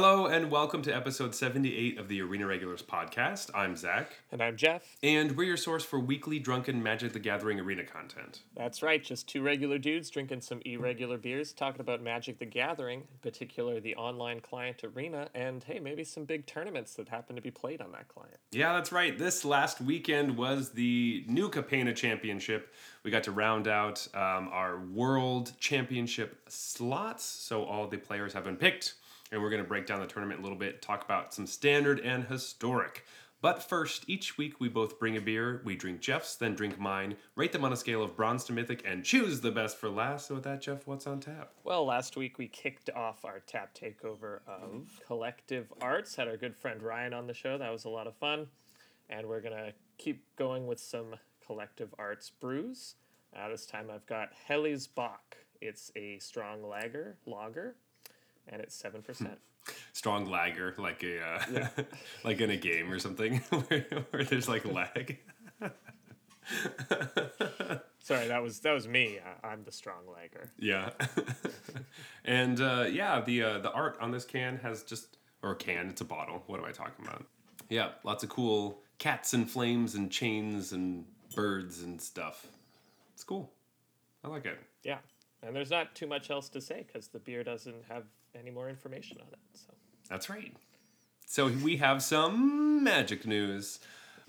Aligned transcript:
Hello 0.00 0.26
and 0.26 0.48
welcome 0.48 0.80
to 0.82 0.94
episode 0.94 1.34
78 1.34 1.98
of 1.98 2.06
the 2.06 2.22
Arena 2.22 2.46
Regulars 2.46 2.82
podcast. 2.82 3.50
I'm 3.52 3.74
Zach, 3.74 4.12
And 4.30 4.40
I'm 4.40 4.56
Jeff. 4.56 4.96
and 5.02 5.36
we're 5.36 5.42
your 5.48 5.56
source 5.56 5.84
for 5.84 5.98
weekly 5.98 6.38
drunken 6.38 6.80
Magic 6.80 7.12
the 7.12 7.18
Gathering 7.18 7.58
arena 7.58 7.82
content. 7.82 8.42
That's 8.54 8.80
right, 8.80 9.02
just 9.02 9.28
two 9.28 9.42
regular 9.42 9.76
dudes 9.76 10.08
drinking 10.08 10.42
some 10.42 10.60
irregular 10.64 11.18
beers, 11.18 11.52
talking 11.52 11.80
about 11.80 12.00
Magic 12.00 12.38
the 12.38 12.46
Gathering, 12.46 13.00
in 13.00 13.18
particular 13.22 13.80
the 13.80 13.96
online 13.96 14.38
client 14.38 14.84
arena, 14.84 15.30
and 15.34 15.64
hey, 15.64 15.80
maybe 15.80 16.04
some 16.04 16.24
big 16.24 16.46
tournaments 16.46 16.94
that 16.94 17.08
happen 17.08 17.34
to 17.34 17.42
be 17.42 17.50
played 17.50 17.80
on 17.80 17.90
that 17.90 18.06
client. 18.06 18.36
Yeah, 18.52 18.74
that's 18.74 18.92
right. 18.92 19.18
This 19.18 19.44
last 19.44 19.80
weekend 19.80 20.36
was 20.36 20.70
the 20.70 21.24
New 21.26 21.50
Capena 21.50 21.92
Championship. 21.92 22.72
We 23.02 23.10
got 23.10 23.24
to 23.24 23.32
round 23.32 23.66
out 23.66 24.06
um, 24.14 24.48
our 24.52 24.78
World 24.78 25.54
Championship 25.58 26.38
slots, 26.48 27.24
so 27.24 27.64
all 27.64 27.88
the 27.88 27.98
players 27.98 28.32
have 28.34 28.44
been 28.44 28.54
picked, 28.54 28.94
and 29.30 29.40
we're 29.40 29.50
going 29.50 29.62
to 29.62 29.68
break 29.68 29.86
down 29.86 30.00
the 30.00 30.06
tournament 30.06 30.40
a 30.40 30.42
little 30.42 30.58
bit, 30.58 30.82
talk 30.82 31.04
about 31.04 31.34
some 31.34 31.46
standard 31.46 32.00
and 32.00 32.24
historic. 32.24 33.04
But 33.40 33.62
first, 33.62 34.04
each 34.08 34.36
week 34.36 34.58
we 34.58 34.68
both 34.68 34.98
bring 34.98 35.16
a 35.16 35.20
beer, 35.20 35.62
we 35.64 35.76
drink 35.76 36.00
Jeff's, 36.00 36.34
then 36.34 36.56
drink 36.56 36.78
mine, 36.78 37.16
rate 37.36 37.52
them 37.52 37.64
on 37.64 37.72
a 37.72 37.76
scale 37.76 38.02
of 38.02 38.16
bronze 38.16 38.42
to 38.44 38.52
mythic, 38.52 38.82
and 38.84 39.04
choose 39.04 39.40
the 39.40 39.52
best 39.52 39.76
for 39.76 39.88
last. 39.88 40.26
So, 40.26 40.34
with 40.34 40.44
that, 40.44 40.60
Jeff, 40.60 40.88
what's 40.88 41.06
on 41.06 41.20
tap? 41.20 41.52
Well, 41.62 41.84
last 41.86 42.16
week 42.16 42.38
we 42.38 42.48
kicked 42.48 42.90
off 42.90 43.24
our 43.24 43.38
tap 43.46 43.76
takeover 43.76 44.40
of 44.48 45.00
Collective 45.06 45.72
Arts, 45.80 46.16
had 46.16 46.26
our 46.26 46.36
good 46.36 46.56
friend 46.56 46.82
Ryan 46.82 47.14
on 47.14 47.28
the 47.28 47.34
show. 47.34 47.56
That 47.58 47.70
was 47.70 47.84
a 47.84 47.90
lot 47.90 48.08
of 48.08 48.16
fun. 48.16 48.48
And 49.08 49.28
we're 49.28 49.40
going 49.40 49.56
to 49.56 49.72
keep 49.98 50.24
going 50.34 50.66
with 50.66 50.80
some 50.80 51.14
Collective 51.46 51.94
Arts 51.96 52.30
brews. 52.30 52.96
Uh, 53.36 53.48
this 53.48 53.66
time 53.66 53.86
I've 53.92 54.06
got 54.06 54.30
Helly's 54.46 54.88
Bach. 54.88 55.36
It's 55.60 55.92
a 55.94 56.18
strong 56.18 56.62
lager, 56.62 57.16
lager, 57.24 57.76
and 58.48 58.60
it's 58.60 58.80
7%. 58.80 59.36
Strong 59.92 60.26
lagger, 60.26 60.74
like 60.78 61.02
a 61.02 61.22
uh, 61.22 61.66
like 62.24 62.40
in 62.40 62.50
a 62.50 62.56
game 62.56 62.90
or 62.90 62.98
something, 62.98 63.36
where, 63.50 63.84
where 64.10 64.24
there's 64.24 64.48
like 64.48 64.64
lag. 64.64 65.18
Sorry, 68.00 68.28
that 68.28 68.42
was 68.42 68.60
that 68.60 68.72
was 68.72 68.88
me. 68.88 69.18
I, 69.18 69.48
I'm 69.48 69.64
the 69.64 69.72
strong 69.72 70.06
lager. 70.10 70.48
Yeah, 70.58 70.90
and 72.24 72.58
uh, 72.60 72.86
yeah, 72.90 73.20
the 73.20 73.42
uh, 73.42 73.58
the 73.58 73.70
art 73.70 73.98
on 74.00 74.10
this 74.10 74.24
can 74.24 74.56
has 74.62 74.82
just 74.84 75.18
or 75.42 75.54
can 75.54 75.88
it's 75.90 76.00
a 76.00 76.06
bottle. 76.06 76.42
What 76.46 76.60
am 76.60 76.64
I 76.64 76.72
talking 76.72 77.04
about? 77.04 77.26
Yeah, 77.68 77.90
lots 78.04 78.24
of 78.24 78.30
cool 78.30 78.80
cats 78.98 79.34
and 79.34 79.50
flames 79.50 79.94
and 79.94 80.10
chains 80.10 80.72
and 80.72 81.04
birds 81.34 81.82
and 81.82 82.00
stuff. 82.00 82.46
It's 83.14 83.24
cool. 83.24 83.50
I 84.24 84.28
like 84.28 84.46
it. 84.46 84.58
Yeah, 84.82 84.98
and 85.42 85.54
there's 85.54 85.70
not 85.70 85.94
too 85.94 86.06
much 86.06 86.30
else 86.30 86.48
to 86.50 86.60
say 86.60 86.84
because 86.86 87.08
the 87.08 87.18
beer 87.18 87.44
doesn't 87.44 87.84
have 87.88 88.04
any 88.34 88.50
more 88.50 88.68
information 88.68 89.18
on 89.20 89.28
it. 89.32 89.38
So 89.54 89.72
That's 90.08 90.28
right. 90.30 90.54
So 91.26 91.48
we 91.48 91.76
have 91.76 92.02
some 92.02 92.82
magic 92.82 93.26
news. 93.26 93.80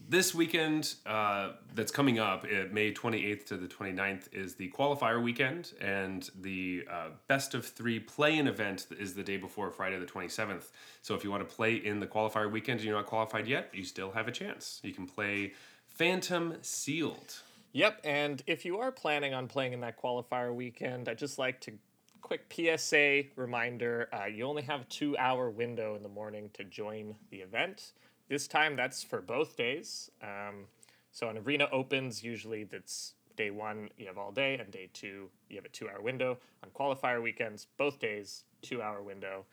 This 0.07 0.33
weekend 0.33 0.95
uh, 1.05 1.51
that's 1.75 1.91
coming 1.91 2.19
up, 2.19 2.45
uh, 2.45 2.65
May 2.71 2.93
28th 2.93 3.45
to 3.47 3.57
the 3.57 3.67
29th, 3.67 4.33
is 4.33 4.55
the 4.55 4.69
qualifier 4.71 5.21
weekend, 5.21 5.73
and 5.81 6.29
the 6.39 6.83
uh, 6.89 7.09
best 7.27 7.53
of 7.53 7.65
three 7.65 7.99
play 7.99 8.37
in 8.37 8.47
event 8.47 8.87
is 8.97 9.13
the 9.13 9.23
day 9.23 9.37
before 9.37 9.69
Friday 9.71 9.99
the 9.99 10.05
27th. 10.05 10.71
So 11.01 11.15
if 11.15 11.23
you 11.23 11.31
want 11.31 11.47
to 11.47 11.55
play 11.55 11.75
in 11.75 11.99
the 11.99 12.07
qualifier 12.07 12.51
weekend 12.51 12.79
and 12.79 12.87
you're 12.87 12.97
not 12.97 13.05
qualified 13.05 13.47
yet, 13.47 13.69
you 13.73 13.83
still 13.83 14.11
have 14.11 14.27
a 14.27 14.31
chance. 14.31 14.79
You 14.83 14.93
can 14.93 15.05
play 15.05 15.53
Phantom 15.87 16.55
Sealed. 16.61 17.41
Yep, 17.71 18.01
and 18.03 18.41
if 18.47 18.65
you 18.65 18.79
are 18.79 18.91
planning 18.91 19.33
on 19.33 19.47
playing 19.47 19.73
in 19.73 19.81
that 19.81 20.01
qualifier 20.01 20.53
weekend, 20.53 21.07
I'd 21.07 21.19
just 21.19 21.37
like 21.37 21.61
to 21.61 21.73
quick 22.21 22.51
PSA 22.51 23.23
reminder: 23.35 24.09
uh, 24.13 24.25
you 24.25 24.45
only 24.45 24.63
have 24.63 24.81
a 24.81 24.85
two-hour 24.85 25.49
window 25.49 25.95
in 25.95 26.03
the 26.03 26.09
morning 26.09 26.49
to 26.53 26.63
join 26.63 27.15
the 27.29 27.37
event. 27.37 27.93
This 28.27 28.47
time, 28.47 28.75
that's 28.75 29.03
for 29.03 29.21
both 29.21 29.57
days. 29.57 30.11
Um, 30.21 30.65
so, 31.11 31.29
an 31.29 31.37
arena 31.37 31.67
opens 31.71 32.23
usually 32.23 32.63
that's 32.63 33.13
day 33.35 33.49
one 33.49 33.89
you 33.97 34.05
have 34.05 34.17
all 34.17 34.31
day, 34.31 34.57
and 34.57 34.69
day 34.71 34.89
two 34.93 35.29
you 35.49 35.55
have 35.55 35.65
a 35.65 35.69
two-hour 35.69 36.01
window. 36.01 36.37
On 36.63 36.69
qualifier 36.71 37.21
weekends, 37.21 37.67
both 37.77 37.99
days 37.99 38.43
two-hour 38.61 39.01
window. 39.01 39.45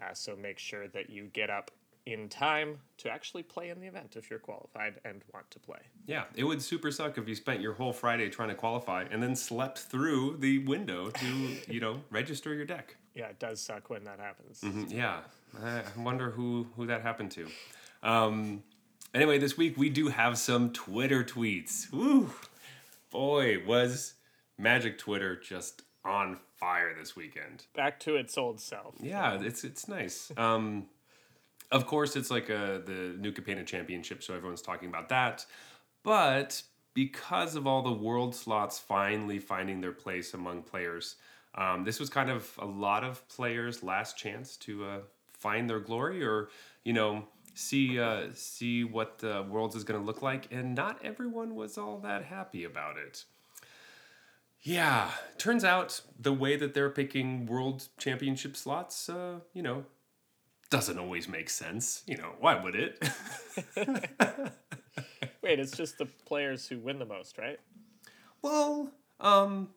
Uh, 0.00 0.14
so 0.14 0.36
make 0.36 0.58
sure 0.58 0.88
that 0.88 1.10
you 1.10 1.28
get 1.32 1.50
up 1.50 1.70
in 2.06 2.28
time 2.28 2.78
to 2.98 3.10
actually 3.10 3.42
play 3.42 3.70
in 3.70 3.80
the 3.80 3.86
event 3.86 4.16
if 4.16 4.28
you're 4.28 4.38
qualified 4.38 4.94
and 5.04 5.22
want 5.32 5.50
to 5.50 5.58
play. 5.60 5.78
Yeah, 6.06 6.24
it 6.34 6.44
would 6.44 6.60
super 6.60 6.90
suck 6.90 7.16
if 7.18 7.28
you 7.28 7.34
spent 7.34 7.60
your 7.60 7.74
whole 7.74 7.92
Friday 7.92 8.28
trying 8.28 8.48
to 8.48 8.54
qualify 8.54 9.04
and 9.10 9.22
then 9.22 9.36
slept 9.36 9.78
through 9.78 10.38
the 10.38 10.58
window 10.60 11.10
to, 11.10 11.56
you 11.68 11.80
know, 11.80 12.00
register 12.10 12.54
your 12.54 12.64
deck. 12.64 12.96
Yeah, 13.14 13.26
it 13.26 13.38
does 13.38 13.60
suck 13.60 13.90
when 13.90 14.04
that 14.04 14.18
happens. 14.18 14.64
Yeah, 14.90 15.20
I 15.62 15.80
I 15.80 16.00
wonder 16.02 16.30
who 16.30 16.66
who 16.76 16.86
that 16.86 17.02
happened 17.02 17.30
to. 17.32 17.46
Um, 18.02 18.62
anyway, 19.14 19.38
this 19.38 19.56
week 19.56 19.76
we 19.76 19.90
do 19.90 20.08
have 20.08 20.38
some 20.38 20.72
Twitter 20.72 21.22
tweets. 21.22 21.92
Woo, 21.92 22.30
boy, 23.10 23.62
was 23.64 24.14
Magic 24.58 24.98
Twitter 24.98 25.36
just 25.36 25.82
on 26.04 26.38
fire 26.56 26.94
this 26.98 27.14
weekend. 27.14 27.66
Back 27.74 28.00
to 28.00 28.16
its 28.16 28.38
old 28.38 28.60
self. 28.60 28.94
Yeah, 29.00 29.40
it's 29.40 29.62
it's 29.62 29.88
nice. 29.88 30.32
Um, 30.36 30.86
of 31.72 31.86
course, 31.86 32.14
it's 32.14 32.30
like 32.30 32.50
a, 32.50 32.82
the 32.84 33.16
New 33.18 33.32
Capena 33.32 33.66
Championship, 33.66 34.22
so 34.22 34.34
everyone's 34.34 34.62
talking 34.62 34.88
about 34.88 35.08
that. 35.08 35.44
But 36.04 36.62
because 36.94 37.56
of 37.56 37.66
all 37.66 37.82
the 37.82 37.92
world 37.92 38.34
slots 38.34 38.78
finally 38.78 39.38
finding 39.38 39.80
their 39.80 39.92
place 39.92 40.34
among 40.34 40.62
players, 40.62 41.16
um, 41.54 41.84
this 41.84 41.98
was 41.98 42.10
kind 42.10 42.30
of 42.30 42.50
a 42.58 42.66
lot 42.66 43.04
of 43.04 43.26
players' 43.28 43.82
last 43.82 44.16
chance 44.16 44.56
to 44.58 44.84
uh, 44.84 44.98
find 45.32 45.68
their 45.68 45.80
glory, 45.80 46.22
or 46.22 46.50
you 46.84 46.92
know, 46.92 47.24
see 47.54 47.98
uh, 47.98 48.26
see 48.34 48.84
what 48.84 49.18
the 49.18 49.44
worlds 49.48 49.74
is 49.74 49.84
going 49.84 49.98
to 49.98 50.06
look 50.06 50.22
like. 50.22 50.48
And 50.50 50.74
not 50.74 51.00
everyone 51.02 51.54
was 51.54 51.78
all 51.78 51.98
that 52.00 52.24
happy 52.24 52.64
about 52.64 52.98
it. 52.98 53.24
Yeah, 54.60 55.10
turns 55.38 55.64
out 55.64 56.02
the 56.20 56.32
way 56.32 56.56
that 56.56 56.72
they're 56.72 56.90
picking 56.90 57.46
world 57.46 57.88
championship 57.98 58.56
slots, 58.56 59.08
uh, 59.08 59.40
you 59.52 59.62
know, 59.62 59.86
doesn't 60.72 60.98
always 60.98 61.28
make 61.28 61.50
sense. 61.50 62.02
You 62.06 62.16
know, 62.16 62.32
why 62.40 62.60
would 62.60 62.74
it? 62.74 62.98
Wait, 65.42 65.60
it's 65.60 65.76
just 65.76 65.98
the 65.98 66.06
players 66.24 66.66
who 66.66 66.78
win 66.78 66.98
the 66.98 67.04
most, 67.04 67.36
right? 67.36 67.60
well, 68.40 68.90
um, 69.20 69.68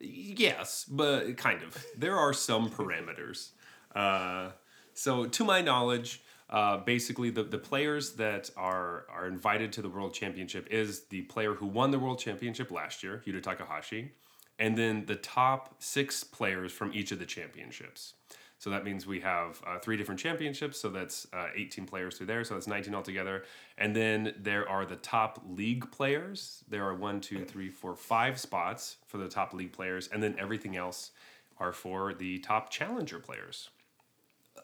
yes, 0.00 0.86
but 0.88 1.36
kind 1.36 1.62
of. 1.62 1.84
There 1.96 2.16
are 2.16 2.32
some 2.32 2.70
parameters. 2.70 3.50
Uh, 3.94 4.50
so, 4.94 5.26
to 5.26 5.44
my 5.44 5.60
knowledge, 5.60 6.22
uh, 6.50 6.78
basically 6.78 7.30
the, 7.30 7.42
the 7.42 7.58
players 7.58 8.12
that 8.12 8.48
are 8.56 9.06
are 9.12 9.26
invited 9.26 9.72
to 9.72 9.82
the 9.82 9.88
world 9.88 10.14
championship 10.14 10.68
is 10.70 11.06
the 11.06 11.22
player 11.22 11.54
who 11.54 11.66
won 11.66 11.90
the 11.90 11.98
world 11.98 12.20
championship 12.20 12.70
last 12.70 13.02
year, 13.02 13.22
Yuta 13.26 13.42
Takahashi, 13.42 14.12
and 14.58 14.78
then 14.78 15.04
the 15.06 15.16
top 15.16 15.74
six 15.80 16.22
players 16.22 16.70
from 16.70 16.92
each 16.94 17.10
of 17.10 17.18
the 17.18 17.26
championships. 17.26 18.14
So 18.58 18.70
that 18.70 18.84
means 18.84 19.06
we 19.06 19.20
have 19.20 19.62
uh, 19.66 19.78
three 19.78 19.96
different 19.96 20.20
championships. 20.20 20.80
So 20.80 20.88
that's 20.88 21.28
uh, 21.32 21.46
18 21.54 21.86
players 21.86 22.16
through 22.16 22.26
there. 22.26 22.42
So 22.42 22.54
that's 22.54 22.66
19 22.66 22.94
altogether. 22.94 23.44
And 23.78 23.94
then 23.94 24.34
there 24.36 24.68
are 24.68 24.84
the 24.84 24.96
top 24.96 25.40
league 25.48 25.90
players. 25.92 26.64
There 26.68 26.84
are 26.84 26.94
one, 26.94 27.20
two, 27.20 27.44
three, 27.44 27.70
four, 27.70 27.94
five 27.94 28.38
spots 28.38 28.96
for 29.06 29.18
the 29.18 29.28
top 29.28 29.54
league 29.54 29.72
players. 29.72 30.08
And 30.12 30.20
then 30.20 30.34
everything 30.38 30.76
else 30.76 31.12
are 31.58 31.72
for 31.72 32.14
the 32.14 32.38
top 32.40 32.70
challenger 32.70 33.20
players. 33.20 33.70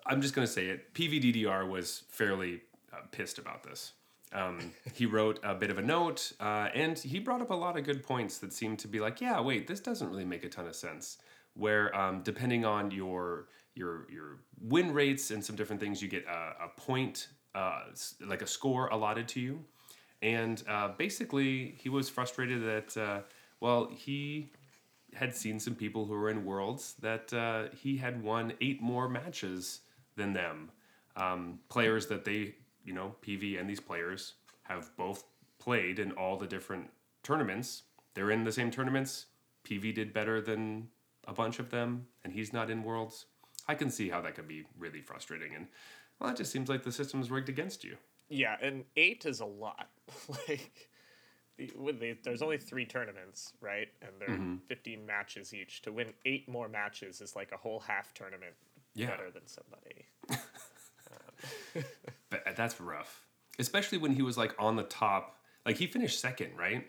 I'm 0.07 0.21
just 0.21 0.35
going 0.35 0.47
to 0.47 0.53
say 0.53 0.67
it. 0.67 0.93
PVDDR 0.95 1.69
was 1.69 2.03
fairly 2.09 2.63
uh, 2.93 2.97
pissed 3.13 3.39
about 3.39 3.63
this. 3.63 3.93
Um, 4.33 4.59
he 4.95 5.07
wrote 5.07 5.39
a 5.45 5.55
bit 5.55 5.71
of 5.71 5.79
a 5.79 5.83
note, 5.83 6.33
uh, 6.41 6.69
and 6.75 6.99
he 6.99 7.21
brought 7.21 7.41
up 7.41 7.51
a 7.51 7.55
lot 7.55 7.79
of 7.79 7.85
good 7.85 8.03
points 8.03 8.39
that 8.39 8.53
seemed 8.53 8.81
to 8.81 8.89
be 8.89 8.99
like, 8.99 9.21
yeah, 9.21 9.41
wait, 9.41 9.69
this 9.69 9.79
doesn't 9.81 10.09
really 10.11 10.25
make 10.25 10.45
a 10.45 10.49
ton 10.49 10.67
of 10.67 10.75
sense. 10.75 11.19
Where 11.55 11.95
um, 11.97 12.23
depending 12.23 12.65
on 12.65 12.91
your 12.91 13.47
your 13.75 14.07
your 14.11 14.39
win 14.61 14.93
rates 14.93 15.31
and 15.31 15.45
some 15.45 15.57
different 15.57 15.81
things, 15.81 16.03
you 16.03 16.09
get 16.09 16.25
a, 16.27 16.65
a 16.65 16.69
point, 16.77 17.29
uh, 17.55 17.83
like 18.21 18.43
a 18.43 18.47
score 18.47 18.89
allotted 18.89 19.29
to 19.29 19.41
you. 19.41 19.65
And 20.23 20.63
uh, 20.69 20.89
basically, 20.97 21.75
he 21.79 21.89
was 21.89 22.09
frustrated 22.09 22.63
that, 22.63 22.97
uh, 22.97 23.21
well, 23.61 23.91
he 23.95 24.51
had 25.13 25.35
seen 25.35 25.61
some 25.61 25.75
people 25.75 26.07
who 26.07 26.15
were 26.15 26.31
in 26.31 26.45
worlds 26.45 26.95
that 27.01 27.33
uh, 27.33 27.75
he 27.77 27.97
had 27.99 28.23
won 28.23 28.55
eight 28.61 28.81
more 28.81 29.09
matches 29.09 29.81
than 30.17 30.33
them. 30.33 30.71
Um, 31.17 31.61
players 31.69 32.07
that 32.07 32.25
they, 32.25 32.55
you 32.85 32.93
know, 32.93 33.15
PV 33.25 33.61
and 33.61 33.69
these 33.69 33.81
players 33.81 34.35
have 34.63 34.91
both 34.97 35.25
played 35.59 35.99
in 35.99 36.13
all 36.13 36.37
the 36.37 36.47
different 36.47 36.91
tournaments. 37.23 37.83
They're 38.15 38.31
in 38.31 38.45
the 38.45 38.53
same 38.53 38.71
tournaments. 38.71 39.27
PV 39.65 39.95
did 39.95 40.13
better 40.13 40.41
than 40.41 40.89
a 41.27 41.33
bunch 41.33 41.59
of 41.59 41.71
them, 41.71 42.07
and 42.25 42.33
he's 42.33 42.53
not 42.53 42.71
in 42.71 42.83
worlds. 42.83 43.27
I 43.67 43.75
can 43.75 43.91
see 43.91 44.09
how 44.09 44.21
that 44.23 44.35
could 44.35 44.49
be 44.49 44.65
really 44.79 45.01
frustrating. 45.01 45.55
And, 45.55 45.69
well, 46.21 46.31
it 46.31 46.37
just 46.37 46.53
seems 46.53 46.69
like 46.69 46.83
the 46.83 46.93
system's 46.93 47.31
rigged 47.31 47.49
against 47.49 47.85
you. 47.85 47.97
Yeah, 48.29 48.57
and 48.61 48.85
eight 48.97 49.27
is 49.27 49.41
a 49.41 49.47
lot. 49.47 49.89
like, 50.49 50.89
with 51.77 52.01
the, 52.01 52.17
there's 52.23 52.43
only 52.43 52.59
three 52.59 52.85
tournaments, 52.85 53.53
right? 53.61 53.89
And 54.03 54.11
they're 54.19 54.37
mm-hmm. 54.37 54.57
15 54.69 55.07
matches 55.07 55.55
each. 55.55 55.83
To 55.83 55.93
win 55.93 56.13
eight 56.25 56.49
more 56.49 56.69
matches 56.69 57.21
is 57.21 57.37
like 57.37 57.53
a 57.53 57.57
whole 57.57 57.81
half 57.81 58.13
tournament 58.15 58.55
Yeah. 58.95 59.09
better 59.09 59.31
than 59.31 59.47
somebody. 59.47 60.07
Um, 61.77 61.85
but 62.31 62.47
uh, 62.47 62.53
that's 62.57 62.81
rough, 62.81 63.27
especially 63.59 63.99
when 63.99 64.13
he 64.15 64.23
was 64.23 64.39
like 64.39 64.55
on 64.59 64.77
the 64.77 64.83
top. 64.85 65.37
Like 65.67 65.77
he 65.77 65.87
finished 65.87 66.19
second, 66.19 66.57
right? 66.57 66.87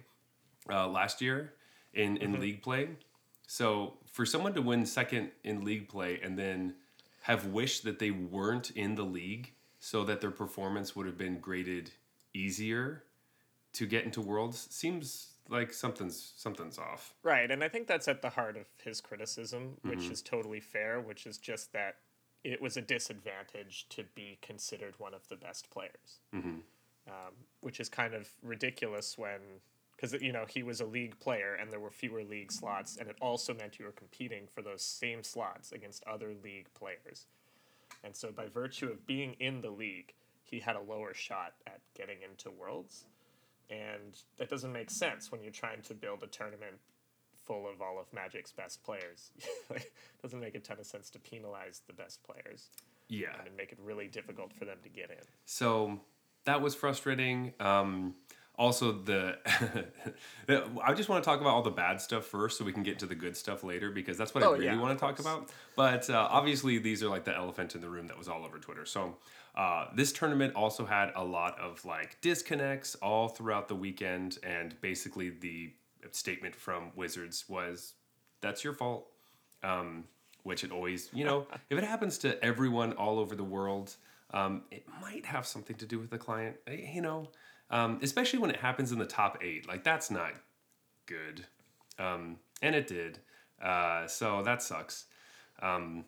Uh, 0.72 0.88
last 0.88 1.22
year 1.22 1.54
in 1.94 2.16
in 2.18 2.32
mm-hmm. 2.32 2.42
league 2.42 2.62
play. 2.62 2.90
So 3.48 3.98
for 4.06 4.26
someone 4.26 4.54
to 4.54 4.62
win 4.62 4.86
second 4.86 5.32
in 5.44 5.64
league 5.64 5.88
play 5.88 6.20
and 6.22 6.38
then 6.38 6.76
have 7.24 7.48
wished 7.48 7.84
that 7.84 8.00
they 8.00 8.12
weren't 8.12 8.72
in 8.72 8.96
the 8.96 9.04
league 9.04 9.54
so 9.80 10.04
that 10.04 10.22
their 10.22 10.32
performance 10.32 10.96
would 10.96 11.06
have 11.06 11.18
been 11.18 11.40
graded 11.40 11.92
easier 12.34 13.04
to 13.74 13.86
get 13.86 14.06
into 14.06 14.22
worlds 14.22 14.68
seems 14.72 15.34
like 15.50 15.74
something's 15.74 16.34
something's 16.38 16.80
off. 16.80 17.14
Right, 17.24 17.52
and 17.52 17.64
I 17.64 17.70
think 17.70 17.88
that's 17.88 18.08
at 18.08 18.22
the 18.22 18.30
heart 18.30 18.58
of 18.58 18.66
his 18.84 19.00
criticism, 19.02 19.78
which 19.84 20.06
is 20.06 20.22
totally 20.22 20.60
fair, 20.60 21.00
which 21.00 21.26
is 21.28 21.38
just 21.38 21.72
that 21.74 21.98
it 22.44 22.62
was 22.62 22.78
a 22.78 22.82
disadvantage 22.82 23.88
to 23.90 24.04
be 24.16 24.38
considered 24.42 24.96
one 24.98 25.14
of 25.14 25.28
the 25.30 25.36
best 25.36 25.70
players. 25.70 26.20
Um, 27.08 27.34
which 27.62 27.80
is 27.80 27.88
kind 27.88 28.16
of 28.16 28.28
ridiculous 28.42 29.16
when, 29.18 29.40
because, 30.06 30.22
you 30.22 30.32
know, 30.32 30.46
he 30.48 30.64
was 30.64 30.82
a 30.82 30.86
league 30.86 31.20
player 31.20 31.58
and 31.60 31.72
there 31.72 31.80
were 31.80 31.90
fewer 31.90 32.24
league 32.24 32.52
slots, 32.52 32.98
and 32.98 33.10
it 33.10 33.16
also 33.22 33.54
meant 33.54 33.80
you 33.80 33.86
were 33.86 33.92
competing 33.92 34.48
for 34.54 34.62
those 34.62 34.84
same 34.84 35.24
slots 35.24 35.72
against 35.72 36.04
other 36.06 36.34
league 36.44 36.68
players. 36.74 37.28
And 38.04 38.16
so, 38.16 38.32
by 38.32 38.48
virtue 38.48 38.88
of 38.88 39.06
being 39.08 39.34
in 39.40 39.62
the 39.62 39.70
league, 39.70 40.14
he 40.44 40.60
had 40.60 40.76
a 40.76 40.82
lower 40.82 41.14
shot 41.14 41.54
at 41.66 41.80
getting 41.98 42.18
into 42.30 42.52
Worlds. 42.52 43.06
And 43.70 44.16
that 44.38 44.48
doesn't 44.50 44.72
make 44.72 44.92
sense 44.92 45.32
when 45.32 45.42
you're 45.42 45.52
trying 45.52 45.82
to 45.84 45.96
build 45.96 46.22
a 46.22 46.28
tournament 46.28 46.76
full 47.48 47.68
of 47.68 47.82
all 47.82 48.00
of 48.00 48.12
Magic's 48.14 48.52
best 48.52 48.84
players. 48.84 49.32
it 49.72 49.92
doesn't 50.22 50.40
make 50.40 50.54
a 50.54 50.60
ton 50.60 50.78
of 50.80 50.86
sense 50.86 51.10
to 51.12 51.20
penalize 51.20 51.82
the 51.88 51.94
best 51.94 52.20
players 52.24 52.70
Yeah. 53.08 53.30
and 53.44 53.56
make 53.58 53.72
it 53.72 53.80
really 53.84 54.08
difficult 54.08 54.54
for 54.54 54.66
them 54.66 54.78
to 54.84 54.90
get 54.90 55.10
in. 55.10 55.26
So 55.46 56.00
that 56.46 56.62
was 56.62 56.76
frustrating. 56.76 57.54
Um, 57.60 58.14
also, 58.58 58.92
the 59.06 59.38
I 60.84 60.94
just 60.94 61.10
want 61.10 61.24
to 61.24 61.30
talk 61.30 61.42
about 61.42 61.54
all 61.54 61.62
the 61.62 61.72
bad 61.72 62.00
stuff 62.02 62.26
first, 62.26 62.58
so 62.58 62.66
we 62.66 62.72
can 62.72 62.84
get 62.84 63.00
to 63.00 63.06
the 63.06 63.16
good 63.16 63.36
stuff 63.36 63.64
later, 63.64 63.92
because 63.92 64.18
that's 64.18 64.34
what 64.34 64.44
Oh, 64.44 64.50
I 64.50 64.58
really 64.58 64.66
yeah, 64.66 64.80
want 64.80 64.98
to 64.98 65.04
talk 65.04 65.20
about. 65.20 65.50
But 65.76 66.10
uh, 66.10 66.28
obviously, 66.30 66.78
these 66.78 67.04
are 67.04 67.10
like 67.10 67.26
the 67.26 67.36
elephant 67.36 67.76
in 67.76 67.82
the 67.82 67.90
room 67.90 68.08
that 68.08 68.18
was 68.18 68.28
all 68.28 68.46
over 68.46 68.58
Twitter. 68.60 68.86
So 68.86 69.16
uh, 69.56 69.88
this 69.96 70.12
tournament 70.12 70.56
also 70.56 70.86
had 70.86 71.12
a 71.16 71.24
lot 71.24 71.60
of 71.60 71.84
like 71.86 72.18
disconnects 72.22 72.96
all 72.96 73.28
throughout 73.30 73.68
the 73.68 73.76
weekend, 73.76 74.38
and 74.44 74.80
basically 74.82 75.30
the 75.30 75.74
statement 76.12 76.56
from 76.56 76.92
Wizards 76.96 77.46
was, 77.50 77.94
"That's 78.42 78.64
your 78.64 78.74
fault." 78.74 79.08
um, 79.64 80.06
which 80.44 80.64
it 80.64 80.72
always, 80.72 81.10
you 81.14 81.26
know, 81.26 81.48
if 81.70 81.78
it 81.78 81.84
happens 81.84 82.18
to 82.20 82.44
everyone 82.44 82.94
all 82.94 83.18
over 83.20 83.36
the 83.36 83.44
world, 83.44 83.96
um, 84.32 84.64
it 84.72 84.86
might 85.02 85.26
have 85.26 85.46
something 85.46 85.76
to 85.78 85.86
do 85.86 86.00
with 86.00 86.10
the 86.10 86.18
client, 86.18 86.56
eh, 86.68 86.92
you 86.94 87.02
know, 87.02 87.30
um, 87.70 88.00
especially 88.02 88.40
when 88.40 88.50
it 88.50 88.58
happens 88.58 88.92
in 88.92 89.00
the 89.00 89.06
top 89.06 89.40
eight. 89.42 89.68
Like, 89.68 89.84
that's 89.84 90.12
not 90.12 90.34
good. 91.06 91.46
Um, 92.00 92.38
and 92.62 92.76
it 92.76 92.88
did. 92.88 93.20
Uh, 93.62 94.08
so 94.08 94.42
that 94.44 94.62
sucks. 94.62 95.06
Um, 95.62 96.06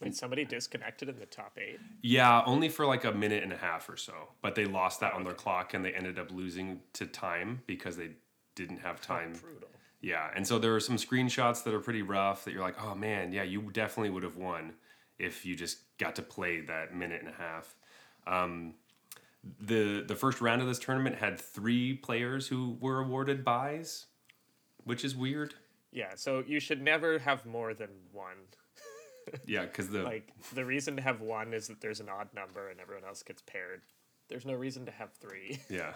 Wait, 0.00 0.16
somebody 0.16 0.44
disconnected 0.44 1.08
in 1.08 1.18
the 1.18 1.26
top 1.26 1.56
eight? 1.56 1.78
yeah, 2.02 2.42
only 2.46 2.68
for 2.68 2.84
like 2.84 3.04
a 3.04 3.12
minute 3.12 3.42
and 3.44 3.52
a 3.52 3.56
half 3.56 3.88
or 3.88 3.96
so. 3.96 4.12
But 4.42 4.54
they 4.56 4.64
lost 4.64 5.00
that 5.00 5.12
on 5.12 5.22
their 5.22 5.34
clock 5.34 5.72
and 5.72 5.84
they 5.84 5.92
ended 5.92 6.18
up 6.18 6.32
losing 6.32 6.80
to 6.94 7.06
time 7.06 7.62
because 7.66 7.96
they 7.96 8.10
didn't 8.56 8.78
have 8.78 9.00
time 9.00 9.32
Brutal. 9.32 9.68
Yeah, 10.00 10.28
and 10.36 10.46
so 10.46 10.58
there 10.58 10.74
are 10.74 10.80
some 10.80 10.96
screenshots 10.96 11.64
that 11.64 11.72
are 11.72 11.80
pretty 11.80 12.02
rough 12.02 12.44
that 12.44 12.52
you're 12.52 12.60
like, 12.60 12.76
oh 12.82 12.94
man, 12.94 13.32
yeah, 13.32 13.42
you 13.42 13.70
definitely 13.72 14.10
would 14.10 14.22
have 14.22 14.36
won 14.36 14.74
if 15.18 15.46
you 15.46 15.54
just 15.56 15.78
got 15.96 16.16
to 16.16 16.22
play 16.22 16.60
that 16.60 16.94
minute 16.94 17.22
and 17.22 17.30
a 17.30 17.36
half. 17.38 17.74
Um, 18.26 18.74
the 19.60 20.04
the 20.06 20.16
first 20.16 20.40
round 20.40 20.62
of 20.62 20.68
this 20.68 20.78
tournament 20.78 21.16
had 21.16 21.40
three 21.40 21.94
players 21.94 22.48
who 22.48 22.76
were 22.80 23.00
awarded 23.00 23.44
buys, 23.44 24.06
which 24.84 25.04
is 25.04 25.14
weird. 25.16 25.54
Yeah, 25.92 26.12
so 26.16 26.42
you 26.46 26.58
should 26.60 26.82
never 26.82 27.18
have 27.20 27.46
more 27.46 27.74
than 27.74 27.90
one. 28.12 28.36
Yeah, 29.46 29.62
because 29.62 29.88
the 29.88 30.02
Like, 30.02 30.28
the 30.52 30.66
reason 30.66 30.96
to 30.96 31.02
have 31.02 31.22
one 31.22 31.54
is 31.54 31.68
that 31.68 31.80
there's 31.80 32.00
an 32.00 32.10
odd 32.10 32.28
number 32.34 32.68
and 32.68 32.78
everyone 32.78 33.04
else 33.04 33.22
gets 33.22 33.40
paired. 33.40 33.80
There's 34.28 34.44
no 34.44 34.52
reason 34.52 34.84
to 34.84 34.92
have 34.92 35.12
three. 35.14 35.60
yeah, 35.70 35.94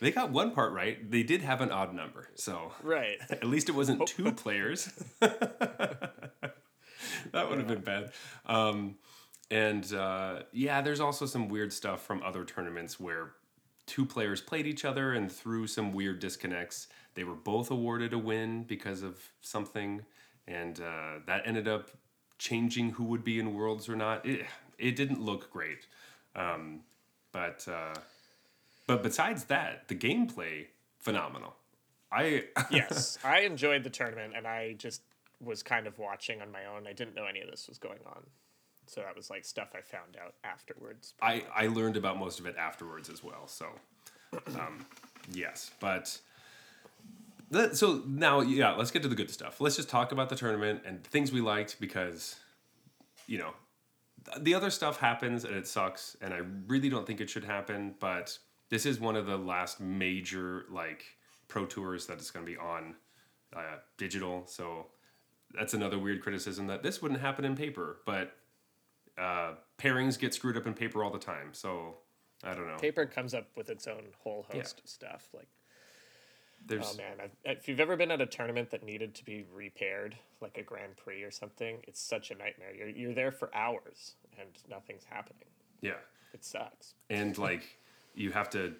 they 0.00 0.12
got 0.12 0.30
one 0.30 0.52
part 0.52 0.72
right. 0.72 1.10
They 1.10 1.24
did 1.24 1.42
have 1.42 1.60
an 1.60 1.72
odd 1.72 1.92
number, 1.92 2.28
so 2.36 2.72
right. 2.84 3.18
At 3.30 3.44
least 3.44 3.68
it 3.68 3.74
wasn't 3.74 4.06
two 4.06 4.30
players. 4.32 4.88
that 5.20 6.40
would 7.32 7.58
have 7.58 7.66
been 7.66 7.80
bad. 7.80 8.12
Um, 8.46 8.96
and 9.50 9.92
uh, 9.92 10.42
yeah, 10.52 10.80
there's 10.80 11.00
also 11.00 11.26
some 11.26 11.48
weird 11.48 11.72
stuff 11.72 12.02
from 12.04 12.22
other 12.22 12.44
tournaments 12.44 13.00
where 13.00 13.32
two 13.86 14.06
players 14.06 14.40
played 14.40 14.66
each 14.66 14.84
other 14.84 15.12
and 15.14 15.30
through 15.30 15.66
some 15.66 15.92
weird 15.92 16.20
disconnects, 16.20 16.86
they 17.14 17.24
were 17.24 17.34
both 17.34 17.70
awarded 17.70 18.12
a 18.12 18.18
win 18.18 18.62
because 18.62 19.02
of 19.02 19.18
something, 19.40 20.02
and 20.46 20.80
uh, 20.80 21.18
that 21.26 21.42
ended 21.44 21.66
up 21.66 21.90
changing 22.38 22.90
who 22.90 23.04
would 23.04 23.24
be 23.24 23.40
in 23.40 23.54
worlds 23.54 23.88
or 23.88 23.96
not. 23.96 24.24
It, 24.24 24.46
it 24.78 24.94
didn't 24.94 25.20
look 25.20 25.50
great, 25.50 25.86
um, 26.36 26.80
but 27.32 27.66
uh, 27.68 27.98
but 28.86 29.02
besides 29.02 29.44
that, 29.44 29.88
the 29.88 29.96
gameplay 29.96 30.66
phenomenal. 30.98 31.56
I 32.12 32.44
yes, 32.70 33.18
I 33.24 33.40
enjoyed 33.40 33.82
the 33.82 33.90
tournament, 33.90 34.34
and 34.36 34.46
I 34.46 34.74
just 34.74 35.02
was 35.40 35.62
kind 35.64 35.86
of 35.86 35.98
watching 35.98 36.40
on 36.40 36.52
my 36.52 36.64
own. 36.66 36.86
I 36.86 36.92
didn't 36.92 37.14
know 37.14 37.26
any 37.26 37.40
of 37.40 37.50
this 37.50 37.68
was 37.68 37.78
going 37.78 38.00
on, 38.06 38.22
so 38.90 39.02
that 39.02 39.14
was 39.14 39.30
like 39.30 39.44
stuff 39.44 39.68
I 39.72 39.82
found 39.82 40.16
out 40.20 40.34
afterwards. 40.42 41.14
I, 41.22 41.44
I 41.54 41.68
learned 41.68 41.96
about 41.96 42.18
most 42.18 42.40
of 42.40 42.46
it 42.46 42.56
afterwards 42.58 43.08
as 43.08 43.22
well. 43.22 43.46
So, 43.46 43.66
um, 44.58 44.84
yes, 45.32 45.70
but 45.78 46.18
that, 47.52 47.76
so 47.76 48.02
now, 48.04 48.40
yeah, 48.40 48.72
let's 48.72 48.90
get 48.90 49.02
to 49.02 49.08
the 49.08 49.14
good 49.14 49.30
stuff. 49.30 49.60
Let's 49.60 49.76
just 49.76 49.88
talk 49.88 50.10
about 50.10 50.28
the 50.28 50.34
tournament 50.34 50.82
and 50.84 51.04
things 51.04 51.30
we 51.30 51.40
liked 51.40 51.78
because, 51.78 52.34
you 53.28 53.38
know, 53.38 53.52
the 54.40 54.54
other 54.54 54.70
stuff 54.70 54.98
happens 54.98 55.44
and 55.44 55.54
it 55.54 55.68
sucks, 55.68 56.16
and 56.20 56.34
I 56.34 56.40
really 56.66 56.88
don't 56.88 57.06
think 57.06 57.20
it 57.20 57.30
should 57.30 57.44
happen. 57.44 57.94
But 58.00 58.36
this 58.70 58.86
is 58.86 58.98
one 58.98 59.14
of 59.14 59.26
the 59.26 59.36
last 59.36 59.80
major 59.80 60.64
like 60.68 61.04
pro 61.46 61.64
tours 61.64 62.06
that 62.06 62.18
is 62.18 62.32
going 62.32 62.44
to 62.44 62.50
be 62.50 62.58
on 62.58 62.96
uh, 63.54 63.76
digital. 63.98 64.42
So 64.46 64.86
that's 65.54 65.74
another 65.74 65.98
weird 65.98 66.22
criticism 66.22 66.66
that 66.66 66.82
this 66.82 67.00
wouldn't 67.00 67.20
happen 67.20 67.44
in 67.44 67.54
paper, 67.54 67.98
but 68.04 68.32
uh, 69.20 69.52
pairings 69.78 70.18
get 70.18 70.32
screwed 70.34 70.56
up 70.56 70.66
in 70.66 70.74
paper 70.74 71.04
all 71.04 71.10
the 71.10 71.18
time. 71.18 71.48
So 71.52 71.96
I 72.42 72.54
don't 72.54 72.66
know. 72.66 72.76
Paper 72.78 73.04
comes 73.06 73.34
up 73.34 73.46
with 73.56 73.68
its 73.70 73.86
own 73.86 74.04
whole 74.22 74.46
host 74.50 74.80
of 74.82 74.88
stuff. 74.88 75.28
Like, 75.34 75.48
There's 76.66 76.94
oh 76.94 76.96
man, 76.96 77.16
I've, 77.22 77.58
if 77.58 77.68
you've 77.68 77.80
ever 77.80 77.96
been 77.96 78.10
at 78.10 78.20
a 78.20 78.26
tournament 78.26 78.70
that 78.70 78.82
needed 78.82 79.14
to 79.16 79.24
be 79.24 79.44
repaired, 79.52 80.16
like 80.40 80.56
a 80.58 80.62
Grand 80.62 80.96
Prix 80.96 81.22
or 81.22 81.30
something, 81.30 81.78
it's 81.86 82.00
such 82.00 82.30
a 82.30 82.34
nightmare. 82.34 82.74
You're 82.74 82.88
you're 82.88 83.14
there 83.14 83.32
for 83.32 83.54
hours 83.54 84.14
and 84.38 84.48
nothing's 84.70 85.04
happening. 85.04 85.48
yeah, 85.82 86.00
It 86.32 86.44
sucks. 86.44 86.94
and 87.10 87.36
like 87.48 87.76
you 88.14 88.32
have 88.32 88.48
to, 88.50 88.74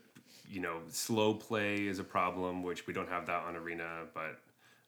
you 0.48 0.60
know, 0.60 0.78
slow 0.88 1.34
play 1.34 1.86
is 1.86 1.98
a 1.98 2.04
problem, 2.04 2.62
which 2.62 2.86
we 2.86 2.92
don't 2.92 3.08
have 3.08 3.26
that 3.26 3.42
on 3.44 3.56
Arena, 3.56 4.04
but 4.14 4.38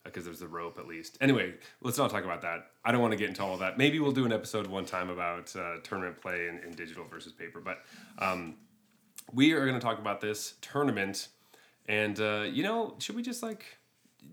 because 0.04 0.24
there's 0.24 0.40
the 0.40 0.48
rope 0.48 0.78
at 0.78 0.86
least. 0.86 1.16
Anyway, 1.20 1.54
let's 1.80 1.98
not 1.98 2.10
talk 2.10 2.24
about 2.24 2.42
that. 2.42 2.66
I 2.84 2.92
don't 2.92 3.00
want 3.00 3.12
to 3.12 3.16
get 3.16 3.28
into 3.28 3.42
all 3.42 3.56
that. 3.58 3.78
Maybe 3.78 4.00
we'll 4.00 4.12
do 4.12 4.24
an 4.24 4.32
episode 4.32 4.66
one 4.66 4.84
time 4.84 5.10
about 5.10 5.54
uh, 5.56 5.76
tournament 5.82 6.20
play 6.20 6.48
in, 6.48 6.58
in 6.58 6.72
digital 6.74 7.04
versus 7.04 7.32
paper, 7.32 7.60
but 7.60 7.78
um, 8.18 8.56
we 9.32 9.52
are 9.52 9.64
going 9.66 9.78
to 9.78 9.84
talk 9.84 9.98
about 9.98 10.20
this 10.20 10.54
tournament. 10.60 11.28
And 11.86 12.18
uh, 12.20 12.46
you 12.50 12.62
know, 12.62 12.94
should 12.98 13.16
we 13.16 13.22
just 13.22 13.42
like? 13.42 13.64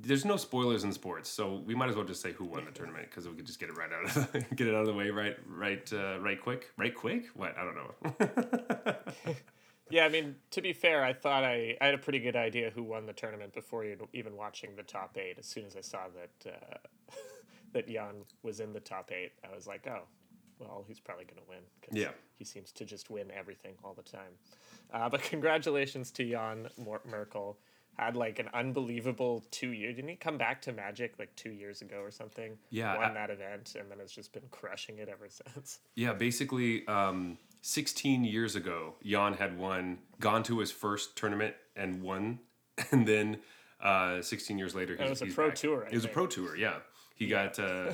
There's 0.01 0.23
no 0.23 0.37
spoilers 0.37 0.83
in 0.83 0.93
sports, 0.93 1.29
so 1.29 1.63
we 1.65 1.73
might 1.73 1.89
as 1.89 1.95
well 1.95 2.05
just 2.05 2.21
say 2.21 2.31
who 2.31 2.45
won 2.45 2.63
the 2.63 2.71
tournament 2.71 3.07
because 3.09 3.27
we 3.27 3.33
could 3.33 3.47
just 3.47 3.59
get 3.59 3.69
it 3.69 3.75
right 3.75 3.89
out 3.91 4.05
of 4.05 4.31
the, 4.31 4.39
get 4.55 4.67
it 4.67 4.75
out 4.75 4.81
of 4.81 4.87
the 4.87 4.93
way 4.93 5.09
right 5.09 5.35
right 5.47 5.91
uh, 5.91 6.19
right 6.19 6.39
quick 6.39 6.69
right 6.77 6.93
quick. 6.93 7.25
What 7.33 7.55
I 7.57 7.63
don't 7.63 7.75
know. 7.75 9.33
Yeah, 9.89 10.05
I 10.05 10.09
mean, 10.09 10.35
to 10.51 10.61
be 10.61 10.73
fair, 10.73 11.03
I 11.03 11.13
thought 11.13 11.43
I, 11.43 11.75
I 11.81 11.85
had 11.87 11.95
a 11.95 11.99
pretty 11.99 12.19
good 12.19 12.35
idea 12.35 12.69
who 12.69 12.83
won 12.83 13.05
the 13.05 13.13
tournament 13.13 13.53
before 13.53 13.85
even 14.13 14.35
watching 14.35 14.75
the 14.75 14.83
top 14.83 15.17
eight. 15.17 15.37
As 15.39 15.45
soon 15.45 15.65
as 15.65 15.75
I 15.75 15.81
saw 15.81 16.01
that 16.15 16.51
uh, 16.53 17.11
that 17.73 17.87
Jan 17.87 18.15
was 18.43 18.59
in 18.59 18.73
the 18.73 18.79
top 18.79 19.11
eight, 19.11 19.31
I 19.49 19.53
was 19.55 19.67
like, 19.67 19.87
oh, 19.87 20.03
well, 20.59 20.83
he's 20.87 20.99
probably 20.99 21.25
going 21.25 21.37
to 21.41 21.47
win. 21.49 21.59
'cause 21.81 21.97
Yeah. 21.97 22.09
He 22.37 22.45
seems 22.45 22.71
to 22.73 22.85
just 22.85 23.09
win 23.09 23.31
everything 23.31 23.73
all 23.83 23.93
the 23.93 24.03
time. 24.03 24.31
Uh, 24.93 25.09
but 25.09 25.21
congratulations 25.33 26.11
to 26.11 26.23
Jan 26.29 26.67
Merkel. 27.05 27.57
Had 27.97 28.15
like 28.15 28.39
an 28.39 28.47
unbelievable 28.53 29.43
two 29.51 29.71
year. 29.71 29.91
Didn't 29.91 30.09
he 30.09 30.15
come 30.15 30.37
back 30.37 30.61
to 30.61 30.71
Magic 30.71 31.15
like 31.19 31.35
two 31.35 31.49
years 31.49 31.81
ago 31.81 31.97
or 31.99 32.11
something? 32.11 32.57
Yeah, 32.69 32.95
Won 32.95 33.11
I- 33.11 33.13
that 33.13 33.29
event 33.29 33.75
and 33.77 33.91
then 33.91 33.99
has 33.99 34.11
just 34.13 34.31
been 34.31 34.47
crushing 34.51 34.99
it 34.99 35.09
ever 35.09 35.27
since. 35.53 35.79
Yeah, 35.95 36.13
basically, 36.13 36.87
um, 36.87 37.37
16 37.61 38.23
years 38.23 38.55
ago, 38.55 38.95
Jan 39.03 39.33
had 39.33 39.57
won, 39.57 39.99
gone 40.19 40.43
to 40.43 40.59
his 40.59 40.71
first 40.71 41.15
tournament 41.15 41.55
and 41.75 42.01
won, 42.01 42.39
and 42.91 43.07
then 43.07 43.39
uh, 43.81 44.21
16 44.21 44.57
years 44.57 44.75
later, 44.75 44.95
he's, 44.95 45.09
was 45.09 45.21
a 45.21 45.25
pro 45.27 45.47
back. 45.47 45.55
tour, 45.55 45.85
I 45.85 45.89
It 45.89 45.95
was 45.95 46.05
a 46.05 46.09
pro 46.09 46.27
tour, 46.27 46.55
yeah. 46.55 46.77
He 47.15 47.27
got 47.27 47.59
uh, 47.59 47.93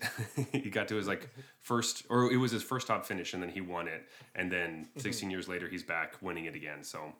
he 0.52 0.70
got 0.70 0.88
to 0.88 0.96
his 0.96 1.06
like 1.06 1.28
first, 1.60 2.04
or 2.08 2.32
it 2.32 2.38
was 2.38 2.50
his 2.50 2.62
first 2.62 2.86
top 2.86 3.04
finish, 3.04 3.34
and 3.34 3.42
then 3.42 3.50
he 3.50 3.60
won 3.60 3.88
it. 3.88 4.08
And 4.34 4.50
then 4.50 4.88
16 4.96 5.30
years 5.30 5.48
later, 5.48 5.68
he's 5.68 5.82
back 5.82 6.16
winning 6.22 6.46
it 6.46 6.54
again. 6.54 6.82
So, 6.82 7.12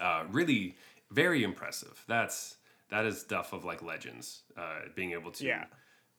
uh, 0.00 0.24
really, 0.30 0.76
very 1.10 1.42
impressive. 1.42 2.04
That's 2.06 2.56
that 2.90 3.04
is 3.04 3.20
stuff 3.20 3.52
of 3.52 3.64
like 3.64 3.82
legends, 3.82 4.42
uh, 4.56 4.80
being 4.94 5.12
able 5.12 5.32
to 5.32 5.44
Yeah. 5.44 5.64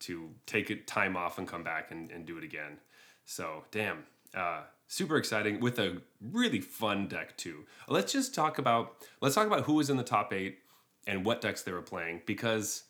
to 0.02 0.30
take 0.46 0.70
it 0.70 0.86
time 0.86 1.16
off 1.16 1.38
and 1.38 1.48
come 1.48 1.64
back 1.64 1.92
and, 1.92 2.12
and 2.12 2.26
do 2.26 2.38
it 2.38 2.44
again. 2.44 2.80
So, 3.26 3.64
damn, 3.72 4.04
uh, 4.36 4.62
super 4.88 5.18
exciting 5.18 5.60
with 5.60 5.80
a 5.80 6.02
really 6.22 6.60
fun 6.60 7.08
deck 7.08 7.38
too. 7.38 7.66
Let's 7.88 8.12
just 8.12 8.34
talk 8.36 8.58
about 8.58 8.96
let's 9.22 9.36
talk 9.36 9.48
about 9.48 9.64
who 9.64 9.74
was 9.74 9.90
in 9.90 9.98
the 9.98 10.04
top 10.04 10.34
eight 10.34 10.60
and 11.08 11.26
what 11.26 11.42
decks 11.42 11.64
they 11.64 11.72
were 11.72 11.82
playing 11.82 12.22
because 12.26 12.84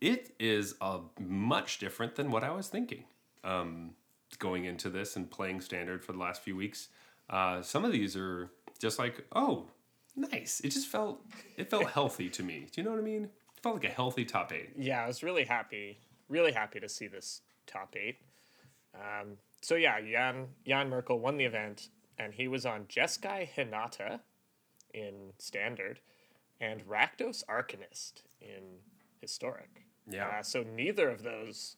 it 0.00 0.32
is 0.38 0.74
a 0.80 1.00
much 1.18 1.78
different 1.78 2.14
than 2.14 2.30
what 2.30 2.44
I 2.44 2.50
was 2.50 2.68
thinking. 2.68 3.04
Um, 3.44 3.92
going 4.38 4.64
into 4.64 4.90
this 4.90 5.16
and 5.16 5.30
playing 5.30 5.60
standard 5.60 6.04
for 6.04 6.12
the 6.12 6.18
last 6.18 6.42
few 6.42 6.56
weeks, 6.56 6.88
uh, 7.28 7.62
some 7.62 7.84
of 7.84 7.92
these 7.92 8.16
are 8.16 8.50
just 8.78 8.98
like, 8.98 9.24
oh, 9.34 9.66
nice. 10.16 10.60
It 10.62 10.70
just 10.70 10.88
felt 10.88 11.20
it 11.56 11.70
felt 11.70 11.90
healthy 11.90 12.28
to 12.30 12.42
me. 12.42 12.66
Do 12.70 12.80
you 12.80 12.84
know 12.84 12.92
what 12.92 13.00
I 13.00 13.04
mean? 13.04 13.24
It 13.24 13.62
felt 13.62 13.76
like 13.76 13.84
a 13.84 13.94
healthy 13.94 14.24
top 14.24 14.52
eight. 14.52 14.70
Yeah, 14.76 15.04
I 15.04 15.06
was 15.06 15.22
really 15.22 15.44
happy, 15.44 15.98
really 16.28 16.52
happy 16.52 16.80
to 16.80 16.88
see 16.88 17.06
this 17.06 17.42
top 17.66 17.94
eight. 17.96 18.18
Um, 18.94 19.36
so 19.60 19.74
yeah, 19.74 20.00
Jan 20.00 20.48
Jan 20.66 20.88
Merkel 20.88 21.18
won 21.18 21.36
the 21.36 21.44
event, 21.44 21.88
and 22.18 22.34
he 22.34 22.48
was 22.48 22.66
on 22.66 22.84
Jeskai 22.84 23.48
Hinata 23.48 24.20
in 24.92 25.32
standard, 25.38 26.00
and 26.60 26.86
Rakdos 26.86 27.44
Arcanist 27.46 28.22
in 28.40 28.80
historic. 29.20 29.84
Yeah. 30.08 30.26
Uh, 30.26 30.42
so 30.42 30.64
neither 30.74 31.08
of 31.10 31.22
those, 31.22 31.76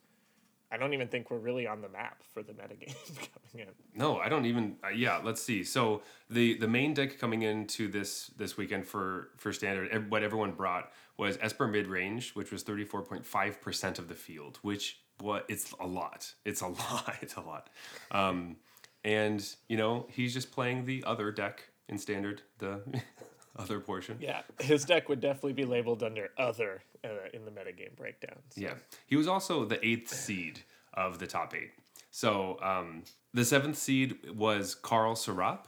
I 0.71 0.77
don't 0.77 0.95
even 0.95 1.09
think 1.09 1.31
we're 1.31 1.39
really 1.39 1.67
on 1.67 1.83
the 1.83 1.89
map 1.89 2.23
for 2.33 2.43
the 2.43 2.53
metagame 2.53 2.95
coming 3.17 3.67
in. 3.67 3.75
No, 3.95 4.19
I 4.19 4.29
don't 4.29 4.47
even. 4.47 4.77
Uh, 4.85 4.89
yeah, 4.89 5.21
let's 5.23 5.43
see. 5.43 5.65
So 5.65 6.03
the 6.31 6.57
the 6.59 6.69
main 6.69 6.95
deck 6.95 7.19
coming 7.19 7.43
into 7.43 7.89
this 7.89 8.29
this 8.37 8.57
weekend 8.57 8.87
for 8.87 9.31
for 9.37 9.53
standard, 9.53 10.11
what 10.11 10.23
everyone 10.23 10.53
brought 10.53 10.93
was 11.19 11.37
Esper 11.43 11.67
mid 11.67 11.89
range, 11.89 12.33
which 12.33 12.51
was 12.51 12.63
thirty 12.63 12.85
four 12.85 13.03
point 13.03 13.27
five 13.27 13.61
percent 13.61 13.99
of 13.99 14.09
the 14.09 14.15
field, 14.15 14.59
which 14.63 15.02
what 15.23 15.47
it's 15.49 15.73
a 15.81 15.87
lot. 15.87 16.33
It's 16.45 16.61
a 16.61 16.67
lot. 16.69 17.15
It's 17.23 17.35
a 17.35 17.41
lot. 17.41 17.71
Um, 18.11 18.57
and 19.05 19.45
you 19.69 19.77
know 19.77 20.07
he's 20.11 20.35
just 20.35 20.53
playing 20.53 20.85
the 20.85 21.03
other 21.07 21.31
deck 21.33 21.69
in 21.89 21.99
standard, 21.99 22.43
the 22.59 22.81
other 23.57 23.81
portion. 23.81 24.19
Yeah, 24.21 24.43
his 24.61 24.85
deck 24.85 25.09
would 25.09 25.21
definitely 25.21 25.55
be 25.55 25.65
labeled 25.65 26.03
under 26.03 26.31
other 26.39 26.83
uh, 27.05 27.29
in 27.33 27.45
the 27.45 27.51
metagame 27.51 27.97
breakdown. 27.97 28.39
So. 28.51 28.61
Yeah. 28.61 28.75
He 29.07 29.17
was 29.17 29.29
also 29.29 29.65
the 29.65 29.85
eighth 29.87 30.13
seed 30.13 30.61
of 30.95 31.19
the 31.19 31.27
top 31.27 31.55
eight. 31.55 31.73
So 32.11 32.59
um, 32.63 33.05
the 33.33 33.45
seventh 33.45 33.79
seed 33.79 34.19
was 34.37 34.75
Karl 34.75 35.15
Sarap, 35.15 35.65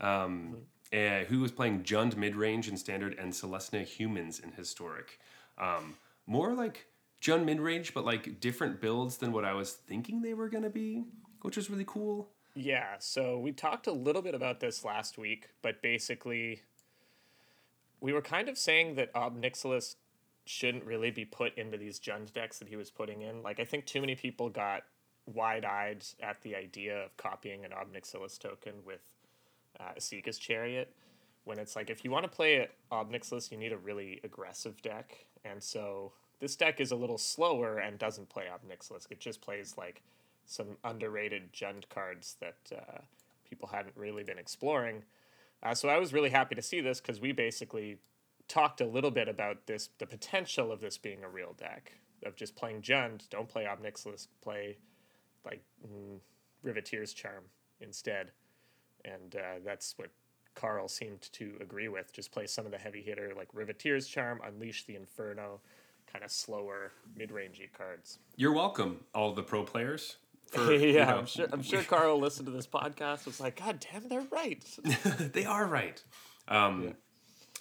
um, 0.00 0.56
uh, 0.92 1.24
who 1.28 1.40
was 1.40 1.52
playing 1.52 1.82
Jund 1.82 2.16
mid 2.16 2.34
range 2.34 2.68
in 2.68 2.76
standard 2.76 3.16
and 3.18 3.32
Selesnya 3.32 3.84
humans 3.84 4.38
in 4.38 4.52
historic. 4.52 5.18
Um, 5.58 5.94
more 6.26 6.54
like 6.54 6.86
Jund 7.24 7.46
mid 7.46 7.58
range, 7.58 7.94
but 7.94 8.04
like 8.04 8.38
different 8.38 8.82
builds 8.82 9.16
than 9.16 9.32
what 9.32 9.46
I 9.46 9.54
was 9.54 9.72
thinking 9.72 10.20
they 10.20 10.34
were 10.34 10.50
to 10.50 10.68
be, 10.68 11.04
which 11.40 11.56
was 11.56 11.70
really 11.70 11.86
cool. 11.86 12.28
Yeah, 12.54 12.96
so 12.98 13.38
we 13.38 13.50
talked 13.50 13.86
a 13.86 13.92
little 13.92 14.22
bit 14.22 14.34
about 14.34 14.60
this 14.60 14.84
last 14.84 15.16
week, 15.16 15.48
but 15.62 15.82
basically, 15.82 16.62
we 18.00 18.12
were 18.12 18.20
kind 18.20 18.48
of 18.48 18.58
saying 18.58 18.94
that 18.96 19.10
Ob 19.14 19.40
Nixilis 19.40 19.96
shouldn't 20.44 20.84
really 20.84 21.10
be 21.10 21.24
put 21.24 21.56
into 21.56 21.78
these 21.78 21.98
Jund 21.98 22.32
decks 22.32 22.58
that 22.58 22.68
he 22.68 22.76
was 22.76 22.90
putting 22.90 23.22
in. 23.22 23.42
Like, 23.42 23.58
I 23.58 23.64
think 23.64 23.86
too 23.86 24.00
many 24.00 24.14
people 24.14 24.50
got 24.50 24.84
wide 25.26 25.64
eyed 25.64 26.04
at 26.22 26.42
the 26.42 26.54
idea 26.54 27.04
of 27.04 27.16
copying 27.16 27.64
an 27.64 27.72
Ob 27.72 27.92
Nixilis 27.92 28.38
token 28.38 28.74
with 28.84 29.00
uh, 29.80 29.94
Esika's 29.96 30.38
Chariot. 30.38 30.94
When 31.44 31.58
it's 31.58 31.74
like, 31.74 31.90
if 31.90 32.04
you 32.04 32.10
want 32.10 32.24
to 32.24 32.30
play 32.30 32.68
Ob 32.92 33.10
Nixilis, 33.10 33.50
you 33.50 33.56
need 33.56 33.72
a 33.72 33.78
really 33.78 34.20
aggressive 34.22 34.80
deck. 34.82 35.26
And 35.44 35.62
so 35.62 36.12
this 36.40 36.56
deck 36.56 36.80
is 36.80 36.90
a 36.90 36.96
little 36.96 37.18
slower 37.18 37.78
and 37.78 37.98
doesn't 37.98 38.28
play 38.28 38.44
Ob 38.52 38.60
Nixilis. 38.68 39.06
It 39.10 39.20
just 39.20 39.40
plays 39.40 39.74
like 39.76 40.02
some 40.46 40.76
underrated 40.84 41.52
Jund 41.52 41.88
cards 41.88 42.36
that 42.40 42.56
uh, 42.74 42.98
people 43.48 43.68
hadn't 43.68 43.96
really 43.96 44.24
been 44.24 44.38
exploring. 44.38 45.02
Uh, 45.62 45.74
so 45.74 45.88
I 45.88 45.98
was 45.98 46.12
really 46.12 46.30
happy 46.30 46.54
to 46.54 46.62
see 46.62 46.80
this 46.80 47.00
because 47.00 47.20
we 47.20 47.32
basically 47.32 47.98
talked 48.48 48.80
a 48.80 48.86
little 48.86 49.10
bit 49.10 49.28
about 49.28 49.66
this, 49.66 49.88
the 49.98 50.06
potential 50.06 50.70
of 50.70 50.80
this 50.80 50.98
being 50.98 51.24
a 51.24 51.28
real 51.28 51.54
deck 51.56 51.92
of 52.24 52.36
just 52.36 52.56
playing 52.56 52.82
Jund. 52.82 53.28
Don't 53.30 53.48
play 53.48 53.66
Ob 53.66 53.82
Nixilis, 53.82 54.28
play 54.42 54.76
like 55.44 55.62
mm, 55.86 56.18
Riveteer's 56.64 57.12
Charm 57.12 57.44
instead, 57.80 58.30
and 59.04 59.36
uh, 59.36 59.60
that's 59.64 59.94
what 59.96 60.10
Karl 60.54 60.88
seemed 60.88 61.22
to 61.32 61.54
agree 61.60 61.88
with. 61.88 62.12
Just 62.12 62.32
play 62.32 62.46
some 62.46 62.64
of 62.64 62.72
the 62.72 62.78
heavy 62.78 63.02
hitter 63.02 63.32
like 63.36 63.48
Riveteer's 63.54 64.06
Charm, 64.06 64.40
Unleash 64.46 64.84
the 64.84 64.96
Inferno, 64.96 65.60
kind 66.14 66.24
of 66.24 66.30
slower 66.30 66.92
mid 67.16 67.30
rangey 67.30 67.70
cards. 67.76 68.18
You're 68.36 68.52
welcome, 68.52 69.00
all 69.14 69.34
the 69.34 69.42
pro 69.42 69.64
players. 69.64 70.16
for, 70.46 70.72
yeah, 70.72 70.78
you 70.78 70.92
know, 70.94 71.18
I'm 71.18 71.26
sure. 71.26 71.46
I'm 71.52 71.62
sure 71.62 71.82
Karl 71.82 72.18
listened 72.18 72.46
to 72.46 72.52
this 72.52 72.66
podcast. 72.66 73.26
Was 73.26 73.40
like, 73.40 73.58
God 73.58 73.84
damn, 73.92 74.08
they're 74.08 74.26
right. 74.30 74.64
they 75.32 75.44
are 75.44 75.66
right. 75.66 76.02
Um, 76.46 76.94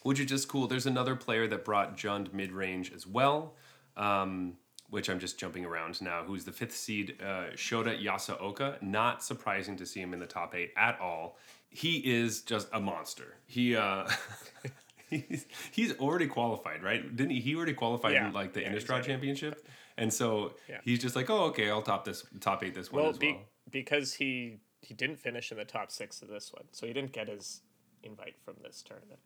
Which 0.03 0.19
is 0.19 0.27
just 0.27 0.47
cool. 0.47 0.67
There's 0.67 0.85
another 0.85 1.15
player 1.15 1.47
that 1.47 1.65
brought 1.65 1.97
Jund 1.97 2.31
mid 2.33 2.51
range 2.51 2.93
as 2.93 3.07
well, 3.07 3.55
um, 3.97 4.57
which 4.91 5.09
I'm 5.09 5.17
just 5.17 5.39
jumping 5.39 5.65
around 5.65 5.99
now, 6.01 6.23
who's 6.23 6.45
the 6.45 6.51
fifth 6.51 6.75
seed, 6.75 7.17
uh, 7.21 7.55
Shota 7.55 7.99
Yasooka. 7.99 8.79
Not 8.83 9.23
surprising 9.23 9.75
to 9.77 9.85
see 9.85 10.01
him 10.01 10.13
in 10.13 10.19
the 10.19 10.27
top 10.27 10.53
eight 10.53 10.73
at 10.77 10.99
all. 10.99 11.39
He 11.69 11.97
is 12.05 12.41
just 12.41 12.67
a 12.71 12.79
monster. 12.79 13.37
He. 13.47 13.75
Uh, 13.75 14.07
He's, 15.29 15.45
he's 15.71 15.93
already 15.99 16.27
qualified, 16.27 16.83
right? 16.83 17.15
Didn't 17.15 17.31
he? 17.31 17.39
He 17.39 17.55
already 17.55 17.73
qualified 17.73 18.13
Yeah. 18.13 18.27
in 18.27 18.33
like 18.33 18.53
the 18.53 18.61
Yeah, 18.61 18.69
Innistrad 18.69 18.75
exactly. 18.99 19.13
championship, 19.13 19.67
and 19.97 20.11
so 20.13 20.53
Yeah. 20.69 20.79
he's 20.83 20.99
just 20.99 21.15
like, 21.15 21.29
oh, 21.29 21.45
okay, 21.45 21.69
I'll 21.69 21.81
top 21.81 22.05
this, 22.05 22.25
top 22.39 22.63
eight 22.63 22.73
this 22.75 22.91
one 22.91 23.05
as 23.05 23.17
be, 23.17 23.33
well. 23.33 23.41
because 23.71 24.13
he 24.15 24.59
he 24.81 24.93
didn't 24.93 25.17
finish 25.17 25.51
in 25.51 25.57
the 25.57 25.65
top 25.65 25.91
six 25.91 26.21
of 26.21 26.27
this 26.27 26.51
one, 26.51 26.65
so 26.71 26.85
he 26.85 26.91
didn't 26.93 27.13
get 27.13 27.27
his 27.29 27.61
invite 28.03 28.35
from 28.43 28.55
this 28.61 28.81
tournament. 28.81 29.19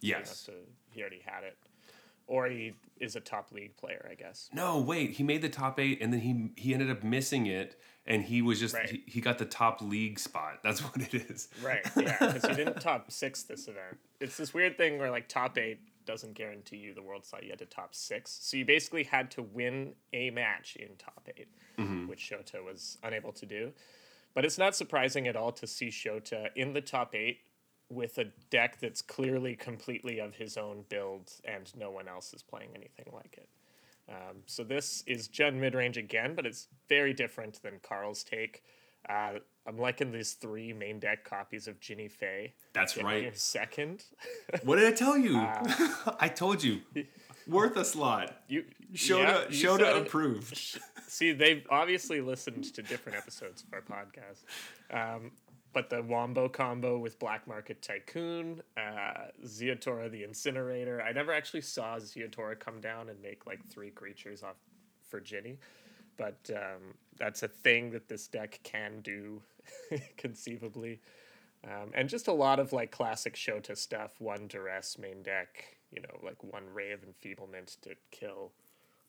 Yes. 0.00 0.36
so 0.36 0.52
he 0.90 1.00
already 1.00 1.22
had 1.24 1.42
it, 1.44 1.56
or 2.26 2.46
he 2.48 2.74
is 3.00 3.16
a 3.16 3.20
top 3.20 3.50
league 3.50 3.76
player, 3.78 4.06
I 4.10 4.14
guess. 4.14 4.50
No, 4.52 4.78
wait. 4.78 5.12
He 5.12 5.22
made 5.22 5.40
the 5.42 5.48
top 5.48 5.80
eight, 5.80 6.02
and 6.02 6.12
then 6.12 6.20
he 6.20 6.50
he 6.56 6.74
ended 6.74 6.90
up 6.90 7.02
missing 7.02 7.46
it, 7.46 7.80
and 8.06 8.22
he 8.22 8.42
was 8.42 8.58
just 8.58 8.74
Right. 8.74 8.90
he, 8.90 9.02
he 9.06 9.20
got 9.20 9.38
the 9.38 9.44
top 9.44 9.80
league 9.82 10.18
spot. 10.18 10.60
That's 10.62 10.80
what 10.80 10.96
it 10.96 11.14
is. 11.14 11.48
Right. 11.62 11.86
Yeah, 11.96 12.16
because 12.18 12.44
he 12.46 12.54
didn't 12.54 12.80
top 12.80 13.10
six 13.10 13.42
this 13.42 13.68
event. 13.68 13.98
It's 14.20 14.36
this 14.36 14.54
weird 14.54 14.76
thing 14.78 14.98
where 14.98 15.10
like 15.10 15.28
top 15.28 15.58
eight 15.58 15.80
doesn't 16.06 16.34
guarantee 16.34 16.78
you 16.78 16.94
the 16.94 17.02
world 17.02 17.24
slot. 17.24 17.44
You 17.44 17.50
had 17.50 17.58
to 17.60 17.66
top 17.66 17.94
six, 17.94 18.38
so 18.40 18.56
you 18.56 18.64
basically 18.64 19.04
had 19.04 19.30
to 19.32 19.42
win 19.42 19.94
a 20.12 20.30
match 20.30 20.76
in 20.76 20.96
top 20.96 21.28
8 21.36 21.46
mm-hmm. 21.78 22.06
which 22.08 22.30
Shota 22.30 22.64
was 22.64 22.98
unable 23.02 23.32
to 23.32 23.46
do. 23.46 23.72
But 24.34 24.44
it's 24.44 24.58
not 24.58 24.74
surprising 24.74 25.28
at 25.28 25.36
all 25.36 25.52
to 25.52 25.66
see 25.66 25.88
Shota 25.88 26.48
in 26.54 26.72
the 26.72 26.80
top 26.80 27.14
eight 27.14 27.40
with 27.90 28.18
a 28.18 28.24
deck 28.50 28.78
that's 28.80 29.02
clearly 29.02 29.56
completely 29.56 30.20
of 30.20 30.34
his 30.34 30.56
own 30.56 30.84
build, 30.88 31.32
and 31.44 31.70
no 31.76 31.90
one 31.90 32.06
else 32.06 32.32
is 32.32 32.42
playing 32.42 32.70
anything 32.74 33.06
like 33.12 33.36
it. 33.36 33.48
Um, 34.10 34.38
so 34.46 34.64
this 34.64 35.04
is 35.06 35.28
Jund 35.28 35.54
mid 35.54 35.74
range 35.74 35.96
again, 35.96 36.34
but 36.34 36.44
it's 36.46 36.68
very 36.88 37.12
different 37.14 37.62
than 37.62 37.74
Karl's 37.82 38.24
take. 38.24 38.62
Uh, 39.08 39.38
I'm 39.66 39.78
liking 39.78 40.10
these 40.12 40.32
three 40.32 40.72
main 40.72 40.98
deck 40.98 41.24
copies 41.24 41.68
of 41.68 41.80
Jinnie 41.80 42.08
Fay. 42.08 42.54
That's 42.72 42.96
right. 42.96 43.36
Second, 43.38 44.04
What 44.64 44.76
did 44.76 44.86
I 44.92 44.92
tell 44.96 45.16
you? 45.16 45.36
I 46.20 46.28
told 46.28 46.62
you. 46.62 46.80
Worth 47.48 47.76
a 47.76 47.84
slot. 47.84 48.36
you 48.48 48.64
Shota 48.94 49.50
yeah, 49.50 49.56
Shota 49.68 49.78
said 49.78 49.96
it. 49.96 50.02
approved. 50.06 50.78
See, 51.08 51.32
they've 51.32 51.64
obviously 51.70 52.20
listened 52.20 52.64
to 52.74 52.82
different 52.82 53.16
episodes 53.18 53.64
of 53.64 53.72
our 53.72 53.80
podcast. 53.82 54.44
Um, 55.16 55.32
but 55.72 55.90
the 55.90 56.02
Wombo 56.02 56.48
combo 56.48 56.98
with 56.98 57.18
Black 57.18 57.46
Market 57.46 57.80
Tycoon, 57.82 58.62
uh, 58.76 59.28
Ziatora 59.44 60.10
the 60.10 60.24
Incinerator. 60.24 61.02
I 61.02 61.12
never 61.12 61.32
actually 61.32 61.60
saw 61.60 61.96
Ziatora 61.96 62.58
come 62.58 62.80
down 62.80 63.08
and 63.08 63.20
make 63.22 63.46
like 63.46 63.64
three 63.68 63.90
creatures 63.90 64.42
off 64.42 64.56
for 65.08 65.20
Jinnie. 65.20 65.58
But 66.16 66.50
um, 66.54 66.94
that's 67.18 67.42
a 67.42 67.48
thing 67.48 67.90
that 67.92 68.08
this 68.08 68.26
deck 68.26 68.60
can 68.62 69.00
do, 69.00 69.42
conceivably. 70.16 71.00
Um, 71.64 71.90
and 71.94 72.08
just 72.08 72.28
a 72.28 72.32
lot 72.32 72.58
of 72.58 72.72
like 72.72 72.90
classic 72.90 73.34
Shota 73.36 73.76
stuff. 73.76 74.12
One 74.18 74.46
duress 74.48 74.98
main 74.98 75.22
deck, 75.22 75.76
you 75.92 76.00
know, 76.02 76.18
like 76.22 76.42
one 76.42 76.64
ray 76.72 76.92
of 76.92 77.04
enfeeblement 77.04 77.76
to 77.82 77.90
kill 78.10 78.52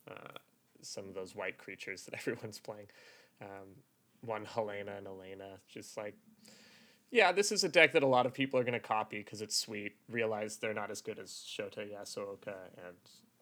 uh, 0.10 0.38
some 0.82 1.08
of 1.08 1.16
those 1.16 1.36
white 1.36 1.58
creatures 1.58 2.04
that 2.06 2.14
everyone's 2.20 2.60
playing. 2.60 2.88
Um, 3.42 3.78
one 4.22 4.46
Helena 4.46 4.94
and 4.98 5.08
Elena, 5.08 5.58
just 5.68 5.98
like, 5.98 6.16
yeah, 7.12 7.32
this 7.32 7.52
is 7.52 7.64
a 7.64 7.70
deck 7.70 7.92
that 7.94 8.04
a 8.04 8.08
lot 8.08 8.26
of 8.26 8.34
people 8.34 8.60
are 8.60 8.64
going 8.64 8.74
to 8.74 8.80
copy 8.80 9.20
because 9.20 9.42
it's 9.42 9.56
sweet. 9.56 9.94
Realize 10.10 10.58
they're 10.58 10.74
not 10.74 10.92
as 10.92 11.02
good 11.02 11.20
as 11.20 11.30
Shota 11.30 11.80
Yasooka 11.80 12.56
and 12.88 12.96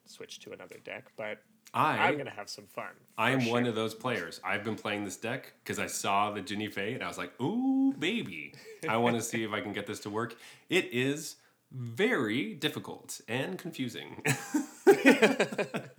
switch 0.05 0.39
to 0.39 0.51
another 0.51 0.77
deck. 0.83 1.11
But 1.15 1.39
I 1.73 1.97
I'm 1.97 2.17
gonna 2.17 2.29
have 2.31 2.49
some 2.49 2.65
fun. 2.65 2.89
I 3.17 3.31
am 3.31 3.45
one 3.45 3.65
of 3.65 3.75
those 3.75 3.93
players. 3.93 4.41
I've 4.43 4.63
been 4.63 4.75
playing 4.75 5.05
this 5.05 5.17
deck 5.17 5.53
because 5.63 5.79
I 5.79 5.87
saw 5.87 6.31
the 6.31 6.41
Jinnie 6.41 6.67
Fay 6.67 6.93
and 6.93 7.03
I 7.03 7.07
was 7.07 7.17
like, 7.17 7.39
ooh, 7.39 7.93
baby. 7.93 8.53
I 8.87 8.97
want 8.97 9.15
to 9.17 9.21
see 9.21 9.43
if 9.43 9.51
I 9.51 9.61
can 9.61 9.73
get 9.73 9.85
this 9.85 9.99
to 10.01 10.09
work. 10.09 10.35
It 10.69 10.85
is 10.91 11.35
very 11.71 12.55
difficult 12.55 13.21
and 13.27 13.57
confusing. 13.59 14.23
the 14.85 15.89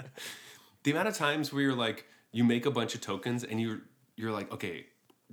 amount 0.87 1.09
of 1.09 1.15
times 1.15 1.53
where 1.53 1.63
you're 1.63 1.75
like, 1.75 2.07
you 2.33 2.43
make 2.45 2.67
a 2.67 2.71
bunch 2.71 2.95
of 2.95 3.01
tokens 3.01 3.45
and 3.45 3.61
you're 3.61 3.83
you're 4.21 4.33
like, 4.33 4.53
okay, 4.53 4.87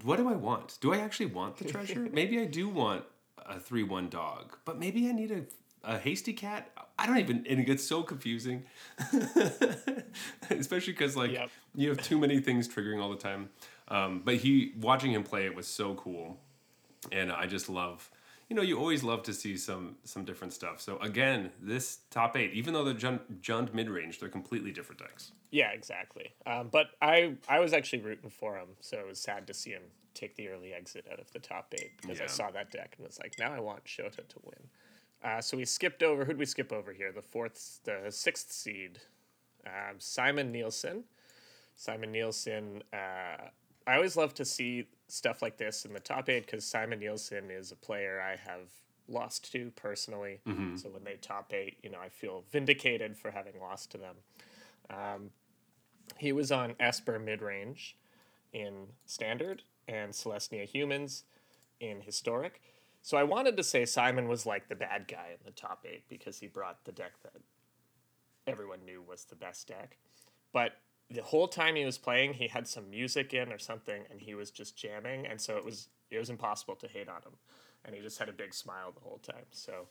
what 0.04 0.18
do 0.18 0.28
I 0.30 0.36
want? 0.36 0.78
Do 0.82 0.94
I 0.94 0.98
actually 0.98 1.28
want 1.28 1.58
the 1.58 1.66
treasure? 1.66 2.08
maybe 2.14 2.40
I 2.40 2.46
do 2.46 2.70
want 2.70 3.04
a 3.46 3.60
three 3.60 3.84
one 3.84 4.10
dog, 4.10 4.58
but 4.66 4.78
maybe 4.80 5.08
I 5.10 5.12
need 5.12 5.32
a 5.32 5.42
a 5.84 5.98
hasty 5.98 6.34
cat. 6.34 6.70
I 7.00 7.06
don't 7.06 7.20
even, 7.20 7.46
and 7.48 7.60
it 7.60 7.66
gets 7.66 7.84
so 7.84 8.02
confusing, 8.04 8.64
especially 10.50 10.94
because 10.94 11.16
like 11.16 11.32
Yep. 11.32 11.50
you 11.76 11.90
have 11.90 12.02
too 12.02 12.18
many 12.18 12.40
things 12.40 12.68
triggering 12.68 13.02
all 13.02 13.10
the 13.10 13.16
time. 13.18 13.50
Um, 13.90 14.22
but 14.26 14.36
he 14.36 14.74
watching 14.80 15.12
him 15.14 15.24
play 15.24 15.46
it 15.46 15.56
was 15.56 15.68
so 15.68 15.94
cool, 15.96 16.38
and 17.12 17.32
I 17.32 17.46
just 17.46 17.70
love. 17.70 18.10
You 18.50 18.56
know, 18.56 18.62
you 18.62 18.78
always 18.80 19.04
love 19.04 19.24
to 19.24 19.34
see 19.34 19.58
some 19.58 19.96
some 20.04 20.26
different 20.26 20.54
stuff. 20.54 20.82
So 20.82 20.98
again, 21.00 21.52
this 21.62 22.00
top 22.10 22.36
eight, 22.36 22.54
even 22.54 22.74
though 22.74 22.84
they're 22.84 22.94
jun- 22.94 23.22
junned 23.42 23.74
mid 23.74 23.90
range, 23.90 24.20
they're 24.20 24.30
completely 24.30 24.72
different 24.72 25.00
decks. 25.02 25.32
Yeah, 25.52 25.72
exactly. 25.72 26.34
Um, 26.46 26.70
but 26.72 26.88
I 27.02 27.36
I 27.48 27.60
was 27.60 27.74
actually 27.74 28.02
rooting 28.02 28.30
for 28.30 28.58
him, 28.58 28.70
so 28.82 28.98
it 28.98 29.08
was 29.08 29.20
sad 29.20 29.48
to 29.48 29.54
see 29.54 29.72
him 29.72 29.84
take 30.14 30.36
the 30.36 30.50
early 30.50 30.74
exit 30.74 31.06
out 31.12 31.20
of 31.20 31.32
the 31.32 31.40
top 31.40 31.74
eight 31.80 31.92
because 32.02 32.20
I 32.20 32.26
saw 32.26 32.50
that 32.52 32.72
deck 32.72 32.96
and 32.98 33.06
was 33.06 33.20
like, 33.20 33.36
now 33.38 33.54
I 33.54 33.60
want 33.60 33.86
Shota 33.86 34.28
to 34.28 34.40
win. 34.44 34.70
Uh, 35.24 35.42
so 35.42 35.58
we 35.58 35.66
skipped 35.66 36.04
over. 36.04 36.26
Who'd 36.26 36.38
we 36.38 36.46
skip 36.46 36.74
over 36.74 36.92
here? 36.92 37.12
The 37.12 37.22
fourth, 37.22 37.80
the 37.84 38.06
sixth 38.10 38.52
seed, 38.52 39.00
um, 39.66 39.96
Simon 40.00 40.52
Nielsen. 40.52 41.04
Simon 41.76 42.12
Nielsen. 42.12 42.82
Uh, 42.92 43.50
I 43.86 43.96
always 43.96 44.18
love 44.18 44.34
to 44.36 44.46
see 44.46 44.88
stuff 45.08 45.42
like 45.42 45.58
this 45.58 45.86
in 45.86 45.94
the 45.94 46.00
top 46.00 46.30
eight 46.30 46.46
because 46.46 46.66
Simon 46.66 47.00
Nielsen 47.00 47.50
is 47.52 47.72
a 47.72 47.76
player 47.76 48.20
I 48.22 48.36
have 48.50 48.70
lost 49.08 49.52
to 49.54 49.72
personally. 49.76 50.42
So 50.78 50.90
when 50.90 51.04
they 51.04 51.16
top 51.22 51.54
eight, 51.54 51.78
you 51.84 51.90
know, 51.92 52.00
I 52.04 52.10
feel 52.10 52.44
vindicated 52.52 53.16
for 53.16 53.32
having 53.32 53.54
lost 53.62 53.92
to 53.92 53.98
them. 53.98 54.16
Um, 54.90 55.32
he 56.18 56.32
was 56.32 56.52
on 56.52 56.76
Esper 56.80 57.20
mid 57.20 57.42
range 57.42 57.98
in 58.54 58.88
Standard 59.06 59.64
and 59.88 60.12
Selesnya 60.12 60.66
Humans 60.66 61.24
in 61.80 62.02
Historic. 62.02 62.62
So 63.02 63.18
I 63.18 63.24
wanted 63.24 63.56
to 63.58 63.64
say 63.64 63.86
Simon 63.86 64.28
was 64.28 64.46
like 64.46 64.68
the 64.68 64.76
bad 64.76 65.08
guy 65.08 65.30
in 65.32 65.38
the 65.46 65.52
top 65.52 65.86
eight 65.90 66.04
because 66.10 66.40
he 66.40 66.48
brought 66.48 66.84
the 66.84 66.92
deck 66.92 67.14
that 67.24 67.42
everyone 68.48 68.80
knew 68.86 69.02
was 69.02 69.26
the 69.26 69.36
best 69.36 69.68
deck. 69.68 69.98
But 70.52 70.74
the 71.10 71.22
whole 71.22 71.48
time 71.48 71.76
he 71.76 71.86
was 71.86 71.98
playing, 71.98 72.34
he 72.34 72.48
had 72.48 72.68
some 72.68 72.90
music 72.90 73.34
in 73.34 73.52
or 73.52 73.60
something, 73.60 74.04
and 74.10 74.20
he 74.20 74.36
was 74.36 74.52
just 74.52 74.76
jamming, 74.76 75.26
and 75.26 75.40
so 75.40 75.56
it 75.58 75.64
was 75.64 75.88
it 76.10 76.20
was 76.20 76.30
impossible 76.30 76.76
to 76.76 76.88
hate 76.88 77.08
on 77.08 77.22
him, 77.22 77.34
and 77.86 77.96
he 77.96 78.02
just 78.02 78.20
had 78.20 78.30
a 78.30 78.34
big 78.34 78.54
smile 78.54 78.92
the 78.92 79.02
whole 79.02 79.20
time. 79.20 79.46
So 79.52 79.88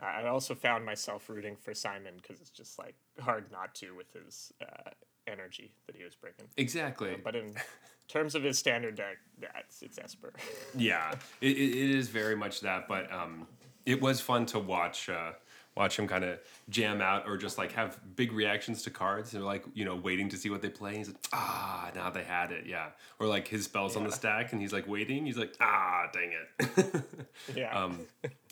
I 0.00 0.26
also 0.28 0.54
found 0.54 0.84
myself 0.84 1.28
rooting 1.28 1.56
for 1.56 1.74
Simon 1.74 2.14
because 2.16 2.40
it's 2.40 2.50
just 2.50 2.78
like 2.78 2.94
hard 3.18 3.50
not 3.52 3.74
to 3.76 3.94
with 3.94 4.12
his 4.12 4.52
uh, 4.62 4.90
energy 5.26 5.72
that 5.86 5.96
he 5.96 6.04
was 6.04 6.14
bringing. 6.14 6.50
Exactly. 6.56 7.16
But 7.22 7.36
in 7.36 7.54
terms 8.08 8.34
of 8.34 8.42
his 8.42 8.58
standard 8.58 8.96
deck, 8.96 9.18
that's 9.38 9.82
it's 9.82 9.98
Esper. 9.98 10.32
Yeah, 10.76 11.12
it, 11.40 11.56
it, 11.56 11.70
it 11.70 11.90
is 11.90 12.08
very 12.08 12.36
much 12.36 12.60
that. 12.60 12.88
But 12.88 13.12
um, 13.12 13.46
it 13.86 14.00
was 14.00 14.20
fun 14.20 14.46
to 14.46 14.58
watch 14.58 15.08
uh, 15.08 15.32
watch 15.76 15.98
him 15.98 16.08
kind 16.08 16.24
of 16.24 16.38
jam 16.68 17.00
out 17.00 17.26
or 17.26 17.36
just 17.36 17.56
like 17.56 17.72
have 17.72 17.98
big 18.16 18.32
reactions 18.32 18.82
to 18.82 18.90
cards 18.90 19.34
and 19.34 19.44
like 19.44 19.64
you 19.74 19.84
know 19.84 19.94
waiting 19.94 20.28
to 20.28 20.36
see 20.36 20.50
what 20.50 20.62
they 20.62 20.68
play. 20.68 20.96
He's 20.96 21.08
like, 21.08 21.16
ah, 21.32 21.90
now 21.94 22.10
they 22.10 22.24
had 22.24 22.52
it, 22.52 22.66
yeah. 22.66 22.88
Or 23.18 23.26
like 23.26 23.48
his 23.48 23.64
spells 23.64 23.96
on 23.96 24.04
the 24.04 24.12
stack 24.12 24.52
and 24.52 24.60
he's 24.60 24.72
like 24.72 24.88
waiting. 24.88 25.26
He's 25.26 25.36
like, 25.36 25.54
ah, 25.60 26.08
dang 26.12 26.32
it. 26.32 27.02
yeah. 27.56 27.84
um, 27.84 28.00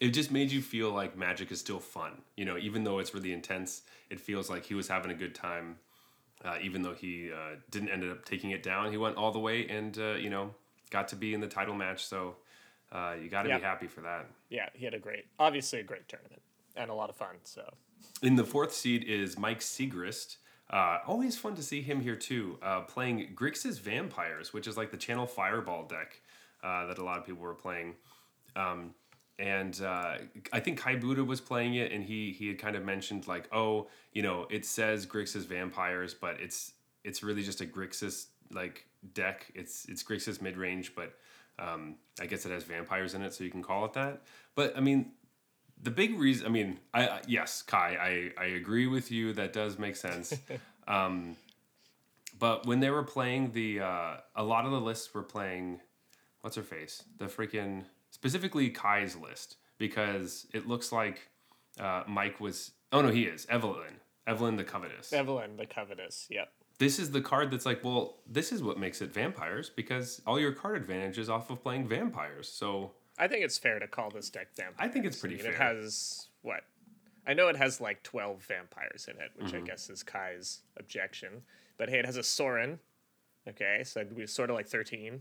it 0.00 0.10
just 0.10 0.30
made 0.30 0.50
you 0.50 0.62
feel 0.62 0.90
like 0.90 1.16
Magic 1.16 1.50
is 1.50 1.60
still 1.60 1.80
fun. 1.80 2.22
You 2.36 2.44
know, 2.44 2.56
even 2.56 2.84
though 2.84 2.98
it's 2.98 3.14
really 3.14 3.32
intense, 3.32 3.82
it 4.10 4.20
feels 4.20 4.48
like 4.48 4.64
he 4.64 4.74
was 4.74 4.88
having 4.88 5.10
a 5.10 5.14
good 5.14 5.34
time. 5.34 5.76
Uh, 6.44 6.56
even 6.62 6.82
though 6.82 6.94
he 6.94 7.32
uh, 7.32 7.56
didn't 7.72 7.88
end 7.88 8.08
up 8.08 8.24
taking 8.24 8.52
it 8.52 8.62
down, 8.62 8.92
he 8.92 8.96
went 8.96 9.16
all 9.16 9.32
the 9.32 9.40
way 9.40 9.66
and 9.66 9.98
uh, 9.98 10.12
you 10.12 10.30
know 10.30 10.54
got 10.90 11.08
to 11.08 11.16
be 11.16 11.34
in 11.34 11.40
the 11.40 11.48
title 11.48 11.74
match. 11.74 12.06
So 12.06 12.36
uh, 12.92 13.16
you 13.20 13.28
got 13.28 13.42
to 13.42 13.48
be 13.48 13.60
happy 13.60 13.88
for 13.88 14.02
that. 14.02 14.26
yeah, 14.48 14.68
he 14.72 14.84
had 14.84 14.94
a 14.94 15.00
great, 15.00 15.26
obviously 15.38 15.80
a 15.80 15.82
great 15.82 16.08
tournament 16.08 16.40
and 16.78 16.90
a 16.90 16.94
lot 16.94 17.10
of 17.10 17.16
fun. 17.16 17.36
So 17.44 17.74
In 18.22 18.36
the 18.36 18.44
fourth 18.44 18.72
seed 18.72 19.04
is 19.04 19.38
Mike 19.38 19.60
Sigrist. 19.60 20.36
Uh, 20.70 20.98
always 21.06 21.36
fun 21.36 21.54
to 21.54 21.62
see 21.62 21.80
him 21.80 22.00
here 22.00 22.16
too, 22.16 22.58
uh, 22.62 22.80
playing 22.82 23.30
Grixis 23.34 23.80
Vampires, 23.80 24.52
which 24.52 24.66
is 24.66 24.76
like 24.76 24.90
the 24.90 24.98
Channel 24.98 25.26
Fireball 25.26 25.86
deck 25.86 26.20
uh, 26.62 26.86
that 26.86 26.98
a 26.98 27.04
lot 27.04 27.18
of 27.18 27.26
people 27.26 27.42
were 27.42 27.54
playing. 27.54 27.94
Um, 28.54 28.94
and 29.38 29.80
uh, 29.80 30.16
I 30.52 30.60
think 30.60 30.78
Kai 30.78 30.96
Budde 30.96 31.24
was 31.24 31.40
playing 31.40 31.74
it, 31.76 31.92
and 31.92 32.04
he 32.04 32.32
he 32.32 32.48
had 32.48 32.58
kind 32.58 32.76
of 32.76 32.84
mentioned 32.84 33.28
like, 33.28 33.48
oh, 33.52 33.86
you 34.12 34.22
know, 34.22 34.46
it 34.50 34.66
says 34.66 35.06
Grixis 35.06 35.46
Vampires, 35.46 36.12
but 36.12 36.40
it's 36.40 36.72
it's 37.04 37.22
really 37.22 37.42
just 37.42 37.60
a 37.60 37.64
Grixis 37.64 38.26
like 38.52 38.86
deck. 39.14 39.46
It's 39.54 39.86
it's 39.88 40.02
Grixis 40.02 40.42
mid 40.42 40.56
range, 40.56 40.94
but 40.94 41.14
um, 41.58 41.96
I 42.20 42.26
guess 42.26 42.46
it 42.46 42.52
has 42.52 42.64
vampires 42.64 43.14
in 43.14 43.22
it, 43.22 43.32
so 43.32 43.44
you 43.44 43.50
can 43.50 43.62
call 43.62 43.84
it 43.84 43.92
that. 43.94 44.22
But 44.54 44.76
I 44.76 44.80
mean, 44.80 45.12
the 45.82 45.90
big 45.90 46.18
reason 46.18 46.46
i 46.46 46.50
mean 46.50 46.78
i 46.92 47.20
yes 47.26 47.62
kai 47.62 47.96
i 48.38 48.42
i 48.42 48.46
agree 48.46 48.86
with 48.86 49.10
you. 49.10 49.32
That 49.32 49.52
does 49.52 49.78
make 49.78 49.96
sense. 49.96 50.34
Um 50.88 51.36
but 52.38 52.66
when 52.66 52.80
they 52.80 52.88
were 52.88 53.02
playing 53.02 53.52
the 53.52 53.80
uh 53.80 54.16
a 54.34 54.42
lot 54.42 54.64
of 54.64 54.70
the 54.70 54.80
lists 54.80 55.12
were 55.12 55.22
playing 55.22 55.80
what's 56.40 56.56
her 56.56 56.62
face? 56.62 57.02
The 57.18 57.26
freaking 57.26 57.84
specifically 58.10 58.70
kai's 58.70 59.14
list 59.16 59.56
because 59.76 60.46
it 60.54 60.66
looks 60.66 60.92
like 60.92 61.28
uh 61.78 62.04
mike 62.06 62.40
was 62.40 62.70
oh 62.92 63.02
no 63.02 63.08
he 63.10 63.24
is. 63.24 63.46
Evelyn. 63.50 64.00
Evelyn 64.26 64.56
the 64.56 64.64
covetous. 64.64 65.12
Evelyn, 65.12 65.56
the 65.58 65.66
covetous. 65.66 66.26
Yep. 66.30 66.48
this 66.78 66.98
is 66.98 67.10
the 67.10 67.20
card 67.20 67.50
that's 67.50 67.66
like 67.66 67.84
well 67.84 68.16
this 68.26 68.50
is 68.50 68.62
what 68.62 68.78
makes 68.78 69.02
it 69.02 69.12
vampires 69.12 69.70
because 69.70 70.22
all 70.26 70.40
your 70.40 70.52
card 70.52 70.76
advantage 70.76 71.18
is 71.18 71.28
off 71.28 71.50
of 71.50 71.62
playing 71.62 71.86
vampires. 71.86 72.48
So 72.48 72.92
I 73.18 73.28
think 73.28 73.44
it's 73.44 73.58
fair 73.58 73.78
to 73.78 73.86
call 73.88 74.10
this 74.10 74.30
deck 74.30 74.48
vampire. 74.56 74.86
I 74.86 74.88
think 74.88 75.04
it's 75.04 75.18
pretty 75.18 75.36
It 75.36 75.42
fair. 75.42 75.52
It 75.52 75.56
has 75.56 76.28
what? 76.42 76.60
I 77.26 77.34
know 77.34 77.48
it 77.48 77.56
has 77.56 77.80
like 77.80 78.02
twelve 78.02 78.42
vampires 78.44 79.08
in 79.08 79.20
it, 79.20 79.30
which 79.36 79.52
Mm-hmm. 79.52 79.64
I 79.64 79.66
guess 79.66 79.90
is 79.90 80.02
Kai's 80.02 80.60
objection. 80.78 81.42
But 81.76 81.90
hey, 81.90 81.98
it 81.98 82.06
has 82.06 82.16
a 82.16 82.22
Sorin. 82.22 82.78
Okay, 83.48 83.82
so 83.84 84.04
we 84.14 84.26
sort 84.26 84.50
of 84.50 84.56
like 84.56 84.68
13 84.68 85.20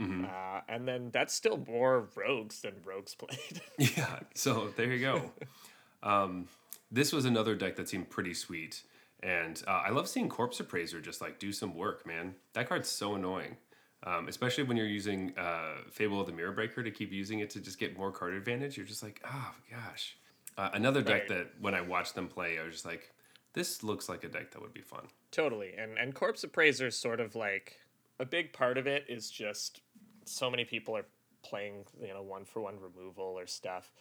Mm-hmm. 0.00 0.26
Uh, 0.26 0.60
and 0.68 0.86
then 0.86 1.10
that's 1.10 1.34
still 1.34 1.64
more 1.66 2.08
rogues 2.14 2.60
than 2.60 2.74
rogues 2.84 3.14
played. 3.16 3.60
Yeah, 3.96 4.20
so 4.34 4.72
there 4.76 4.92
you 4.92 5.00
go. 5.00 5.32
um, 6.08 6.46
this 6.90 7.12
was 7.12 7.24
another 7.24 7.56
deck 7.56 7.74
that 7.76 7.88
seemed 7.88 8.08
pretty 8.08 8.32
sweet, 8.34 8.82
and 9.24 9.60
uh, 9.66 9.82
I 9.86 9.90
love 9.90 10.08
seeing 10.08 10.28
Corpse 10.28 10.60
Appraiser 10.60 11.00
just 11.00 11.20
like 11.20 11.40
do 11.40 11.52
some 11.52 11.74
work, 11.74 12.06
man. 12.06 12.36
That 12.52 12.68
card's 12.68 12.88
so 12.88 13.14
annoying, 13.16 13.56
um, 14.04 14.28
especially 14.28 14.64
when 14.64 14.76
you're 14.76 14.86
using 14.86 15.36
uh, 15.38 15.76
Fable 15.90 16.20
of 16.20 16.26
the 16.26 16.32
Mirror 16.32 16.52
Breaker 16.52 16.82
to 16.82 16.90
keep 16.90 17.12
using 17.12 17.40
it 17.40 17.50
to 17.50 17.60
just 17.60 17.78
get 17.78 17.96
more 17.98 18.12
card 18.12 18.34
advantage. 18.34 18.76
You're 18.76 18.86
just 18.86 19.02
like, 19.02 19.20
oh 19.26 19.54
gosh. 19.70 20.16
Uh, 20.56 20.70
another 20.72 21.02
deck 21.02 21.22
Right. 21.22 21.28
that 21.28 21.50
when 21.60 21.74
I 21.74 21.80
watched 21.80 22.14
them 22.14 22.28
play, 22.28 22.58
I 22.58 22.64
was 22.64 22.74
just 22.74 22.86
like, 22.86 23.12
this 23.54 23.82
looks 23.82 24.08
like 24.08 24.24
a 24.24 24.28
deck 24.28 24.50
that 24.52 24.60
would 24.62 24.74
be 24.74 24.80
fun. 24.80 25.06
Totally. 25.30 25.72
And 25.76 25.98
and 25.98 26.14
Corpse 26.14 26.42
Appraiser 26.44 26.86
is 26.88 26.96
sort 26.96 27.20
of 27.20 27.34
like 27.34 27.76
a 28.20 28.24
big 28.24 28.52
part 28.52 28.78
of 28.78 28.86
it 28.86 29.04
is 29.08 29.30
just 29.30 29.80
so 30.24 30.50
many 30.50 30.64
people 30.64 30.96
are 30.96 31.06
playing, 31.44 31.84
you 32.00 32.08
know, 32.08 32.22
one 32.22 32.44
for 32.44 32.60
one 32.60 32.78
removal 32.80 33.24
or 33.38 33.46
stuff 33.46 33.92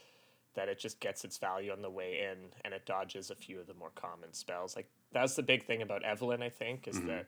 that 0.55 0.67
it 0.69 0.79
just 0.79 0.99
gets 0.99 1.23
its 1.23 1.37
value 1.37 1.71
on 1.71 1.81
the 1.83 1.89
way 1.89 2.27
in 2.31 2.49
and 2.65 2.73
it 2.73 2.85
dodges 2.85 3.29
a 3.29 3.35
few 3.35 3.59
of 3.59 3.67
the 3.67 3.73
more 3.75 3.91
common 3.95 4.33
spells. 4.33 4.75
Like 4.75 4.89
that's 5.11 5.35
the 5.35 5.43
big 5.43 5.63
thing 5.65 5.81
about 5.83 6.03
Evelyn, 6.03 6.41
I 6.41 6.49
think, 6.49 6.87
is 6.87 6.99
that 7.03 7.27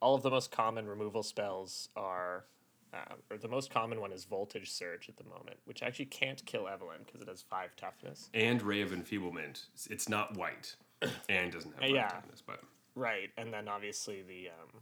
all 0.00 0.14
of 0.14 0.22
the 0.22 0.30
most 0.30 0.50
common 0.50 0.86
removal 0.86 1.22
spells 1.22 1.88
are 1.96 2.44
um, 2.92 3.18
or 3.30 3.38
the 3.38 3.48
most 3.48 3.70
common 3.70 4.00
one 4.00 4.10
is 4.12 4.24
Voltage 4.24 4.70
Surge 4.70 5.08
at 5.08 5.16
the 5.16 5.24
moment, 5.24 5.58
which 5.64 5.82
actually 5.82 6.06
can't 6.06 6.44
kill 6.44 6.66
Evelyn 6.66 6.98
because 7.06 7.20
it 7.20 7.28
has 7.28 7.40
five 7.40 7.76
toughness. 7.76 8.30
And 8.34 8.60
Ray 8.62 8.80
of 8.80 8.92
Enfeeblement. 8.92 9.66
It's 9.88 10.08
not 10.08 10.36
white 10.36 10.74
and 11.28 11.52
doesn't 11.52 11.72
have 11.74 11.82
Yeah. 11.84 12.08
black 12.08 12.14
toughness, 12.22 12.42
but 12.44 12.60
Right, 12.96 13.30
and 13.36 13.52
then 13.52 13.68
obviously 13.68 14.22
the 14.22 14.48
um, 14.48 14.80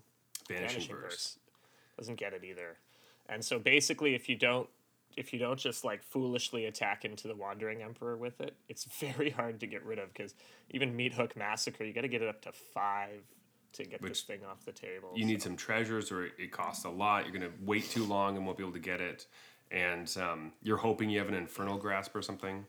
Vanishing, 0.49 0.69
Vanishing 0.69 0.97
Verse. 0.97 1.03
Verse 1.03 1.39
doesn't 1.99 2.17
get 2.17 2.33
it 2.33 2.45
either. 2.45 2.79
And 3.29 3.45
so 3.45 3.59
basically, 3.59 4.15
if 4.15 4.29
you 4.29 4.37
don't 4.37 4.69
if 5.17 5.33
you 5.33 5.39
don't 5.39 5.59
just 5.59 5.85
like 5.85 6.03
foolishly 6.03 6.67
attack 6.67 7.05
into 7.05 7.27
the 7.27 7.35
Wandering 7.35 7.83
Emperor 7.83 8.17
with 8.17 8.41
it, 8.41 8.55
it's 8.69 8.85
very 9.01 9.31
hard 9.31 9.61
to 9.61 9.67
get 9.67 9.85
rid 9.85 9.99
of 9.99 10.13
because 10.15 10.35
even 10.71 10.97
Meat 10.97 11.13
Hook 11.13 11.37
Massacre, 11.37 11.85
you 11.85 11.93
got 11.93 12.03
to 12.03 12.09
get 12.09 12.23
it 12.23 12.29
up 12.29 12.41
to 12.43 12.53
five 12.53 13.21
to 13.79 13.85
get 13.85 14.01
this 14.03 14.11
Which 14.11 14.21
thing 14.23 14.41
off 14.49 14.65
the 14.65 14.73
table. 14.73 15.13
you 15.15 15.25
need 15.25 15.43
some 15.43 15.57
treasures 15.57 16.13
or 16.13 16.27
it, 16.27 16.53
costs 16.53 16.85
a 16.85 16.91
lot 16.91 17.25
you're 17.25 17.37
going 17.37 17.51
to 17.51 17.57
wait 17.65 17.89
too 17.91 18.05
long 18.05 18.37
and 18.37 18.45
won't 18.45 18.59
be 18.59 18.65
able 18.65 18.75
to 18.75 18.79
get 18.79 19.01
it 19.01 19.27
and 19.71 20.15
um, 20.21 20.53
you're 20.63 20.77
hoping 20.77 21.11
you 21.11 21.19
have 21.19 21.29
an 21.29 21.35
infernal 21.35 21.77
grasp 21.79 22.15
or 22.15 22.23
something 22.23 22.65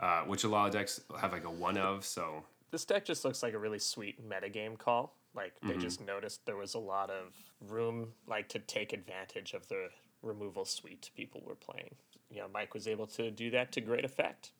uh, 0.00 0.22
which 0.22 0.44
a 0.44 0.48
lot 0.48 0.66
of 0.66 0.72
decks 0.72 1.00
have 1.20 1.32
like 1.32 1.44
a 1.44 1.50
one 1.50 1.78
of 1.78 2.04
so 2.04 2.42
this 2.70 2.84
deck 2.84 3.04
just 3.04 3.24
looks 3.24 3.42
like 3.42 3.54
a 3.54 3.58
really 3.58 3.78
sweet 3.78 4.28
metagame 4.28 4.76
call 4.76 5.14
Like 5.34 5.54
they 5.62 5.76
just 5.76 6.00
noticed 6.00 6.46
there 6.46 6.56
was 6.56 6.74
a 6.74 6.78
lot 6.78 7.10
of 7.10 7.32
room 7.68 8.08
like 8.26 8.48
to 8.50 8.58
take 8.58 8.92
advantage 8.92 9.52
of 9.54 9.66
the 9.68 9.88
removal 10.22 10.64
suite 10.64 11.10
people 11.16 11.42
were 11.44 11.54
playing. 11.56 11.94
You 12.30 12.40
know, 12.40 12.46
Mike 12.52 12.72
was 12.74 12.86
able 12.88 13.06
to 13.08 13.30
do 13.30 13.50
that 13.50 13.72
to 13.72 13.80
great 13.80 14.04
effect. 14.04 14.50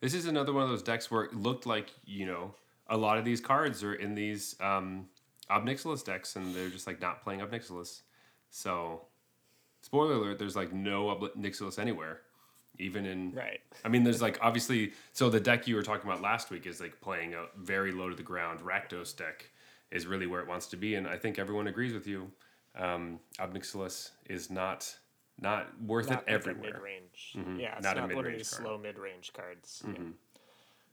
This 0.00 0.14
is 0.14 0.26
another 0.26 0.52
one 0.52 0.62
of 0.64 0.68
those 0.68 0.82
decks 0.82 1.10
where 1.10 1.24
it 1.24 1.34
looked 1.34 1.66
like, 1.66 1.92
you 2.04 2.26
know, 2.26 2.54
a 2.88 2.96
lot 2.96 3.18
of 3.18 3.24
these 3.24 3.40
cards 3.40 3.82
are 3.82 3.94
in 3.94 4.14
these 4.14 4.56
um, 4.60 5.06
Ob 5.50 5.64
Nixilis 5.64 6.04
decks 6.04 6.36
and 6.36 6.54
they're 6.54 6.68
just 6.68 6.86
like 6.86 7.00
not 7.00 7.22
playing 7.22 7.42
Ob 7.42 7.50
Nixilis. 7.50 8.02
So, 8.50 9.02
spoiler 9.82 10.14
alert, 10.14 10.38
there's 10.38 10.56
like 10.56 10.72
no 10.72 11.10
Ob 11.10 11.20
Nixilis 11.36 11.78
anywhere. 11.78 12.20
Even 12.78 13.06
in. 13.06 13.32
Right. 13.32 13.60
I 13.84 13.88
mean, 13.88 14.04
there's 14.04 14.20
like 14.20 14.38
obviously. 14.42 14.92
So, 15.14 15.30
the 15.30 15.40
deck 15.40 15.66
you 15.66 15.76
were 15.76 15.82
talking 15.82 16.08
about 16.08 16.20
last 16.20 16.50
week 16.50 16.66
is 16.66 16.78
like 16.80 17.00
playing 17.00 17.32
a 17.34 17.46
very 17.58 17.90
low 17.90 18.10
to 18.10 18.14
the 18.14 18.22
ground 18.22 18.60
Rakdos 18.60 19.16
deck 19.16 19.48
is 19.90 20.06
really 20.06 20.26
where 20.26 20.40
it 20.42 20.46
wants 20.46 20.66
to 20.68 20.76
be. 20.76 20.94
And 20.96 21.06
I 21.08 21.16
think 21.16 21.38
everyone 21.38 21.68
agrees 21.68 21.94
with 21.94 22.06
you. 22.06 22.30
Um, 22.78 23.18
Ob 23.40 23.54
Nixilis 23.54 24.10
is 24.28 24.50
not. 24.50 24.94
Not 25.38 25.66
worth 25.82 26.08
Not 26.08 26.22
it 26.26 26.28
everywhere. 26.28 26.72
Mid 26.72 26.82
range. 26.82 27.36
Yeah, 27.60 27.74
it's 27.76 27.84
Not 27.84 27.96
not, 27.96 27.98
a 27.98 28.00
one 28.00 28.10
of 28.10 28.16
mid-range 28.16 28.38
these 28.38 28.50
card. 28.50 28.62
slow 28.62 28.78
mid 28.78 28.98
range 28.98 29.32
cards. 29.34 29.82
Yeah. 29.86 29.92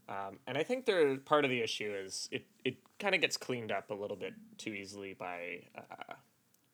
Um, 0.09 0.39
and 0.47 0.57
I 0.57 0.63
think 0.63 0.85
there 0.85 1.15
part 1.17 1.45
of 1.45 1.51
the 1.51 1.61
issue 1.61 1.93
is 1.93 2.27
it, 2.31 2.45
it 2.65 2.77
kind 2.99 3.15
of 3.15 3.21
gets 3.21 3.37
cleaned 3.37 3.71
up 3.71 3.89
a 3.89 3.93
little 3.93 4.17
bit 4.17 4.33
too 4.57 4.71
easily 4.71 5.13
by 5.13 5.61
uh, 5.77 6.13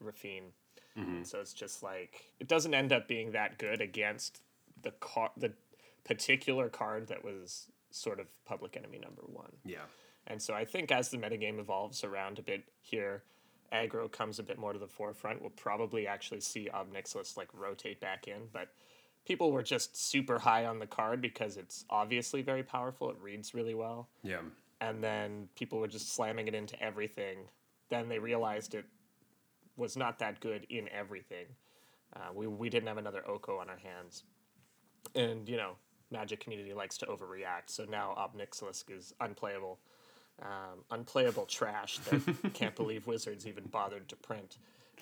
Raffine. 0.04 0.52
And 0.96 1.28
so 1.28 1.40
it's 1.40 1.54
just 1.54 1.82
like 1.84 2.26
it 2.40 2.48
doesn't 2.48 2.74
end 2.74 2.92
up 2.92 3.08
being 3.08 3.32
that 3.32 3.58
good 3.58 3.80
against 3.82 4.42
the 4.82 4.92
car 4.92 5.32
the 5.38 5.54
particular 6.04 6.70
card 6.70 7.08
that 7.08 7.24
was 7.24 7.68
sort 7.92 8.20
of 8.20 8.28
public 8.46 8.76
enemy 8.76 9.00
number 9.00 9.22
one. 9.26 9.52
Yeah. 9.64 9.86
And 10.28 10.42
so 10.42 10.54
I 10.54 10.66
think 10.66 10.92
as 10.92 11.10
the 11.10 11.18
metagame 11.18 11.60
evolves 11.60 12.04
around 12.04 12.40
a 12.40 12.42
bit 12.42 12.64
here, 12.82 13.24
aggro 13.74 14.12
comes 14.12 14.40
a 14.40 14.44
bit 14.44 14.58
more 14.58 14.74
to 14.74 14.80
the 14.80 14.88
forefront. 14.88 15.42
We'll 15.42 15.52
probably 15.52 16.08
actually 16.08 16.42
see 16.42 16.70
Ob 16.70 16.94
Nixilis 16.94 17.38
like 17.38 17.50
rotate 17.54 18.00
back 18.00 18.28
in, 18.28 18.48
but 18.52 18.70
people 19.26 19.52
were 19.52 19.64
just 19.64 19.96
super 19.96 20.40
high 20.40 20.66
on 20.66 20.80
the 20.80 20.88
card 20.88 21.22
because 21.22 21.58
it's 21.58 21.86
obviously 21.90 22.42
very 22.42 22.64
powerful. 22.64 23.10
It 23.10 23.18
reads 23.22 23.54
really 23.54 23.76
well. 23.76 24.10
Yeah. 24.24 24.42
And 24.82 25.04
then 25.04 25.50
people 25.56 25.80
were 25.80 25.88
just 25.88 26.14
slamming 26.16 26.48
it 26.48 26.56
into 26.56 26.82
everything. 26.82 27.38
Then 27.90 28.08
they 28.08 28.20
realized 28.20 28.76
it 28.76 28.86
was 29.78 29.98
not 29.98 30.20
that 30.20 30.40
good 30.40 30.66
in 30.70 30.88
everything. 30.90 31.46
Uh, 32.16 32.34
we, 32.34 32.48
we 32.48 32.70
didn't 32.70 32.88
have 32.88 32.98
another 32.98 33.28
Oko 33.28 33.60
on 33.60 33.70
our 33.70 33.78
hands. 33.78 34.24
And, 35.16 35.48
you 35.48 35.58
know, 35.58 35.74
Magic 36.12 36.40
community 36.40 36.74
likes 36.74 36.98
to 36.98 37.06
overreact. 37.06 37.68
So 37.68 37.86
now 37.86 38.14
Ob 38.18 38.36
Nixilis 38.36 38.84
is 38.90 39.14
unplayable. 39.22 39.80
Um, 40.42 40.80
unplayable 40.90 41.46
trash 41.46 42.00
that 42.00 42.54
can't 42.54 42.76
believe 42.76 43.06
Wizards 43.06 43.46
even 43.46 43.66
bothered 43.66 44.08
to 44.10 44.16
print. 44.16 44.58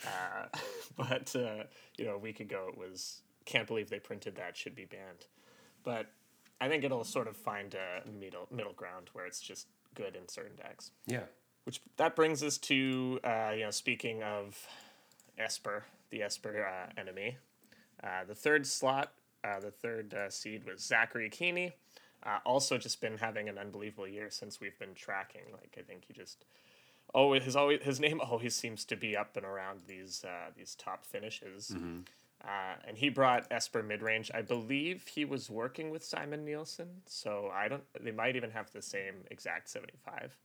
Uh, 0.05 0.57
but, 0.97 1.33
uh, 1.35 1.63
you 1.97 2.05
know, 2.05 2.15
a 2.15 2.17
week 2.17 2.41
ago 2.41 2.69
it 2.73 2.77
was 2.77 3.21
can't 3.47 3.65
believe 3.65 3.89
they 3.89 3.99
printed 3.99 4.35
that, 4.35 4.55
should 4.55 4.75
be 4.75 4.85
banned. 4.85 5.25
But 5.83 6.07
I 6.59 6.67
think 6.67 6.83
it'll 6.83 7.03
sort 7.03 7.27
of 7.27 7.35
find 7.35 7.75
a 7.75 8.07
middle, 8.07 8.47
middle 8.51 8.73
ground 8.73 9.09
where 9.13 9.25
it's 9.25 9.41
just 9.41 9.67
good 9.95 10.15
in 10.15 10.27
certain 10.27 10.55
decks. 10.55 10.91
Yeah. 11.07 11.23
Which 11.63 11.81
that 11.95 12.15
brings 12.15 12.43
us 12.43 12.57
to 12.59 13.19
uh, 13.23 13.51
you 13.55 13.63
know 13.63 13.71
speaking 13.71 14.21
of 14.23 14.67
Esper, 15.37 15.85
the 16.11 16.21
Esper 16.21 16.65
uh, 16.65 16.99
enemy, 16.99 17.37
uh, 18.03 18.23
the 18.27 18.35
third 18.35 18.65
slot, 18.65 19.13
uh, 19.43 19.59
the 19.59 19.71
third 19.71 20.13
uh, 20.13 20.29
seed 20.29 20.65
was 20.65 20.81
Zachary 20.81 21.29
Kiihne. 21.29 21.73
Uh, 22.23 22.39
also, 22.45 22.77
just 22.77 22.99
been 22.99 23.17
having 23.17 23.47
an 23.47 23.57
unbelievable 23.57 24.07
year 24.07 24.29
since 24.29 24.59
we've 24.59 24.77
been 24.79 24.93
tracking. 24.95 25.43
Like 25.51 25.75
I 25.77 25.81
think 25.81 26.05
he 26.07 26.13
just 26.13 26.45
oh 27.13 27.33
his 27.33 27.55
always 27.55 27.81
his 27.83 27.99
name 27.99 28.21
always 28.29 28.55
seems 28.55 28.85
to 28.85 28.95
be 28.95 29.15
up 29.15 29.35
and 29.35 29.45
around 29.45 29.81
these 29.87 30.23
uh, 30.25 30.51
these 30.55 30.75
top 30.75 31.05
finishes. 31.05 31.75
Uh, 32.43 32.75
and 32.87 32.97
he 32.97 33.09
brought 33.09 33.47
Esper 33.51 33.81
mid 33.81 34.01
range. 34.01 34.29
I 34.33 34.41
believe 34.41 35.07
he 35.07 35.25
was 35.25 35.49
working 35.49 35.89
with 35.89 36.03
Simon 36.03 36.45
Nielsen, 36.45 37.01
so 37.05 37.51
I 37.53 37.67
don't. 37.67 37.83
They 37.99 38.11
might 38.11 38.35
even 38.35 38.51
have 38.51 38.71
the 38.71 38.81
same 38.81 39.15
exact 39.31 39.69
seventy 39.69 39.97
five. 40.05 40.37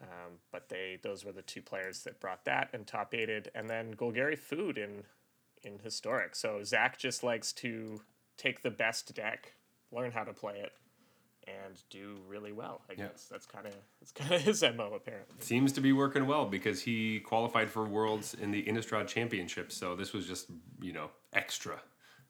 Um, 0.00 0.34
but 0.52 0.68
they 0.68 0.98
those 1.02 1.24
were 1.24 1.32
the 1.32 1.42
two 1.42 1.60
players 1.60 2.04
that 2.04 2.20
brought 2.20 2.44
that 2.44 2.70
and 2.72 2.86
top 2.86 3.14
aided, 3.14 3.50
and 3.54 3.68
then 3.68 3.94
Golgari 3.94 4.38
Food 4.38 4.78
in 4.78 5.02
in 5.64 5.80
historic. 5.80 6.36
So 6.36 6.62
Zach 6.62 6.98
just 6.98 7.24
likes 7.24 7.52
to 7.54 8.02
take 8.36 8.62
the 8.62 8.70
best 8.70 9.12
deck, 9.14 9.54
learn 9.90 10.12
how 10.12 10.22
to 10.22 10.32
play 10.32 10.60
it, 10.60 10.72
and 11.66 11.80
do 11.90 12.16
really 12.28 12.52
well. 12.52 12.82
I 12.90 12.94
guess 12.94 13.26
that's 13.30 13.46
kind 13.46 13.66
of 13.66 13.74
that's 14.00 14.12
kind 14.12 14.32
of 14.32 14.42
his 14.42 14.62
mo 14.62 14.92
apparently. 14.94 15.36
Seems 15.40 15.72
to 15.72 15.80
be 15.80 15.92
working 15.92 16.26
well 16.26 16.46
because 16.46 16.82
he 16.82 17.20
qualified 17.20 17.70
for 17.70 17.84
Worlds 17.84 18.34
in 18.34 18.50
the 18.50 18.62
Innistrad 18.62 19.06
Championship. 19.08 19.72
So 19.72 19.94
this 19.96 20.12
was 20.12 20.26
just, 20.26 20.50
you 20.80 20.92
know, 20.92 21.10
extra. 21.32 21.80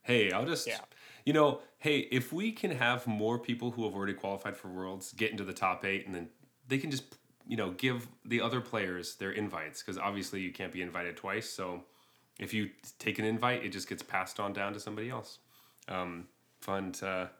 Hey, 0.02 0.30
I'll 0.32 0.46
just, 0.46 0.66
Yeah. 0.66 0.78
you 1.24 1.32
know, 1.32 1.60
hey, 1.78 1.98
if 2.10 2.32
we 2.32 2.52
can 2.52 2.70
have 2.70 3.06
more 3.06 3.38
people 3.38 3.72
who 3.72 3.84
have 3.84 3.94
already 3.94 4.14
qualified 4.14 4.56
for 4.56 4.68
Worlds 4.68 5.12
get 5.12 5.30
into 5.30 5.44
the 5.44 5.52
top 5.52 5.84
eight 5.84 6.06
and 6.06 6.14
then 6.14 6.28
they 6.66 6.78
can 6.78 6.90
just, 6.90 7.04
you 7.46 7.56
know, 7.56 7.72
give 7.72 8.08
the 8.24 8.40
other 8.40 8.60
players 8.60 9.16
their 9.16 9.32
invites 9.32 9.82
because 9.82 9.98
obviously 9.98 10.40
you 10.40 10.52
can't 10.52 10.72
be 10.72 10.80
invited 10.82 11.16
twice. 11.16 11.48
So 11.50 11.82
if 12.38 12.54
you 12.54 12.70
take 12.98 13.18
an 13.18 13.24
invite, 13.24 13.64
it 13.64 13.70
just 13.70 13.88
gets 13.88 14.02
passed 14.02 14.38
on 14.40 14.52
down 14.52 14.72
to 14.74 14.80
somebody 14.80 15.10
else. 15.10 15.38
Um, 15.88 16.28
fun 16.60 16.92
to, 16.92 17.30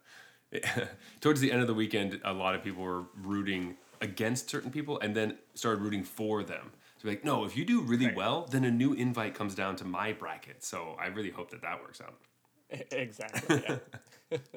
towards 1.21 1.41
the 1.41 1.53
end 1.53 1.61
of 1.61 1.67
the 1.67 1.75
weekend, 1.75 2.21
a 2.25 2.33
lot 2.33 2.55
of 2.55 2.63
people 2.63 2.83
were 2.83 3.05
rooting 3.23 3.77
against 4.01 4.49
certain 4.49 4.71
people 4.71 4.99
and 5.01 5.15
then 5.15 5.37
started 5.55 5.83
rooting 5.83 6.05
for 6.05 6.43
them. 6.43 6.73
So 7.03 7.09
like, 7.09 7.25
no, 7.25 7.45
if 7.45 7.57
you 7.57 7.65
do 7.65 7.81
really 7.81 8.07
Right. 8.07 8.17
well, 8.17 8.47
then 8.51 8.65
a 8.65 8.71
new 8.71 8.93
invite 8.93 9.35
comes 9.35 9.55
down 9.55 9.77
to 9.77 9.85
my 9.85 10.13
bracket. 10.13 10.65
So 10.65 10.97
I 11.01 11.07
really 11.09 11.31
hope 11.31 11.51
that 11.51 11.63
that 11.63 11.81
works 11.81 12.01
out. 12.01 12.15
exactly. 12.93 13.63
Yeah. 14.31 14.39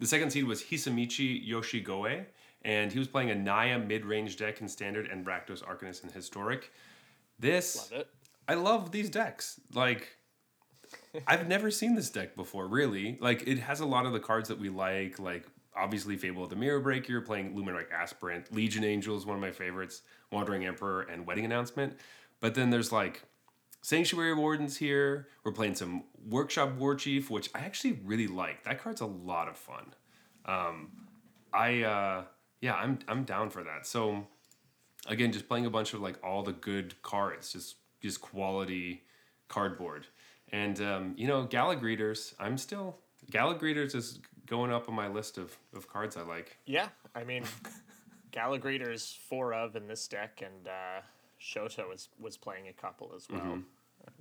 The 0.00 0.06
second 0.08 0.30
seed 0.30 0.44
was 0.44 0.60
Hisamichi 0.60 1.48
Yoshigoe, 1.48 2.24
and 2.62 2.90
he 2.90 2.98
was 2.98 3.06
playing 3.06 3.30
a 3.30 3.34
Naya 3.34 3.78
mid-range 3.78 4.36
deck 4.36 4.60
in 4.60 4.68
Standard 4.68 5.06
and 5.06 5.24
Rakdos 5.24 5.62
Arcanist 5.62 6.02
in 6.02 6.10
Historic. 6.10 6.72
This 7.38 7.90
Love 7.92 8.00
it. 8.00 8.08
I 8.48 8.54
love 8.54 8.90
these 8.90 9.08
decks. 9.08 9.60
Like, 9.72 10.16
I've 11.26 11.48
never 11.48 11.70
seen 11.70 11.94
this 11.94 12.10
deck 12.10 12.36
before, 12.36 12.66
really. 12.66 13.18
Like, 13.20 13.46
it 13.46 13.58
has 13.58 13.80
a 13.80 13.86
lot 13.86 14.06
of 14.06 14.12
the 14.12 14.20
cards 14.20 14.48
that 14.48 14.58
we 14.58 14.68
like, 14.68 15.18
like 15.18 15.46
obviously 15.76 16.16
Fable 16.16 16.44
of 16.44 16.50
the 16.50 16.56
Mirror 16.56 16.80
Breaker, 16.80 17.20
playing 17.20 17.54
Luminarch 17.54 17.90
Aspirant, 17.92 18.54
Legion 18.54 18.84
Angel 18.84 19.16
is 19.16 19.26
one 19.26 19.36
of 19.36 19.40
my 19.40 19.50
favorites, 19.50 20.02
Wandering 20.30 20.64
Emperor, 20.64 21.02
and 21.02 21.26
Wedding 21.26 21.44
Announcement. 21.44 21.98
But 22.40 22.54
then 22.54 22.70
there's 22.70 22.92
like 22.92 23.22
Sanctuary 23.82 24.34
Wardens 24.34 24.76
here. 24.76 25.28
We're 25.44 25.52
playing 25.52 25.74
some 25.74 26.04
Workshop 26.28 26.74
War 26.76 26.94
Chief, 26.94 27.30
which 27.30 27.50
I 27.54 27.60
actually 27.60 28.00
really 28.04 28.26
like. 28.26 28.64
That 28.64 28.82
card's 28.82 29.00
a 29.00 29.06
lot 29.06 29.48
of 29.48 29.56
fun. 29.56 29.94
Um, 30.46 30.90
I 31.52 31.82
uh, 31.82 32.24
yeah, 32.60 32.74
I'm 32.74 32.98
I'm 33.08 33.24
down 33.24 33.50
for 33.50 33.62
that. 33.62 33.86
So 33.86 34.26
again, 35.06 35.32
just 35.32 35.48
playing 35.48 35.66
a 35.66 35.70
bunch 35.70 35.94
of 35.94 36.00
like 36.00 36.18
all 36.24 36.42
the 36.42 36.52
good 36.52 37.00
cards, 37.02 37.52
just 37.52 37.76
just 38.02 38.20
quality 38.20 39.04
cardboard. 39.48 40.06
And 40.52 40.80
um, 40.80 41.14
you 41.16 41.26
know, 41.26 41.46
Galagreeters, 41.46 42.34
I'm 42.38 42.58
still 42.58 42.96
Galagreeters 43.30 43.94
is 43.94 44.20
going 44.46 44.72
up 44.72 44.88
on 44.88 44.94
my 44.94 45.08
list 45.08 45.38
of, 45.38 45.56
of 45.74 45.88
cards 45.88 46.16
I 46.16 46.22
like. 46.22 46.58
Yeah, 46.66 46.88
I 47.14 47.24
mean, 47.24 47.44
Galagreeter's 48.32 49.18
four 49.28 49.54
of 49.54 49.76
in 49.76 49.86
this 49.86 50.06
deck, 50.06 50.42
and 50.44 50.68
uh, 50.68 51.00
Shota 51.40 51.88
was 51.88 52.08
was 52.20 52.36
playing 52.36 52.68
a 52.68 52.72
couple 52.72 53.12
as 53.16 53.28
well 53.28 53.40
um, 53.42 53.64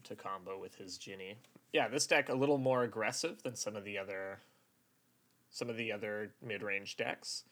to 0.03 0.15
combo 0.15 0.59
with 0.59 0.75
his 0.75 0.97
Jinnie. 0.97 1.37
Yeah, 1.71 1.87
this 1.87 2.07
deck 2.07 2.29
a 2.29 2.33
little 2.33 2.57
more 2.57 2.83
aggressive 2.83 3.43
than 3.43 3.55
some 3.55 3.75
of 3.75 3.83
the 3.83 3.97
other 3.97 4.39
some 5.49 5.69
of 5.69 5.77
the 5.77 5.91
other 5.91 6.31
mid 6.41 6.63
range 6.63 6.97
decks. 6.97 7.43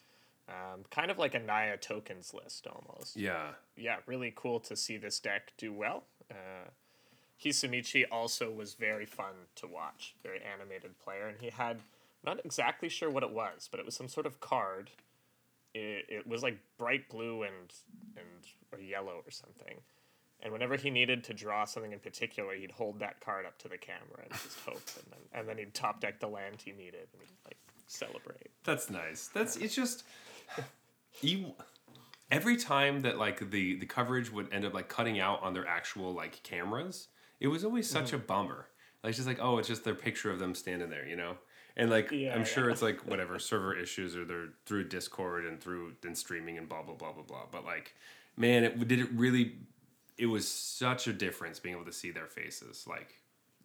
Um, 0.49 0.83
kind 0.89 1.11
of 1.11 1.17
like 1.17 1.33
a 1.33 1.39
Naya 1.39 1.77
tokens 1.77 2.33
list 2.33 2.67
almost. 2.67 3.15
Yeah. 3.15 3.51
Yeah, 3.77 3.97
really 4.05 4.33
cool 4.35 4.59
to 4.61 4.75
see 4.75 4.97
this 4.97 5.19
deck 5.19 5.53
do 5.57 5.71
well. 5.71 6.03
Uh, 6.29 6.69
Hisamichi 7.43 8.05
also 8.11 8.51
was 8.51 8.75
very 8.75 9.05
fun 9.05 9.33
to 9.55 9.67
watch, 9.67 10.15
very 10.23 10.39
animated 10.41 10.99
player, 10.99 11.27
and 11.27 11.37
he 11.39 11.49
had 11.49 11.79
not 12.23 12.43
exactly 12.45 12.89
sure 12.89 13.09
what 13.09 13.23
it 13.23 13.31
was, 13.31 13.67
but 13.69 13.79
it 13.79 13.85
was 13.85 13.95
some 13.95 14.07
sort 14.07 14.25
of 14.25 14.39
card. 14.39 14.91
It, 15.73 16.05
it 16.07 16.27
was 16.27 16.43
like 16.43 16.57
bright 16.77 17.09
blue 17.09 17.43
and 17.43 17.73
and 18.15 18.27
or 18.71 18.79
yellow 18.79 19.21
or 19.25 19.31
something. 19.31 19.77
And 20.43 20.51
whenever 20.51 20.75
he 20.75 20.89
needed 20.89 21.23
to 21.25 21.33
draw 21.33 21.65
something 21.65 21.91
in 21.91 21.99
particular, 21.99 22.55
he'd 22.55 22.71
hold 22.71 22.99
that 22.99 23.19
card 23.21 23.45
up 23.45 23.57
to 23.59 23.67
the 23.67 23.77
camera 23.77 24.23
and 24.23 24.31
just 24.31 24.59
hope, 24.59 24.81
and 24.97 25.05
then 25.11 25.19
and 25.33 25.47
then 25.47 25.57
he'd 25.57 25.73
top 25.73 25.99
deck 25.99 26.19
the 26.19 26.27
land 26.27 26.57
he 26.63 26.71
needed 26.71 27.07
and 27.13 27.21
he'd 27.21 27.45
like 27.45 27.57
celebrate. 27.87 28.51
That's 28.63 28.89
nice. 28.89 29.29
That's 29.33 29.55
it's 29.57 29.75
just 29.75 30.03
you 31.21 31.53
every 32.31 32.57
time 32.57 33.01
that 33.01 33.17
like 33.17 33.51
the 33.51 33.75
the 33.75 33.85
coverage 33.85 34.31
would 34.31 34.51
end 34.53 34.65
up 34.65 34.73
like 34.73 34.87
cutting 34.87 35.19
out 35.19 35.41
on 35.43 35.53
their 35.53 35.67
actual 35.67 36.13
like 36.13 36.41
cameras, 36.43 37.07
it 37.41 37.47
was 37.47 37.65
always 37.65 37.89
such 37.89 38.07
Mm-hmm. 38.07 38.15
a 38.15 38.19
bummer. 38.19 38.67
Like 39.03 39.09
it's 39.09 39.17
just 39.17 39.27
like, 39.27 39.39
oh, 39.41 39.57
it's 39.57 39.67
just 39.67 39.83
their 39.83 39.95
picture 39.95 40.31
of 40.31 40.39
them 40.39 40.55
standing 40.55 40.89
there, 40.89 41.05
you 41.05 41.15
know? 41.17 41.35
And 41.75 41.89
like 41.89 42.11
Yeah, 42.11 42.33
I'm 42.35 42.45
sure 42.45 42.65
yeah. 42.67 42.71
it's 42.71 42.81
like 42.81 42.99
whatever 43.07 43.39
server 43.39 43.73
issues 43.75 44.15
or 44.15 44.23
they're 44.25 44.49
through 44.65 44.85
Discord 44.89 45.45
and 45.45 45.59
through 45.59 45.93
and 46.05 46.17
streaming 46.17 46.57
and 46.57 46.69
blah 46.69 46.83
blah 46.83 46.95
blah 46.95 47.11
blah 47.11 47.23
blah. 47.23 47.45
But 47.51 47.65
like, 47.65 47.95
man, 48.37 48.63
it 48.63 48.87
did 48.87 48.99
it 48.99 49.09
really. 49.13 49.55
It 50.17 50.27
was 50.27 50.47
such 50.47 51.07
a 51.07 51.13
difference 51.13 51.59
being 51.59 51.73
able 51.75 51.85
to 51.85 51.91
see 51.93 52.11
their 52.11 52.27
faces 52.27 52.85
like 52.87 53.15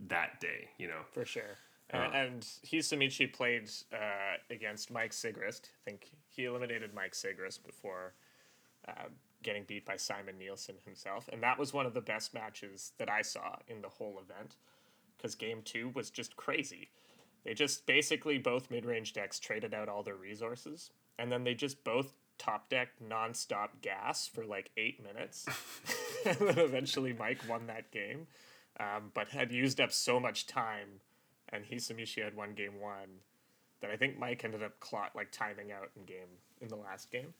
that 0.08 0.40
day. 0.40 0.70
You 0.78 0.88
know. 0.88 1.02
For 1.12 1.24
sure. 1.26 1.58
Uh, 1.92 2.08
and 2.14 2.40
Hisamichi 2.64 3.32
played 3.32 3.70
uh, 3.92 4.38
against 4.50 4.90
Mike 4.90 5.12
Sigrist. 5.12 5.62
I 5.66 5.78
think 5.84 6.10
he 6.28 6.44
eliminated 6.46 6.92
Mike 6.94 7.12
Sigrist 7.12 7.64
before 7.64 8.14
uh, 8.88 9.08
getting 9.46 9.64
beat 9.64 9.86
by 9.86 9.96
Simon 9.96 10.36
Nielsen 10.38 10.74
himself. 10.84 11.30
And 11.32 11.42
that 11.42 11.58
was 11.58 11.72
one 11.72 11.86
of 11.86 11.94
the 11.94 12.00
best 12.00 12.34
matches 12.34 12.92
that 12.98 13.08
I 13.08 13.22
saw 13.22 13.56
in 13.68 13.80
the 13.80 13.88
whole 13.88 14.20
event 14.20 14.56
because 15.16 15.36
game 15.36 15.62
two 15.64 15.90
was 15.94 16.10
just 16.10 16.36
crazy. 16.36 16.90
They 17.44 17.54
just 17.54 17.86
basically 17.86 18.38
both 18.38 18.72
mid 18.72 18.84
range 18.84 19.12
decks 19.12 19.38
traded 19.38 19.72
out 19.72 19.88
all 19.88 20.02
their 20.02 20.16
resources, 20.16 20.90
and 21.16 21.30
then 21.30 21.44
they 21.44 21.54
just 21.54 21.84
both 21.84 22.12
top 22.38 22.68
deck 22.68 22.88
nonstop 23.08 23.68
gas 23.82 24.26
for 24.26 24.44
like 24.44 24.70
eight 24.76 25.02
minutes. 25.02 25.46
and 26.26 26.36
then 26.38 26.58
eventually 26.58 27.12
Mike 27.12 27.38
won 27.48 27.68
that 27.68 27.92
game, 27.92 28.26
um, 28.80 29.12
but 29.14 29.28
had 29.28 29.52
used 29.52 29.80
up 29.80 29.92
so 29.92 30.18
much 30.18 30.48
time, 30.48 31.00
and 31.50 31.64
Hisamichi 31.64 32.22
had 32.22 32.34
won 32.36 32.52
game 32.54 32.80
one. 32.80 33.20
That 33.80 33.90
I 33.90 33.96
think 33.96 34.18
Mike 34.18 34.42
ended 34.44 34.64
up 34.64 34.80
clock 34.80 35.12
like 35.14 35.30
timing 35.30 35.70
out 35.70 35.90
in 35.96 36.04
game 36.04 36.40
in 36.60 36.66
the 36.66 36.76
last 36.76 37.12
game. 37.12 37.32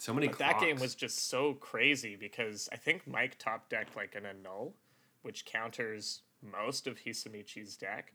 So 0.00 0.14
many. 0.14 0.28
That 0.28 0.58
game 0.58 0.78
was 0.78 0.94
just 0.94 1.28
so 1.28 1.52
crazy 1.54 2.16
because 2.16 2.70
I 2.72 2.76
think 2.76 3.06
Mike 3.06 3.36
top 3.38 3.68
decked 3.68 3.96
like 3.96 4.14
an 4.14 4.24
annul, 4.24 4.74
which 5.20 5.44
counters 5.44 6.22
most 6.42 6.86
of 6.86 6.98
Hisamichi's 6.98 7.76
deck. 7.76 8.14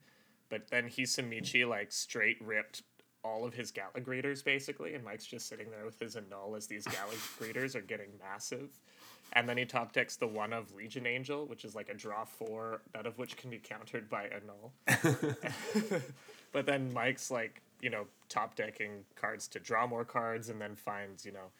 But 0.49 0.67
then 0.71 0.89
Hisamichi 0.89 1.67
like 1.67 1.91
straight 1.91 2.37
ripped 2.41 2.81
all 3.23 3.45
of 3.45 3.53
his 3.53 3.69
Gala 3.69 4.01
Greeters 4.01 4.43
basically, 4.43 4.95
and 4.95 5.03
Mike's 5.03 5.27
just 5.27 5.47
sitting 5.47 5.69
there 5.69 5.85
with 5.85 5.99
his 5.99 6.15
annul 6.15 6.55
as 6.55 6.65
these 6.65 6.85
Gala 6.85 7.13
Greeters 7.39 7.75
are 7.75 7.81
getting 7.81 8.09
massive. 8.19 8.79
And 9.33 9.47
then 9.47 9.55
he 9.57 9.65
top 9.65 9.93
decks 9.93 10.15
the 10.15 10.27
one 10.27 10.53
of 10.53 10.73
Legion 10.73 11.05
Angel, 11.05 11.45
which 11.45 11.65
is 11.65 11.75
like 11.75 11.89
a 11.89 11.93
draw 11.93 12.25
four, 12.25 12.81
none 12.95 13.05
of 13.05 13.19
which 13.19 13.37
can 13.37 13.51
be 13.51 13.59
countered 13.59 14.09
by 14.09 14.27
annul. 14.29 14.73
but 16.51 16.65
then 16.65 16.91
Mike's 16.93 17.29
like, 17.29 17.61
you 17.79 17.91
know, 17.91 18.07
top 18.27 18.55
decking 18.55 19.03
cards 19.15 19.47
to 19.49 19.59
draw 19.59 19.85
more 19.85 20.05
cards 20.05 20.49
and 20.49 20.59
then 20.59 20.73
finds, 20.73 21.25
you 21.25 21.31
know, 21.31 21.51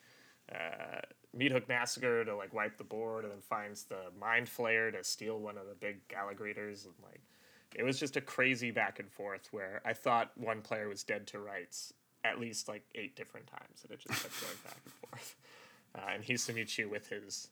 uh, 0.53 1.01
Meat 1.33 1.51
Hook 1.51 1.67
Massacre 1.67 2.23
to 2.25 2.35
like 2.35 2.53
wipe 2.53 2.77
the 2.77 2.83
board, 2.83 3.23
and 3.23 3.33
then 3.33 3.41
finds 3.41 3.83
the 3.83 4.11
Mind 4.19 4.47
Flayer 4.47 4.91
to 4.91 5.03
steal 5.03 5.39
one 5.39 5.57
of 5.57 5.67
the 5.67 5.75
big 5.75 6.07
Gala 6.07 6.33
Greeters, 6.33 6.85
and 6.85 6.93
like 7.03 7.21
it 7.75 7.83
was 7.83 7.99
just 7.99 8.15
a 8.15 8.21
crazy 8.21 8.71
back 8.71 8.99
and 8.99 9.11
forth 9.11 9.49
where 9.51 9.81
I 9.85 9.93
thought 9.93 10.31
one 10.35 10.61
player 10.61 10.87
was 10.87 11.03
dead 11.03 11.27
to 11.27 11.39
rights 11.39 11.93
at 12.23 12.39
least 12.39 12.67
like 12.67 12.83
eight 12.95 13.15
different 13.15 13.47
times, 13.47 13.83
and 13.83 13.91
it 13.91 13.99
just 13.99 14.21
kept 14.23 14.41
going 14.41 14.57
back 14.63 14.77
and 14.85 14.93
forth. 14.93 15.35
Uh, 15.97 16.11
and 16.15 16.23
Hisamichi 16.25 16.85
with 16.89 17.07
his 17.07 17.47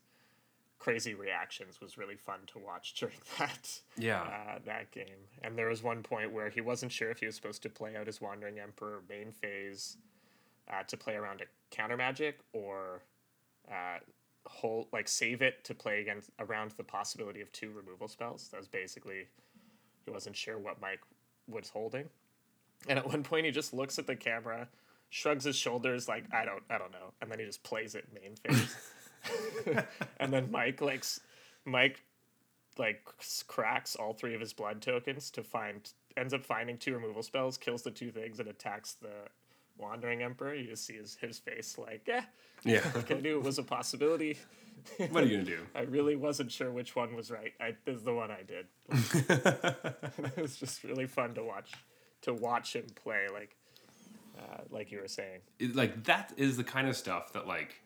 crazy 0.78 1.14
reactions 1.14 1.80
was 1.80 1.98
really 1.98 2.18
fun 2.18 2.40
to 2.48 2.60
watch 2.60 2.94
during 2.96 3.16
that 3.40 3.80
Yeah. 3.98 4.20
uh, 4.24 4.60
that 4.66 4.92
game. 4.92 5.30
And 5.42 5.58
there 5.58 5.70
was 5.70 5.82
one 5.82 6.04
point 6.04 6.34
where 6.34 6.50
he 6.50 6.60
wasn't 6.60 6.92
sure 6.92 7.10
if 7.10 7.20
he 7.22 7.26
was 7.26 7.36
supposed 7.36 7.64
to 7.64 7.70
play 7.70 7.96
out 7.96 8.06
his 8.06 8.20
Wandering 8.20 8.60
Emperor 8.60 9.02
main 9.08 9.32
phase 9.32 9.96
uh, 10.70 10.84
to 10.88 10.98
play 10.98 11.14
around 11.16 11.40
a 11.40 11.46
counter 11.74 11.98
magic 11.98 12.40
or 12.54 13.02
uh, 13.70 13.98
hold 14.46 14.88
like 14.94 15.08
save 15.08 15.42
it 15.42 15.64
to 15.64 15.74
play 15.74 16.02
against 16.02 16.30
around 16.40 16.72
the 16.72 16.84
possibility 16.84 17.42
of 17.42 17.52
two 17.52 17.72
removal 17.72 18.08
spells. 18.08 18.50
That 18.52 18.58
was 18.60 18.68
basically 18.68 19.28
he 20.06 20.12
wasn't 20.12 20.36
sure 20.36 20.58
what 20.58 20.80
Mike 20.82 21.02
was 21.48 21.70
holding. 21.70 22.06
And 22.88 23.00
at 23.00 23.08
one 23.12 23.24
point 23.24 23.46
he 23.46 23.52
just 23.52 23.74
looks 23.74 23.98
at 24.00 24.08
the 24.08 24.16
camera, 24.16 24.68
shrugs 25.10 25.46
his 25.46 25.56
shoulders 25.56 26.08
like 26.08 26.26
I 26.32 26.46
don't 26.46 26.64
I 26.70 26.78
don't 26.78 26.92
know, 26.92 27.14
and 27.22 27.32
then 27.32 27.40
he 27.40 27.46
just 27.46 27.64
plays 27.64 27.96
it 27.96 28.06
main 28.14 28.36
phase. 28.36 28.76
and 30.20 30.34
then 30.34 30.52
Mike 30.52 30.82
like 30.82 31.06
Mike 31.66 32.04
like 32.78 33.06
cracks 33.48 33.96
all 33.96 34.14
three 34.14 34.34
of 34.34 34.42
his 34.42 34.54
blood 34.54 34.82
tokens 34.82 35.30
to 35.32 35.44
find 35.44 35.92
ends 36.18 36.34
up 36.34 36.46
finding 36.46 36.78
two 36.78 36.94
removal 36.94 37.24
spells, 37.24 37.58
kills 37.58 37.84
the 37.84 37.92
two 37.92 38.12
things, 38.12 38.40
and 38.40 38.50
attacks 38.50 38.94
the 38.94 39.30
wandering 39.78 40.22
emperor. 40.24 40.54
You 40.54 40.68
just 40.70 40.86
see 40.86 40.96
his 40.96 41.16
his 41.22 41.40
face 41.40 41.78
like, 41.78 42.04
yeah, 42.08 42.24
Yeah. 42.64 42.86
like 42.96 43.12
I 43.12 43.16
knew 43.16 43.38
it 43.38 43.44
was 43.44 43.58
a 43.60 43.64
possibility. 43.64 44.38
what 45.12 45.24
are 45.24 45.28
you 45.28 45.38
gonna 45.38 45.50
do? 45.50 45.60
I 45.76 45.82
really 45.82 46.16
wasn't 46.16 46.52
sure 46.52 46.70
which 46.72 46.96
one 46.96 47.16
was 47.16 47.32
right. 47.32 47.54
I 47.60 47.76
this 47.86 47.98
is 47.98 48.04
the 48.04 48.14
one 48.14 48.32
I 48.32 48.42
did. 48.44 48.68
it 49.30 50.42
was 50.42 50.58
just 50.58 50.84
really 50.84 51.08
fun 51.08 51.34
to 51.36 51.44
watch 51.44 51.72
to 52.24 52.34
watch 52.34 52.76
him 52.76 52.86
play 52.96 53.28
like 53.32 53.56
uh, 54.40 54.62
like 54.72 54.92
you 54.92 55.00
were 55.00 55.08
saying. 55.08 55.40
it, 55.60 55.76
like 55.76 56.04
that 56.06 56.34
is 56.38 56.58
the 56.58 56.64
kind 56.64 56.88
of 56.88 56.96
stuff 56.98 57.34
that 57.34 57.48
like 57.48 57.82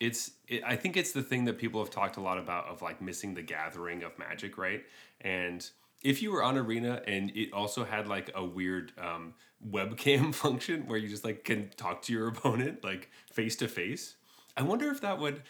it's 0.00 0.30
it, 0.46 0.62
i 0.64 0.74
think 0.76 0.96
it's 0.96 1.12
the 1.12 1.22
thing 1.22 1.44
that 1.44 1.58
people 1.58 1.82
have 1.82 1.90
talked 1.90 2.16
a 2.16 2.20
lot 2.20 2.38
about 2.38 2.66
of 2.66 2.80
like 2.82 3.02
missing 3.02 3.34
the 3.34 3.42
gathering 3.42 4.02
of 4.02 4.16
magic 4.18 4.56
right 4.56 4.84
and 5.20 5.70
if 6.02 6.22
you 6.22 6.30
were 6.32 6.42
on 6.42 6.56
arena 6.56 7.02
and 7.06 7.30
it 7.36 7.52
also 7.52 7.84
had 7.84 8.06
like 8.06 8.30
a 8.34 8.44
weird 8.44 8.92
um, 8.98 9.34
webcam 9.68 10.34
function 10.44 10.86
where 10.86 10.98
you 10.98 11.08
just 11.08 11.24
like 11.24 11.44
can 11.44 11.70
talk 11.76 12.02
to 12.02 12.12
your 12.12 12.28
opponent 12.34 12.84
like 12.84 13.10
face 13.32 13.56
to 13.56 13.68
face 13.68 14.16
i 14.56 14.62
wonder 14.62 14.90
if 14.90 15.00
that 15.00 15.18
would 15.18 15.42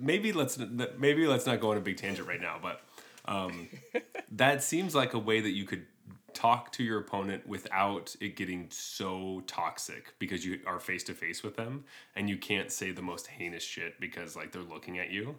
maybe 0.00 0.32
let's 0.32 0.58
maybe 0.98 1.26
let's 1.26 1.46
not 1.46 1.60
go 1.60 1.70
on 1.70 1.76
a 1.76 1.80
big 1.80 1.96
tangent 1.96 2.26
right 2.26 2.40
now 2.40 2.58
but 2.60 2.82
um, 3.24 3.68
that 4.32 4.62
seems 4.62 4.94
like 4.94 5.14
a 5.14 5.18
way 5.18 5.40
that 5.40 5.50
you 5.50 5.64
could 5.64 5.86
talk 6.34 6.72
to 6.72 6.82
your 6.82 6.98
opponent 6.98 7.46
without 7.46 8.16
it 8.20 8.36
getting 8.36 8.66
so 8.70 9.42
toxic 9.46 10.14
because 10.18 10.44
you 10.44 10.60
are 10.66 10.80
face 10.80 11.04
to 11.04 11.14
face 11.14 11.42
with 11.42 11.56
them 11.56 11.84
and 12.16 12.28
you 12.28 12.36
can't 12.36 12.72
say 12.72 12.90
the 12.90 13.02
most 13.02 13.26
heinous 13.26 13.62
shit 13.62 14.00
because 14.00 14.34
like 14.34 14.50
they're 14.50 14.62
looking 14.62 14.98
at 14.98 15.10
you. 15.10 15.36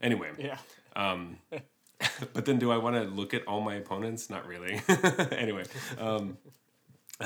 Anyway, 0.00 0.30
Yeah. 0.38 0.58
but 2.32 2.44
then 2.44 2.58
do 2.58 2.70
I 2.70 2.76
want 2.76 2.96
to 2.96 3.02
look 3.02 3.34
at 3.34 3.46
all 3.46 3.60
my 3.60 3.74
opponents? 3.74 4.30
Not 4.30 4.46
really. 4.46 4.80
anyway, 5.32 5.64
um, 5.98 6.36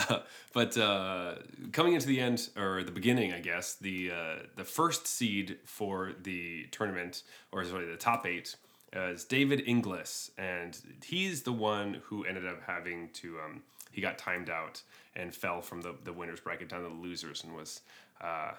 but 0.52 0.76
uh, 0.76 1.36
coming 1.72 1.94
into 1.94 2.06
the 2.06 2.20
end 2.20 2.48
or 2.56 2.82
the 2.82 2.92
beginning, 2.92 3.32
I 3.32 3.40
guess 3.40 3.74
the 3.74 4.10
uh, 4.10 4.36
the 4.56 4.64
first 4.64 5.06
seed 5.06 5.58
for 5.64 6.12
the 6.22 6.66
tournament, 6.70 7.22
or 7.52 7.64
sorry, 7.64 7.86
the 7.86 7.96
top 7.96 8.26
eight, 8.26 8.56
uh, 8.94 9.08
is 9.08 9.24
David 9.24 9.62
Inglis, 9.66 10.30
and 10.38 10.78
he's 11.04 11.42
the 11.42 11.52
one 11.52 12.02
who 12.04 12.24
ended 12.24 12.46
up 12.46 12.62
having 12.66 13.10
to. 13.14 13.38
Um, 13.44 13.62
he 13.92 14.02
got 14.02 14.18
timed 14.18 14.50
out 14.50 14.82
and 15.14 15.34
fell 15.34 15.62
from 15.62 15.80
the 15.80 15.94
the 16.04 16.12
winners 16.12 16.40
bracket 16.40 16.68
down 16.68 16.82
to 16.82 16.88
the 16.88 16.94
losers, 16.94 17.44
and 17.44 17.54
was. 17.54 17.80
Uh, 18.20 18.52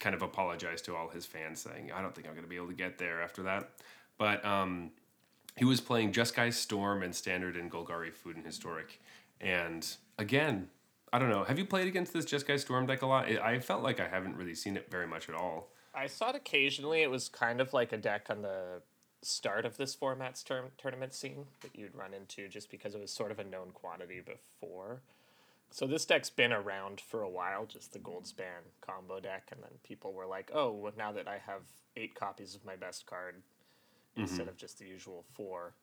kind 0.00 0.14
of 0.14 0.22
apologized 0.22 0.84
to 0.84 0.94
all 0.94 1.08
his 1.08 1.26
fans, 1.26 1.60
saying, 1.60 1.90
"I 1.92 2.00
don't 2.00 2.14
think 2.14 2.28
I'm 2.28 2.32
going 2.32 2.44
to 2.44 2.48
be 2.48 2.54
able 2.54 2.68
to 2.68 2.72
get 2.72 2.98
there 2.98 3.20
after 3.20 3.42
that." 3.42 3.68
But 4.16 4.44
um, 4.44 4.92
he 5.58 5.64
was 5.64 5.80
playing 5.80 6.12
Guy 6.12 6.50
Storm 6.50 7.02
and 7.02 7.14
Standard 7.14 7.56
and 7.56 7.70
Golgari 7.70 8.12
Food 8.12 8.36
and 8.36 8.46
Historic. 8.46 9.00
And 9.40 9.86
again, 10.18 10.68
I 11.12 11.18
don't 11.18 11.30
know. 11.30 11.44
Have 11.44 11.58
you 11.58 11.64
played 11.64 11.88
against 11.88 12.12
this 12.12 12.24
Guy 12.42 12.56
Storm 12.56 12.86
deck 12.86 13.02
a 13.02 13.06
lot? 13.06 13.26
I 13.26 13.58
felt 13.58 13.82
like 13.82 13.98
I 13.98 14.08
haven't 14.08 14.36
really 14.36 14.54
seen 14.54 14.76
it 14.76 14.88
very 14.90 15.06
much 15.06 15.28
at 15.28 15.34
all. 15.34 15.68
I 15.94 16.06
saw 16.06 16.30
it 16.30 16.36
occasionally. 16.36 17.02
It 17.02 17.10
was 17.10 17.28
kind 17.28 17.60
of 17.60 17.72
like 17.72 17.92
a 17.92 17.96
deck 17.96 18.26
on 18.30 18.42
the 18.42 18.82
start 19.22 19.64
of 19.64 19.76
this 19.76 19.96
format's 19.96 20.44
term, 20.44 20.66
tournament 20.78 21.12
scene 21.12 21.46
that 21.62 21.74
you'd 21.74 21.94
run 21.94 22.14
into 22.14 22.48
just 22.48 22.70
because 22.70 22.94
it 22.94 23.00
was 23.00 23.10
sort 23.10 23.32
of 23.32 23.40
a 23.40 23.44
known 23.44 23.70
quantity 23.72 24.20
before. 24.20 25.00
So 25.70 25.86
this 25.86 26.06
deck's 26.06 26.30
been 26.30 26.52
around 26.52 27.00
for 27.00 27.22
a 27.22 27.28
while, 27.28 27.66
just 27.66 27.92
the 27.92 27.98
gold 27.98 28.26
span 28.26 28.62
combo 28.80 29.18
deck, 29.18 29.48
and 29.50 29.60
then 29.62 29.72
people 29.82 30.12
were 30.12 30.24
like, 30.24 30.50
"Oh, 30.54 30.70
well, 30.70 30.92
now 30.96 31.12
that 31.12 31.26
I 31.26 31.38
have 31.46 31.62
eight 31.96 32.14
copies 32.14 32.54
of 32.54 32.64
my 32.64 32.76
best 32.76 33.06
card 33.06 33.42
instead 34.18 34.48
of 34.48 34.56
just 34.56 34.78
the 34.78 34.84
usual 34.86 35.24
four, 35.34 35.74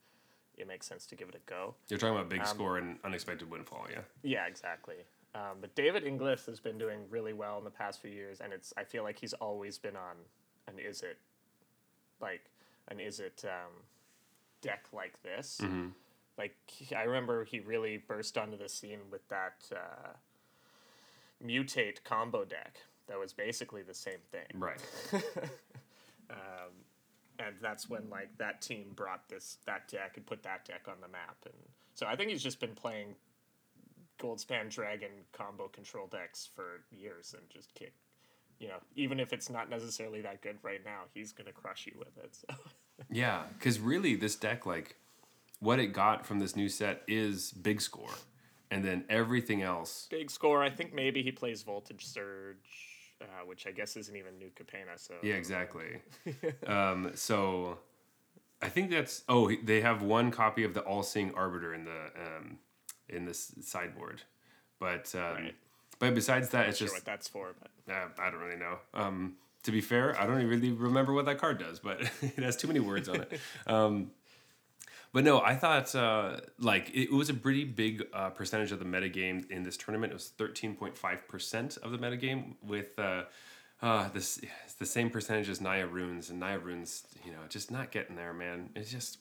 it 0.58 0.68
makes 0.68 0.86
sense 0.88 1.06
to 1.08 1.16
give 1.16 1.30
it 1.30 1.36
a 1.36 1.50
go." 1.50 1.76
You're 1.88 2.00
talking 2.00 2.16
about 2.16 2.30
big 2.30 2.46
score 2.46 2.78
and 2.78 2.98
unexpected 3.04 3.50
windfall, 3.50 3.88
yeah? 3.90 4.02
Yeah, 4.24 4.46
exactly. 4.48 4.98
Um, 5.34 5.58
but 5.62 5.76
David 5.76 6.06
Inglis 6.06 6.46
has 6.46 6.60
been 6.60 6.78
doing 6.78 7.02
really 7.10 7.34
well 7.34 7.58
in 7.58 7.64
the 7.66 7.70
past 7.72 8.02
few 8.02 8.12
years, 8.12 8.40
and 8.42 8.54
it's 8.54 8.74
I 8.78 8.84
feel 8.84 9.04
like 9.04 9.20
he's 9.20 9.34
always 9.34 9.78
been 9.78 9.96
on 9.96 10.16
an 10.68 10.76
Izzet 10.76 11.16
like 12.22 12.46
an 12.88 12.98
Izzet 13.00 13.44
um, 13.46 13.72
deck 14.62 14.86
like 14.94 15.22
this. 15.24 15.60
Like 16.38 16.56
he- 16.68 16.96
I 16.96 17.04
remember 17.04 17.44
he 17.46 17.60
really 17.60 17.98
burst 17.98 18.38
onto 18.38 18.58
the 18.58 18.70
scene 18.70 19.00
with 19.12 19.28
that 19.30 19.66
uh, 19.74 20.14
mutate 21.46 22.04
combo 22.04 22.46
deck 22.46 22.78
that 23.08 23.20
was 23.20 23.34
basically 23.34 23.84
the 23.84 23.94
same 23.94 24.20
thing 24.32 24.48
Right. 24.56 24.82
and 27.40 27.56
that's 27.62 27.90
when 27.90 28.04
mm. 28.04 28.12
like 28.12 28.30
that 28.38 28.62
team 28.62 28.92
brought 28.96 29.28
this 29.30 29.58
that 29.66 29.88
deck 29.88 30.14
and 30.16 30.26
put 30.26 30.44
that 30.44 30.66
deck 30.66 30.82
on 30.88 30.96
the 31.02 31.08
map 31.08 31.38
and 31.46 31.54
so 31.94 32.06
i 32.06 32.16
think 32.16 32.30
he's 32.30 32.44
just 32.44 32.60
been 32.60 32.76
playing 32.76 33.16
goldspan 34.20 34.70
dragon 34.70 35.10
combo 35.34 35.68
control 35.68 36.08
decks 36.08 36.48
for 36.56 36.84
years 36.92 37.36
and 37.38 37.50
just 37.50 37.74
kick 37.74 37.94
you 38.60 38.68
know 38.68 38.78
even 38.96 39.20
if 39.20 39.34
it's 39.34 39.50
not 39.50 39.70
necessarily 39.70 40.22
that 40.22 40.42
good 40.42 40.58
right 40.64 40.82
now 40.86 41.02
he's 41.14 41.32
gonna 41.32 41.52
crush 41.52 41.86
you 41.86 41.94
with 41.98 42.18
it 42.24 42.36
so 42.36 42.56
Yeah, 43.10 43.44
because 43.58 43.80
really, 43.80 44.16
this 44.16 44.36
deck, 44.36 44.66
like, 44.66 44.96
what 45.60 45.80
it 45.80 45.88
got 45.88 46.26
from 46.26 46.40
this 46.40 46.56
new 46.56 46.70
set 46.70 47.04
is 47.08 47.52
big 47.52 47.82
score. 47.82 48.14
And 48.72 48.84
then 48.84 49.06
everything 49.10 49.62
else. 49.62 50.08
big 50.10 50.30
score 50.30 50.62
i 50.62 50.70
think 50.70 50.94
maybe 50.94 51.22
he 51.22 51.32
plays 51.32 51.62
voltage 51.62 52.06
surge 52.06 52.95
uh, 53.26 53.46
which 53.46 53.68
I 53.68 53.72
guess 53.72 53.98
isn't 53.98 54.16
even 54.16 54.38
New 54.38 54.50
Capena. 54.56 54.98
So 54.98 55.16
Yeah, 55.22 55.36
exactly. 55.36 56.00
um, 56.68 57.12
so 57.16 57.78
I 58.62 58.70
think 58.70 58.90
that's 58.92 59.24
oh 59.28 59.52
they 59.64 59.82
have 59.82 60.02
one 60.02 60.32
copy 60.32 60.64
of 60.64 60.74
the 60.74 60.82
All 60.82 61.04
Seeing 61.04 61.34
Arbiter 61.36 61.74
in 61.74 61.86
the 61.86 62.06
um, 62.16 62.58
in 63.10 63.26
this 63.26 63.52
sideboard, 63.62 64.22
but 64.80 65.14
um, 65.16 65.22
Right. 65.44 65.56
but 66.00 66.16
besides 66.16 66.50
that, 66.50 66.70
it's 66.70 66.78
sure 66.78 66.88
just 66.88 66.98
what 66.98 67.06
that's 67.06 67.28
for, 67.28 67.54
but 67.60 67.94
uh, 67.94 68.08
I 68.20 68.32
don't 68.32 68.40
really 68.40 68.58
know. 68.60 68.78
Um, 68.94 69.36
to 69.64 69.72
be 69.72 69.82
fair, 69.82 70.20
I 70.20 70.26
don't 70.28 70.46
really 70.46 70.72
remember 70.72 71.12
what 71.14 71.26
that 71.26 71.38
card 71.40 71.58
does, 71.60 71.80
but 71.80 72.02
it 72.22 72.38
has 72.44 72.56
too 72.56 72.68
many 72.68 72.80
words 72.80 73.10
on 73.10 73.22
it. 73.22 73.40
Um, 73.68 74.12
but 75.16 75.24
no, 75.24 75.40
I 75.40 75.56
thought 75.56 75.96
uh, 75.96 76.42
like 76.60 76.92
it 76.94 77.10
was 77.10 77.30
a 77.30 77.34
pretty 77.34 77.64
big 77.64 78.04
uh, 78.14 78.32
percentage 78.32 78.74
of 78.74 78.80
the 78.80 78.86
metagame 78.86 79.50
in 79.50 79.64
this 79.64 79.78
tournament. 79.78 80.12
It 80.12 80.16
was 80.16 80.28
thirteen 80.28 80.76
point 80.76 80.98
five 80.98 81.26
percent 81.30 81.78
of 81.82 81.92
the 81.94 81.98
metagame 81.98 82.56
with 82.62 83.00
uh, 83.00 83.24
uh, 83.82 84.10
this 84.10 84.42
it's 84.66 84.74
the 84.74 84.86
same 84.86 85.10
percentage 85.10 85.48
as 85.48 85.62
Naya 85.62 85.88
Runes, 85.88 86.30
and 86.30 86.40
Naya 86.42 86.60
Runes, 86.60 87.08
you 87.26 87.32
know, 87.32 87.38
just 87.48 87.72
not 87.72 87.92
getting 87.92 88.18
there, 88.18 88.34
man. 88.34 88.72
It's 88.76 88.92
just 88.92 89.20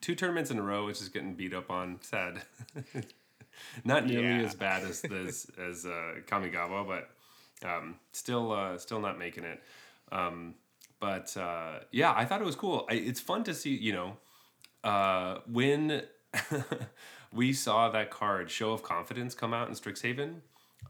two 0.00 0.14
tournaments 0.14 0.50
in 0.50 0.58
a 0.58 0.62
row, 0.62 0.88
it's 0.88 1.00
just 1.00 1.12
getting 1.12 1.34
beat 1.34 1.52
up 1.52 1.70
on. 1.70 1.98
Sad. 2.00 2.40
not 3.84 4.06
nearly 4.06 4.40
Yeah. 4.40 4.46
as 4.46 4.54
bad 4.54 4.84
as 4.84 5.04
as 5.04 5.50
as 5.58 5.84
uh, 5.84 6.14
Kamigawa, 6.26 6.86
but 6.86 7.10
um, 7.68 7.96
still 8.12 8.52
uh, 8.52 8.78
still 8.78 9.00
not 9.00 9.18
making 9.18 9.44
it. 9.44 9.62
Um, 10.10 10.54
but 10.98 11.36
uh, 11.36 11.80
yeah, 11.92 12.14
I 12.16 12.24
thought 12.24 12.40
it 12.40 12.46
was 12.46 12.56
cool. 12.56 12.86
I, 12.90 12.94
it's 12.94 13.20
fun 13.20 13.44
to 13.44 13.52
see, 13.52 13.74
you 13.76 13.92
know, 13.92 14.16
uh, 14.84 15.38
when 15.50 16.02
we 17.32 17.52
saw 17.52 17.88
that 17.90 18.10
card 18.10 18.50
Show 18.50 18.72
of 18.72 18.82
Confidence 18.82 19.34
come 19.34 19.52
out 19.52 19.68
in 19.68 19.74
Strixhaven. 19.74 20.40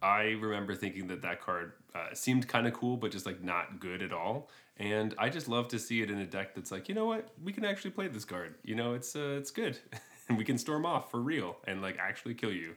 I 0.02 0.36
remember 0.40 0.74
thinking 0.74 1.06
that 1.08 1.22
that 1.22 1.40
card 1.40 1.72
uh, 1.94 2.12
seemed 2.12 2.48
kind 2.48 2.66
of 2.66 2.74
cool, 2.74 2.96
but 2.96 3.10
just 3.10 3.24
like 3.24 3.42
not 3.42 3.80
good 3.80 4.02
at 4.02 4.12
all. 4.12 4.50
And 4.76 5.14
I 5.16 5.30
just 5.30 5.48
love 5.48 5.68
to 5.68 5.78
see 5.78 6.02
it 6.02 6.10
in 6.10 6.18
a 6.18 6.26
deck 6.26 6.54
that's 6.54 6.70
like, 6.70 6.88
you 6.88 6.94
know 6.94 7.06
what, 7.06 7.28
we 7.42 7.52
can 7.52 7.64
actually 7.64 7.92
play 7.92 8.08
this 8.08 8.24
card. 8.26 8.56
You 8.62 8.74
know, 8.74 8.92
it's 8.92 9.16
uh, 9.16 9.36
it's 9.38 9.50
good, 9.50 9.78
and 10.28 10.36
we 10.36 10.44
can 10.44 10.58
storm 10.58 10.84
off 10.84 11.10
for 11.10 11.20
real 11.20 11.56
and 11.66 11.80
like 11.80 11.96
actually 11.98 12.34
kill 12.34 12.52
you. 12.52 12.74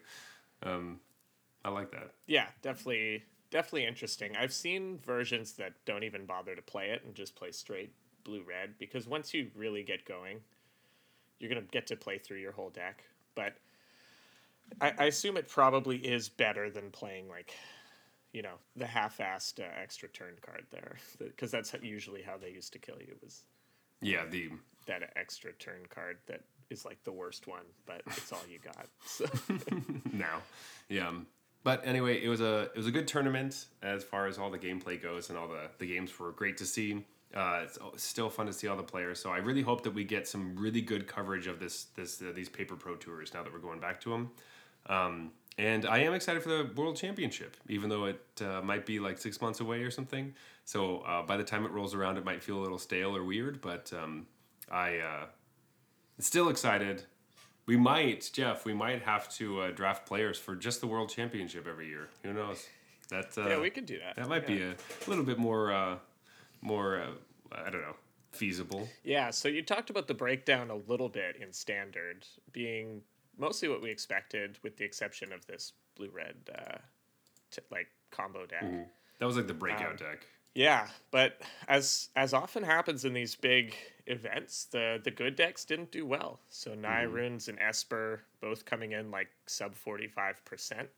Um, 0.63 0.99
I 1.63 1.69
like 1.69 1.91
that. 1.91 2.11
yeah, 2.25 2.47
definitely, 2.61 3.23
definitely 3.51 3.85
interesting. 3.85 4.35
I've 4.37 4.53
seen 4.53 4.97
versions 5.05 5.53
that 5.53 5.73
don't 5.85 6.03
even 6.03 6.25
bother 6.25 6.55
to 6.55 6.61
play 6.61 6.91
it 6.91 7.03
and 7.05 7.13
just 7.13 7.35
play 7.35 7.51
straight 7.51 7.91
blue 8.23 8.43
red 8.47 8.75
because 8.77 9.07
once 9.07 9.33
you 9.33 9.51
really 9.55 9.83
get 9.83 10.05
going, 10.05 10.39
you're 11.39 11.49
gonna 11.49 11.65
get 11.71 11.87
to 11.87 11.95
play 11.95 12.17
through 12.17 12.37
your 12.39 12.51
whole 12.51 12.69
deck. 12.69 13.03
But 13.35 13.55
I, 14.81 14.93
I 14.97 15.05
assume 15.05 15.37
it 15.37 15.47
probably 15.47 15.97
is 15.97 16.29
better 16.29 16.69
than 16.69 16.91
playing 16.91 17.27
like, 17.27 17.53
you 18.33 18.41
know, 18.41 18.55
the 18.75 18.85
half-assed 18.85 19.59
uh, 19.59 19.63
extra 19.81 20.09
turn 20.09 20.33
card 20.41 20.65
there, 20.71 20.97
because 21.19 21.51
that's 21.51 21.73
usually 21.81 22.21
how 22.21 22.37
they 22.37 22.49
used 22.51 22.73
to 22.73 22.79
kill 22.79 22.97
you 22.99 23.15
was 23.23 23.43
Yeah, 24.01 24.25
the 24.29 24.49
that 24.85 25.11
extra 25.15 25.53
turn 25.53 25.81
card 25.89 26.17
that 26.27 26.41
is 26.69 26.85
like 26.85 27.03
the 27.03 27.11
worst 27.11 27.47
one, 27.47 27.65
but 27.85 28.01
it's 28.07 28.31
all 28.31 28.41
you 28.49 28.59
got. 28.59 28.87
So. 29.05 29.25
now. 30.13 30.41
Yeah. 30.87 31.07
um, 31.07 31.27
But 31.63 31.81
anyway, 31.85 32.23
it 32.23 32.29
was 32.29 32.41
a 32.41 32.69
it 32.73 32.77
was 32.77 32.87
a 32.87 32.91
good 32.91 33.07
tournament 33.07 33.65
as 33.81 34.03
far 34.03 34.27
as 34.27 34.37
all 34.37 34.49
the 34.51 34.57
gameplay 34.59 35.01
goes, 35.01 35.29
and 35.29 35.37
all 35.37 35.47
the 35.47 35.69
the 35.79 35.87
games 35.87 36.17
were 36.19 36.31
great 36.31 36.57
to 36.57 36.65
see. 36.65 37.05
Uh, 37.35 37.61
it's 37.63 37.77
still 38.03 38.29
fun 38.29 38.47
to 38.47 38.53
see 38.53 38.67
all 38.67 38.75
the 38.75 38.83
players. 38.83 39.19
So 39.19 39.29
I 39.29 39.37
really 39.37 39.61
hope 39.61 39.83
that 39.83 39.93
we 39.93 40.03
get 40.03 40.27
some 40.27 40.55
really 40.55 40.81
good 40.81 41.07
coverage 41.07 41.47
of 41.47 41.59
this 41.59 41.85
this 41.95 42.21
uh, 42.21 42.31
these 42.33 42.49
paper 42.49 42.75
pro 42.75 42.95
tours 42.95 43.33
now 43.33 43.43
that 43.43 43.53
we're 43.53 43.59
going 43.59 43.79
back 43.79 44.01
to 44.01 44.09
them. 44.09 44.31
Um, 44.87 45.31
and 45.59 45.85
I 45.85 45.99
am 45.99 46.13
excited 46.13 46.41
for 46.41 46.49
the 46.49 46.71
world 46.75 46.95
championship, 46.95 47.57
even 47.67 47.89
though 47.89 48.05
it 48.05 48.21
uh, 48.41 48.61
might 48.61 48.85
be 48.85 48.99
like 48.99 49.17
six 49.17 49.41
months 49.41 49.59
away 49.59 49.83
or 49.83 49.91
something. 49.91 50.33
So 50.63 50.99
uh, 50.99 51.21
by 51.23 51.35
the 51.35 51.43
time 51.43 51.65
it 51.65 51.71
rolls 51.71 51.93
around, 51.93 52.17
it 52.17 52.23
might 52.23 52.41
feel 52.41 52.57
a 52.57 52.63
little 52.63 52.79
stale 52.79 53.15
or 53.15 53.23
weird. 53.23 53.59
But 53.59 53.91
um, 53.93 54.25
I 54.71 54.99
uh, 54.99 55.25
still 56.19 56.49
excited. 56.49 57.03
We 57.65 57.77
might, 57.77 58.29
Jeff. 58.33 58.65
We 58.65 58.73
might 58.73 59.03
have 59.03 59.29
to 59.35 59.61
uh, 59.61 59.71
draft 59.71 60.07
players 60.07 60.39
for 60.39 60.55
just 60.55 60.81
the 60.81 60.87
world 60.87 61.09
championship 61.09 61.67
every 61.67 61.87
year. 61.87 62.07
Who 62.23 62.33
knows? 62.33 62.65
That 63.09 63.37
uh, 63.37 63.49
yeah, 63.49 63.59
we 63.59 63.69
could 63.69 63.85
do 63.85 63.99
that. 63.99 64.15
that 64.15 64.29
might 64.29 64.49
yeah. 64.49 64.55
be 64.55 64.61
a 64.63 64.75
little 65.07 65.23
bit 65.23 65.37
more, 65.37 65.71
uh, 65.73 65.95
more. 66.61 66.97
Uh, 67.01 67.11
I 67.51 67.69
don't 67.69 67.81
know, 67.81 67.95
feasible. 68.31 68.87
Yeah, 69.03 69.31
so 69.31 69.47
you 69.47 69.61
talked 69.63 69.89
about 69.89 70.07
the 70.07 70.13
breakdown 70.13 70.69
a 70.69 70.75
little 70.75 71.09
bit 71.09 71.35
in 71.41 71.51
standard 71.51 72.25
being 72.51 73.01
mostly 73.37 73.67
what 73.69 73.81
we 73.81 73.89
expected, 73.89 74.57
with 74.63 74.77
the 74.77 74.85
exception 74.85 75.31
of 75.33 75.45
this 75.47 75.73
blue 75.95 76.09
red 76.13 76.35
uh, 76.55 76.77
t- 77.51 77.61
like 77.71 77.87
combo 78.11 78.45
deck. 78.45 78.63
That 79.19 79.25
was 79.25 79.35
like 79.35 79.47
the 79.47 79.53
breakout 79.53 79.91
Um, 79.91 79.95
deck. 79.97 80.25
Yeah, 80.55 80.87
but 81.11 81.41
as 81.67 82.09
as 82.15 82.33
often 82.33 82.63
happens 82.63 83.05
in 83.05 83.13
these 83.13 83.35
big 83.35 83.75
events, 84.07 84.65
the 84.65 84.99
the 85.03 85.11
good 85.11 85.35
decks 85.35 85.63
didn't 85.63 85.91
do 85.91 86.05
well. 86.05 86.39
So 86.49 86.73
Naya 86.73 87.07
Runes 87.07 87.47
and 87.47 87.57
Esper 87.59 88.23
both 88.41 88.65
coming 88.65 88.91
in 88.93 89.11
like 89.11 89.29
sub 89.45 89.75
forty 89.75 90.07
five 90.07 90.43
percent. 90.45 90.89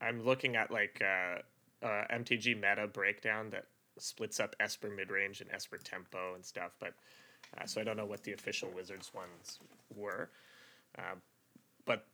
I'm 0.00 0.24
looking 0.24 0.56
at 0.56 0.70
like 0.70 1.02
uh, 1.02 1.38
uh, 1.84 2.04
MTG 2.12 2.54
meta 2.54 2.86
breakdown 2.86 3.50
that 3.50 3.66
splits 3.98 4.40
up 4.40 4.56
Esper 4.60 4.90
mid 4.90 5.10
range 5.10 5.40
and 5.40 5.50
Esper 5.50 5.78
tempo 5.78 6.34
and 6.34 6.44
stuff. 6.44 6.72
But 6.80 6.94
uh, 7.58 7.66
so 7.66 7.80
I 7.80 7.84
don't 7.84 7.96
know 7.96 8.06
what 8.06 8.22
the 8.22 8.32
official 8.32 8.70
Wizards 8.74 9.12
ones 9.14 9.58
were. 9.94 10.30
Uh, 10.98 11.16
but 11.84 12.06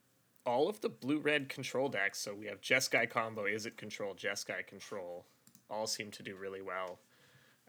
all 0.47 0.69
of 0.69 0.81
the 0.81 0.89
blue 0.89 1.19
red 1.19 1.49
control 1.49 1.89
decks, 1.89 2.19
so 2.19 2.35
we 2.35 2.47
have 2.47 2.61
Jeskai 2.61 3.09
combo, 3.09 3.45
is 3.45 3.67
it 3.67 3.77
control, 3.77 4.15
Jeskai 4.15 4.67
control, 4.67 5.27
all 5.71 5.87
seem 5.87 6.11
to 6.11 6.23
do 6.23 6.37
really 6.37 6.63
well. 6.63 6.99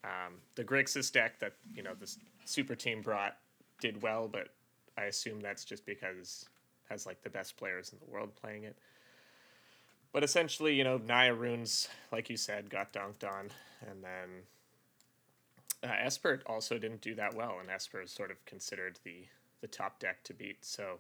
Um, 0.04 0.36
the 0.56 0.64
Grixis 0.64 1.12
deck 1.12 1.40
that 1.40 1.54
you 1.76 1.84
know 1.84 1.94
this 1.94 2.18
super 2.46 2.76
team 2.76 3.02
brought 3.02 3.38
did 3.80 4.02
well, 4.02 4.28
but 4.28 4.50
I 4.98 5.04
assume 5.04 5.40
that's 5.40 5.64
just 5.64 5.86
because 5.86 6.46
has 6.90 7.06
like 7.06 7.22
the 7.22 7.30
best 7.30 7.56
players 7.56 7.94
in 7.94 8.00
the 8.00 8.12
world 8.12 8.36
playing 8.36 8.64
it. 8.64 8.78
But 10.14 10.24
essentially, 10.24 10.76
you 10.76 10.84
know, 10.84 10.98
Naya 10.98 11.34
Runes, 11.34 11.88
like 12.12 12.30
you 12.30 12.38
said, 12.38 12.70
got 12.70 12.92
dunked 12.92 13.24
on, 13.24 13.50
and 13.90 14.04
then 14.04 14.44
uh, 15.84 15.94
Esper 16.00 16.42
also 16.46 16.78
didn't 16.78 17.02
do 17.02 17.16
that 17.16 17.34
well, 17.34 17.58
and 17.60 17.70
Esper 17.70 18.02
is 18.02 18.12
sort 18.12 18.32
of 18.32 18.44
considered 18.46 19.00
the 19.04 19.26
the 19.62 19.68
top 19.68 20.00
deck 20.00 20.24
to 20.24 20.34
beat. 20.34 20.66
So 20.66 21.00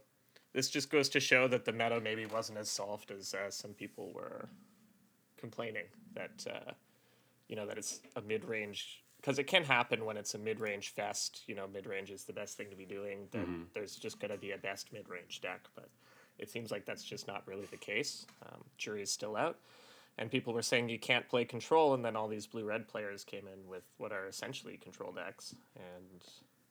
this 0.53 0.69
just 0.69 0.91
goes 0.91 1.09
to 1.09 1.19
show 1.19 1.47
that 1.47 1.65
the 1.65 1.71
meta 1.71 1.99
maybe 1.99 2.25
wasn't 2.25 2.59
as 2.59 2.69
soft 2.69 3.09
as 3.09 3.33
uh, 3.33 3.49
some 3.49 3.71
people 3.71 4.11
were 4.13 4.47
complaining 5.37 5.85
that 6.13 6.45
uh, 6.49 6.71
you 7.47 7.55
know 7.55 7.65
that 7.65 7.77
it's 7.77 7.99
a 8.15 8.21
mid 8.21 8.45
range 8.45 9.03
because 9.17 9.39
it 9.39 9.45
can 9.45 9.63
happen 9.63 10.05
when 10.05 10.17
it's 10.17 10.33
a 10.35 10.37
mid 10.37 10.59
range 10.59 10.89
fest. 10.89 11.43
You 11.47 11.55
know, 11.55 11.67
mid 11.71 11.85
range 11.85 12.11
is 12.11 12.23
the 12.23 12.33
best 12.33 12.57
thing 12.57 12.69
to 12.69 12.75
be 12.75 12.85
doing. 12.85 13.27
Then 13.31 13.67
there's 13.73 13.95
just 13.95 14.19
going 14.19 14.31
to 14.31 14.37
be 14.37 14.51
a 14.51 14.57
best 14.57 14.93
mid 14.93 15.09
range 15.09 15.41
deck, 15.41 15.61
but 15.75 15.89
it 16.41 16.49
seems 16.49 16.71
like 16.71 16.85
that's 16.85 17.03
just 17.03 17.27
not 17.27 17.43
really 17.47 17.65
the 17.71 17.77
case. 17.77 18.25
Um, 18.45 18.63
jury's 18.77 19.11
still 19.11 19.37
out. 19.37 19.57
And 20.17 20.29
people 20.29 20.53
were 20.53 20.61
saying 20.61 20.89
you 20.89 20.99
can't 20.99 21.27
play 21.29 21.45
control, 21.45 21.93
and 21.93 22.03
then 22.03 22.15
all 22.17 22.27
these 22.27 22.45
blue 22.45 22.65
red 22.65 22.87
players 22.87 23.23
came 23.23 23.47
in 23.47 23.67
with 23.69 23.83
what 23.97 24.11
are 24.11 24.27
essentially 24.27 24.75
control 24.77 25.11
decks, 25.13 25.55
and 25.75 26.21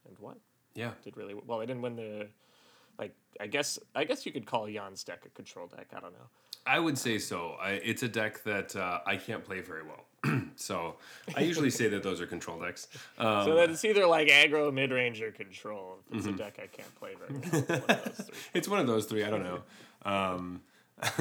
and 0.07 0.17
what 0.19 0.37
Yeah. 0.75 0.91
did 1.03 1.17
really 1.17 1.33
well. 1.33 1.59
They 1.59 1.65
didn't 1.65 1.81
win 1.81 1.95
the. 1.95 2.27
I 3.39 3.47
guess 3.47 3.79
I 3.95 4.03
guess 4.03 4.25
you 4.25 4.31
could 4.31 4.45
call 4.45 4.67
Jan's 4.67 5.03
deck 5.03 5.23
a 5.25 5.29
control 5.29 5.67
deck. 5.67 5.87
I 5.95 5.99
don't 5.99 6.13
know. 6.13 6.27
I 6.65 6.79
would 6.79 6.97
say 6.97 7.17
so. 7.17 7.55
I, 7.59 7.71
it's 7.71 8.03
a 8.03 8.07
deck 8.07 8.43
that 8.43 8.75
uh, 8.75 8.99
I 9.05 9.15
can't 9.15 9.43
play 9.43 9.61
very 9.61 9.81
well. 9.83 10.05
so 10.55 10.97
I 11.35 11.41
usually 11.41 11.71
say 11.71 11.87
that 11.89 12.03
those 12.03 12.21
are 12.21 12.27
control 12.27 12.59
decks. 12.59 12.87
Um, 13.17 13.45
So 13.45 13.55
that 13.55 13.71
it's 13.71 13.83
either 13.83 14.05
like 14.05 14.27
aggro, 14.27 14.71
mid 14.71 14.91
range, 14.91 15.21
or 15.21 15.31
control. 15.31 15.97
If 16.11 16.17
it's 16.19 16.27
a 16.27 16.31
deck 16.33 16.59
I 16.61 16.67
can't 16.67 16.93
play 16.95 17.15
very 17.15 17.39
well. 17.39 17.79
One 17.79 17.97
of 17.97 18.05
those 18.05 18.25
three. 18.27 18.37
it's 18.53 18.67
one 18.67 18.79
of 18.79 18.87
those 18.87 19.05
three. 19.05 19.23
I 19.23 19.29
don't 19.31 19.43
know. 19.43 19.63
Um, 20.05 20.61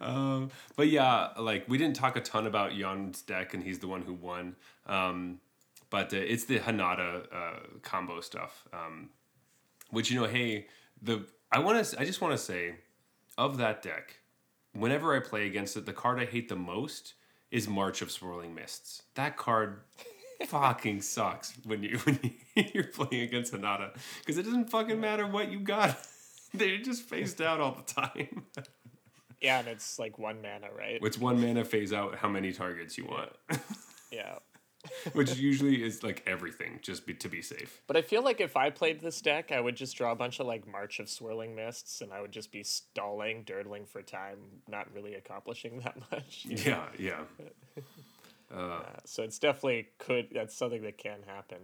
um, 0.00 0.50
but 0.76 0.88
yeah, 0.88 1.28
like 1.38 1.64
we 1.68 1.78
didn't 1.78 1.96
talk 1.96 2.16
a 2.16 2.20
ton 2.20 2.46
about 2.46 2.72
Jan's 2.72 3.22
deck, 3.22 3.54
and 3.54 3.62
he's 3.62 3.78
the 3.78 3.88
one 3.88 4.02
who 4.02 4.14
won. 4.14 4.56
But 5.92 6.14
uh, 6.14 6.16
it's 6.16 6.46
the 6.46 6.58
Hinata 6.58 7.26
uh, 7.30 7.58
combo 7.82 8.22
stuff. 8.22 8.66
Um, 8.72 9.10
which 9.90 10.10
you 10.10 10.18
know, 10.18 10.26
hey, 10.26 10.66
the 11.02 11.26
I 11.52 11.58
want 11.58 11.84
to. 11.84 12.00
I 12.00 12.06
just 12.06 12.22
want 12.22 12.32
to 12.32 12.38
say, 12.38 12.76
of 13.36 13.58
that 13.58 13.82
deck, 13.82 14.20
whenever 14.72 15.14
I 15.14 15.20
play 15.20 15.46
against 15.46 15.76
it, 15.76 15.84
the 15.84 15.92
card 15.92 16.18
I 16.18 16.24
hate 16.24 16.48
the 16.48 16.56
most 16.56 17.12
is 17.50 17.68
March 17.68 18.00
of 18.00 18.10
Swirling 18.10 18.54
Mists. 18.54 19.02
That 19.16 19.36
card 19.36 19.82
fucking 20.46 21.02
sucks 21.02 21.52
when 21.64 21.82
you 21.82 21.98
when 22.04 22.18
you're 22.72 22.84
playing 22.84 23.24
against 23.24 23.52
Hinata 23.52 23.94
because 24.20 24.38
it 24.38 24.44
doesn't 24.44 24.70
fucking 24.70 24.98
matter 24.98 25.26
what 25.26 25.52
you 25.52 25.60
got. 25.60 25.96
They're 26.54 26.78
just 26.78 27.02
phased 27.02 27.42
out 27.42 27.60
all 27.60 27.74
the 27.74 27.92
time. 27.92 28.44
Yeah, 29.42 29.58
and 29.58 29.68
it's 29.68 29.98
like 29.98 30.18
one 30.18 30.40
mana, 30.40 30.68
right? 30.74 31.00
It's 31.02 31.18
one 31.18 31.38
mana 31.40 31.64
phase 31.64 31.92
out 31.92 32.14
how 32.14 32.28
many 32.28 32.52
targets 32.52 32.96
you 32.96 33.04
want. 33.04 33.30
Yeah. 34.10 34.36
which 35.12 35.36
usually 35.36 35.82
is 35.82 36.02
like 36.02 36.22
everything, 36.26 36.78
just 36.82 37.06
be, 37.06 37.14
to 37.14 37.28
be 37.28 37.42
safe. 37.42 37.80
But 37.86 37.96
I 37.96 38.02
feel 38.02 38.22
like 38.22 38.40
if 38.40 38.56
I 38.56 38.70
played 38.70 39.00
this 39.00 39.20
deck, 39.20 39.52
I 39.52 39.60
would 39.60 39.76
just 39.76 39.96
draw 39.96 40.12
a 40.12 40.16
bunch 40.16 40.40
of 40.40 40.46
like 40.46 40.66
March 40.66 41.00
of 41.00 41.08
Swirling 41.08 41.54
Mists, 41.54 42.00
and 42.00 42.12
I 42.12 42.20
would 42.20 42.32
just 42.32 42.52
be 42.52 42.62
stalling, 42.62 43.44
durdling 43.44 43.86
for 43.86 44.02
time, 44.02 44.38
not 44.68 44.92
really 44.94 45.14
accomplishing 45.14 45.80
that 45.84 45.96
much. 46.10 46.44
Yeah, 46.46 46.84
yeah. 46.98 47.20
Uh, 48.54 48.82
so 49.06 49.22
it's 49.22 49.38
definitely 49.38 49.88
could 49.96 50.28
that's 50.30 50.54
something 50.54 50.82
that 50.82 50.98
can 50.98 51.20
happen. 51.26 51.56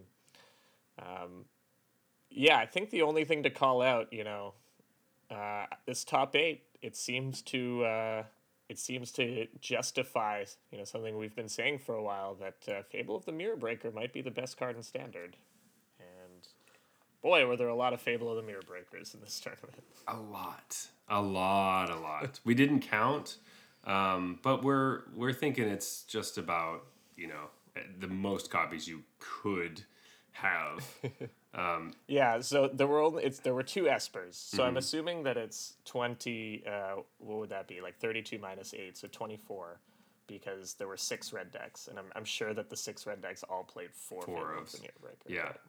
Um, 0.99 1.45
yeah, 2.31 2.57
I 2.57 2.65
think 2.65 2.89
the 2.89 3.03
only 3.03 3.27
thing 3.27 3.43
to 3.43 3.51
call 3.51 3.83
out, 3.83 4.11
you 4.11 4.25
know, 4.25 4.55
uh, 5.31 5.67
this 5.87 6.05
top 6.05 6.35
eight, 6.35 6.63
it 6.81 6.97
seems 6.97 7.43
to 7.43 7.85
uh, 7.85 8.23
it 8.69 8.79
seems 8.79 9.11
to 9.13 9.47
justify 9.61 10.45
you 10.71 10.79
know 10.79 10.85
something 10.85 11.17
we've 11.17 11.35
been 11.35 11.49
saying 11.49 11.79
for 11.79 11.95
a 11.95 12.03
while 12.03 12.35
that 12.35 12.57
uh, 12.69 12.83
Fable 12.83 13.17
of 13.17 13.25
the 13.25 13.33
Mirror 13.33 13.57
Breaker 13.57 13.91
might 13.91 14.13
be 14.13 14.21
the 14.21 14.31
best 14.31 14.59
card 14.59 14.77
in 14.77 14.83
Standard, 14.83 15.37
and 15.99 16.49
boy, 17.23 17.47
were 17.47 17.57
there 17.57 17.69
a 17.69 17.75
lot 17.75 17.93
of 17.93 18.01
Fable 18.01 18.31
of 18.31 18.37
the 18.37 18.43
Mirror 18.43 18.63
Breakers 18.67 19.15
in 19.15 19.21
this 19.21 19.41
tournament. 19.45 19.83
A 20.07 20.17
lot, 20.17 20.87
a 21.09 21.21
lot, 21.21 21.91
a 21.91 21.97
lot. 21.97 22.41
we 22.45 22.55
didn't 22.55 22.81
count, 22.81 23.37
um, 23.85 24.39
but 24.43 24.63
we're 24.63 25.03
we're 25.15 25.33
thinking 25.33 25.69
it's 25.69 26.03
just 26.03 26.39
about 26.39 26.85
you 27.17 27.29
know 27.29 27.51
the 28.01 28.09
most 28.09 28.51
copies 28.51 28.89
you 28.89 29.03
could 29.19 29.83
have. 30.33 30.85
Um, 31.55 31.93
yeah, 32.07 32.41
so 32.41 32.69
there 32.73 32.87
were 32.87 33.01
only 33.01 33.25
it's 33.25 33.39
there 33.41 33.55
were 33.55 33.63
two 33.63 33.85
espers. 33.85 34.35
So 34.35 34.65
I'm 34.65 34.77
assuming 34.77 35.23
that 35.25 35.37
it's 35.37 35.75
twenty. 35.85 36.63
Uh, 36.67 37.03
what 37.19 37.39
would 37.39 37.51
that 37.51 37.67
be? 37.67 37.81
Like 37.81 37.99
thirty 37.99 38.23
two 38.23 38.39
minus 38.39 38.75
eight, 38.75 38.97
so 38.99 39.09
twenty 39.11 39.37
four, 39.37 39.81
because 40.27 40.75
there 40.75 40.89
were 40.89 40.97
six 40.99 41.33
red 41.33 41.51
decks, 41.51 41.89
and 41.89 41.99
I'm, 41.99 42.07
I'm 42.15 42.25
sure 42.25 42.53
that 42.53 42.69
the 42.69 42.77
six 42.77 43.07
red 43.07 43.23
decks 43.23 43.43
all 43.49 43.65
played 43.65 43.91
four, 43.95 44.23
Four 44.23 44.53
of- 44.57 44.71
the 44.73 44.81
Mirror 44.81 44.93
Breaker. 45.01 45.17
yeah. 45.29 45.49
but- 45.53 45.61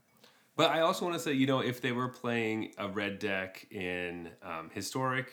But 0.58 0.72
I 0.72 0.82
also 0.82 1.06
want 1.06 1.16
to 1.16 1.20
say, 1.24 1.32
you 1.32 1.48
know, 1.48 1.62
if 1.62 1.80
they 1.80 1.94
were 1.94 2.10
playing 2.10 2.74
a 2.78 2.90
red 2.90 3.18
deck 3.20 3.66
in 3.72 4.30
um, 4.44 4.70
historic, 4.74 5.32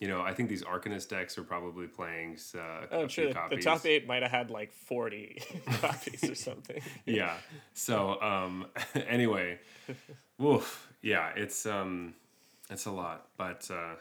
you 0.00 0.08
know, 0.08 0.22
I 0.22 0.32
think 0.32 0.48
these 0.48 0.64
Arcanist 0.64 1.08
decks 1.10 1.36
are 1.38 1.42
probably 1.44 1.86
playing 1.86 2.38
uh, 2.54 2.86
Oh, 2.90 3.00
true. 3.06 3.08
few 3.08 3.28
The, 3.28 3.34
copies. 3.34 3.64
top 3.64 3.84
eight 3.86 4.06
might 4.06 4.22
have 4.22 4.30
had 4.30 4.50
like 4.50 4.72
forty 4.72 5.42
copies 5.80 6.24
or 6.28 6.34
something. 6.34 6.80
yeah. 7.04 7.34
So 7.74 8.20
um, 8.22 8.66
anyway, 8.94 9.58
woof. 10.38 10.88
Yeah, 11.02 11.30
it's 11.36 11.66
um, 11.66 12.14
it's 12.70 12.86
a 12.86 12.90
lot. 12.90 13.28
But 13.36 13.70
uh, 13.70 13.94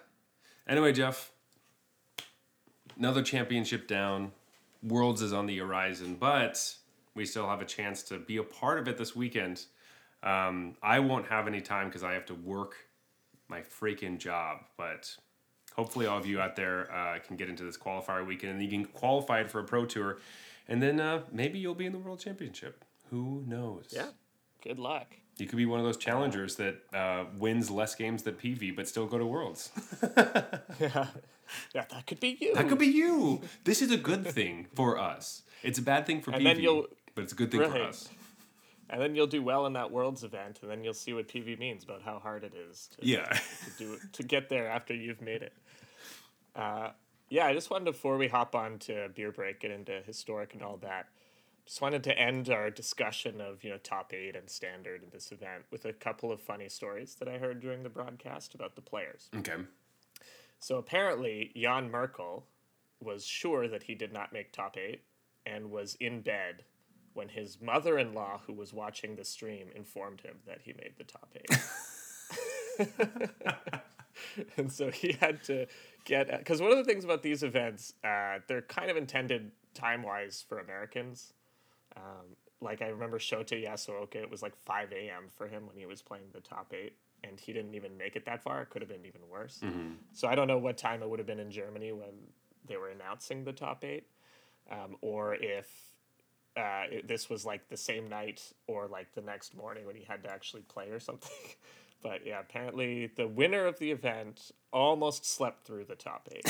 anyway, 0.67 0.93
Jeff, 0.93 1.31
another 2.97 3.21
championship 3.21 3.87
down. 3.87 4.31
Worlds 4.81 5.21
is 5.21 5.33
on 5.33 5.45
the 5.45 5.57
horizon, 5.57 6.15
but 6.17 6.73
we 7.13 7.25
still 7.25 7.47
have 7.49 7.61
a 7.61 7.65
chance 7.65 8.01
to 8.03 8.17
be 8.17 8.37
a 8.37 8.43
part 8.43 8.79
of 8.79 8.87
it 8.87 8.97
this 8.97 9.13
weekend. 9.13 9.65
Um, 10.23 10.77
I 10.81 10.99
won't 10.99 11.27
have 11.27 11.47
any 11.47 11.59
time 11.59 11.87
because 11.87 12.03
I 12.03 12.13
have 12.13 12.25
to 12.27 12.33
work 12.35 12.75
my 13.49 13.59
freaking 13.61 14.17
job, 14.17 14.59
but 14.77 15.13
hopefully 15.79 16.05
all 16.05 16.17
of 16.17 16.25
you 16.25 16.37
out 16.41 16.55
there 16.55 16.77
uh, 16.91 17.17
can 17.25 17.35
get 17.37 17.47
into 17.49 17.63
this 17.63 17.77
qualifier 17.77 18.25
weekend 18.31 18.51
and 18.53 18.61
you 18.61 18.69
can 18.69 18.83
qualify 18.85 19.43
for 19.45 19.59
a 19.59 19.63
pro 19.63 19.85
tour 19.85 20.19
and 20.67 20.77
then 20.83 20.99
uh, 20.99 21.21
maybe 21.31 21.57
you'll 21.57 21.73
be 21.83 21.85
in 21.85 21.93
the 21.93 21.97
world 22.05 22.19
championship 22.19 22.83
who 23.09 23.43
knows 23.47 23.85
Yeah. 23.91 24.09
Good 24.61 24.77
luck. 24.79 25.07
you 25.37 25.47
could 25.47 25.55
be 25.57 25.65
one 25.65 25.79
of 25.79 25.85
those 25.89 25.97
challengers 26.07 26.51
that 26.57 26.75
uh, 26.93 27.23
wins 27.43 27.71
less 27.71 27.95
games 27.95 28.23
than 28.23 28.35
pv 28.35 28.75
but 28.75 28.87
still 28.93 29.07
go 29.13 29.17
to 29.17 29.25
worlds 29.25 29.71
Yeah. 30.79 31.07
Yeah, 31.73 31.85
that 31.93 32.05
could 32.05 32.19
be 32.19 32.37
you. 32.39 32.53
that 32.55 32.67
could 32.69 32.77
be 32.87 32.87
you 33.01 33.41
this 33.63 33.81
is 33.81 33.89
a 33.91 33.97
good 34.09 34.23
thing 34.37 34.67
for 34.75 34.99
us 34.99 35.25
it's 35.63 35.79
a 35.79 35.81
bad 35.91 36.05
thing 36.07 36.19
for 36.21 36.31
And 36.31 36.45
pv 36.45 36.85
but 37.15 37.23
it's 37.23 37.33
a 37.33 37.35
good 37.41 37.51
thing 37.51 37.61
for 37.71 37.81
us 37.91 38.09
And 38.91 38.99
then 39.01 39.15
you'll 39.15 39.33
do 39.39 39.43
well 39.51 39.63
in 39.69 39.73
that 39.73 39.89
world's 39.91 40.23
event, 40.23 40.59
and 40.61 40.67
then 40.71 40.83
you'll 40.83 41.01
see 41.05 41.13
what 41.13 41.27
PV 41.33 41.59
means 41.59 41.83
about 41.87 42.01
how 42.01 42.17
hard 42.27 42.41
it 42.49 42.53
is 42.69 42.89
to, 42.93 42.97
yeah 43.13 43.29
to 43.65 43.71
do 43.77 43.87
to 44.17 44.21
get 44.23 44.49
there 44.53 44.67
after 44.77 44.93
you've 44.95 45.21
made 45.31 45.41
it. 45.49 45.53
Uh, 46.59 46.89
yeah, 47.29 47.45
I 47.45 47.53
just 47.53 47.69
wanted 47.69 47.85
before 47.85 48.17
we 48.17 48.27
hop 48.27 48.53
on 48.53 48.79
to 48.79 49.07
beer 49.15 49.31
break, 49.31 49.61
get 49.61 49.71
into 49.71 50.01
historic 50.05 50.53
and 50.53 50.61
all 50.61 50.77
that. 50.77 51.07
Just 51.65 51.81
wanted 51.81 52.03
to 52.05 52.17
end 52.17 52.49
our 52.49 52.69
discussion 52.69 53.39
of 53.39 53.63
you 53.63 53.69
know 53.69 53.77
top 53.77 54.13
eight 54.13 54.35
and 54.35 54.49
standard 54.49 55.01
in 55.03 55.09
this 55.11 55.31
event 55.31 55.63
with 55.71 55.85
a 55.85 55.93
couple 55.93 56.31
of 56.31 56.41
funny 56.41 56.67
stories 56.67 57.15
that 57.15 57.29
I 57.29 57.37
heard 57.37 57.61
during 57.61 57.83
the 57.83 57.89
broadcast 57.89 58.55
about 58.55 58.75
the 58.75 58.81
players. 58.81 59.29
okay 59.37 59.55
So 60.59 60.77
apparently, 60.77 61.51
Jan 61.55 61.89
Merkel 61.89 62.45
was 62.99 63.25
sure 63.25 63.69
that 63.69 63.83
he 63.83 63.95
did 63.95 64.11
not 64.11 64.33
make 64.33 64.51
top 64.51 64.75
eight 64.77 65.03
and 65.45 65.71
was 65.71 65.95
in 65.95 66.21
bed 66.21 66.65
when 67.13 67.29
his 67.29 67.61
mother 67.61 67.97
in 67.97 68.13
law, 68.13 68.41
who 68.45 68.53
was 68.53 68.73
watching 68.73 69.15
the 69.15 69.23
stream, 69.23 69.67
informed 69.75 70.21
him 70.21 70.37
that 70.45 70.59
he 70.63 70.73
made 70.73 70.93
the 70.97 71.03
top 71.05 71.33
eight. 71.35 71.49
and 74.57 74.71
so 74.71 74.89
he 74.91 75.17
had 75.19 75.43
to 75.45 75.67
get. 76.05 76.29
Because 76.37 76.61
one 76.61 76.71
of 76.71 76.77
the 76.77 76.83
things 76.83 77.03
about 77.03 77.23
these 77.23 77.43
events, 77.43 77.93
uh, 78.03 78.39
they're 78.47 78.61
kind 78.61 78.89
of 78.89 78.97
intended 78.97 79.51
time 79.73 80.03
wise 80.03 80.43
for 80.47 80.59
Americans. 80.59 81.33
Um, 81.95 82.35
like 82.61 82.81
I 82.81 82.87
remember 82.87 83.19
Shota 83.19 83.63
Yasooka, 83.65 84.15
it 84.15 84.29
was 84.29 84.41
like 84.41 84.55
5 84.55 84.91
a.m. 84.91 85.23
for 85.35 85.47
him 85.47 85.65
when 85.65 85.77
he 85.77 85.85
was 85.85 86.01
playing 86.01 86.25
the 86.33 86.41
top 86.41 86.73
eight, 86.75 86.93
and 87.23 87.39
he 87.39 87.53
didn't 87.53 87.73
even 87.73 87.97
make 87.97 88.15
it 88.15 88.25
that 88.25 88.43
far. 88.43 88.61
It 88.61 88.69
could 88.69 88.81
have 88.81 88.89
been 88.89 89.05
even 89.05 89.21
worse. 89.31 89.59
So 90.13 90.27
I 90.27 90.35
don't 90.35 90.47
know 90.47 90.57
what 90.57 90.77
time 90.77 91.01
it 91.01 91.09
would 91.09 91.19
have 91.19 91.27
been 91.27 91.39
in 91.39 91.51
Germany 91.51 91.91
when 91.91 92.11
they 92.67 92.77
were 92.77 92.89
announcing 92.89 93.43
the 93.45 93.53
top 93.53 93.83
eight, 93.85 94.07
um, 94.69 94.97
or 95.01 95.35
if 95.35 95.67
uh, 96.57 96.83
it, 96.91 97.07
this 97.07 97.29
was 97.29 97.45
like 97.45 97.69
the 97.69 97.77
same 97.77 98.07
night 98.09 98.41
or 98.67 98.87
like 98.87 99.13
the 99.13 99.21
next 99.21 99.55
morning 99.55 99.85
when 99.85 99.95
he 99.95 100.03
had 100.03 100.23
to 100.23 100.29
actually 100.31 100.61
play 100.63 100.89
or 100.89 100.99
something. 100.99 101.31
but 102.01 102.25
yeah, 102.25 102.39
apparently 102.39 103.11
the 103.15 103.27
winner 103.27 103.65
of 103.65 103.79
the 103.79 103.91
event 103.91 104.51
almost 104.71 105.25
slept 105.25 105.65
through 105.65 105.85
the 105.85 105.95
top 105.95 106.27
eight. 106.31 106.45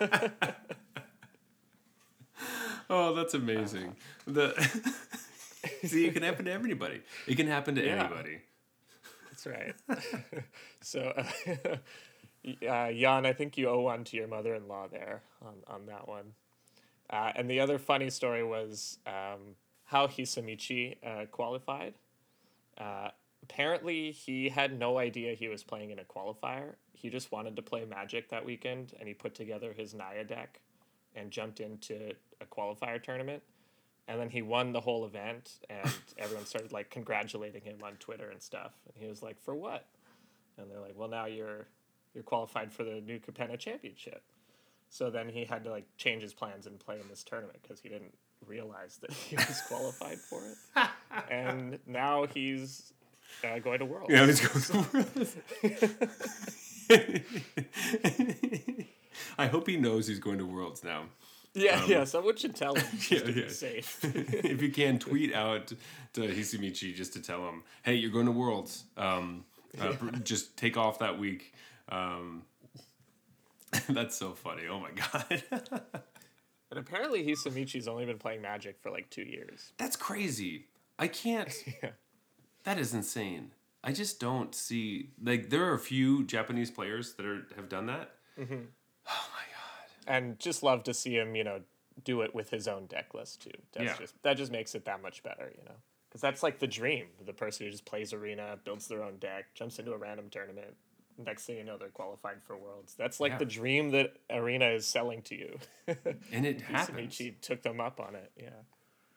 oh 2.90 3.14
that's 3.14 3.34
amazing 3.34 3.96
the 4.26 4.52
see 5.84 6.06
it 6.06 6.12
can 6.14 6.22
happen 6.22 6.44
to 6.44 6.52
everybody 6.52 7.00
it 7.26 7.36
can 7.36 7.46
happen 7.46 7.74
to 7.74 7.84
Yeah. 7.84 8.00
anybody 8.04 8.40
That's 9.30 9.46
right. 9.46 9.74
so, 10.80 11.12
uh, 11.14 11.76
uh, 12.66 12.90
Jan, 12.92 13.26
I 13.26 13.34
think 13.34 13.58
you 13.58 13.68
owe 13.68 13.80
one 13.80 14.02
to 14.04 14.16
your 14.16 14.26
mother 14.28 14.54
in 14.54 14.66
law 14.66 14.86
there 14.90 15.20
on, 15.44 15.56
on 15.66 15.84
that 15.86 16.08
one. 16.08 16.32
Uh, 17.10 17.32
and 17.36 17.50
the 17.50 17.60
other 17.60 17.78
funny 17.78 18.08
story 18.08 18.42
was 18.42 18.98
um, 19.06 19.56
how 19.84 20.06
Hisamichi 20.06 20.96
uh, 21.04 21.26
qualified. 21.26 21.92
Apparently, 23.48 24.10
he 24.10 24.48
had 24.48 24.76
no 24.76 24.98
idea 24.98 25.34
he 25.34 25.46
was 25.46 25.62
playing 25.62 25.90
in 25.90 26.00
a 26.00 26.04
qualifier. 26.04 26.74
He 26.94 27.10
just 27.10 27.30
wanted 27.30 27.54
to 27.56 27.62
play 27.62 27.84
Magic 27.84 28.28
that 28.30 28.44
weekend, 28.44 28.92
and 28.98 29.06
he 29.06 29.14
put 29.14 29.36
together 29.36 29.72
his 29.72 29.94
Naya 29.94 30.24
deck 30.24 30.58
and 31.14 31.30
jumped 31.30 31.60
into 31.60 32.12
a 32.40 32.44
qualifier 32.44 33.00
tournament. 33.00 33.42
And 34.08 34.20
then 34.20 34.30
he 34.30 34.42
won 34.42 34.72
the 34.72 34.80
whole 34.80 35.04
event, 35.04 35.60
and 35.70 35.88
everyone 36.18 36.44
started 36.44 36.72
like 36.72 36.90
congratulating 36.90 37.62
him 37.62 37.76
on 37.84 37.92
Twitter 37.94 38.30
and 38.30 38.42
stuff. 38.42 38.72
And 38.86 38.94
he 39.00 39.08
was 39.08 39.22
like, 39.22 39.40
"For 39.40 39.54
what?" 39.54 39.86
And 40.58 40.68
they're 40.68 40.80
like, 40.80 40.94
"Well, 40.96 41.08
now 41.08 41.26
you're 41.26 41.66
you're 42.14 42.24
qualified 42.24 42.72
for 42.72 42.82
the 42.82 43.00
new 43.00 43.20
Capena 43.20 43.56
Championship." 43.56 44.22
So 44.90 45.08
then 45.08 45.28
he 45.28 45.44
had 45.44 45.62
to 45.64 45.70
like 45.70 45.86
change 45.96 46.22
his 46.22 46.34
plans 46.34 46.66
and 46.66 46.78
play 46.80 46.96
in 47.00 47.08
this 47.08 47.22
tournament 47.22 47.58
because 47.62 47.80
he 47.80 47.88
didn't 47.88 48.14
realize 48.44 48.98
that 48.98 49.12
he 49.12 49.36
was 49.36 49.62
qualified 49.68 50.18
for 50.18 50.42
it. 50.44 50.88
And 51.30 51.78
now 51.86 52.26
he's 52.26 52.92
uh, 53.44 53.58
going 53.58 53.80
to 53.80 53.84
Worlds. 53.84 54.10
yeah 54.12 54.22
let's 54.24 54.40
go 54.40 54.58
I 59.38 59.46
hope 59.46 59.68
he 59.68 59.76
knows 59.76 60.06
he's 60.06 60.18
going 60.18 60.38
to 60.38 60.46
Worlds 60.46 60.84
now. 60.84 61.04
Yeah, 61.54 61.84
yeah. 61.86 62.04
Someone 62.04 62.36
should 62.36 62.54
tell 62.54 62.74
him 62.74 62.84
just 62.98 63.10
Yeah, 63.10 63.18
to 63.20 63.32
be 63.32 63.40
yeah. 63.42 63.48
safe. 63.48 63.98
if 64.04 64.60
you 64.62 64.70
can, 64.70 64.98
tweet 64.98 65.34
out 65.34 65.72
to 66.14 66.20
Hisamichi 66.20 66.94
just 66.94 67.12
to 67.14 67.22
tell 67.22 67.46
him, 67.48 67.62
hey, 67.82 67.94
you're 67.94 68.10
going 68.10 68.26
to 68.26 68.32
Worlds. 68.32 68.84
Um, 68.96 69.44
uh, 69.80 69.92
br- 69.94 70.10
Just 70.22 70.56
take 70.56 70.76
off 70.76 70.98
that 70.98 71.18
week. 71.18 71.54
Um, 71.88 72.42
that's 73.88 74.16
so 74.16 74.32
funny. 74.34 74.62
Oh 74.70 74.80
my 74.80 74.90
God. 74.90 75.42
and 76.70 76.78
apparently, 76.78 77.26
Hisamichi's 77.26 77.88
only 77.88 78.04
been 78.04 78.18
playing 78.18 78.42
Magic 78.42 78.76
for 78.82 78.90
like 78.90 79.08
two 79.10 79.22
years. 79.24 79.72
that's 79.78 79.96
crazy. 79.96 80.66
I 80.98 81.08
can't. 81.08 81.52
Yeah. 81.82 81.90
That 82.66 82.78
is 82.78 82.92
insane. 82.92 83.52
I 83.82 83.92
just 83.92 84.18
don't 84.20 84.54
see 84.54 85.10
like 85.22 85.48
there 85.50 85.64
are 85.64 85.72
a 85.74 85.78
few 85.78 86.24
Japanese 86.24 86.70
players 86.70 87.14
that 87.14 87.24
are 87.24 87.46
have 87.56 87.68
done 87.68 87.86
that. 87.86 88.10
Mm-hmm. 88.38 88.54
Oh 89.08 89.28
my 89.32 89.44
god! 89.54 90.14
and 90.14 90.38
just 90.40 90.62
love 90.62 90.82
to 90.84 90.92
see 90.92 91.14
him, 91.16 91.36
you 91.36 91.44
know, 91.44 91.60
do 92.04 92.20
it 92.22 92.34
with 92.34 92.50
his 92.50 92.66
own 92.66 92.86
deck 92.86 93.14
list 93.14 93.42
too. 93.42 93.52
That's 93.72 93.84
Yeah. 93.86 93.96
just 93.96 94.22
that 94.24 94.36
just 94.36 94.50
makes 94.52 94.74
it 94.74 94.84
that 94.86 95.00
much 95.00 95.22
better, 95.22 95.52
you 95.56 95.64
know. 95.64 95.76
Because 96.08 96.20
that's 96.20 96.42
like 96.42 96.58
the 96.58 96.66
dream. 96.66 97.06
The 97.24 97.32
person 97.32 97.66
who 97.66 97.70
just 97.72 97.84
plays 97.84 98.12
arena, 98.12 98.58
builds 98.64 98.88
their 98.88 99.02
own 99.04 99.18
deck, 99.18 99.54
jumps 99.54 99.78
into 99.78 99.92
a 99.92 99.96
random 99.98 100.28
tournament. 100.28 100.74
Next 101.18 101.44
thing 101.46 101.56
you 101.56 101.64
know, 101.64 101.78
they're 101.78 101.88
qualified 101.88 102.42
for 102.44 102.56
worlds. 102.56 102.94
That's 102.98 103.20
like 103.20 103.32
Yeah. 103.32 103.38
the 103.38 103.44
dream 103.46 103.90
that 103.92 104.16
arena 104.28 104.66
is 104.66 104.86
selling 104.86 105.22
to 105.22 105.34
you. 105.36 105.58
And 106.32 106.44
it 106.44 106.60
happens. 106.74 107.20
Took 107.40 107.62
them 107.62 107.80
up 107.80 108.00
on 108.00 108.16
it. 108.16 108.32
Yeah. 108.36 108.50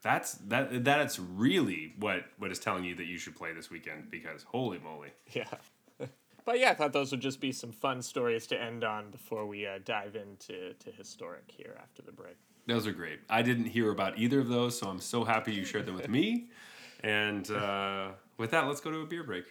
That's 0.02 0.34
that 0.48 0.84
that's 0.84 1.20
really 1.20 1.94
what 2.00 2.26
what 2.38 2.52
is 2.52 2.60
telling 2.60 2.84
you 2.86 2.96
that 2.96 3.06
you 3.06 3.18
should 3.18 3.36
play 3.36 3.54
this 3.54 3.70
weekend 3.70 4.10
because 4.10 4.44
holy 4.44 4.80
moly. 4.80 5.10
Yeah. 5.34 5.44
but 6.46 6.60
yeah, 6.60 6.72
I 6.72 6.74
thought 6.74 6.94
those 6.94 7.12
would 7.12 7.20
just 7.22 7.42
be 7.42 7.52
some 7.52 7.72
fun 7.72 8.02
stories 8.02 8.48
to 8.48 8.62
end 8.62 8.84
on 8.84 9.12
before 9.12 9.46
we 9.46 9.68
uh, 9.68 9.80
dive 9.84 10.16
into 10.16 10.74
to 10.74 10.92
historic 10.92 11.44
here 11.48 11.76
after 11.82 12.02
the 12.02 12.12
break. 12.12 12.38
Those 12.66 12.88
are 12.88 12.92
great. 12.92 13.20
I 13.30 13.42
didn't 13.42 13.66
hear 13.66 13.92
about 13.92 14.18
either 14.18 14.40
of 14.40 14.48
those, 14.48 14.78
so 14.78 14.88
I'm 14.88 15.00
so 15.00 15.24
happy 15.24 15.54
you 15.54 15.66
shared 15.66 15.86
them 15.86 15.96
with 15.96 16.08
me. 16.08 16.50
And 17.02 17.50
uh, 17.50 18.10
with 18.38 18.52
that, 18.52 18.68
let's 18.68 18.80
go 18.80 18.92
to 18.92 19.00
a 19.00 19.06
beer 19.06 19.24
break. 19.24 19.46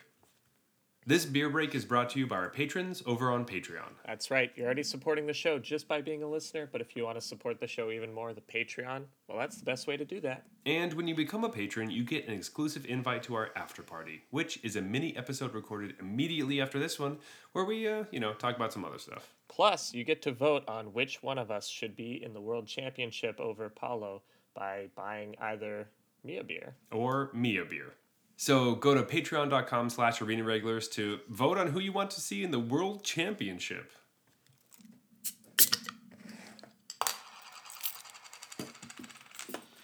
This 1.08 1.24
beer 1.24 1.48
break 1.48 1.74
is 1.74 1.86
brought 1.86 2.10
to 2.10 2.18
you 2.18 2.26
by 2.26 2.36
our 2.36 2.50
patrons 2.50 3.02
over 3.06 3.30
on 3.30 3.46
Patreon. 3.46 3.92
That's 4.06 4.30
right. 4.30 4.52
You're 4.54 4.66
already 4.66 4.82
supporting 4.82 5.26
the 5.26 5.32
show 5.32 5.58
just 5.58 5.88
by 5.88 6.02
being 6.02 6.22
a 6.22 6.28
listener, 6.28 6.68
but 6.70 6.82
if 6.82 6.94
you 6.94 7.04
want 7.04 7.18
to 7.18 7.26
support 7.26 7.60
the 7.60 7.66
show 7.66 7.90
even 7.90 8.12
more, 8.12 8.34
the 8.34 8.42
Patreon, 8.42 9.04
well, 9.26 9.38
that's 9.38 9.56
the 9.56 9.64
best 9.64 9.86
way 9.86 9.96
to 9.96 10.04
do 10.04 10.20
that. 10.20 10.44
And 10.66 10.92
when 10.92 11.08
you 11.08 11.14
become 11.14 11.44
a 11.44 11.48
patron, 11.48 11.90
you 11.90 12.04
get 12.04 12.28
an 12.28 12.34
exclusive 12.34 12.84
invite 12.84 13.22
to 13.22 13.36
our 13.36 13.48
after 13.56 13.82
party, 13.82 14.24
which 14.28 14.62
is 14.62 14.76
a 14.76 14.82
mini 14.82 15.16
episode 15.16 15.54
recorded 15.54 15.94
immediately 15.98 16.60
after 16.60 16.78
this 16.78 16.98
one, 16.98 17.16
where 17.52 17.64
we, 17.64 17.88
uh, 17.88 18.04
you 18.10 18.20
know, 18.20 18.34
talk 18.34 18.56
about 18.56 18.74
some 18.74 18.84
other 18.84 18.98
stuff. 18.98 19.32
Plus, 19.48 19.94
you 19.94 20.04
get 20.04 20.20
to 20.20 20.32
vote 20.32 20.62
on 20.68 20.92
which 20.92 21.22
one 21.22 21.38
of 21.38 21.50
us 21.50 21.68
should 21.68 21.96
be 21.96 22.22
in 22.22 22.34
the 22.34 22.40
World 22.42 22.66
Championship 22.66 23.40
over 23.40 23.70
Paulo 23.70 24.20
by 24.54 24.88
buying 24.94 25.36
either 25.40 25.88
Mia 26.22 26.44
beer 26.44 26.74
or 26.92 27.30
Mia 27.32 27.64
beer. 27.64 27.94
So 28.40 28.76
go 28.76 28.94
to 28.94 29.02
patreon.com 29.02 29.90
slash 29.90 30.22
arena 30.22 30.44
regulars 30.44 30.86
to 30.90 31.18
vote 31.28 31.58
on 31.58 31.72
who 31.72 31.80
you 31.80 31.90
want 31.90 32.12
to 32.12 32.20
see 32.20 32.44
in 32.44 32.52
the 32.52 32.60
World 32.60 33.02
Championship. 33.02 33.90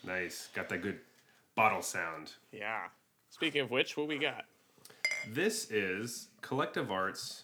Nice. 0.07 0.51
Got 0.55 0.69
that 0.69 0.83
good 0.83 1.01
bottle 1.57 1.83
sound. 1.83 2.35
Yeah. 2.53 2.83
Speaking 3.31 3.61
of 3.63 3.73
which, 3.73 3.97
what 3.97 4.07
we 4.07 4.19
got? 4.19 4.45
This 5.29 5.69
is 5.69 6.29
Collective 6.41 6.93
Arts 6.93 7.43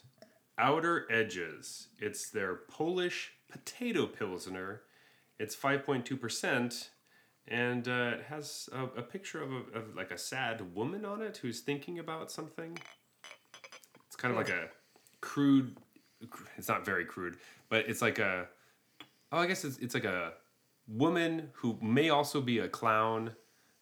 Outer 0.58 1.08
Edges. 1.11 1.88
It's 1.98 2.30
their 2.30 2.54
Polish 2.54 3.32
potato 3.50 4.06
pilsner. 4.06 4.82
It's 5.40 5.56
5.2%, 5.56 6.88
and 7.51 7.88
uh, 7.88 8.12
it 8.14 8.22
has 8.28 8.68
a, 8.72 8.84
a 9.01 9.03
picture 9.03 9.42
of, 9.42 9.51
a, 9.51 9.78
of 9.78 9.96
like 9.96 10.12
a 10.12 10.18
sad 10.18 10.74
woman 10.74 11.05
on 11.05 11.20
it 11.20 11.36
who's 11.36 11.61
thinking 11.61 11.98
about 11.98 12.30
something. 12.30 12.78
It's 14.07 14.16
kind 14.16 14.32
of 14.32 14.38
like 14.38 14.48
a 14.48 14.68
crude. 15.20 15.76
It's 16.57 16.68
not 16.68 16.84
very 16.84 17.05
crude, 17.05 17.38
but 17.68 17.88
it's 17.88 18.01
like 18.01 18.18
a. 18.18 18.46
Oh, 19.32 19.38
I 19.38 19.46
guess 19.46 19.64
it's 19.64 19.78
it's 19.78 19.94
like 19.94 20.05
a 20.05 20.32
woman 20.86 21.51
who 21.55 21.78
may 21.80 22.11
also 22.11 22.40
be 22.40 22.61
a 22.61 22.68
clown 22.68 23.32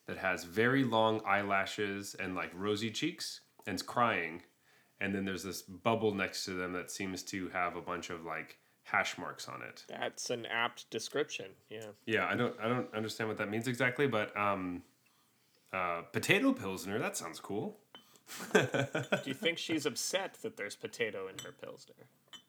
that 0.06 0.16
has 0.16 0.44
very 0.44 0.84
long 0.84 1.20
eyelashes 1.26 2.16
and 2.18 2.34
like 2.34 2.50
rosy 2.54 2.90
cheeks 2.90 3.42
and 3.66 3.76
is 3.76 3.82
crying. 3.82 4.42
And 5.00 5.14
then 5.14 5.24
there's 5.24 5.44
this 5.44 5.62
bubble 5.62 6.14
next 6.14 6.44
to 6.46 6.52
them 6.52 6.72
that 6.72 6.90
seems 6.90 7.22
to 7.24 7.48
have 7.50 7.76
a 7.76 7.80
bunch 7.80 8.10
of 8.10 8.24
like 8.24 8.58
hash 8.90 9.18
marks 9.18 9.48
on 9.48 9.62
it. 9.62 9.84
That's 9.88 10.30
an 10.30 10.46
apt 10.46 10.88
description. 10.90 11.46
Yeah. 11.68 11.86
Yeah, 12.06 12.26
I 12.26 12.34
don't 12.34 12.54
I 12.62 12.68
don't 12.68 12.92
understand 12.94 13.28
what 13.28 13.38
that 13.38 13.50
means 13.50 13.68
exactly, 13.68 14.06
but 14.06 14.36
um 14.36 14.82
uh 15.72 16.02
potato 16.12 16.52
pilsner, 16.52 16.98
that 16.98 17.16
sounds 17.16 17.40
cool. 17.40 17.78
Do 18.52 18.66
you 19.24 19.34
think 19.34 19.56
she's 19.58 19.86
upset 19.86 20.34
that 20.42 20.56
there's 20.56 20.76
potato 20.76 21.28
in 21.28 21.34
her 21.44 21.52
pilsner? 21.52 21.94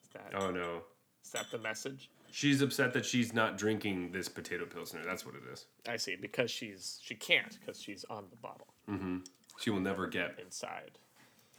Is 0.04 0.10
that 0.14 0.34
Oh 0.36 0.52
no. 0.52 0.82
is 1.24 1.32
that 1.32 1.46
the 1.52 1.58
message? 1.58 2.10
She's 2.32 2.62
upset 2.62 2.94
that 2.94 3.06
she's 3.06 3.34
not 3.34 3.58
drinking 3.58 4.12
this 4.12 4.30
potato 4.30 4.66
pilsner. 4.66 5.02
That's 5.06 5.26
what 5.26 5.36
it 5.36 5.42
is. 5.52 5.66
I 5.88 5.98
see. 5.98 6.16
Because 6.16 6.52
she's 6.52 7.00
she 7.04 7.16
can't 7.16 7.58
because 7.60 7.82
she's 7.82 8.06
on 8.10 8.26
the 8.30 8.38
bottle 8.38 8.68
Mm-hmm. 8.90 9.18
She 9.60 9.70
will 9.72 9.82
never 9.82 10.08
get 10.08 10.40
inside. 10.44 10.92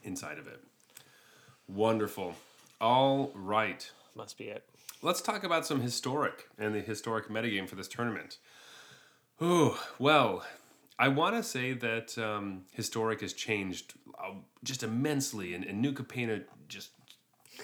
inside 0.03 0.39
of 0.39 0.47
it. 0.49 0.63
Wonderful. 1.69 2.35
All 2.81 3.31
right. 3.35 3.89
Must 4.17 4.37
be 4.39 4.45
it. 4.45 4.65
Let's 5.03 5.23
talk 5.23 5.45
about 5.45 5.67
some 5.67 5.81
historic 5.81 6.49
and 6.59 6.75
the 6.75 6.81
historic 6.81 7.29
metagame 7.29 7.67
for 7.67 7.75
this 7.75 7.89
tournament. 7.89 8.39
Oh, 9.41 9.83
well, 9.99 10.45
I 10.99 11.09
want 11.09 11.37
to 11.37 11.43
say 11.43 11.73
that 11.73 12.19
um, 12.19 12.65
historic 12.73 13.23
has 13.23 13.33
changed 13.33 13.95
uh, 14.23 14.33
just 14.63 14.83
immensely, 14.83 15.55
and, 15.55 15.65
and 15.65 15.81
New 15.81 15.93
Capena 15.93 16.45
just 16.69 16.91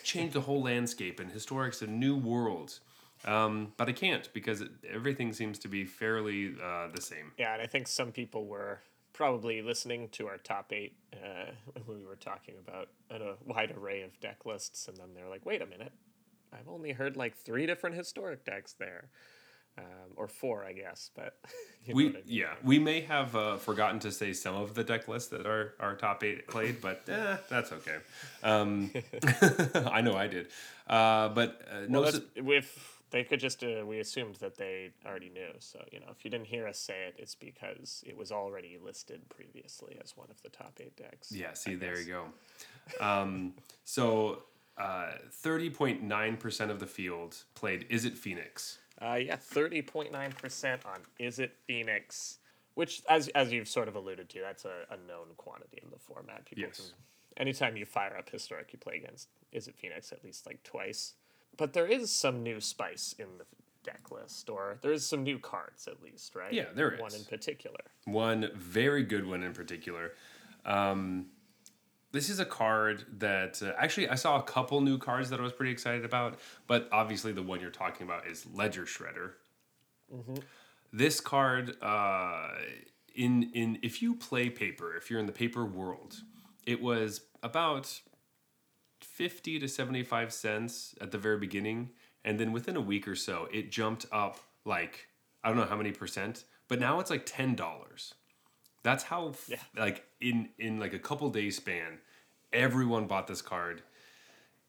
changed 0.03 0.33
the 0.33 0.41
whole 0.41 0.63
landscape, 0.63 1.21
and 1.21 1.31
historic's 1.31 1.83
a 1.83 1.87
new 1.87 2.17
world. 2.17 2.79
Um, 3.27 3.75
but 3.77 3.89
I 3.89 3.93
can't 3.93 4.29
because 4.33 4.63
it, 4.63 4.71
everything 4.91 5.35
seems 5.35 5.59
to 5.61 5.69
be 5.69 5.85
fairly 5.85 6.55
uh, 6.63 6.89
the 6.95 7.03
same. 7.03 7.33
Yeah, 7.37 7.53
and 7.53 7.61
I 7.61 7.67
think 7.67 7.89
some 7.89 8.13
people 8.13 8.47
were 8.47 8.81
probably 9.13 9.61
listening 9.61 10.09
to 10.11 10.27
our 10.27 10.39
top 10.39 10.73
eight 10.73 10.97
uh, 11.13 11.51
when 11.85 11.99
we 11.99 12.07
were 12.07 12.17
talking 12.17 12.55
about 12.67 12.89
a 13.11 13.35
wide 13.45 13.75
array 13.77 14.03
of 14.03 14.19
deck 14.21 14.47
lists, 14.47 14.89
and 14.89 14.97
then 14.97 15.09
they're 15.15 15.29
like, 15.29 15.45
"Wait 15.45 15.61
a 15.61 15.67
minute, 15.67 15.93
I've 16.53 16.69
only 16.69 16.93
heard 16.93 17.17
like 17.17 17.37
three 17.37 17.67
different 17.67 17.97
historic 17.97 18.45
decks 18.45 18.73
there, 18.75 19.09
um, 19.79 20.13
or 20.17 20.29
four, 20.29 20.65
I 20.65 20.73
guess." 20.73 21.11
But 21.15 21.39
you 21.85 21.95
know 21.95 21.97
We 21.97 22.07
I 22.09 22.13
mean. 22.13 22.23
yeah 22.27 22.55
we 22.63 22.79
may 22.79 23.01
have 23.03 23.35
uh, 23.37 23.57
forgotten 23.57 23.99
to 24.01 24.13
say 24.13 24.33
some 24.33 24.55
of 24.55 24.75
the 24.75 24.85
deck 24.85 25.09
lists 25.09 25.29
that 25.31 25.47
our, 25.47 25.75
our 25.81 25.95
top 25.97 26.23
eight 26.25 26.47
played, 26.49 26.81
but 26.81 27.03
eh, 27.09 27.37
that's 27.49 27.73
okay. 27.73 27.97
Um, 28.43 28.91
I 29.87 30.01
know 30.01 30.15
I 30.15 30.27
did, 30.27 30.49
uh, 30.87 31.29
but 31.31 31.61
uh, 31.71 31.81
no. 31.89 32.05
So- 32.11 32.21
if 32.37 32.93
they 33.11 33.23
could 33.23 33.39
just, 33.39 33.63
uh, 33.63 33.87
we 33.87 34.01
assumed 34.01 34.35
that 34.37 34.57
they 34.59 34.91
already 35.07 35.29
knew. 35.31 35.51
So 35.61 35.79
you 35.93 36.01
know, 36.01 36.07
if 36.11 36.25
you 36.25 36.31
didn't 36.31 36.49
hear 36.49 36.67
us 36.67 36.79
say 36.79 37.05
it, 37.07 37.15
it's 37.19 37.37
because 37.37 38.03
it 38.07 38.17
was 38.17 38.33
already 38.33 38.79
listed 38.85 39.29
previously 39.29 39.97
as 40.03 40.17
one 40.17 40.27
of 40.29 40.43
the 40.43 40.49
top 40.49 40.81
eight 40.81 40.97
decks. 40.97 41.31
Yeah, 41.31 41.53
see, 41.55 41.77
there 41.77 41.99
you 42.01 42.07
go. 42.07 43.05
Um, 43.05 43.55
so 43.85 44.43
uh, 44.79 45.13
30.9% 45.45 46.71
of 46.71 46.81
the 46.81 46.87
field 46.87 47.37
played 47.55 47.89
Izzet 47.89 48.17
Phoenix? 48.17 48.79
Uh, 49.01 49.15
yeah, 49.17 49.37
thirty 49.37 49.83
point 49.83 50.11
nine 50.11 50.33
percent 50.33 50.81
on 50.87 51.01
Izzet 51.21 51.51
Phoenix, 51.67 52.39
which, 52.77 53.03
as 53.11 53.29
as 53.29 53.53
you've 53.53 53.69
sort 53.69 53.89
of 53.89 53.95
alluded 53.95 54.31
to, 54.31 54.41
that's 54.41 54.65
a, 54.65 54.87
a 54.91 54.97
known 55.07 55.27
quantity 55.37 55.79
in 55.83 55.91
the 55.91 55.99
format. 55.99 56.47
People 56.47 56.65
Yes. 56.69 56.77
can, 57.37 57.43
anytime 57.47 57.77
you 57.77 57.85
fire 57.85 58.17
up 58.19 58.31
historic, 58.31 58.73
you 58.73 58.79
play 58.79 58.97
against 58.97 59.29
Izzet 59.55 59.75
Phoenix 59.75 60.13
at 60.13 60.25
least 60.25 60.47
like 60.47 60.63
twice. 60.63 61.13
But 61.59 61.75
there 61.75 61.87
is 61.87 62.11
some 62.11 62.43
new 62.43 62.59
spice 62.59 63.15
in 63.19 63.27
the 63.37 63.45
deck 63.85 64.11
list, 64.11 64.49
or 64.49 64.79
there 64.81 64.93
is 64.93 65.07
some 65.07 65.23
new 65.23 65.39
cards 65.39 65.87
at 65.87 66.03
least, 66.03 66.35
right? 66.35 66.53
Yeah, 66.55 66.65
there 66.75 66.97
One 66.99 67.09
is. 67.09 67.19
in 67.21 67.25
particular. 67.27 67.81
One 68.07 68.51
very 68.55 69.03
good 69.03 69.27
one 69.27 69.43
in 69.43 69.53
particular. 69.53 70.13
Um, 70.65 71.27
this 72.17 72.29
is 72.31 72.41
a 72.41 72.45
card 72.45 73.05
that 73.19 73.63
uh, 73.63 73.73
actually 73.79 74.09
I 74.09 74.15
saw 74.17 74.39
a 74.39 74.43
couple 74.43 74.81
new 74.81 74.99
cards 74.99 75.31
that 75.31 75.39
I 75.39 75.43
was 75.43 75.53
pretty 75.53 75.73
excited 75.73 76.05
about, 76.05 76.39
but 76.67 76.89
obviously 76.91 77.33
the 77.33 77.43
one 77.43 77.61
you're 77.61 77.71
talking 77.71 78.07
about 78.07 78.27
is 78.27 78.47
Ledger 78.53 78.85
Shredder. 78.87 79.33
This 80.93 81.21
card, 81.21 81.77
uh, 81.83 82.49
in 83.15 83.51
in 83.55 83.79
if 83.83 84.01
you 84.03 84.15
play 84.15 84.49
paper, 84.51 84.97
if 84.97 85.11
you're 85.11 85.21
in 85.21 85.27
the 85.27 85.33
paper 85.33 85.65
world, 85.65 86.17
it 86.65 86.81
was 86.81 87.21
about 87.43 88.01
50 89.01 89.59
to 89.59 89.69
75 89.69 90.33
cents 90.33 90.95
at 91.01 91.11
the 91.11 91.19
very 91.19 91.39
beginning 91.39 91.91
and 92.25 92.41
then 92.41 92.51
within 92.53 92.77
a 92.77 92.81
week 92.81 93.07
or 93.07 93.15
so 93.15 93.47
it 93.53 93.71
jumped 93.71 94.07
up 94.11 94.39
like 94.65 95.07
i 95.45 95.49
don't 95.49 95.57
know 95.59 95.65
how 95.67 95.77
many 95.77 95.93
percent 95.93 96.45
but 96.69 96.81
now 96.81 96.99
it's 96.99 97.11
like 97.11 97.25
$10 97.27 98.13
that's 98.83 99.05
how 99.05 99.35
Yeah. 99.49 99.59
like 99.77 100.05
in 100.21 100.49
in 100.59 100.81
like 100.81 100.95
a 100.95 100.99
couple 100.99 101.29
days 101.31 101.57
span 101.57 101.99
everyone 102.57 103.07
bought 103.07 103.27
this 103.27 103.43
card 103.43 103.83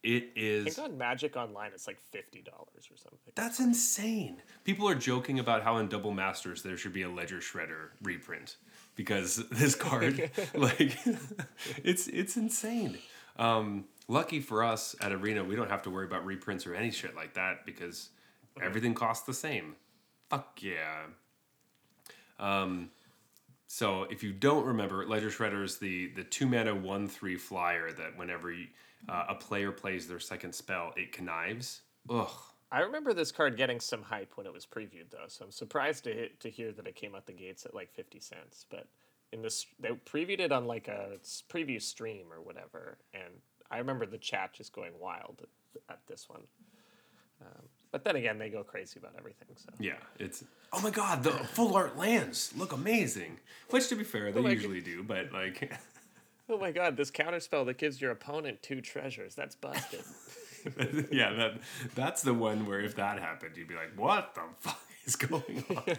It 0.03 0.29
is. 0.35 0.67
I 0.67 0.69
think 0.69 0.91
on 0.91 0.97
Magic 0.97 1.35
Online 1.35 1.71
it's 1.73 1.87
like 1.87 1.99
fifty 1.99 2.41
dollars 2.41 2.87
or 2.91 2.97
something. 2.97 3.33
that's 3.35 3.59
insane. 3.59 4.37
People 4.63 4.87
are 4.87 4.95
joking 4.95 5.39
about 5.39 5.63
how 5.63 5.77
in 5.77 5.87
Double 5.87 6.11
Masters 6.11 6.61
there 6.61 6.77
should 6.77 6.93
be 6.93 7.01
a 7.01 7.09
Ledger 7.09 7.37
Shredder 7.39 7.89
reprint 8.03 8.57
because 8.95 9.37
this 9.51 9.73
card, 9.75 10.29
like, 10.53 10.97
it's 11.83 12.07
it's 12.07 12.37
insane. 12.37 12.97
Um, 13.37 13.85
lucky 14.07 14.39
for 14.39 14.63
us 14.63 14.95
at 15.01 15.11
Arena, 15.11 15.43
we 15.43 15.55
don't 15.55 15.69
have 15.69 15.81
to 15.83 15.89
worry 15.89 16.05
about 16.05 16.25
reprints 16.25 16.65
or 16.67 16.73
any 16.75 16.91
shit 16.91 17.15
like 17.15 17.33
that 17.35 17.65
because 17.65 18.09
everything 18.61 18.93
costs 18.93 19.25
the 19.25 19.33
same. 19.33 19.75
Fuck 20.29 20.59
yeah. 20.61 21.05
Um, 22.39 22.89
so 23.67 24.03
if 24.03 24.23
you 24.23 24.33
don't 24.33 24.65
remember, 24.65 25.05
Ledger 25.05 25.29
Shredder 25.29 25.63
is 25.63 25.77
the 25.77 26.07
the 26.15 26.23
two 26.23 26.47
mana 26.47 26.73
one 26.73 27.07
three 27.07 27.37
flyer 27.37 27.91
that 27.91 28.17
whenever 28.17 28.51
you, 28.51 28.67
uh, 29.07 29.25
a 29.29 29.35
player 29.35 29.71
plays 29.71 30.07
their 30.07 30.19
second 30.19 30.53
spell, 30.53 30.93
it 30.95 31.11
connives. 31.11 31.81
Ugh. 32.09 32.29
I 32.69 32.79
remember 32.81 33.13
this 33.13 33.31
card 33.31 33.55
getting 33.55 33.79
some 33.79 34.01
hype 34.01 34.33
when 34.35 34.45
it 34.45 34.51
was 34.51 34.65
previewed, 34.65 35.09
though, 35.09 35.27
so 35.27 35.45
I'm 35.45 35.51
surprised 35.51 36.03
to 36.03 36.13
hit, 36.13 36.39
to 36.41 36.49
hear 36.49 36.73
that 36.73 36.85
it 36.85 36.95
came 36.95 37.15
out 37.15 37.25
the 37.25 37.31
gates 37.33 37.65
at 37.65 37.73
like 37.73 37.93
fifty 37.93 38.19
cents. 38.19 38.65
But 38.69 38.87
in 39.31 39.41
this, 39.41 39.65
they 39.79 39.89
previewed 39.89 40.39
it 40.39 40.51
on 40.51 40.65
like 40.65 40.87
a 40.87 41.17
preview 41.49 41.81
stream 41.81 42.25
or 42.31 42.41
whatever, 42.41 42.97
and 43.13 43.33
I 43.71 43.77
remember 43.77 44.05
the 44.05 44.17
chat 44.17 44.53
just 44.53 44.73
going 44.73 44.93
wild 44.99 45.41
at, 45.43 45.93
at 45.93 45.99
this 46.07 46.27
one. 46.27 46.41
Um, 47.41 47.63
but 47.91 48.03
then 48.03 48.15
again, 48.15 48.37
they 48.37 48.49
go 48.49 48.63
crazy 48.63 48.99
about 48.99 49.13
everything. 49.17 49.47
So 49.55 49.69
Yeah, 49.79 49.93
it's 50.19 50.43
oh 50.73 50.81
my 50.81 50.89
god, 50.89 51.23
the 51.23 51.31
full 51.31 51.75
art 51.75 51.97
lands 51.97 52.53
look 52.55 52.73
amazing. 52.73 53.39
Which, 53.69 53.89
to 53.89 53.95
be 53.95 54.03
fair, 54.03 54.31
they 54.31 54.39
oh 54.39 54.43
my 54.43 54.51
usually 54.51 54.81
do, 54.81 55.03
but 55.03 55.31
like, 55.31 55.77
oh 56.49 56.57
my 56.57 56.71
god, 56.71 56.97
this 56.97 57.11
counterspell 57.11 57.65
that 57.65 57.77
gives 57.77 58.01
your 58.01 58.11
opponent 58.11 58.61
two 58.61 58.81
treasures. 58.81 59.35
That's 59.35 59.55
busted. 59.55 60.03
yeah, 61.11 61.33
that 61.33 61.59
that's 61.95 62.21
the 62.21 62.33
one 62.33 62.65
where 62.65 62.79
if 62.79 62.95
that 62.95 63.19
happened, 63.19 63.57
you'd 63.57 63.67
be 63.67 63.75
like, 63.75 63.91
what 63.95 64.35
the 64.35 64.41
fuck 64.59 64.81
is 65.05 65.15
going 65.15 65.63
on? 65.75 65.97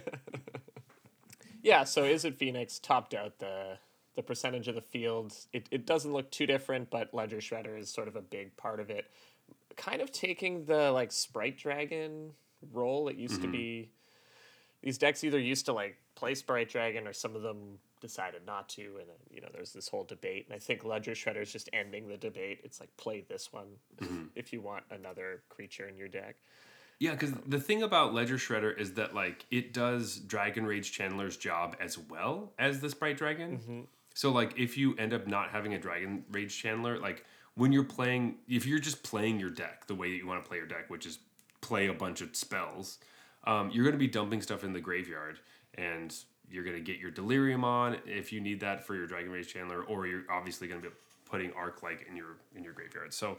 yeah. 1.63 1.85
So 1.85 2.03
Izzet 2.03 2.37
Phoenix 2.37 2.79
topped 2.79 3.15
out 3.15 3.39
the 3.39 3.79
the 4.19 4.23
percentage 4.25 4.67
of 4.67 4.75
the 4.75 4.83
field? 4.83 5.33
It 5.53 5.69
it 5.71 5.87
doesn't 5.87 6.13
look 6.13 6.31
too 6.33 6.45
different, 6.45 6.91
but 6.91 7.15
Ledger 7.15 7.37
Shredder 7.37 7.79
is 7.79 7.89
sort 7.89 8.09
of 8.09 8.17
a 8.17 8.21
big 8.21 8.57
part 8.57 8.81
of 8.81 8.91
it. 8.91 9.07
Kind 9.79 10.03
of 10.03 10.13
taking 10.13 10.67
the 10.67 10.93
like 10.93 11.11
Sprite 11.11 11.57
Dragon 11.57 12.33
role. 12.73 13.09
It 13.09 13.17
used 13.17 13.37
to 13.37 13.41
mm-hmm. 13.43 13.53
be 13.53 13.91
these 14.83 14.99
decks 14.99 15.25
either 15.25 15.39
used 15.39 15.65
to 15.67 15.73
like 15.73 15.97
play 16.15 16.35
Sprite 16.35 16.69
Dragon 16.69 17.07
or 17.07 17.13
some 17.13 17.35
of 17.35 17.43
them 17.43 17.79
decided 18.01 18.43
not 18.47 18.69
to, 18.69 18.83
and 18.83 19.09
then, 19.09 19.17
you 19.31 19.41
know 19.41 19.49
there's 19.53 19.73
this 19.73 19.89
whole 19.89 20.05
debate. 20.05 20.47
And 20.47 20.55
I 20.55 20.59
think 20.59 20.85
Ledger 20.85 21.13
Shredder 21.13 21.43
is 21.43 21.53
just 21.53 21.71
ending 21.73 22.09
the 22.09 22.17
debate. 22.17 22.61
It's 22.65 22.81
like 22.81 22.95
play 22.97 23.25
this 23.29 23.53
one 23.53 23.69
if 24.01 24.09
mm-hmm. 24.09 24.27
you 24.51 24.61
want 24.61 24.85
another 24.91 25.43
creature 25.49 25.89
in 25.89 25.97
your 25.97 26.09
deck. 26.09 26.37
Yeah, 26.99 27.13
because 27.13 27.33
um, 27.33 27.43
the 27.47 27.61
thing 27.61 27.83
about 27.83 28.13
Ledger 28.13 28.37
Shredder 28.37 28.77
is 28.77 28.95
that 28.95 29.15
like 29.15 29.47
it 29.51 29.73
does 29.73 30.17
Dragon 30.17 30.67
Rage 30.67 30.97
Channeler's 30.97 31.37
job 31.37 31.77
as 31.81 31.99
well 31.99 32.53
as 32.59 32.81
the 32.81 32.91
Sprite 32.91 33.17
Dragon. 33.17 33.59
Mm-hmm. 33.59 33.81
So 34.15 34.31
like 34.33 34.59
if 34.59 34.77
you 34.77 34.97
end 34.97 35.15
up 35.15 35.27
not 35.29 35.51
having 35.51 35.75
a 35.75 35.79
Dragon 35.79 36.25
Rage 36.33 36.61
Channeler, 36.61 37.01
like 37.01 37.25
when 37.59 37.73
you're 37.73 37.83
playing, 37.83 38.37
if 38.49 38.65
you're 38.65 38.79
just 38.79 39.03
playing 39.03 39.41
your 39.41 39.51
deck 39.51 39.87
the 39.89 39.95
way 39.95 40.11
that 40.11 40.17
you 40.17 40.27
want 40.27 40.43
to 40.43 40.49
play 40.49 40.59
your 40.59 40.67
deck, 40.67 40.89
which 40.89 41.05
is 41.05 41.19
play 41.61 41.89
a 41.89 41.93
bunch 41.93 42.21
of 42.21 42.35
spells, 42.37 42.99
um, 43.45 43.71
you're 43.73 43.85
going 43.85 43.95
to 43.95 43.99
be 43.99 44.07
dumping 44.07 44.41
stuff 44.41 44.63
in 44.63 44.73
the 44.73 44.81
graveyard, 44.81 45.41
and 45.75 46.15
you're 46.49 46.63
going 46.63 46.77
to 46.77 46.83
get 46.83 47.01
your 47.01 47.11
Delirium 47.11 47.65
on 47.65 47.97
if 48.07 48.33
you 48.33 48.41
need 48.41 48.61
that 48.61 48.87
for 48.87 48.95
your 48.95 49.07
Dragon 49.07 49.33
Rage 49.33 49.53
Channeler, 49.53 49.83
or 49.89 50.07
you're 50.07 50.23
obviously 50.31 50.69
going 50.69 50.81
to 50.81 50.89
be 50.89 50.95
putting 51.29 51.51
Arclight 51.51 52.09
in 52.09 52.17
your 52.17 52.37
in 52.55 52.63
your 52.65 52.73
graveyard. 52.73 53.13
So. 53.13 53.37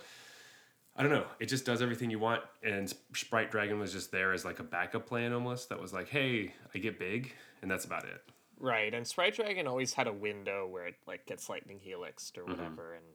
I 0.95 1.03
don't 1.03 1.11
know. 1.11 1.27
It 1.39 1.45
just 1.45 1.65
does 1.65 1.81
everything 1.81 2.09
you 2.09 2.19
want, 2.19 2.41
and 2.61 2.93
Sprite 3.13 3.51
Dragon 3.51 3.79
was 3.79 3.93
just 3.93 4.11
there 4.11 4.33
as 4.33 4.43
like 4.43 4.59
a 4.59 4.63
backup 4.63 5.05
plan 5.05 5.31
almost. 5.31 5.69
That 5.69 5.79
was 5.79 5.93
like, 5.93 6.09
hey, 6.09 6.53
I 6.75 6.79
get 6.79 6.99
big, 6.99 7.33
and 7.61 7.71
that's 7.71 7.85
about 7.85 8.03
it. 8.03 8.21
Right, 8.59 8.93
and 8.93 9.07
Sprite 9.07 9.35
Dragon 9.35 9.65
always 9.65 9.93
had 9.93 10.07
a 10.07 10.11
window 10.11 10.67
where 10.67 10.87
it 10.87 10.95
like 11.07 11.25
gets 11.25 11.47
Lightning 11.47 11.79
Helixed 11.79 12.37
or 12.37 12.43
whatever, 12.43 12.95
and 12.95 13.05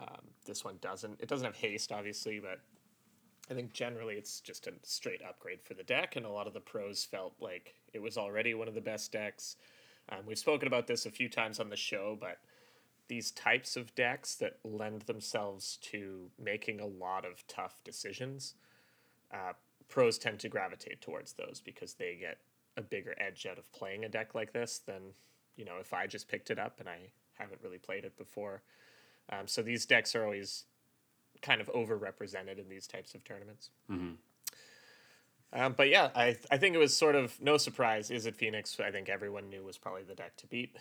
um, 0.00 0.20
this 0.46 0.64
one 0.64 0.78
doesn't. 0.80 1.20
It 1.20 1.28
doesn't 1.28 1.46
have 1.46 1.56
haste, 1.56 1.92
obviously, 1.92 2.40
but 2.40 2.60
I 3.50 3.54
think 3.54 3.72
generally 3.72 4.14
it's 4.14 4.40
just 4.40 4.66
a 4.66 4.72
straight 4.82 5.22
upgrade 5.28 5.60
for 5.62 5.74
the 5.74 5.82
deck, 5.82 6.16
and 6.16 6.24
a 6.24 6.30
lot 6.30 6.46
of 6.46 6.54
the 6.54 6.60
pros 6.60 7.04
felt 7.04 7.34
like 7.40 7.74
it 7.92 8.00
was 8.00 8.16
already 8.16 8.54
one 8.54 8.68
of 8.68 8.74
the 8.74 8.80
best 8.80 9.12
decks. 9.12 9.56
Um, 10.08 10.20
we've 10.26 10.38
spoken 10.38 10.66
about 10.66 10.86
this 10.86 11.06
a 11.06 11.10
few 11.10 11.28
times 11.28 11.60
on 11.60 11.68
the 11.68 11.76
show, 11.76 12.16
but 12.18 12.38
these 13.08 13.32
types 13.32 13.76
of 13.76 13.94
decks 13.94 14.36
that 14.36 14.58
lend 14.64 15.02
themselves 15.02 15.78
to 15.82 16.30
making 16.42 16.80
a 16.80 16.86
lot 16.86 17.24
of 17.24 17.46
tough 17.48 17.82
decisions, 17.84 18.54
uh, 19.32 19.52
pros 19.88 20.16
tend 20.16 20.38
to 20.38 20.48
gravitate 20.48 21.00
towards 21.00 21.32
those 21.34 21.60
because 21.64 21.94
they 21.94 22.16
get 22.18 22.38
a 22.76 22.82
bigger 22.82 23.14
edge 23.18 23.46
out 23.50 23.58
of 23.58 23.70
playing 23.72 24.04
a 24.04 24.08
deck 24.08 24.34
like 24.34 24.52
this 24.52 24.78
than 24.78 25.02
you 25.56 25.64
know 25.64 25.74
if 25.80 25.92
I 25.92 26.06
just 26.06 26.28
picked 26.28 26.50
it 26.50 26.58
up 26.58 26.78
and 26.78 26.88
I 26.88 27.10
haven't 27.36 27.60
really 27.62 27.78
played 27.78 28.04
it 28.04 28.16
before. 28.16 28.62
Um, 29.30 29.46
so 29.46 29.62
these 29.62 29.86
decks 29.86 30.14
are 30.14 30.24
always 30.24 30.64
kind 31.42 31.60
of 31.60 31.68
overrepresented 31.68 32.58
in 32.58 32.68
these 32.68 32.86
types 32.86 33.14
of 33.14 33.24
tournaments. 33.24 33.70
Um, 35.52 35.74
but 35.76 35.88
yeah, 35.88 36.10
I 36.14 36.36
I 36.50 36.58
think 36.58 36.74
it 36.74 36.78
was 36.78 36.96
sort 36.96 37.14
of 37.14 37.40
no 37.40 37.56
surprise. 37.56 38.10
Izzet 38.10 38.36
Phoenix? 38.36 38.78
I 38.80 38.90
think 38.90 39.08
everyone 39.08 39.48
knew 39.48 39.64
was 39.64 39.78
probably 39.78 40.02
the 40.02 40.14
deck 40.14 40.36
to 40.38 40.46
beat, 40.46 40.76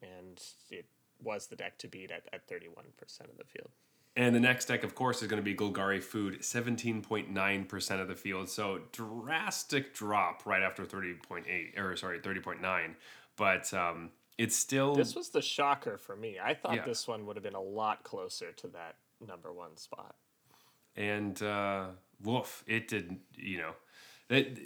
and 0.00 0.40
it 0.70 0.86
was 1.22 1.46
the 1.46 1.56
deck 1.56 1.78
to 1.78 1.88
beat 1.88 2.10
at 2.10 2.28
at 2.32 2.46
thirty 2.46 2.68
one 2.68 2.86
percent 2.96 3.30
of 3.30 3.36
the 3.36 3.44
field. 3.44 3.70
And 4.14 4.34
the 4.34 4.40
next 4.40 4.66
deck, 4.66 4.84
of 4.84 4.94
course, 4.94 5.22
is 5.22 5.28
going 5.28 5.42
to 5.42 5.44
be 5.44 5.54
Golgari 5.54 6.02
Food, 6.02 6.40
17.9% 6.40 8.00
of 8.00 8.08
the 8.08 8.14
field. 8.14 8.50
So 8.50 8.80
drastic 8.92 9.94
drop 9.94 10.44
right 10.44 10.62
after 10.62 10.84
30.8, 10.84 11.78
or 11.78 11.96
sorry, 11.96 12.20
30.9. 12.20 12.94
But 13.36 13.72
um, 13.72 14.10
it's 14.38 14.56
still. 14.56 14.94
This 14.94 15.14
was 15.14 15.28
the 15.30 15.42
shocker 15.42 15.98
for 15.98 16.16
me. 16.16 16.38
I 16.42 16.54
thought 16.54 16.74
Yeah. 16.74 16.84
this 16.84 17.06
one 17.06 17.26
would 17.26 17.36
have 17.36 17.42
been 17.42 17.54
a 17.54 17.60
lot 17.60 18.02
closer 18.04 18.52
to 18.52 18.68
that 18.68 18.96
number 19.26 19.52
one 19.52 19.76
spot. 19.76 20.16
and 20.96 21.42
uh, 21.42 21.86
woof, 22.22 22.62
it 22.66 22.86
did, 22.88 23.16
you 23.36 23.58
know. 23.58 23.72
It, 24.28 24.58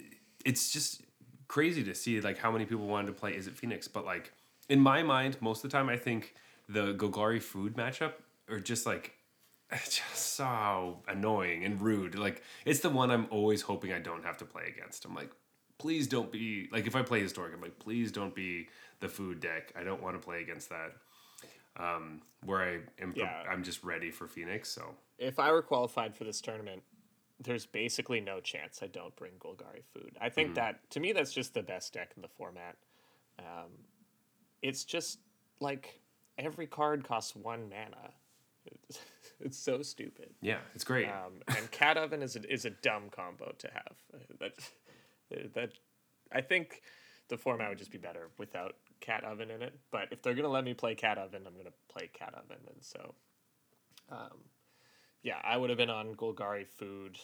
it's 0.43 0.71
just 0.71 1.01
crazy 1.47 1.83
to 1.85 1.95
see 1.95 2.19
like 2.21 2.37
how 2.37 2.51
many 2.51 2.65
people 2.65 2.85
wanted 2.85 3.07
to 3.07 3.13
play 3.13 3.33
Izzet 3.37 3.53
Phoenix. 3.55 3.87
But 3.87 4.05
like 4.05 4.33
in 4.69 4.79
my 4.79 5.03
mind, 5.03 5.37
most 5.41 5.63
of 5.63 5.71
the 5.71 5.77
time, 5.77 5.87
I 5.89 5.95
think 5.97 6.33
the 6.67 6.93
Golgari 6.95 7.41
Food 7.41 7.75
matchup 7.75 8.13
are 8.49 8.59
just 8.59 8.85
like 8.85 9.13
just 9.71 10.15
so 10.35 11.01
annoying 11.07 11.63
and 11.63 11.81
rude. 11.81 12.15
Like 12.15 12.41
it's 12.65 12.79
the 12.81 12.89
one 12.89 13.11
I'm 13.11 13.27
always 13.31 13.61
hoping 13.61 13.93
I 13.93 13.99
don't 13.99 14.23
have 14.25 14.37
to 14.37 14.45
play 14.45 14.63
against. 14.75 15.05
I'm 15.05 15.15
like, 15.15 15.31
please 15.77 16.07
don't 16.07 16.31
be 16.31 16.67
like 16.71 16.87
if 16.87 16.95
I 16.95 17.01
play 17.03 17.21
historic, 17.21 17.53
I'm 17.53 17.61
like, 17.61 17.79
please 17.79 18.11
don't 18.11 18.35
be 18.35 18.67
the 18.99 19.09
food 19.09 19.39
deck. 19.39 19.71
I 19.75 19.83
don't 19.83 20.01
want 20.01 20.19
to 20.19 20.25
play 20.25 20.41
against 20.41 20.69
that. 20.69 20.93
Um, 21.79 22.21
where 22.43 22.61
I 22.61 22.79
am, 23.01 23.13
Yeah. 23.15 23.43
I'm 23.49 23.63
just 23.63 23.83
ready 23.83 24.09
for 24.09 24.27
Phoenix. 24.27 24.69
So 24.69 24.95
If 25.19 25.37
I 25.39 25.51
were 25.51 25.61
qualified 25.61 26.15
for 26.15 26.23
this 26.23 26.41
tournament, 26.41 26.81
there's 27.39 27.67
basically 27.67 28.19
no 28.19 28.39
chance 28.39 28.79
I 28.81 28.87
don't 28.87 29.15
bring 29.15 29.33
Golgari 29.39 29.83
food. 29.93 30.17
I 30.19 30.29
think 30.29 30.55
that 30.55 30.89
to 30.91 30.99
me 30.99 31.11
that's 31.11 31.31
just 31.31 31.53
the 31.53 31.61
best 31.61 31.93
deck 31.93 32.13
in 32.15 32.23
the 32.23 32.27
format. 32.27 32.75
Um, 33.37 33.69
it's 34.63 34.83
just 34.83 35.19
like 35.59 36.01
every 36.39 36.65
card 36.65 37.03
costs 37.03 37.35
one 37.35 37.69
mana. 37.69 38.11
It's, 38.65 38.99
it's 39.39 39.57
so 39.57 39.83
stupid. 39.83 40.33
yeah, 40.41 40.57
it's 40.73 40.83
great. 40.83 41.07
Um, 41.07 41.41
and 41.55 41.69
Cat 41.69 41.97
Oven 41.97 42.23
is 42.23 42.35
a, 42.35 42.51
is 42.51 42.65
a 42.65 42.71
dumb 42.71 43.09
combo 43.11 43.53
to 43.59 43.67
have. 43.73 43.95
That 44.39 45.53
that 45.55 45.71
I 46.31 46.41
think 46.41 46.81
the 47.27 47.37
format 47.37 47.69
would 47.69 47.77
just 47.77 47.91
be 47.91 47.97
better 47.97 48.29
without 48.37 48.75
Cat 48.99 49.23
Oven 49.23 49.51
in 49.51 49.61
it. 49.61 49.73
But 49.91 50.09
if 50.11 50.21
they're 50.21 50.33
gonna 50.33 50.49
let 50.49 50.63
me 50.63 50.73
play 50.73 50.95
Cat 50.95 51.17
Oven, 51.17 51.43
I'm 51.45 51.57
gonna 51.57 51.75
play 51.87 52.09
Cat 52.13 52.33
Oven, 52.33 52.57
and 52.67 52.83
so, 52.83 53.15
um, 54.11 54.45
yeah, 55.23 55.39
I 55.43 55.57
would 55.57 55.69
have 55.69 55.77
been 55.77 55.89
on 55.89 56.15
Golgari 56.15 56.67
Food, 56.67 57.17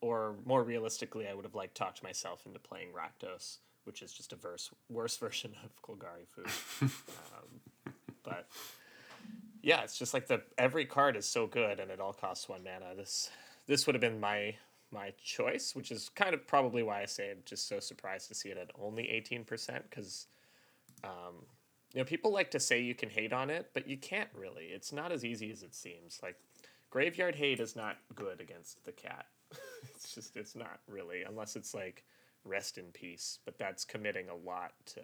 or 0.00 0.36
more 0.44 0.62
realistically, 0.62 1.28
I 1.28 1.34
would 1.34 1.44
have 1.44 1.54
like 1.54 1.74
talked 1.74 2.02
myself 2.02 2.46
into 2.46 2.58
playing 2.58 2.88
Rakdos, 2.92 3.58
which 3.84 4.02
is 4.02 4.12
just 4.12 4.32
a 4.32 4.36
verse 4.36 4.70
worse 4.88 5.16
version 5.18 5.54
of 5.64 5.82
Golgari 5.82 6.26
Food. 6.28 6.50
um, 6.82 7.92
but 8.22 8.46
yeah, 9.62 9.82
it's 9.82 9.98
just 9.98 10.14
like 10.14 10.26
the 10.26 10.42
every 10.58 10.86
card 10.86 11.16
is 11.16 11.26
so 11.26 11.46
good 11.46 11.80
and 11.80 11.90
it 11.90 12.00
all 12.00 12.12
costs 12.12 12.48
one 12.48 12.64
mana. 12.64 12.94
This 12.96 13.30
this 13.66 13.86
would 13.86 13.94
have 13.94 14.00
been 14.00 14.20
my 14.20 14.54
my 14.92 15.12
choice, 15.22 15.74
which 15.74 15.90
is 15.90 16.08
kind 16.08 16.34
of 16.34 16.46
probably 16.46 16.82
why 16.82 17.02
I 17.02 17.06
say 17.06 17.30
I'm 17.30 17.42
just 17.44 17.68
so 17.68 17.78
surprised 17.80 18.28
to 18.28 18.34
see 18.34 18.48
it 18.48 18.58
at 18.58 18.70
only 18.80 19.08
eighteen 19.08 19.44
percent 19.44 19.84
because, 19.88 20.26
um, 21.04 21.34
you 21.92 22.00
know, 22.00 22.04
people 22.04 22.32
like 22.32 22.50
to 22.52 22.60
say 22.60 22.80
you 22.80 22.94
can 22.94 23.10
hate 23.10 23.32
on 23.32 23.50
it, 23.50 23.70
but 23.74 23.88
you 23.88 23.96
can't 23.96 24.28
really. 24.34 24.66
It's 24.66 24.92
not 24.92 25.12
as 25.12 25.24
easy 25.24 25.50
as 25.50 25.62
it 25.62 25.74
seems. 25.74 26.20
Like 26.22 26.36
graveyard 26.90 27.34
hate 27.34 27.60
is 27.60 27.76
not 27.76 27.96
good 28.14 28.40
against 28.40 28.84
the 28.84 28.92
cat. 28.92 29.26
it's 29.94 30.14
just 30.14 30.36
it's 30.36 30.54
not 30.54 30.80
really 30.86 31.22
unless 31.22 31.56
it's 31.56 31.74
like 31.74 32.04
rest 32.44 32.78
in 32.78 32.86
peace, 32.86 33.38
but 33.44 33.58
that's 33.58 33.84
committing 33.84 34.28
a 34.28 34.34
lot 34.34 34.72
to 34.86 35.02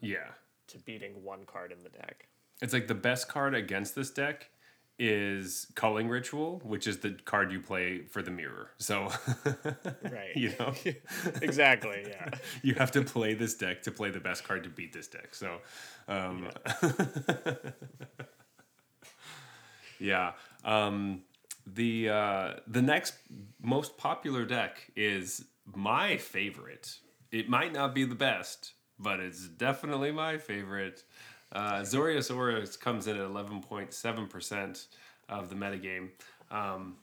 yeah. 0.00 0.30
to 0.68 0.78
beating 0.78 1.22
one 1.22 1.44
card 1.44 1.72
in 1.72 1.82
the 1.82 1.90
deck. 1.90 2.28
It's 2.60 2.72
like 2.72 2.88
the 2.88 2.94
best 2.94 3.28
card 3.28 3.54
against 3.54 3.94
this 3.94 4.10
deck 4.10 4.50
is 4.98 5.66
Culling 5.74 6.08
Ritual, 6.08 6.60
which 6.64 6.86
is 6.86 6.98
the 6.98 7.10
card 7.24 7.52
you 7.52 7.60
play 7.60 8.00
for 8.02 8.20
the 8.22 8.30
mirror. 8.30 8.70
So, 8.78 9.10
Right. 10.02 10.34
you 10.34 10.52
know, 10.58 10.74
exactly. 11.42 12.04
Yeah. 12.08 12.30
you 12.62 12.74
have 12.74 12.90
to 12.92 13.02
play 13.02 13.34
this 13.34 13.54
deck 13.54 13.82
to 13.82 13.90
play 13.92 14.10
the 14.10 14.20
best 14.20 14.44
card 14.44 14.64
to 14.64 14.70
beat 14.70 14.92
this 14.92 15.06
deck. 15.06 15.34
So, 15.34 15.58
um, 16.08 16.48
yeah. 19.98 20.32
Um, 20.64 21.22
the 21.66 22.08
uh, 22.08 22.54
the 22.66 22.82
next 22.82 23.14
most 23.62 23.96
popular 23.98 24.44
deck 24.44 24.90
is 24.96 25.44
my 25.74 26.16
favorite. 26.16 26.98
It 27.30 27.48
might 27.48 27.72
not 27.72 27.94
be 27.94 28.04
the 28.04 28.14
best, 28.14 28.72
but 28.98 29.20
it's 29.20 29.46
definitely 29.48 30.12
my 30.12 30.38
favorite. 30.38 31.02
Uh, 31.52 31.80
Azorius 31.80 32.34
Auras 32.34 32.76
comes 32.76 33.06
in 33.06 33.16
at 33.16 33.22
eleven 33.22 33.60
point 33.60 33.92
seven 33.94 34.26
percent 34.26 34.86
of 35.28 35.48
the 35.48 35.54
metagame. 35.54 36.08
Um, 36.50 36.96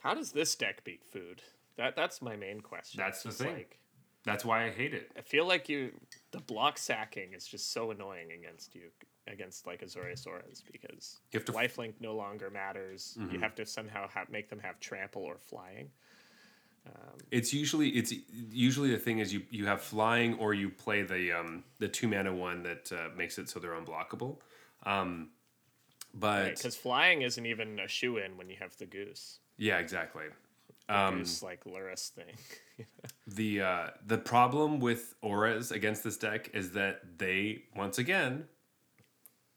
How 0.00 0.14
does 0.14 0.32
this 0.32 0.54
deck 0.54 0.84
beat 0.84 1.04
food? 1.04 1.42
That 1.76 1.96
that's 1.96 2.22
my 2.22 2.36
main 2.36 2.60
question. 2.60 2.98
That's 2.98 3.22
the 3.22 3.30
thing. 3.32 3.52
Like, 3.54 3.78
that's 4.24 4.44
why 4.44 4.66
I 4.66 4.70
hate 4.70 4.94
it. 4.94 5.10
I 5.16 5.22
feel 5.22 5.46
like 5.46 5.68
you 5.68 5.92
the 6.32 6.40
block 6.40 6.78
sacking 6.78 7.32
is 7.32 7.46
just 7.46 7.72
so 7.72 7.90
annoying 7.90 8.32
against 8.32 8.74
you 8.74 8.82
against 9.26 9.66
like 9.66 9.82
Azorius 9.82 10.26
Auras 10.26 10.62
because 10.72 11.20
You 11.32 11.38
have 11.38 11.44
to- 11.46 11.52
lifelink 11.52 11.94
no 12.00 12.14
longer 12.14 12.50
matters. 12.50 13.16
You 13.30 13.38
have 13.40 13.54
to 13.56 13.66
somehow 13.66 14.08
have, 14.08 14.30
make 14.30 14.48
them 14.48 14.58
have 14.60 14.80
trample 14.80 15.22
or 15.22 15.36
flying. 15.38 15.90
It's 17.30 17.52
usually 17.52 17.90
it's 17.90 18.12
usually 18.50 18.90
the 18.90 18.98
thing 18.98 19.18
is 19.18 19.32
you 19.32 19.42
you 19.50 19.66
have 19.66 19.82
flying 19.82 20.34
or 20.34 20.54
you 20.54 20.70
play 20.70 21.02
the 21.02 21.32
um 21.32 21.64
the 21.78 21.88
two 21.88 22.08
mana 22.08 22.34
one 22.34 22.62
that 22.62 22.90
uh, 22.92 23.08
makes 23.16 23.38
it 23.38 23.48
so 23.48 23.60
they're 23.60 23.72
unblockable. 23.78 24.36
Um, 24.84 25.30
but 26.14 26.56
Because 26.56 26.76
flying 26.76 27.22
isn't 27.22 27.44
even 27.44 27.78
a 27.80 27.88
shoe 27.88 28.16
in 28.16 28.36
when 28.38 28.48
you 28.48 28.56
have 28.60 28.76
the 28.78 28.86
goose. 28.86 29.40
yeah, 29.58 29.78
exactly. 29.78 30.24
goose 30.88 31.42
like 31.42 31.64
Luris 31.64 32.08
thing. 32.10 32.34
The 33.26 33.60
uh, 33.60 33.86
the 34.06 34.16
problem 34.16 34.80
with 34.80 35.14
auras 35.20 35.70
against 35.70 36.02
this 36.02 36.16
deck 36.16 36.48
is 36.54 36.72
that 36.72 37.18
they 37.18 37.64
once 37.76 37.98
again 37.98 38.44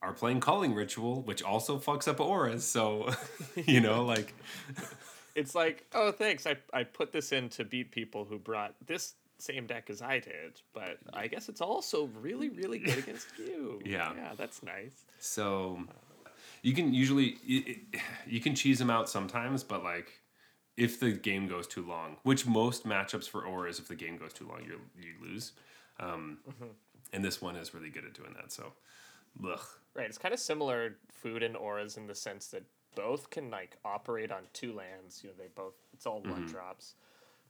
are 0.01 0.11
playing 0.13 0.41
Culling 0.41 0.73
Ritual, 0.73 1.21
which 1.21 1.41
also 1.43 1.77
fucks 1.79 2.07
up 2.07 2.19
auras. 2.19 2.65
So 2.65 3.09
you 3.55 3.79
know, 3.79 4.03
like 4.03 4.33
it's 5.35 5.55
like, 5.55 5.85
oh, 5.93 6.11
thanks. 6.11 6.45
I, 6.47 6.57
I 6.73 6.83
put 6.83 7.11
this 7.11 7.31
in 7.31 7.49
to 7.49 7.63
beat 7.65 7.91
people 7.91 8.25
who 8.25 8.37
brought 8.39 8.75
this 8.85 9.15
same 9.37 9.65
deck 9.65 9.89
as 9.89 10.01
I 10.01 10.19
did, 10.19 10.61
but 10.73 10.97
I 11.13 11.27
guess 11.27 11.49
it's 11.49 11.61
also 11.61 12.09
really, 12.21 12.49
really 12.49 12.79
good 12.79 12.97
against 13.03 13.27
you. 13.37 13.81
Yeah. 13.85 14.13
Yeah, 14.15 14.33
that's 14.37 14.61
nice. 14.63 15.05
so 15.19 15.79
you 16.61 16.73
can 16.73 16.93
usually 16.93 17.37
you, 17.43 17.75
you 18.27 18.39
can 18.39 18.53
cheese 18.55 18.77
them 18.79 18.89
out 18.89 19.09
sometimes, 19.09 19.63
but 19.63 19.83
like 19.83 20.11
if 20.77 20.99
the 20.99 21.11
game 21.11 21.47
goes 21.47 21.67
too 21.67 21.85
long, 21.85 22.17
which 22.23 22.45
most 22.45 22.85
matchups 22.87 23.27
for 23.27 23.45
auras, 23.45 23.79
if 23.79 23.87
the 23.87 23.95
game 23.95 24.17
goes 24.17 24.33
too 24.33 24.47
long, 24.47 24.61
you 24.63 24.79
you 24.99 25.13
lose. 25.21 25.53
Um, 25.99 26.39
And 27.13 27.23
this 27.25 27.41
one 27.41 27.55
is 27.57 27.73
really 27.73 27.89
good 27.89 28.05
at 28.05 28.13
doing 28.13 28.33
that. 28.35 28.51
So, 28.51 28.71
ugh. 29.45 29.59
Right. 29.93 30.05
It's 30.07 30.17
kind 30.17 30.33
of 30.33 30.39
similar 30.39 30.95
food 31.11 31.43
and 31.43 31.57
auras 31.57 31.97
in 31.97 32.07
the 32.07 32.15
sense 32.15 32.47
that 32.47 32.63
both 32.95 33.29
can 33.29 33.49
like 33.49 33.77
operate 33.85 34.31
on 34.31 34.43
two 34.53 34.73
lands. 34.73 35.21
You 35.23 35.29
know, 35.29 35.35
they 35.37 35.47
both 35.53 35.73
it's 35.93 36.05
all 36.05 36.21
one 36.21 36.43
mm-hmm. 36.43 36.51
drops, 36.51 36.95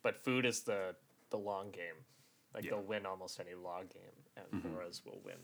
but 0.02 0.24
food 0.24 0.46
is 0.46 0.62
the 0.62 0.96
the 1.30 1.38
long 1.38 1.72
game. 1.72 2.06
Like 2.54 2.66
Yeah. 2.66 2.72
they'll 2.72 2.84
win 2.84 3.06
almost 3.06 3.40
any 3.40 3.54
log 3.54 3.90
game, 3.90 4.02
and 4.36 4.46
mm-hmm. 4.64 4.76
auras 4.76 5.04
will 5.06 5.22
win. 5.24 5.38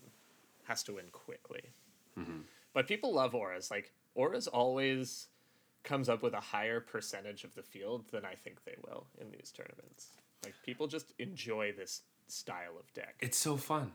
Has 0.64 0.84
to 0.84 0.93
win 0.93 1.06
quickly. 1.12 1.62
Mm-hmm. 2.18 2.41
But 2.74 2.88
people 2.88 3.14
love 3.14 3.34
auras. 3.34 3.72
Like 3.72 3.93
auras 4.16 4.48
always 4.48 5.28
comes 5.84 6.10
up 6.10 6.22
with 6.22 6.34
a 6.34 6.41
higher 6.41 6.82
percentage 6.82 7.43
of 7.43 7.56
the 7.56 7.64
field 7.64 8.10
than 8.12 8.26
I 8.26 8.36
think 8.36 8.64
they 8.66 8.76
will 8.86 9.08
in 9.22 9.32
these 9.32 9.52
tournaments. 9.56 10.10
Like 10.43 10.54
people 10.64 10.88
just 10.88 11.14
enjoy 11.18 11.72
this 11.72 12.02
style 12.28 12.78
of 12.78 12.93
deck. 12.93 13.16
It's 13.22 13.38
so 13.38 13.56
fun. 13.56 13.93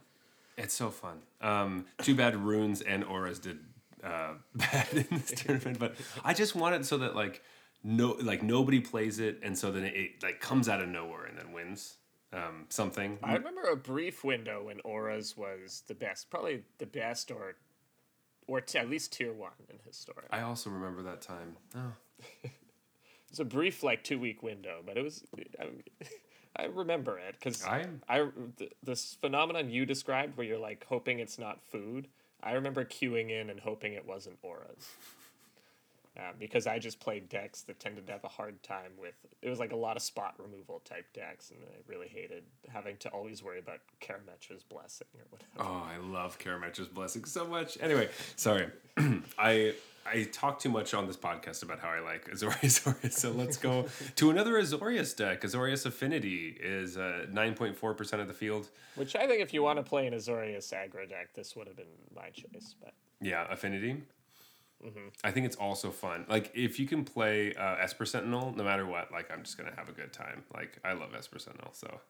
It's 0.56 0.74
so 0.74 0.90
fun. 0.90 1.20
Um, 1.40 1.86
too 2.02 2.14
bad 2.14 2.36
runes 2.36 2.80
and 2.80 3.04
auras 3.04 3.38
did 3.38 3.58
uh, 4.02 4.34
bad 4.54 4.88
in 4.92 5.06
this 5.10 5.30
tournament, 5.36 5.78
but 5.78 5.94
I 6.24 6.34
just 6.34 6.54
want 6.54 6.74
it 6.74 6.84
so 6.86 6.98
that 6.98 7.14
like 7.16 7.42
no 7.84 8.16
like 8.20 8.42
nobody 8.42 8.80
plays 8.80 9.18
it, 9.18 9.40
and 9.42 9.56
so 9.56 9.70
then 9.72 9.84
it, 9.84 9.94
it 9.94 10.10
like 10.22 10.40
comes 10.40 10.68
out 10.68 10.80
of 10.82 10.88
nowhere 10.88 11.24
and 11.24 11.38
then 11.38 11.52
wins 11.52 11.96
um, 12.32 12.66
something. 12.68 13.18
I 13.22 13.34
remember 13.34 13.62
a 13.62 13.76
brief 13.76 14.24
window 14.24 14.64
when 14.64 14.80
auras 14.80 15.36
was 15.36 15.82
the 15.88 15.94
best, 15.94 16.30
probably 16.30 16.62
the 16.78 16.86
best, 16.86 17.30
or 17.30 17.56
or 18.48 18.60
t- 18.60 18.78
at 18.78 18.88
least 18.90 19.12
tier 19.12 19.32
one 19.32 19.52
in 19.70 19.76
Historic. 19.86 20.26
I 20.30 20.40
also 20.42 20.70
remember 20.70 21.02
that 21.02 21.20
time. 21.22 21.56
Oh, 21.76 21.92
It's 23.30 23.40
a 23.40 23.44
brief, 23.46 23.82
like 23.82 24.04
two 24.04 24.18
week 24.18 24.42
window, 24.42 24.80
but 24.84 24.98
it 24.98 25.02
was. 25.02 25.24
I, 25.58 25.68
I 26.54 26.64
remember 26.66 27.18
it 27.18 27.34
because 27.38 27.64
I- 27.64 27.86
I 28.06 28.26
th- 28.58 28.72
this 28.82 29.16
phenomenon 29.22 29.70
you 29.70 29.86
described 29.86 30.36
where 30.36 30.46
you're 30.46 30.58
like 30.58 30.84
hoping 30.86 31.18
it's 31.18 31.38
not 31.38 31.62
food. 31.70 32.08
I 32.42 32.52
remember 32.52 32.84
queuing 32.84 33.30
in 33.30 33.50
and 33.50 33.60
hoping 33.60 33.92
it 33.94 34.06
wasn't 34.06 34.38
auras. 34.42 34.88
Uh, 36.16 36.32
because 36.38 36.66
I 36.66 36.78
just 36.78 37.00
played 37.00 37.28
decks 37.28 37.62
that 37.62 37.80
tended 37.80 38.06
to 38.06 38.12
have 38.12 38.24
a 38.24 38.28
hard 38.28 38.62
time 38.62 38.92
with 39.00 39.14
it 39.40 39.48
was 39.48 39.58
like 39.58 39.72
a 39.72 39.76
lot 39.76 39.96
of 39.96 40.02
spot 40.02 40.34
removal 40.38 40.80
type 40.84 41.06
decks, 41.12 41.50
and 41.50 41.58
I 41.64 41.74
really 41.86 42.08
hated 42.08 42.44
having 42.68 42.96
to 42.98 43.08
always 43.08 43.42
worry 43.42 43.58
about 43.58 43.78
Karametra's 44.00 44.62
blessing 44.62 45.08
or 45.14 45.24
whatever. 45.30 45.70
oh, 45.70 45.86
I 45.90 45.96
love 45.98 46.38
Karametra's 46.38 46.88
blessing 46.88 47.24
so 47.24 47.46
much. 47.46 47.76
Anyway, 47.80 48.08
sorry, 48.36 48.68
I 49.38 49.74
I 50.04 50.24
talk 50.24 50.58
too 50.58 50.68
much 50.68 50.94
on 50.94 51.06
this 51.06 51.16
podcast 51.16 51.62
about 51.62 51.80
how 51.80 51.88
I 51.88 52.00
like 52.00 52.30
Azorius 52.30 52.86
Auras. 52.86 53.16
So 53.16 53.30
let's 53.30 53.56
go 53.56 53.86
to 54.16 54.30
another 54.30 54.54
Azorius 54.54 55.16
deck. 55.16 55.42
Azorius 55.42 55.86
Affinity 55.86 56.56
is 56.60 56.96
uh, 56.96 57.26
nine 57.30 57.54
point 57.54 57.76
four 57.76 57.94
percent 57.94 58.20
of 58.22 58.28
the 58.28 58.34
field. 58.34 58.68
Which 58.96 59.16
I 59.16 59.26
think 59.26 59.40
if 59.40 59.54
you 59.54 59.62
want 59.62 59.78
to 59.78 59.82
play 59.82 60.06
an 60.06 60.14
Azorius 60.14 60.72
aggro 60.72 61.08
deck, 61.08 61.34
this 61.34 61.56
would 61.56 61.66
have 61.66 61.76
been 61.76 61.86
my 62.14 62.30
choice. 62.30 62.74
But 62.80 62.94
Yeah, 63.20 63.46
Affinity. 63.50 64.02
I 65.22 65.30
think 65.30 65.46
it's 65.46 65.56
also 65.56 65.90
fun. 65.90 66.26
Like 66.28 66.50
if 66.54 66.80
you 66.80 66.86
can 66.86 67.04
play 67.04 67.54
uh, 67.54 67.76
Esper 67.76 68.04
Sentinel, 68.04 68.52
no 68.56 68.64
matter 68.64 68.84
what, 68.84 69.12
like 69.12 69.30
I'm 69.30 69.44
just 69.44 69.56
gonna 69.56 69.72
have 69.76 69.88
a 69.88 69.92
good 69.92 70.12
time. 70.12 70.42
Like 70.52 70.78
I 70.84 70.92
love 70.92 71.14
Esper 71.16 71.38
Sentinel, 71.38 71.70
so 71.72 72.00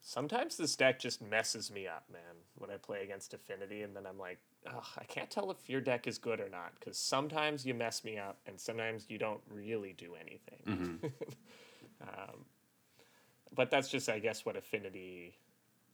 sometimes 0.00 0.56
this 0.56 0.74
deck 0.74 0.98
just 0.98 1.22
messes 1.22 1.70
me 1.70 1.86
up, 1.86 2.04
man, 2.10 2.36
when 2.56 2.70
I 2.70 2.76
play 2.76 3.02
against 3.02 3.34
Affinity, 3.34 3.82
and 3.82 3.94
then 3.94 4.06
I'm 4.06 4.18
like, 4.18 4.38
Ugh, 4.66 4.84
I 4.96 5.04
can't 5.04 5.30
tell 5.30 5.50
if 5.50 5.68
your 5.68 5.80
deck 5.80 6.06
is 6.06 6.18
good 6.18 6.40
or 6.40 6.48
not, 6.48 6.72
because 6.78 6.96
sometimes 6.96 7.66
you 7.66 7.74
mess 7.74 8.04
me 8.04 8.18
up, 8.18 8.38
and 8.46 8.60
sometimes 8.60 9.06
you 9.08 9.18
don't 9.18 9.40
really 9.50 9.92
do 9.92 10.14
anything. 10.14 10.62
Mm-hmm. 10.66 11.06
um, 12.02 12.44
but 13.54 13.70
that's 13.70 13.88
just, 13.88 14.08
I 14.08 14.18
guess, 14.18 14.44
what 14.44 14.56
Affinity 14.56 15.36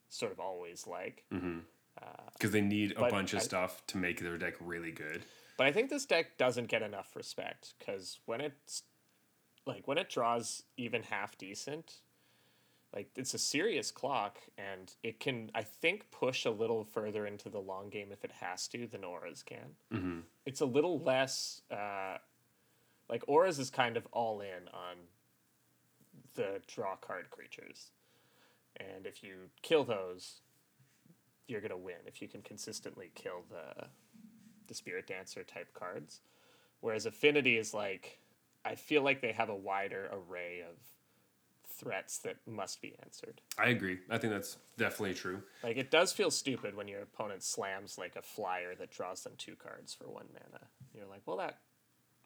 sort 0.09 0.33
of 0.33 0.41
always 0.41 0.87
like. 0.87 1.25
Mm-hmm. 1.33 1.59
Uh, 2.01 2.31
because 2.35 2.51
they 2.53 2.61
need 2.61 2.93
a 2.97 3.09
bunch 3.09 3.33
of 3.33 3.41
I- 3.41 3.43
stuff 3.43 3.83
to 3.89 3.99
make 3.99 4.21
their 4.21 4.39
deck 4.39 4.55
really 4.61 4.93
good. 4.93 5.23
But 5.57 5.67
I 5.67 5.73
think 5.73 5.91
this 5.91 6.07
deck 6.07 6.39
doesn't 6.39 6.69
get 6.69 6.83
enough 6.83 7.17
respect 7.17 7.75
because 7.79 8.21
when 8.27 8.41
it's 8.41 8.85
like 9.67 9.89
when 9.89 9.99
it 9.99 10.09
draws 10.09 10.63
even 10.77 11.03
half 11.03 11.37
decent, 11.37 11.95
like 12.95 13.11
it's 13.17 13.35
a 13.35 13.39
serious 13.39 13.91
clock 13.91 14.39
and 14.57 14.95
it 15.03 15.21
can 15.21 15.51
I 15.55 15.63
think 15.63 16.11
push 16.11 16.45
a 16.45 16.51
little 16.51 16.85
further 16.85 17.27
into 17.27 17.49
the 17.49 17.59
long 17.59 17.91
game 17.91 18.09
if 18.13 18.25
it 18.25 18.33
has 18.41 18.67
to 18.69 18.87
than 18.87 19.05
auras 19.05 19.43
can. 19.43 19.77
Mm-hmm. 19.93 20.21
It's 20.47 20.61
a 20.61 20.67
little 20.67 21.01
less 21.01 21.63
uh, 21.71 22.19
like 23.11 23.25
auras 23.27 23.59
is 23.59 23.71
kind 23.71 23.97
of 23.97 24.07
all 24.13 24.41
in 24.41 24.69
on 24.73 24.97
the 26.35 26.61
draw 26.67 26.97
card 26.97 27.31
creatures, 27.31 27.91
and 28.77 29.07
if 29.07 29.23
you 29.23 29.51
kill 29.63 29.85
those, 29.85 30.41
you're 31.49 31.61
gonna 31.61 31.77
win 31.77 31.97
if 32.07 32.23
you 32.23 32.29
can 32.29 32.43
consistently 32.43 33.11
kill 33.15 33.45
the 33.51 33.87
the 34.69 34.75
spirit 34.75 35.07
dancer 35.07 35.43
type 35.43 35.73
cards 35.73 36.21
whereas 36.81 37.07
affinity 37.07 37.57
is 37.57 37.73
like 37.73 38.21
i 38.65 38.75
feel 38.75 39.03
like 39.03 39.23
they 39.23 39.33
have 39.33 39.49
a 39.49 39.57
wider 39.57 40.11
array 40.13 40.61
of 40.61 40.77
threats 41.79 42.19
that 42.19 42.37
must 42.47 42.81
be 42.83 42.95
answered 43.03 43.41
I 43.59 43.69
agree. 43.69 43.99
I 44.11 44.19
think 44.19 44.33
that's 44.33 44.57
definitely 44.77 45.15
true. 45.15 45.43
like 45.63 45.77
it 45.77 45.91
does 45.91 46.13
feel 46.13 46.31
stupid 46.31 46.75
when 46.77 46.89
your 46.89 47.03
opponent 47.03 47.43
slams 47.43 47.97
like 47.99 48.17
a 48.17 48.23
flyer 48.23 48.75
that 48.79 48.91
draws 48.91 49.23
them 49.23 49.33
two 49.39 49.55
cards 49.57 49.95
for 49.95 50.05
one 50.09 50.27
mana 50.33 50.65
you're 50.95 51.07
like 51.07 51.23
well 51.27 51.37
that 51.39 51.59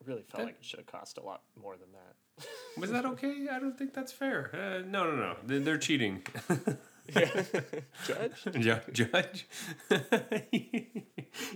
really 0.07 0.23
felt 0.23 0.39
That- 0.41 0.47
like 0.47 0.57
it 0.61 0.65
should 0.65 0.79
have 0.81 0.87
cost 0.87 1.19
a 1.19 1.23
lot 1.23 1.43
more 1.61 1.77
than 1.77 1.89
that 1.93 2.47
Was 2.81 2.91
that 2.91 3.05
okay? 3.05 3.47
I 3.53 3.59
don't 3.59 3.77
think 3.77 3.93
that's 3.93 4.11
fair. 4.11 4.51
Uh, 4.55 4.83
no, 4.89 5.05
no, 5.05 5.15
no. 5.15 5.37
They're, 5.45 5.61
they're 5.61 5.79
cheating. 5.79 6.23
judge 7.13 8.43
Ju- 8.59 8.81
judge 8.93 9.47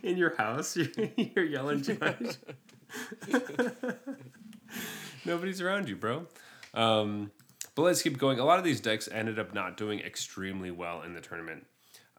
in 0.02 0.16
your 0.18 0.36
house, 0.36 0.76
you're, 0.76 0.88
you're 1.16 1.44
yelling 1.46 1.82
judge. 1.82 2.36
Nobody's 5.24 5.60
around 5.60 5.88
you, 5.88 5.96
bro. 5.96 6.26
Um, 6.74 7.30
but 7.76 7.82
let's 7.82 8.02
keep 8.02 8.18
going. 8.18 8.40
A 8.40 8.44
lot 8.44 8.58
of 8.58 8.64
these 8.64 8.80
decks 8.80 9.08
ended 9.12 9.38
up 9.38 9.54
not 9.54 9.76
doing 9.76 10.00
extremely 10.00 10.72
well 10.72 11.02
in 11.02 11.12
the 11.14 11.20
tournament. 11.20 11.66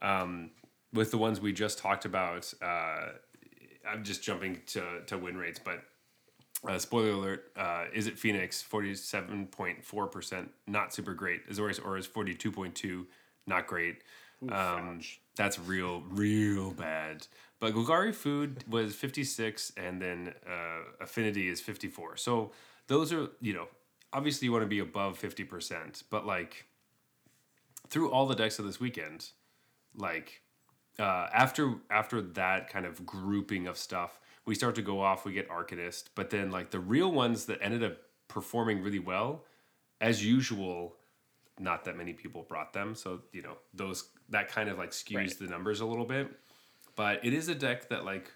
Um, 0.01 0.51
with 0.93 1.11
the 1.11 1.17
ones 1.17 1.41
we 1.41 1.51
just 1.51 1.79
talked 1.79 2.05
about, 2.05 2.53
uh, 2.61 3.07
I'm 3.89 4.03
just 4.03 4.23
jumping 4.23 4.61
to, 4.67 5.01
to 5.07 5.17
win 5.17 5.35
rates, 5.35 5.59
but 5.59 5.83
uh, 6.67 6.77
spoiler 6.77 7.11
alert, 7.11 7.51
uh, 7.55 7.85
Izzet 7.95 8.17
Phoenix 8.17 8.63
47.4%, 8.69 10.47
not 10.67 10.93
super 10.93 11.13
great. 11.13 11.49
Azorius 11.49 11.83
Aura 11.83 11.99
is 11.99 12.07
42.2, 12.07 13.05
not 13.47 13.67
great. 13.67 14.03
Um, 14.43 14.49
ouch. 14.51 15.19
that's 15.35 15.57
real, 15.57 16.03
real 16.09 16.71
bad. 16.71 17.25
But 17.59 17.73
Golgari 17.73 18.13
Food 18.13 18.63
was 18.69 18.93
56, 18.93 19.73
and 19.77 19.99
then 19.99 20.33
uh, 20.47 21.03
Affinity 21.03 21.49
is 21.49 21.59
54. 21.59 22.17
So 22.17 22.51
those 22.87 23.11
are, 23.11 23.29
you 23.41 23.53
know, 23.53 23.67
obviously 24.13 24.45
you 24.45 24.51
want 24.51 24.63
to 24.63 24.67
be 24.67 24.79
above 24.79 25.19
50%, 25.19 26.03
but 26.09 26.25
like 26.25 26.65
through 27.89 28.11
all 28.11 28.25
the 28.25 28.35
decks 28.35 28.59
of 28.59 28.65
this 28.65 28.79
weekend, 28.79 29.29
like 29.95 30.41
uh, 30.99 31.27
after 31.33 31.75
after 31.89 32.21
that 32.21 32.69
kind 32.69 32.85
of 32.85 33.05
grouping 33.05 33.67
of 33.67 33.77
stuff, 33.77 34.19
we 34.45 34.55
start 34.55 34.75
to 34.75 34.81
go 34.81 35.01
off. 35.01 35.25
We 35.25 35.33
get 35.33 35.49
Arcanist, 35.49 36.05
but 36.15 36.29
then 36.29 36.51
like 36.51 36.71
the 36.71 36.79
real 36.79 37.11
ones 37.11 37.45
that 37.45 37.59
ended 37.61 37.83
up 37.83 37.97
performing 38.27 38.81
really 38.81 38.99
well, 38.99 39.43
as 40.01 40.25
usual, 40.25 40.95
not 41.59 41.85
that 41.85 41.95
many 41.97 42.13
people 42.13 42.43
brought 42.43 42.73
them. 42.73 42.95
So 42.95 43.21
you 43.31 43.41
know 43.41 43.57
those 43.73 44.09
that 44.29 44.49
kind 44.49 44.69
of 44.69 44.77
like 44.77 44.91
skews 44.91 45.15
Right. 45.15 45.39
the 45.39 45.47
numbers 45.47 45.79
a 45.81 45.85
little 45.85 46.05
bit. 46.05 46.29
But 46.95 47.23
it 47.23 47.33
is 47.33 47.47
a 47.47 47.55
deck 47.55 47.89
that 47.89 48.03
like 48.05 48.31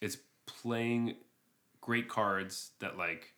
it's 0.00 0.16
playing 0.46 1.16
great 1.80 2.08
cards 2.08 2.70
that 2.80 2.96
like 2.96 3.34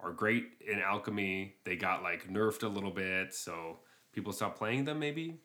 are 0.00 0.12
great 0.12 0.48
in 0.66 0.78
alchemy. 0.80 1.56
They 1.64 1.76
got 1.76 2.02
like 2.02 2.28
nerfed 2.28 2.62
a 2.62 2.68
little 2.68 2.90
bit, 2.90 3.34
so 3.34 3.78
people 4.12 4.32
stopped 4.32 4.58
playing 4.58 4.84
them 4.84 4.98
maybe. 4.98 5.38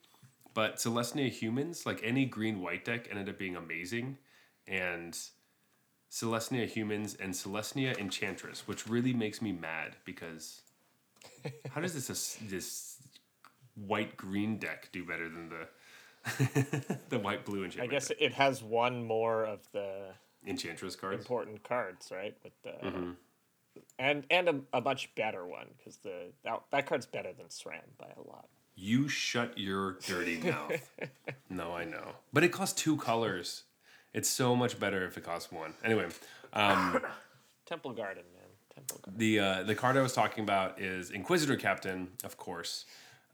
But 0.54 0.78
Selesnya 0.78 1.30
humans, 1.30 1.86
like 1.86 2.02
any 2.04 2.26
green 2.26 2.62
white 2.62 2.84
deck, 2.84 3.08
ended 3.10 3.30
up 3.30 3.38
being 3.38 3.56
amazing, 3.56 4.18
and 4.68 5.18
Selesnya 6.12 6.68
humans 6.68 7.16
and 7.20 7.34
Selesnya 7.34 7.98
enchantress, 7.98 8.68
which 8.68 8.88
really 8.88 9.14
makes 9.14 9.42
me 9.42 9.54
mad 9.54 9.96
because 10.04 10.62
how 11.70 11.80
does 11.80 11.94
this 11.94 12.38
this 12.50 12.98
white 13.76 14.18
green 14.18 14.58
deck 14.58 14.90
do 14.92 15.06
better 15.06 15.30
than 15.30 15.50
the 15.50 16.96
the 17.10 17.18
white 17.20 17.46
blue 17.46 17.64
enchantress? 17.64 17.88
I 17.88 17.92
guess 17.92 18.08
deck? 18.10 18.18
it 18.20 18.34
has 18.34 18.62
one 18.62 19.06
more 19.06 19.46
of 19.46 19.60
the 19.72 20.08
enchantress 20.46 20.98
cards. 20.98 21.22
important 21.22 21.64
cards, 21.64 22.12
right? 22.14 22.36
With 22.44 22.54
the 22.64 22.72
Mm-hmm. 22.86 23.12
And 24.00 24.26
and 24.30 24.50
a, 24.50 24.60
a 24.74 24.82
much 24.82 25.14
better 25.16 25.46
one 25.46 25.68
because 25.78 25.98
the 25.98 26.32
that, 26.44 26.62
that 26.72 26.86
card's 26.86 27.06
better 27.06 27.34
than 27.34 27.48
SRAM 27.48 27.82
by 27.98 28.08
a 28.18 28.28
lot. 28.28 28.48
You 28.76 29.08
shut 29.08 29.58
your 29.58 30.00
dirty 30.06 30.40
mouth. 30.40 30.90
no, 31.50 31.74
I 31.76 31.86
know. 31.86 32.14
But 32.34 32.44
it 32.44 32.50
costs 32.50 32.82
two 32.82 32.98
colors. 32.98 33.64
It's 34.14 34.30
so 34.30 34.56
much 34.56 34.80
better 34.80 35.06
if 35.06 35.18
it 35.18 35.24
costs 35.24 35.52
one. 35.52 35.74
Anyway, 35.84 36.08
um, 36.54 37.02
Temple 37.66 37.94
Garden, 37.94 38.24
man, 38.34 38.50
Temple 38.74 39.00
Garden. 39.04 39.20
the 39.20 39.40
uh, 39.40 39.64
the 39.64 39.76
card 39.76 39.98
I 39.98 40.02
was 40.02 40.14
talking 40.14 40.44
about 40.44 40.82
is 40.82 41.12
Inquisitor 41.12 41.56
Captain, 41.56 42.10
of 42.24 42.38
course. 42.38 42.86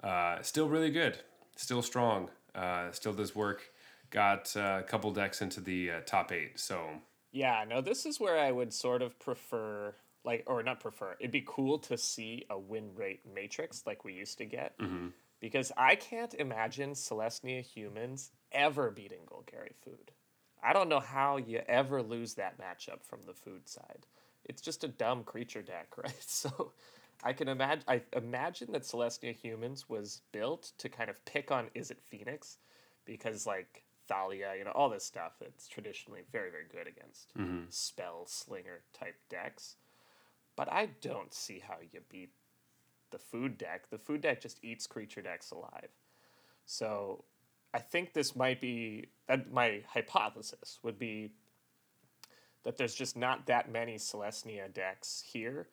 Uh, 0.03 0.41
still 0.41 0.69
really 0.69 0.91
good. 0.91 1.19
Still 1.55 1.81
strong. 1.81 2.29
Uh, 2.53 2.91
still 2.91 3.13
does 3.13 3.35
work. 3.35 3.71
Got 4.09 4.55
uh, 4.55 4.79
a 4.79 4.83
couple 4.83 5.11
decks 5.11 5.41
into 5.41 5.59
the 5.59 5.91
uh, 5.91 5.99
top 6.05 6.31
eight. 6.31 6.59
So 6.59 6.87
Yeah, 7.31 7.65
no, 7.67 7.81
this 7.81 8.05
is 8.05 8.19
where 8.19 8.39
I 8.39 8.51
would 8.51 8.73
sort 8.73 9.01
of 9.01 9.19
prefer, 9.19 9.95
like, 10.27 10.43
or 10.45 10.61
not 10.61 10.81
prefer. 10.81 11.15
It'd 11.19 11.31
be 11.31 11.43
cool 11.47 11.79
to 11.79 11.97
see 11.97 12.45
a 12.49 12.59
win 12.59 12.93
rate 12.93 13.21
matrix 13.33 13.87
like 13.87 14.03
we 14.03 14.13
used 14.13 14.37
to 14.39 14.45
get, 14.45 14.77
mm-hmm. 14.77 15.07
because 15.39 15.71
I 15.77 15.95
can't 15.95 16.33
imagine 16.33 16.91
Selesnya 16.91 17.63
humans 17.63 18.31
ever 18.51 18.91
beating 18.91 19.21
Golgari 19.25 19.73
food. 19.83 20.11
I 20.61 20.73
don't 20.73 20.89
know 20.89 20.99
how 20.99 21.37
you 21.37 21.61
ever 21.69 22.03
lose 22.03 22.33
that 22.33 22.59
matchup 22.59 23.03
from 23.03 23.21
the 23.25 23.33
food 23.33 23.69
side. 23.69 24.05
It's 24.43 24.61
just 24.61 24.83
a 24.83 24.89
dumb 24.89 25.23
creature 25.23 25.61
deck, 25.61 25.97
right? 25.97 26.13
So 26.19 26.73
I 27.23 27.31
can 27.31 27.47
imagine. 27.47 27.83
I 27.87 28.01
imagine 28.13 28.73
that 28.73 28.83
Selesnya 28.83 29.33
humans 29.33 29.87
was 29.87 30.21
built 30.33 30.73
to 30.79 30.89
kind 30.89 31.09
of 31.09 31.23
pick 31.23 31.51
on 31.51 31.69
Izzet 31.73 32.01
Phoenix, 32.01 32.57
because 33.05 33.47
like 33.47 33.83
Thalia, 34.09 34.55
you 34.57 34.65
know, 34.65 34.71
all 34.71 34.89
this 34.89 35.05
stuff. 35.05 35.33
It's 35.39 35.69
traditionally 35.69 36.23
very 36.33 36.51
very 36.51 36.65
good 36.69 36.87
against 36.87 37.33
mm-hmm. 37.37 37.69
spell 37.69 38.25
slinger 38.27 38.81
type 38.93 39.15
decks. 39.29 39.77
But 40.57 40.71
I 40.73 40.89
don't 41.01 41.33
see 41.33 41.63
how 41.65 41.75
you 41.93 42.01
beat 42.09 42.31
the 43.11 43.19
food 43.19 43.57
deck. 43.57 43.89
The 43.89 43.97
food 43.97 44.21
deck 44.21 44.41
just 44.41 44.61
eats 44.61 44.85
creature 44.87 45.21
decks 45.21 45.51
alive. 45.51 45.89
So 46.65 47.23
I 47.73 47.79
think 47.79 48.11
this 48.11 48.35
might 48.35 48.59
be 48.59 49.05
that 49.27 49.53
my 49.53 49.83
hypothesis 49.87 50.79
would 50.83 50.99
be 50.99 51.31
that 52.63 52.75
there's 52.75 52.95
just 52.95 53.15
not 53.15 53.45
that 53.45 53.71
many 53.71 53.95
Selesnya 53.95 54.73
decks 54.73 55.23
here, 55.25 55.67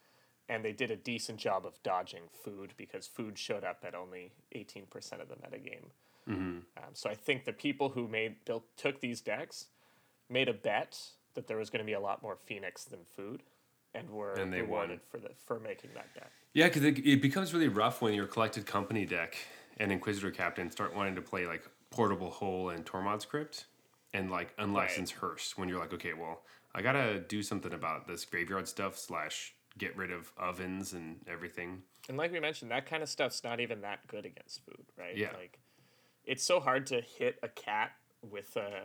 and 0.48 0.64
they 0.64 0.72
did 0.72 0.92
a 0.92 0.96
decent 0.96 1.38
job 1.38 1.66
of 1.66 1.82
dodging 1.82 2.22
food 2.44 2.72
because 2.76 3.06
food 3.06 3.36
showed 3.38 3.64
up 3.64 3.78
at 3.84 3.94
only 3.94 4.30
18% 4.54 4.84
of 5.20 5.28
the 5.28 5.34
metagame. 5.34 5.86
Um, 6.76 6.92
so 6.92 7.10
I 7.10 7.14
think 7.14 7.44
the 7.44 7.52
people 7.52 7.88
who 7.88 8.06
made 8.06 8.44
built 8.44 8.64
took 8.76 9.00
these 9.00 9.20
decks 9.20 9.66
made 10.30 10.48
a 10.48 10.52
bet 10.52 10.98
that 11.34 11.48
there 11.48 11.56
was 11.56 11.70
going 11.70 11.80
to 11.80 11.86
be 11.86 11.94
a 11.94 12.00
lot 12.00 12.22
more 12.22 12.36
Phoenix 12.36 12.84
than 12.84 13.00
food, 13.04 13.42
and 13.94 14.08
were 14.10 14.34
And 14.34 14.52
they 14.52 14.62
won. 14.62 15.00
for 15.10 15.18
the 15.18 15.30
for 15.46 15.60
making 15.60 15.90
that 15.94 16.12
deck. 16.14 16.30
yeah, 16.52 16.66
because 16.66 16.84
it, 16.84 16.98
it 17.06 17.22
becomes 17.22 17.52
really 17.54 17.68
rough 17.68 18.02
when 18.02 18.14
your 18.14 18.26
collected 18.26 18.66
company 18.66 19.06
deck 19.06 19.36
and 19.78 19.90
Inquisitor 19.92 20.30
Captain 20.30 20.70
start 20.70 20.94
wanting 20.94 21.14
to 21.16 21.22
play 21.22 21.46
like 21.46 21.68
Portable 21.90 22.30
Hole 22.30 22.70
and 22.70 22.84
Tormod's 22.84 23.24
Crypt 23.24 23.66
and 24.12 24.30
like 24.30 24.54
unlicensed 24.58 25.14
Hearse. 25.14 25.56
When 25.56 25.68
you're 25.68 25.78
like, 25.80 25.92
okay, 25.94 26.12
well, 26.12 26.42
I 26.74 26.82
gotta 26.82 27.20
do 27.20 27.42
something 27.42 27.72
about 27.72 28.06
this 28.06 28.24
graveyard 28.24 28.68
stuff 28.68 28.96
slash 28.98 29.54
get 29.78 29.96
rid 29.96 30.10
of 30.12 30.32
ovens 30.38 30.92
and 30.92 31.16
everything. 31.28 31.82
And 32.08 32.16
like 32.16 32.30
we 32.32 32.38
mentioned, 32.40 32.70
that 32.70 32.86
kind 32.86 33.02
of 33.02 33.08
stuff's 33.08 33.42
not 33.42 33.60
even 33.60 33.80
that 33.80 34.06
good 34.06 34.24
against 34.26 34.64
food, 34.64 34.84
right? 34.96 35.16
Yeah. 35.16 35.32
Like, 35.32 35.58
it's 36.24 36.44
so 36.44 36.60
hard 36.60 36.86
to 36.86 37.00
hit 37.00 37.38
a 37.42 37.48
cat 37.48 37.92
with 38.22 38.56
a 38.56 38.82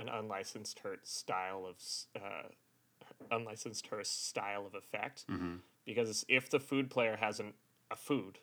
an 0.00 0.08
unlicensed 0.08 0.78
Hearse 0.78 1.08
style 1.08 1.66
of 1.66 1.76
uh, 2.14 2.48
unlicensed 3.30 3.86
Hearse 3.88 4.08
style 4.10 4.66
of 4.66 4.74
effect, 4.74 5.24
Mm-hmm. 5.30 5.56
because 5.84 6.24
if 6.28 6.48
the 6.50 6.60
food 6.60 6.90
player 6.90 7.16
has 7.16 7.40
an, 7.40 7.52
a 7.90 7.96
food, 7.96 8.38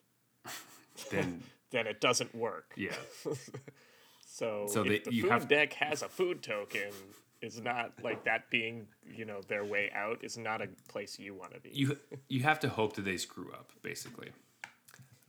Then 1.12 1.44
then 1.72 1.88
it 1.88 2.00
doesn't 2.00 2.34
work. 2.34 2.74
yeah, 2.78 2.96
So, 4.28 4.68
So 4.68 4.84
if 4.86 5.04
the 5.06 5.14
you 5.14 5.24
food 5.24 5.32
have- 5.32 5.48
deck 5.48 5.74
has 5.74 6.02
a 6.02 6.10
food 6.10 6.42
token, 6.44 6.92
is 7.42 7.62
not 7.62 7.92
like 8.04 8.24
that 8.24 8.50
being 8.50 8.88
you 9.06 9.26
know 9.26 9.42
their 9.48 9.64
way 9.66 9.92
out 9.94 10.24
is 10.24 10.38
not 10.38 10.62
a 10.62 10.68
place 10.88 11.20
you 11.20 11.34
want 11.36 11.54
to 11.54 11.60
be. 11.60 11.70
you 11.74 11.98
you 12.30 12.42
have 12.44 12.60
to 12.62 12.70
hope 12.70 12.94
that 12.96 13.04
they 13.06 13.18
screw 13.18 13.52
up 13.52 13.72
basically. 13.82 14.30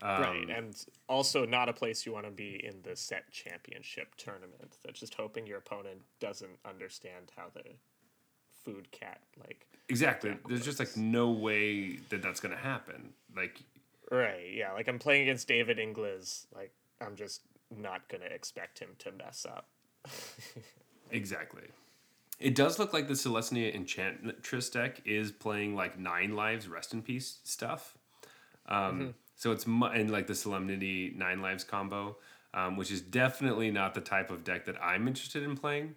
Um, 0.03 0.21
Right, 0.23 0.51
and 0.51 0.75
also 1.09 1.45
not 1.47 1.69
a 1.69 1.73
place 1.73 2.05
you 2.07 2.13
want 2.13 2.27
to 2.27 2.31
be 2.31 2.65
in 2.65 2.83
the 2.83 2.95
set 2.97 3.31
championship 3.33 4.15
tournament. 4.17 4.77
That's 4.85 5.01
just 5.01 5.15
hoping 5.15 5.47
your 5.47 5.59
opponent 5.59 6.03
doesn't 6.21 6.59
understand 6.65 7.33
how 7.37 7.47
the 7.55 7.63
food 8.67 8.91
cat 8.93 9.21
like. 9.39 9.67
Exactly. 9.89 10.37
There's 10.49 10.65
just 10.65 10.81
like 10.81 10.97
no 10.97 11.31
way 11.31 11.97
that 12.11 12.21
that's 12.21 12.41
gonna 12.41 12.57
happen. 12.57 13.15
Like 13.35 13.61
Right, 14.11 14.53
yeah, 14.53 14.73
like 14.73 14.89
I'm 14.89 14.99
playing 14.99 15.23
against 15.23 15.49
David 15.49 15.79
Inglis, 15.79 16.47
like 16.55 16.73
I'm 17.01 17.17
just 17.17 17.43
not 17.75 18.09
gonna 18.09 18.27
expect 18.27 18.79
him 18.79 18.91
to 18.99 19.13
mess 19.13 19.47
up. 19.49 19.69
Exactly. 21.11 21.63
It 22.41 22.55
does 22.55 22.79
look 22.79 22.93
like 22.93 23.07
the 23.09 23.15
Selesnya 23.15 23.73
Enchantress 23.75 24.69
deck 24.71 25.01
is 25.07 25.31
playing 25.33 25.75
like 25.75 25.99
nine 25.99 26.35
lives, 26.35 26.69
rest 26.69 26.93
in 26.93 27.03
peace 27.03 27.39
stuff. 27.45 27.97
Um, 28.69 29.15
So 29.37 29.53
it's 29.53 29.67
mu- 29.67 29.87
and 29.87 30.11
like 30.11 30.27
the 30.27 30.35
Solemnity 30.35 31.13
nine 31.17 31.41
lives 31.43 31.63
combo, 31.63 32.17
um, 32.55 32.77
which 32.77 32.91
is 32.91 33.01
definitely 33.01 33.71
not 33.71 33.95
the 33.95 34.01
type 34.01 34.31
of 34.31 34.43
deck 34.45 34.65
that 34.65 34.83
I'm 34.83 35.07
interested 35.07 35.43
in 35.43 35.57
playing. 35.57 35.95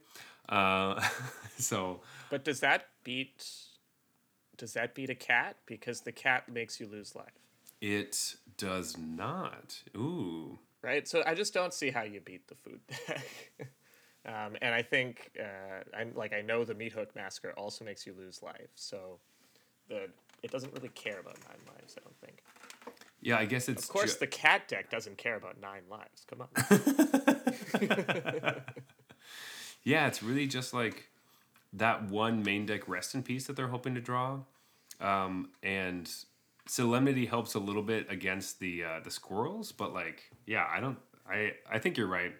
Uh, 0.47 1.01
so 1.57 2.01
But 2.29 2.43
does 2.43 2.59
that 2.59 2.87
beat? 3.03 3.43
Does 4.57 4.73
that 4.73 4.93
beat 4.93 5.09
a 5.09 5.15
cat? 5.15 5.57
Because 5.65 6.01
the 6.01 6.11
cat 6.11 6.49
makes 6.49 6.79
you 6.79 6.87
lose 6.87 7.15
life, 7.15 7.31
it 7.81 8.35
does 8.57 8.97
not. 8.97 9.81
Ooh. 9.95 10.59
right? 10.81 11.07
So 11.07 11.23
I 11.25 11.33
just 11.33 11.53
don't 11.53 11.73
see 11.73 11.89
how 11.91 12.03
you 12.03 12.19
beat 12.19 12.47
the 12.47 12.55
food 12.55 12.79
deck. 12.87 13.25
um, 14.25 14.57
and 14.61 14.73
I 14.75 14.81
think, 14.81 15.31
uh, 15.39 15.83
I'm 15.97 16.13
like 16.15 16.33
I 16.33 16.41
know 16.41 16.65
the 16.65 16.75
meat 16.75 16.91
hook 16.93 17.15
massacre 17.15 17.53
also 17.57 17.85
makes 17.85 18.05
you 18.05 18.13
lose 18.17 18.43
life, 18.43 18.69
so 18.75 19.19
the 19.87 20.09
it 20.43 20.51
doesn't 20.51 20.73
really 20.73 20.89
care 20.89 21.19
about 21.19 21.37
nine 21.47 21.59
lives. 21.75 21.95
I 21.97 22.01
don't 22.03 22.17
think. 22.19 22.43
Yeah, 23.21 23.37
I 23.37 23.45
guess 23.45 23.67
it's 23.67 23.83
Of 23.83 23.89
course, 23.89 24.13
ju- 24.13 24.19
the 24.21 24.27
cat 24.27 24.67
deck 24.69 24.89
doesn't 24.89 25.17
care 25.17 25.35
about 25.35 25.59
nine 25.59 25.83
lives. 25.89 26.25
Come 26.29 26.41
on. 26.41 26.49
Yeah, 29.83 30.07
it's 30.07 30.21
really 30.21 30.45
just 30.47 30.73
like 30.73 31.08
that 31.73 32.09
one 32.09 32.43
main 32.43 32.65
deck 32.65 32.87
rest 32.87 33.15
in 33.15 33.23
peace 33.23 33.47
that 33.47 33.55
they're 33.55 33.67
hoping 33.67 33.95
to 33.95 34.01
draw. 34.01 34.39
Um, 34.99 35.49
and 35.63 36.09
Solemnity 36.67 37.25
helps 37.25 37.55
a 37.55 37.59
little 37.59 37.83
bit 37.83 38.11
against 38.11 38.59
the 38.59 38.83
uh, 38.83 38.99
the 39.03 39.11
squirrels, 39.11 39.71
but 39.71 39.93
like, 39.93 40.29
yeah, 40.45 40.67
I 40.69 40.79
don't 40.79 40.97
I 41.29 41.53
I 41.69 41.79
think 41.79 41.97
you're 41.97 42.07
right. 42.07 42.33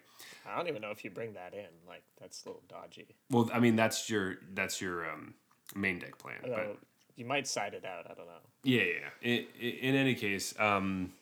I 0.46 0.56
don't 0.56 0.68
even 0.68 0.82
know 0.82 0.90
if 0.90 1.04
you 1.04 1.10
bring 1.10 1.34
that 1.34 1.54
in. 1.54 1.68
Like 1.86 2.02
that's 2.20 2.44
a 2.44 2.48
little 2.48 2.62
dodgy. 2.68 3.08
Well, 3.30 3.50
I 3.52 3.60
mean 3.60 3.76
that's 3.76 4.10
your 4.10 4.38
that's 4.52 4.80
your 4.80 5.10
um, 5.10 5.34
main 5.74 5.98
deck 5.98 6.18
plan. 6.18 6.36
Although 6.44 6.76
But 6.78 6.78
you 7.16 7.24
might 7.24 7.46
side 7.46 7.74
it 7.74 7.84
out. 7.84 8.06
I 8.10 8.14
don't 8.14 8.26
know. 8.26 8.32
yeah, 8.64 8.82
yeah. 8.82 8.94
yeah. 9.22 9.36
In, 9.60 9.68
in 9.80 9.94
any 9.94 10.14
case, 10.14 10.58
um, 10.58 11.12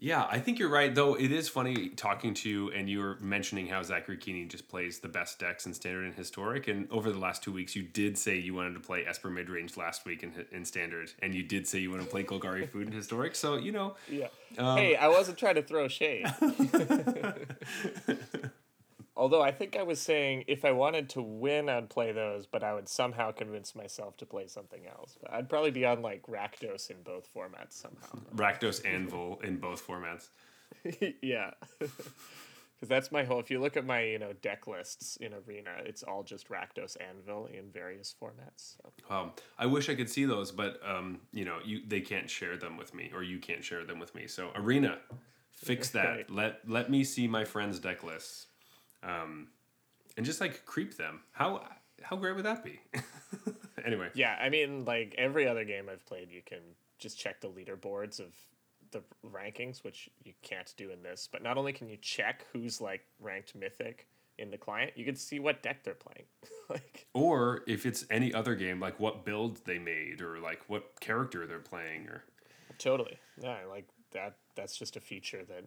yeah, 0.00 0.26
I 0.30 0.38
think 0.38 0.58
you're 0.58 0.68
right. 0.68 0.94
Though 0.94 1.14
it 1.14 1.32
is 1.32 1.48
funny 1.48 1.90
talking 1.90 2.34
to 2.34 2.48
you, 2.48 2.70
and 2.70 2.88
you 2.88 3.00
were 3.00 3.16
mentioning 3.20 3.66
how 3.66 3.82
Zachary 3.82 4.16
Kiihne 4.16 4.48
just 4.48 4.68
plays 4.68 5.00
the 5.00 5.08
best 5.08 5.38
decks 5.38 5.66
in 5.66 5.74
standard 5.74 6.04
and 6.04 6.14
historic. 6.14 6.68
And 6.68 6.90
over 6.90 7.10
the 7.10 7.18
last 7.18 7.42
two 7.42 7.52
weeks, 7.52 7.74
you 7.74 7.82
did 7.82 8.16
say 8.16 8.36
you 8.36 8.54
wanted 8.54 8.74
to 8.74 8.80
play 8.80 9.04
Esper 9.06 9.30
midrange 9.30 9.76
last 9.76 10.04
week 10.04 10.22
in 10.22 10.32
in 10.52 10.64
standard, 10.64 11.12
and 11.20 11.34
you 11.34 11.42
did 11.42 11.66
say 11.66 11.78
you 11.78 11.90
want 11.90 12.02
to 12.02 12.08
play 12.08 12.24
Golgari 12.24 12.68
food 12.68 12.86
in 12.86 12.92
historic. 12.92 13.34
So 13.34 13.56
you 13.56 13.72
know, 13.72 13.96
Yeah. 14.08 14.28
Um, 14.56 14.78
hey, 14.78 14.96
I 14.96 15.08
wasn't 15.08 15.38
trying 15.38 15.56
to 15.56 15.62
throw 15.62 15.88
shade. 15.88 16.26
Although 19.18 19.42
I 19.42 19.50
think 19.50 19.76
I 19.76 19.82
was 19.82 20.00
saying 20.00 20.44
if 20.46 20.64
I 20.64 20.70
wanted 20.70 21.08
to 21.10 21.20
win, 21.20 21.68
I'd 21.68 21.90
play 21.90 22.12
those, 22.12 22.46
but 22.46 22.62
I 22.62 22.72
would 22.72 22.88
somehow 22.88 23.32
convince 23.32 23.74
myself 23.74 24.16
to 24.18 24.26
play 24.26 24.46
something 24.46 24.86
else. 24.86 25.18
But 25.20 25.32
I'd 25.32 25.48
probably 25.48 25.72
be 25.72 25.84
on 25.84 26.02
like 26.02 26.22
Rakdos 26.28 26.88
in 26.88 27.02
both 27.02 27.28
formats 27.34 27.72
somehow. 27.72 28.20
Rakdos 28.36 28.86
Anvil 28.86 29.40
in 29.42 29.56
both 29.56 29.84
formats. 29.84 30.28
yeah. 31.20 31.50
Because 32.78 32.90
that's 32.90 33.10
my 33.10 33.24
whole. 33.24 33.40
If 33.40 33.50
you 33.50 33.58
look 33.58 33.76
at 33.76 33.84
my 33.84 34.02
you 34.04 34.20
know 34.20 34.32
deck 34.34 34.68
lists 34.68 35.16
in 35.16 35.32
Arena, 35.34 35.70
it's 35.84 36.04
all 36.04 36.22
just 36.22 36.48
Rakdos 36.48 36.96
Anvil 37.00 37.46
in 37.46 37.72
various 37.72 38.14
formats. 38.22 38.76
So. 38.76 39.12
Um, 39.12 39.32
I 39.58 39.66
wish 39.66 39.88
I 39.88 39.96
could 39.96 40.08
see 40.08 40.26
those, 40.26 40.52
but 40.52 40.78
um, 40.88 41.18
you 41.32 41.44
know, 41.44 41.58
you 41.64 41.80
they 41.84 42.00
can't 42.00 42.30
share 42.30 42.56
them 42.56 42.76
with 42.76 42.94
me, 42.94 43.10
or 43.12 43.24
you 43.24 43.40
can't 43.40 43.64
share 43.64 43.84
them 43.84 43.98
with 43.98 44.14
me. 44.14 44.28
So 44.28 44.50
Arena, 44.54 44.98
fix 45.50 45.90
that. 45.90 46.06
Right. 46.06 46.30
Let 46.30 46.60
let 46.68 46.88
me 46.88 47.02
see 47.02 47.26
my 47.26 47.44
friends' 47.44 47.80
deck 47.80 48.04
lists, 48.04 48.46
um, 49.02 49.48
and 50.16 50.26
just 50.26 50.40
like 50.40 50.64
creep 50.64 50.96
them. 50.96 51.20
How 51.32 51.62
how 52.02 52.16
great 52.16 52.36
would 52.36 52.44
that 52.44 52.64
be? 52.64 52.80
anyway, 53.84 54.10
Yeah, 54.14 54.36
I 54.40 54.48
mean, 54.48 54.84
like 54.84 55.14
every 55.18 55.46
other 55.48 55.64
game 55.64 55.88
I've 55.90 56.04
played, 56.06 56.30
you 56.30 56.42
can 56.44 56.60
just 56.98 57.18
check 57.18 57.40
the 57.40 57.48
leaderboards 57.48 58.20
of 58.20 58.34
the 58.90 59.02
rankings, 59.26 59.84
which 59.84 60.08
you 60.24 60.32
can't 60.42 60.72
do 60.76 60.90
in 60.90 61.02
this. 61.02 61.28
But 61.30 61.42
not 61.42 61.58
only 61.58 61.72
can 61.72 61.88
you 61.88 61.96
check 62.00 62.44
who's 62.52 62.80
like 62.80 63.04
ranked 63.20 63.54
mythic 63.54 64.06
in 64.38 64.50
the 64.50 64.58
client, 64.58 64.92
you 64.96 65.04
can 65.04 65.16
see 65.16 65.40
what 65.40 65.62
deck 65.62 65.82
they're 65.82 65.94
playing. 65.94 66.26
like, 66.70 67.06
or 67.14 67.62
if 67.66 67.86
it's 67.86 68.04
any 68.10 68.32
other 68.32 68.54
game, 68.54 68.80
like 68.80 68.98
what 69.00 69.24
build 69.24 69.64
they 69.64 69.78
made, 69.78 70.20
or 70.20 70.38
like 70.38 70.62
what 70.68 71.00
character 71.00 71.46
they're 71.46 71.58
playing, 71.58 72.06
or 72.08 72.24
totally, 72.78 73.18
yeah, 73.40 73.58
like 73.68 73.88
that. 74.12 74.36
That's 74.54 74.76
just 74.76 74.96
a 74.96 75.00
feature 75.00 75.44
that 75.48 75.64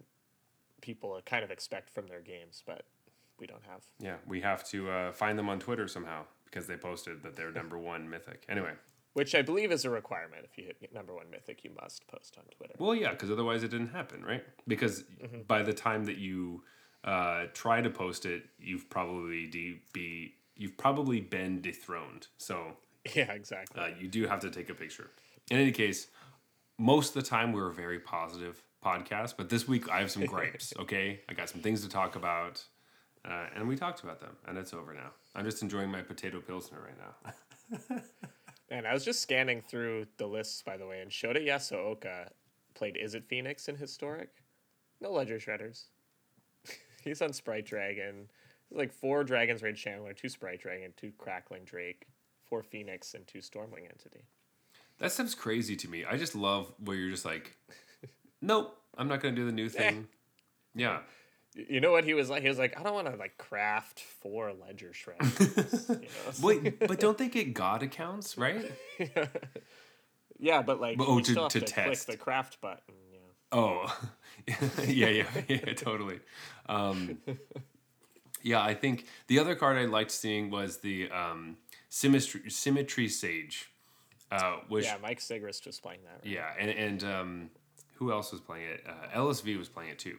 people 0.81 1.19
kind 1.25 1.43
of 1.43 1.51
expect 1.51 1.89
from 1.89 2.07
their 2.07 2.19
games, 2.19 2.63
but 2.65 2.83
we 3.41 3.47
don't 3.47 3.63
have. 3.69 3.81
yeah, 3.99 4.15
we 4.27 4.39
have 4.41 4.63
to 4.69 4.89
uh, 4.89 5.11
find 5.11 5.37
them 5.37 5.49
on 5.49 5.59
Twitter 5.59 5.87
somehow 5.87 6.23
because 6.45 6.67
they 6.67 6.77
posted 6.77 7.23
that 7.23 7.35
they're 7.35 7.51
number 7.51 7.77
one 7.93 8.09
mythic. 8.09 8.45
Anyway. 8.47 8.71
Which 9.13 9.35
I 9.35 9.41
believe 9.41 9.73
is 9.73 9.83
a 9.83 9.89
requirement. 9.89 10.45
If 10.49 10.57
you 10.57 10.63
hit 10.79 10.93
number 10.93 11.13
one 11.13 11.29
mythic, 11.29 11.65
you 11.65 11.71
must 11.81 12.07
post 12.07 12.37
on 12.37 12.45
Twitter. 12.55 12.75
Well, 12.79 12.95
yeah, 12.95 13.09
because 13.11 13.29
otherwise 13.29 13.61
it 13.61 13.67
didn't 13.71 13.89
happen, 13.89 14.23
right? 14.23 14.41
Because 14.69 15.03
by 15.47 15.63
the 15.63 15.73
time 15.73 16.05
that 16.05 16.17
you 16.17 16.63
uh, 17.03 17.47
try 17.53 17.81
to 17.81 17.89
post 17.89 18.25
it, 18.25 18.43
you've 18.57 18.89
probably 18.89 19.47
de- 19.47 19.81
be 19.91 20.35
you've 20.55 20.77
probably 20.77 21.19
been 21.19 21.59
dethroned. 21.61 22.27
So 22.37 22.77
Yeah, 23.15 23.31
exactly. 23.33 23.81
uh, 23.81 23.87
you 23.99 24.07
do 24.07 24.27
have 24.27 24.39
to 24.41 24.49
take 24.49 24.69
a 24.69 24.73
picture. 24.75 25.09
In 25.49 25.57
any 25.57 25.71
case, 25.73 26.07
most 26.77 27.13
of 27.15 27.21
the 27.23 27.29
time 27.29 27.51
we're 27.51 27.67
a 27.69 27.73
very 27.73 27.99
positive 27.99 28.63
podcast, 28.85 29.33
but 29.37 29.49
this 29.49 29.67
week 29.67 29.89
I 29.89 29.99
have 29.99 30.09
some 30.11 30.25
gripes. 30.33 30.73
Okay, 30.79 31.19
I 31.27 31.33
got 31.33 31.49
some 31.49 31.59
things 31.61 31.81
to 31.81 31.89
talk 31.89 32.15
about, 32.15 32.63
uh, 33.25 33.45
and 33.55 33.67
we 33.67 33.75
talked 33.75 34.03
about 34.03 34.19
them, 34.19 34.35
and 34.47 34.57
it's 34.57 34.73
over 34.73 34.93
now. 34.93 35.11
I'm 35.35 35.45
just 35.45 35.61
enjoying 35.61 35.91
my 35.91 36.01
potato 36.01 36.41
pilsner 36.41 36.79
right 36.81 36.97
now. 36.97 38.01
And 38.71 38.87
I 38.87 38.93
was 38.93 39.03
just 39.03 39.21
scanning 39.21 39.61
through 39.61 40.07
the 40.15 40.25
lists, 40.25 40.63
by 40.63 40.77
the 40.77 40.87
way, 40.87 41.01
and 41.01 41.11
Shota 41.11 41.45
Yasooka 41.45 42.29
played 42.73 42.95
Izzet 42.95 43.25
Phoenix 43.25 43.67
in 43.67 43.75
Historic? 43.75 44.29
No 45.01 45.11
Ledger 45.11 45.39
Shredders. 45.39 45.87
He's 47.03 47.21
on 47.21 47.33
Sprite 47.33 47.65
Dragon. 47.65 48.29
There's 48.69 48.79
like 48.79 48.93
four 48.93 49.25
Dragon 49.25 49.57
Rage 49.61 49.83
Channeler, 49.83 50.15
two 50.15 50.29
Sprite 50.29 50.61
Dragon, 50.61 50.93
two 50.95 51.11
Crackling 51.17 51.65
Drake, 51.65 52.07
four 52.45 52.63
Phoenix, 52.63 53.13
and 53.13 53.27
two 53.27 53.39
Stormwing 53.39 53.89
Entity. 53.89 54.23
That 54.99 55.11
stuff's 55.11 55.35
crazy 55.35 55.75
to 55.75 55.89
me. 55.89 56.05
I 56.05 56.15
just 56.15 56.33
love 56.33 56.71
where 56.79 56.95
you're 56.95 57.11
just 57.11 57.25
like, 57.25 57.57
nope, 58.41 58.77
I'm 58.97 59.09
not 59.09 59.19
gonna 59.19 59.35
do 59.35 59.45
the 59.45 59.51
new 59.51 59.67
thing. 59.67 60.07
Yeah. 60.73 60.99
You 61.53 61.81
know 61.81 61.91
what 61.91 62.05
he 62.05 62.13
was 62.13 62.29
like? 62.29 62.43
He 62.43 62.47
was 62.49 62.57
like, 62.57 62.79
I 62.79 62.83
don't 62.83 62.93
want 62.93 63.07
to 63.07 63.15
like 63.17 63.37
craft 63.37 63.99
four 63.99 64.53
Ledger 64.53 64.91
Shredders. 64.93 65.89
you 65.89 65.95
know? 65.95 66.31
Wait, 66.41 66.79
but 66.79 66.99
don't 66.99 67.17
they 67.17 67.27
get 67.27 67.53
God 67.53 67.83
accounts, 67.83 68.37
right? 68.37 68.71
yeah, 70.39 70.61
but 70.61 70.79
like, 70.79 70.97
But- 70.97 71.07
oh, 71.07 71.17
you 71.17 71.23
to- 71.23 71.33
to 71.35 71.47
to, 71.49 71.61
test. 71.61 72.05
click 72.05 72.17
the 72.17 72.23
craft 72.23 72.61
button. 72.61 72.95
Yeah. 73.11 73.17
Oh, 73.51 73.99
yeah, 74.87 75.09
yeah, 75.09 75.25
yeah, 75.49 75.73
totally. 75.73 76.19
Um, 76.69 77.17
yeah, 78.41 78.61
I 78.61 78.73
think 78.73 79.05
the 79.27 79.39
other 79.39 79.55
card 79.55 79.77
I 79.77 79.85
liked 79.85 80.11
seeing 80.11 80.49
was 80.49 80.77
the 80.77 81.09
um, 81.11 81.57
symmetry 81.89 82.49
symmetry 82.49 83.09
sage, 83.09 83.69
uh, 84.31 84.55
which 84.69 84.85
Yeah, 84.85 84.93
yeah, 84.93 85.01
Mike 85.01 85.19
Sigrist 85.19 85.65
was 85.67 85.79
playing 85.81 85.99
that. 86.05 86.25
Right? 86.25 86.55
and 86.59 86.69
and 86.71 87.03
um, 87.03 87.49
who 87.95 88.11
else 88.13 88.31
was 88.31 88.39
playing 88.39 88.67
it? 88.69 88.85
Uh, 88.87 89.19
LSV 89.19 89.57
was 89.57 89.67
playing 89.67 89.89
it 89.91 89.99
too, 89.99 90.17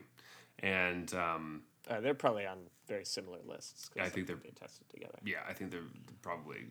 and 0.59 1.13
um, 1.13 1.63
Uh, 1.89 1.99
they're 1.99 2.13
probably 2.13 2.45
on 2.45 2.59
very 2.87 3.05
similar 3.05 3.39
lists. 3.45 3.89
'cause 3.89 4.05
I 4.05 4.09
think 4.09 4.27
they're- 4.27 4.35
they 4.37 4.51
tested 4.51 4.87
together. 4.89 5.19
yeah, 5.23 5.43
I 5.47 5.53
think 5.53 5.71
they're 5.71 5.81
probably 6.21 6.67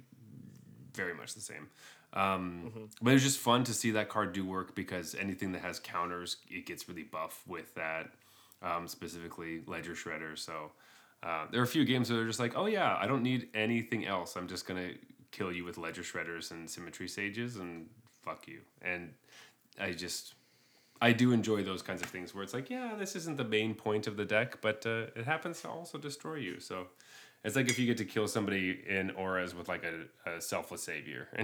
very 0.94 1.14
much 1.14 1.34
the 1.34 1.40
same. 1.40 1.70
Um, 2.14 2.90
But 3.00 3.14
it's 3.14 3.22
just 3.22 3.38
fun 3.38 3.64
to 3.64 3.72
see 3.74 3.90
that 3.92 4.08
card 4.10 4.32
do 4.34 4.44
work 4.44 4.74
because 4.74 5.14
anything 5.14 5.52
that 5.52 5.62
has 5.62 5.80
counters, 5.80 6.36
it 6.48 6.66
gets 6.66 6.86
really 6.88 7.04
buff 7.04 7.46
with 7.46 7.74
that, 7.74 8.14
um, 8.60 8.86
specifically 8.86 9.62
Ledger 9.66 9.94
Shredder. 9.94 10.38
So 10.38 10.72
uh, 11.22 11.46
there 11.50 11.60
are 11.60 11.64
a 11.64 11.68
few 11.68 11.84
games 11.84 12.08
that 12.08 12.18
are 12.18 12.26
just 12.26 12.40
like, 12.40 12.54
oh 12.56 12.66
yeah, 12.66 12.96
I 12.96 13.06
don't 13.06 13.22
need 13.22 13.48
anything 13.54 14.04
else. 14.06 14.36
I'm 14.36 14.48
just 14.48 14.66
gonna 14.66 14.94
kill 15.30 15.52
you 15.52 15.64
with 15.64 15.78
Ledger 15.78 16.02
Shredders 16.02 16.50
and 16.50 16.68
Symmetry 16.68 17.08
Sages 17.08 17.56
and 17.56 17.88
fuck 18.22 18.46
you. 18.48 18.60
And 18.82 19.14
I 19.78 19.92
just. 19.92 20.34
I 21.02 21.12
do 21.12 21.32
enjoy 21.32 21.64
those 21.64 21.82
kinds 21.82 22.00
of 22.00 22.08
things 22.08 22.32
where 22.32 22.44
it's 22.44 22.54
like, 22.54 22.70
yeah, 22.70 22.94
this 22.96 23.16
isn't 23.16 23.36
the 23.36 23.44
main 23.44 23.74
point 23.74 24.06
of 24.06 24.16
the 24.16 24.24
deck, 24.24 24.60
but 24.60 24.86
uh, 24.86 25.06
it 25.16 25.24
happens 25.24 25.60
to 25.62 25.68
also 25.68 25.98
destroy 25.98 26.36
you. 26.36 26.60
So 26.60 26.86
it's 27.42 27.56
like 27.56 27.68
if 27.68 27.76
you 27.76 27.86
get 27.86 27.96
to 27.96 28.04
kill 28.04 28.28
somebody 28.28 28.84
in 28.88 29.10
auras 29.10 29.52
with 29.52 29.68
like 29.68 29.82
a, 29.82 30.30
a 30.30 30.40
selfless 30.40 30.82
savior. 30.84 31.26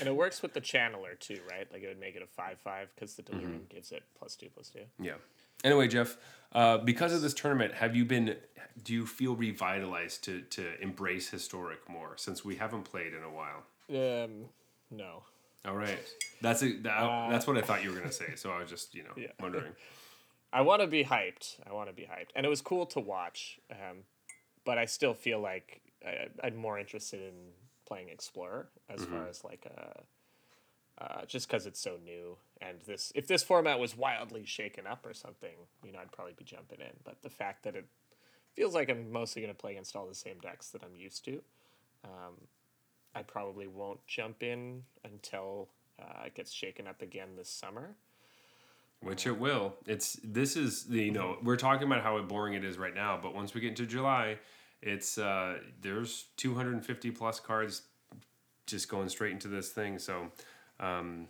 And 0.00 0.08
it 0.08 0.16
works 0.16 0.42
with 0.42 0.52
the 0.54 0.60
channeler 0.60 1.16
too, 1.20 1.38
right? 1.48 1.70
Like 1.72 1.84
it 1.84 1.86
would 1.86 2.00
make 2.00 2.16
it 2.16 2.22
a 2.22 2.26
five 2.26 2.58
five 2.58 2.88
because 2.94 3.14
the 3.14 3.22
delirium 3.22 3.66
gives 3.68 3.92
it 3.92 4.02
plus 4.18 4.34
two 4.34 4.48
plus 4.52 4.68
two. 4.70 4.80
yeah. 5.00 5.14
Anyway, 5.62 5.86
Jeff, 5.86 6.18
uh, 6.52 6.78
because 6.78 7.14
of 7.14 7.22
this 7.22 7.32
tournament, 7.32 7.74
have 7.74 7.94
you 7.94 8.04
been? 8.04 8.36
Do 8.82 8.92
you 8.92 9.06
feel 9.06 9.36
revitalized 9.36 10.24
to 10.24 10.40
to 10.42 10.82
embrace 10.82 11.30
historic 11.30 11.88
more 11.88 12.14
since 12.16 12.44
we 12.44 12.56
haven't 12.56 12.82
played 12.82 13.14
in 13.14 13.22
a 13.22 13.30
while? 13.30 13.62
Um, 13.88 14.46
no. 14.90 15.22
All 15.66 15.76
right, 15.76 15.98
that's 16.40 16.62
a, 16.62 16.72
that, 16.82 17.30
that's 17.30 17.46
what 17.46 17.56
I 17.56 17.62
thought 17.62 17.82
you 17.82 17.90
were 17.90 17.96
gonna 17.98 18.12
say. 18.12 18.34
So 18.36 18.50
I 18.50 18.60
was 18.60 18.70
just 18.70 18.94
you 18.94 19.02
know 19.02 19.10
Yeah. 19.16 19.28
wondering. 19.40 19.72
I 20.52 20.60
want 20.62 20.80
to 20.80 20.86
be 20.86 21.04
hyped. 21.04 21.56
I 21.68 21.72
want 21.72 21.88
to 21.88 21.94
be 21.94 22.02
hyped, 22.02 22.30
and 22.34 22.46
it 22.46 22.48
was 22.48 22.60
cool 22.60 22.86
to 22.86 23.00
watch. 23.00 23.58
Um, 23.70 24.04
but 24.64 24.78
I 24.78 24.84
still 24.84 25.12
feel 25.14 25.40
like 25.40 25.80
I, 26.06 26.28
I'm 26.42 26.56
more 26.56 26.78
interested 26.78 27.20
in 27.20 27.34
playing 27.86 28.08
Explorer 28.08 28.68
as 28.88 29.04
far 29.04 29.26
as 29.28 29.44
like 29.44 29.66
a. 29.66 30.02
Uh, 30.98 31.26
just 31.26 31.46
because 31.46 31.66
it's 31.66 31.78
so 31.78 31.98
new, 32.02 32.38
and 32.62 32.80
this 32.86 33.12
if 33.14 33.26
this 33.26 33.42
format 33.42 33.78
was 33.78 33.94
wildly 33.94 34.46
shaken 34.46 34.86
up 34.86 35.04
or 35.04 35.12
something, 35.12 35.54
you 35.84 35.92
know, 35.92 35.98
I'd 35.98 36.10
probably 36.10 36.32
be 36.32 36.44
jumping 36.44 36.80
in. 36.80 36.92
But 37.04 37.20
the 37.22 37.28
fact 37.28 37.64
that 37.64 37.76
it 37.76 37.84
feels 38.54 38.72
like 38.72 38.88
I'm 38.88 39.12
mostly 39.12 39.42
going 39.42 39.52
to 39.54 39.58
play 39.60 39.72
against 39.72 39.94
all 39.94 40.06
the 40.06 40.14
same 40.14 40.38
decks 40.40 40.70
that 40.70 40.82
I'm 40.82 40.96
used 40.96 41.22
to, 41.26 41.42
um, 42.02 42.32
I 43.16 43.22
probably 43.22 43.66
won't 43.66 44.04
jump 44.06 44.42
in 44.42 44.82
until 45.04 45.68
uh, 46.00 46.24
it 46.26 46.34
gets 46.34 46.52
shaken 46.52 46.86
up 46.86 47.00
again 47.00 47.30
this 47.36 47.48
summer. 47.48 47.96
Which 49.00 49.26
it 49.26 49.38
will. 49.38 49.74
It's 49.86 50.18
this 50.22 50.56
is 50.56 50.84
the 50.84 51.04
you 51.04 51.12
know 51.12 51.36
we're 51.42 51.56
talking 51.56 51.86
about 51.86 52.02
how 52.02 52.20
boring 52.22 52.54
it 52.54 52.64
is 52.64 52.78
right 52.78 52.94
now, 52.94 53.18
but 53.20 53.34
once 53.34 53.54
we 53.54 53.60
get 53.60 53.68
into 53.68 53.86
July, 53.86 54.38
it's 54.82 55.18
uh 55.18 55.58
there's 55.80 56.26
250 56.36 57.10
plus 57.10 57.40
cards 57.40 57.82
just 58.66 58.88
going 58.88 59.08
straight 59.08 59.32
into 59.32 59.48
this 59.48 59.70
thing. 59.70 59.98
So 59.98 60.28
um 60.80 61.28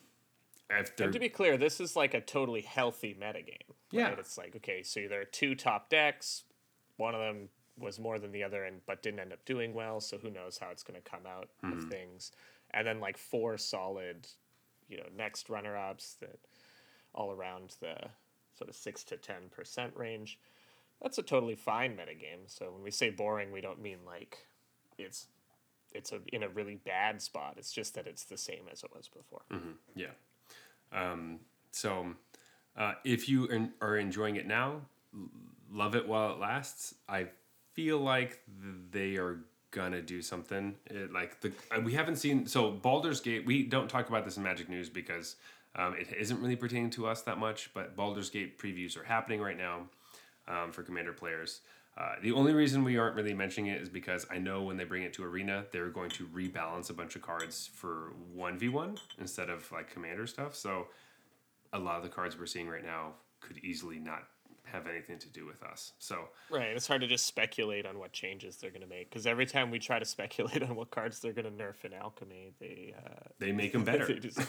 if 0.70 0.97
they're 0.97 1.07
And 1.07 1.14
to 1.14 1.20
be 1.20 1.28
clear, 1.28 1.57
this 1.57 1.80
is 1.80 1.97
like 1.97 2.14
a 2.14 2.20
totally 2.20 2.62
healthy 2.62 3.16
metagame. 3.20 3.74
Yeah. 3.91 4.11
Right? 4.11 4.18
It's 4.18 4.37
like, 4.37 4.57
okay, 4.57 4.82
so 4.82 5.07
there 5.09 5.20
are 5.20 5.24
two 5.24 5.55
top 5.55 5.91
decks. 5.91 6.45
One 6.97 7.14
of 7.14 7.20
them 7.20 7.49
was 7.79 7.99
more 7.99 8.18
than 8.18 8.33
the 8.33 8.43
other 8.43 8.64
and 8.64 8.81
but 8.87 9.03
didn't 9.03 9.20
end 9.20 9.33
up 9.33 9.45
doing 9.45 9.74
well, 9.74 10.01
so 10.01 10.18
who 10.18 10.31
knows 10.31 10.59
how 10.59 10.68
it's 10.70 10.83
gonna 10.83 11.01
come 11.01 11.27
out 11.27 11.49
of 11.62 11.85
things. 11.91 12.33
And 12.72 12.87
then 12.87 13.01
like 13.01 13.16
four 13.16 13.59
solid, 13.59 14.27
you 14.89 14.97
know, 14.97 15.07
next 15.16 15.49
runner 15.49 15.77
ups 15.77 16.16
that 16.20 16.39
all 17.14 17.33
around 17.33 17.74
the 17.81 17.97
sort 18.57 18.68
of 18.70 18.77
six 18.77 19.05
to 19.05 19.16
ten 19.16 19.49
percent 19.51 19.93
range. 19.97 20.39
That's 21.03 21.18
a 21.18 21.22
totally 21.22 21.55
fine 21.57 21.93
metagame. 21.93 22.47
So 22.47 22.70
when 22.70 22.83
we 22.83 22.91
say 22.91 23.11
boring, 23.11 23.53
we 23.53 23.61
don't 23.61 23.81
mean 23.81 23.99
like 24.07 24.47
it's 24.99 25.27
it's 25.93 26.12
a, 26.12 26.20
in 26.33 26.43
a 26.43 26.49
really 26.49 26.77
bad 26.77 27.22
spot. 27.22 27.55
It's 27.57 27.72
just 27.72 27.95
that 27.95 28.07
it's 28.07 28.24
the 28.24 28.37
same 28.37 28.64
as 28.70 28.83
it 28.83 28.91
was 28.95 29.09
before. 29.09 29.43
Yeah. 29.95 30.12
Um, 30.93 31.41
so, 31.70 32.14
uh, 32.77 32.95
if 33.05 33.29
you 33.29 33.70
are 33.81 33.97
enjoying 33.97 34.37
it 34.37 34.47
now, 34.47 34.83
love 35.70 35.95
it 35.95 36.07
while 36.07 36.33
it 36.33 36.39
lasts. 36.39 36.95
I 37.09 37.29
feel 37.77 37.99
like 37.99 38.41
they 38.91 39.16
are 39.16 39.41
gonna 39.70 40.01
do 40.01 40.22
something. 40.22 40.74
It, 40.87 41.12
like 41.12 41.41
the 41.43 41.53
uh, 41.70 41.81
we 41.81 41.93
haven't 41.93 42.16
seen 42.16 42.47
so 42.47 42.70
Baldur's 42.70 43.20
Gate. 43.20 43.47
We 43.47 43.62
don't 43.62 43.89
talk 43.89 44.09
about 44.09 44.24
this 44.24 44.39
in 44.39 44.43
Magic 44.43 44.68
News 44.68 44.89
because 44.89 45.37
um, 45.77 45.95
it 45.95 46.09
isn't 46.18 46.41
really 46.41 46.57
pertaining 46.57 46.91
to 46.91 47.07
us 47.07 47.22
that 47.22 47.39
much. 47.39 47.70
But 47.74 47.95
Baldur's 47.95 48.31
Gate 48.31 48.59
previews 48.59 48.97
are 48.99 49.05
happening 49.05 49.41
right 49.41 49.59
now 49.59 49.83
um, 50.49 50.72
for 50.72 50.83
Commander 50.83 51.12
players. 51.12 51.61
Uh, 51.99 52.14
the 52.22 52.33
only 52.33 52.53
reason 52.53 52.85
we 52.85 52.99
aren't 52.99 53.16
really 53.16 53.33
mentioning 53.33 53.70
it 53.70 53.81
is 53.81 53.89
because 53.89 54.27
I 54.31 54.39
know 54.39 54.62
when 54.62 54.77
they 54.77 54.85
bring 54.85 55.03
it 55.03 55.14
to 55.14 55.24
Arena, 55.24 55.64
they're 55.72 55.89
going 55.89 56.11
to 56.11 56.27
rebalance 56.27 56.91
a 56.91 56.93
bunch 56.93 57.16
of 57.16 57.22
cards 57.22 57.70
for 57.72 58.12
1v1 58.37 58.99
instead 59.18 59.49
of 59.49 59.70
like 59.72 59.91
Commander 59.91 60.27
stuff. 60.27 60.55
So 60.55 60.89
a 61.72 61.79
lot 61.79 61.97
of 61.97 62.03
the 62.03 62.11
cards 62.11 62.39
we're 62.39 62.47
seeing 62.47 62.68
right 62.68 62.85
now 62.85 63.12
could 63.41 63.59
easily 63.59 63.99
not 63.99 64.24
have 64.73 64.87
anything 64.87 65.19
to 65.19 65.29
do 65.29 65.47
with 65.47 65.62
us. 65.62 65.93
So 65.99 66.29
Right. 66.51 66.69
It's 66.69 66.87
hard 66.87 67.01
to 67.03 67.07
just 67.07 67.27
speculate 67.27 67.87
on 67.87 67.99
what 67.99 68.12
changes 68.12 68.57
they're 68.57 68.71
going 68.71 68.83
to 68.83 68.89
make 68.89 69.11
because 69.11 69.27
every 69.27 69.47
time 69.47 69.71
we 69.71 69.79
try 69.79 69.99
to 69.99 70.05
speculate 70.17 70.62
on 70.62 70.77
what 70.77 70.91
cards 70.91 71.21
they're 71.21 71.33
going 71.33 71.45
to 71.45 71.51
nerf 71.51 71.85
in 71.85 71.93
alchemy, 71.93 72.53
they 72.61 72.95
uh, 72.97 73.29
they 73.39 73.53
make 73.53 73.73
them 73.75 73.85
better. 73.85 74.19
just 74.19 74.39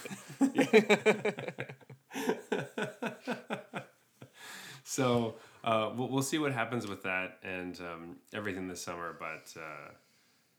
so 4.84 5.36
uh, 5.63 5.91
we'll, 5.95 6.09
we'll 6.09 6.24
see 6.24 6.38
what 6.38 6.51
happens 6.53 6.88
with 6.88 7.03
that 7.03 7.39
and 7.43 7.80
um, 7.82 8.15
everything 8.34 8.68
this 8.68 8.82
summer. 8.82 9.15
But 9.20 9.53
uh, 9.59 9.91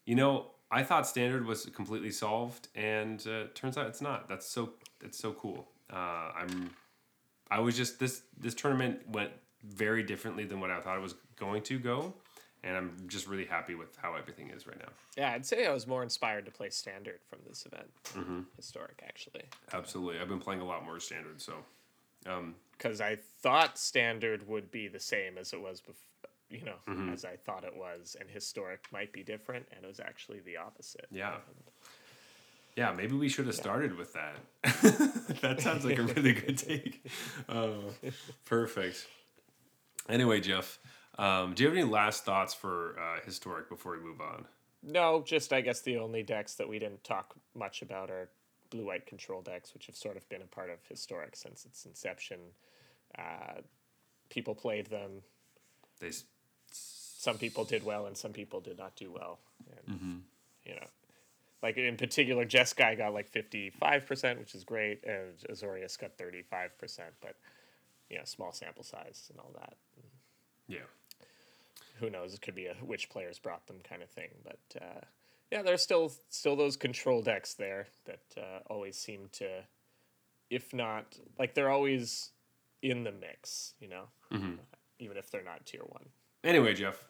you 0.04 0.14
know, 0.14 0.52
I 0.70 0.82
thought 0.82 1.06
standard 1.06 1.46
was 1.46 1.66
completely 1.66 2.11
solved, 2.11 2.68
and 2.74 3.24
uh, 3.26 3.44
turns 3.54 3.76
out 3.76 3.86
it's 3.86 4.00
not. 4.00 4.28
That's 4.28 4.46
so 4.46 4.74
it's 5.02 5.18
so 5.18 5.32
cool. 5.32 5.68
Uh, 5.90 6.30
I'm 6.36 6.70
I 7.50 7.61
was 7.61 7.76
just 7.76 7.98
this 7.98 8.22
this 8.36 8.54
tournament 8.54 9.00
went 9.09 9.30
very 9.68 10.02
differently 10.02 10.44
than 10.44 10.60
what 10.60 10.70
I 10.70 10.80
thought 10.80 10.96
it 10.96 11.02
was 11.02 11.14
going 11.38 11.62
to 11.64 11.78
go, 11.78 12.14
and 12.64 12.76
I'm 12.76 12.96
just 13.06 13.26
really 13.28 13.44
happy 13.44 13.74
with 13.74 13.96
how 13.96 14.14
everything 14.14 14.50
is 14.50 14.66
right 14.66 14.78
now. 14.78 14.88
yeah, 15.16 15.32
I'd 15.32 15.46
say 15.46 15.66
I 15.66 15.72
was 15.72 15.86
more 15.86 16.02
inspired 16.02 16.44
to 16.46 16.50
play 16.50 16.70
standard 16.70 17.20
from 17.28 17.38
this 17.46 17.66
event. 17.66 18.46
Historic, 18.56 19.02
actually. 19.06 19.44
Absolutely, 19.72 20.20
I've 20.20 20.28
been 20.28 20.40
playing 20.40 20.60
a 20.60 20.66
lot 20.66 20.84
more 20.84 20.98
standard, 21.00 21.40
so 21.40 21.54
um, 22.26 22.54
because 22.72 23.00
I 23.00 23.16
thought 23.42 23.78
standard 23.78 24.46
would 24.48 24.70
be 24.70 24.88
the 24.88 25.00
same 25.00 25.38
as 25.38 25.52
it 25.52 25.60
was 25.60 25.80
before, 25.80 25.94
you 26.50 26.64
know, 26.64 27.12
as 27.12 27.24
I 27.24 27.36
thought 27.36 27.64
it 27.64 27.76
was, 27.76 28.16
and 28.18 28.28
historic 28.28 28.86
might 28.92 29.12
be 29.12 29.22
different, 29.22 29.66
and 29.74 29.84
it 29.84 29.88
was 29.88 30.00
actually 30.00 30.40
the 30.40 30.56
opposite. 30.56 31.06
Yeah. 31.10 31.36
Yeah, 32.76 32.92
maybe 32.92 33.16
we 33.16 33.28
should 33.28 33.46
have 33.46 33.56
started 33.56 33.96
with 33.98 34.12
that. 34.12 34.36
that 35.40 35.60
sounds 35.60 35.84
like 35.84 35.98
a 35.98 36.02
really 36.14 36.32
good 36.32 36.56
take. 36.56 37.04
Oh, 37.48 37.90
perfect. 38.44 39.04
Anyway, 40.09 40.40
Jeff, 40.40 40.78
um, 41.18 41.54
do 41.54 41.62
you 41.62 41.68
have 41.68 41.76
any 41.76 41.86
last 41.86 42.24
thoughts 42.24 42.54
for 42.54 42.98
uh, 42.98 43.20
historic 43.24 43.68
before 43.68 43.92
we 43.92 43.98
move 43.98 44.20
on? 44.20 44.46
No, 44.82 45.22
just 45.26 45.52
I 45.52 45.61
guess 45.61 45.80
the 45.80 45.96
only 45.98 46.22
decks 46.22 46.54
that 46.54 46.68
we 46.68 46.78
didn't 46.78 47.02
talk 47.04 47.34
much 47.54 47.82
about 47.82 48.11
are 48.11 48.28
blue 48.70 48.86
white 48.86 49.06
control 49.06 49.42
decks, 49.42 49.74
which 49.74 49.86
have 49.86 49.96
sort 49.96 50.16
of 50.16 50.28
been 50.28 50.42
a 50.42 50.46
part 50.46 50.70
of 50.70 50.78
historic 50.88 51.34
since 51.36 51.64
its 51.64 51.84
inception. 51.84 52.38
Uh, 53.18 53.61
people 54.30 54.54
played 54.54 54.86
them. 54.86 55.22
They 56.00 56.09
s- 56.09 56.24
Some 56.70 57.38
people 57.38 57.64
did 57.64 57.82
well, 57.84 58.06
and 58.06 58.16
some 58.16 58.32
people 58.32 58.61
did 58.61 58.78
not 58.78 58.94
do 58.94 59.11
well. 59.11 59.40
And, 59.88 60.22
You 60.64 60.74
know, 60.76 60.86
like 61.62 61.76
in 61.76 61.96
particular, 61.96 62.44
Jeskai 62.46 62.96
got 62.96 63.12
like 63.12 63.28
fifty 63.28 63.70
five 63.70 64.06
percent, 64.06 64.38
which 64.38 64.54
is 64.54 64.62
great, 64.64 65.02
and 65.04 65.36
Azorius 65.50 65.98
got 65.98 66.16
thirty 66.16 66.42
five 66.42 66.78
percent, 66.78 67.14
but 67.20 67.34
you 68.11 68.16
know, 68.18 68.24
small 68.24 68.52
sample 68.52 68.84
size 68.84 69.26
and 69.30 69.40
all 69.40 69.50
that. 69.59 69.76
Yeah, 70.68 70.78
who 72.00 72.10
knows? 72.10 72.34
It 72.34 72.42
could 72.42 72.54
be 72.54 72.66
a 72.66 72.74
which 72.74 73.10
players 73.10 73.38
brought 73.38 73.66
them 73.66 73.78
kind 73.88 74.02
of 74.02 74.10
thing. 74.10 74.28
But 74.44 74.80
uh, 74.80 75.00
yeah, 75.50 75.62
there's 75.62 75.82
still 75.82 76.12
still 76.28 76.56
those 76.56 76.76
control 76.76 77.22
decks 77.22 77.54
there 77.54 77.86
that 78.04 78.22
uh, 78.36 78.60
always 78.68 78.96
seem 78.96 79.28
to, 79.32 79.48
if 80.50 80.72
not 80.72 81.18
like 81.38 81.54
they're 81.54 81.70
always 81.70 82.30
in 82.82 83.04
the 83.04 83.12
mix, 83.12 83.74
you 83.80 83.88
know, 83.88 84.04
even 84.98 85.16
if 85.16 85.30
they're 85.30 85.42
not 85.42 85.66
tier 85.66 85.82
one. 85.88 86.04
Anyway, 86.44 86.74
Jeff, 86.74 87.02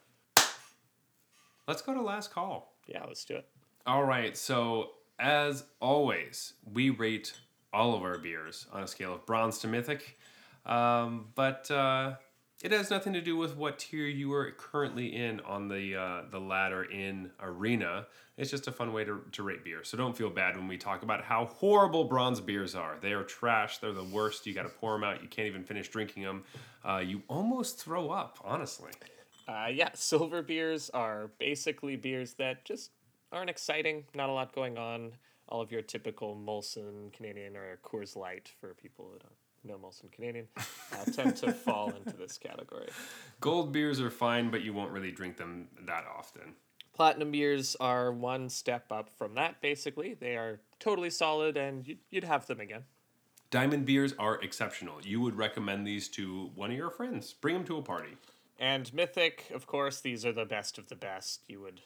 let's 1.66 1.82
go 1.82 1.94
to 1.94 2.00
last 2.00 2.32
call. 2.32 2.74
Yeah, 2.86 3.04
let's 3.06 3.24
do 3.24 3.36
it. 3.36 3.46
All 3.86 4.04
right. 4.04 4.36
So, 4.36 4.90
as 5.18 5.64
always, 5.80 6.54
we 6.72 6.90
rate 6.90 7.34
all 7.72 7.94
of 7.94 8.02
our 8.02 8.18
beers 8.18 8.66
on 8.72 8.82
a 8.82 8.88
scale 8.88 9.14
of 9.14 9.26
bronze 9.26 9.58
to 9.58 9.66
mythic. 9.68 10.18
Um, 10.64 11.26
but 11.34 11.70
uh, 11.70 12.14
it 12.62 12.72
has 12.72 12.90
nothing 12.90 13.12
to 13.12 13.20
do 13.20 13.36
with 13.36 13.56
what 13.56 13.78
tier 13.78 14.06
you 14.06 14.32
are 14.32 14.50
currently 14.50 15.14
in 15.14 15.40
on 15.40 15.68
the 15.68 15.96
uh, 15.96 16.22
the 16.30 16.40
ladder 16.40 16.84
in 16.84 17.30
Arena. 17.40 18.06
It's 18.36 18.50
just 18.50 18.68
a 18.68 18.72
fun 18.72 18.92
way 18.92 19.04
to, 19.04 19.20
to 19.32 19.42
rate 19.42 19.64
beer. 19.64 19.82
So 19.82 19.96
don't 19.96 20.16
feel 20.16 20.30
bad 20.30 20.56
when 20.56 20.68
we 20.68 20.78
talk 20.78 21.02
about 21.02 21.24
how 21.24 21.46
horrible 21.46 22.04
bronze 22.04 22.40
beers 22.40 22.74
are. 22.74 22.96
They 23.00 23.12
are 23.12 23.24
trash. 23.24 23.78
They're 23.78 23.92
the 23.92 24.04
worst. 24.04 24.46
You 24.46 24.54
got 24.54 24.62
to 24.62 24.68
pour 24.68 24.92
them 24.92 25.02
out. 25.02 25.22
You 25.22 25.28
can't 25.28 25.48
even 25.48 25.64
finish 25.64 25.88
drinking 25.88 26.22
them. 26.22 26.44
Uh, 26.84 26.98
you 26.98 27.22
almost 27.28 27.78
throw 27.80 28.10
up, 28.10 28.38
honestly. 28.44 28.92
Uh, 29.48 29.68
yeah, 29.72 29.88
silver 29.94 30.42
beers 30.42 30.88
are 30.90 31.30
basically 31.38 31.96
beers 31.96 32.34
that 32.34 32.64
just 32.64 32.90
aren't 33.32 33.50
exciting. 33.50 34.04
Not 34.14 34.28
a 34.28 34.32
lot 34.32 34.54
going 34.54 34.78
on. 34.78 35.12
All 35.48 35.60
of 35.60 35.72
your 35.72 35.82
typical 35.82 36.36
Molson 36.36 37.12
Canadian 37.12 37.56
or 37.56 37.78
Coors 37.82 38.14
Light 38.14 38.52
for 38.60 38.74
people 38.74 39.10
that 39.12 39.22
don't 39.22 39.32
know 39.64 39.76
Molson 39.76 40.10
Canadian 40.12 40.46
uh, 40.56 41.04
tend 41.12 41.36
to 41.36 41.52
fall 41.64 41.90
into 41.90 42.16
this 42.16 42.38
category. 42.38 42.88
Gold 43.40 43.72
beers 43.72 44.00
are 44.00 44.10
fine, 44.10 44.50
but 44.50 44.62
you 44.62 44.72
won't 44.72 44.92
really 44.92 45.10
drink 45.10 45.36
them 45.36 45.68
that 45.86 46.04
often. 46.06 46.54
Platinum 46.94 47.30
beers 47.30 47.76
are 47.78 48.12
one 48.12 48.48
step 48.48 48.90
up 48.90 49.08
from 49.10 49.34
that, 49.34 49.60
basically. 49.60 50.14
They 50.14 50.36
are 50.36 50.60
totally 50.80 51.10
solid 51.10 51.56
and 51.56 51.86
you'd, 51.86 51.98
you'd 52.10 52.24
have 52.24 52.46
them 52.46 52.60
again. 52.60 52.84
Diamond 53.50 53.86
beers 53.86 54.14
are 54.18 54.40
exceptional. 54.42 55.00
You 55.02 55.20
would 55.20 55.36
recommend 55.36 55.86
these 55.86 56.08
to 56.08 56.50
one 56.54 56.70
of 56.70 56.76
your 56.76 56.90
friends. 56.90 57.32
Bring 57.32 57.54
them 57.54 57.64
to 57.64 57.78
a 57.78 57.82
party. 57.82 58.16
And 58.58 58.92
Mythic, 58.92 59.44
of 59.54 59.66
course, 59.66 60.00
these 60.00 60.26
are 60.26 60.32
the 60.32 60.44
best 60.44 60.76
of 60.76 60.88
the 60.88 60.96
best. 60.96 61.42
You 61.46 61.60
would, 61.60 61.80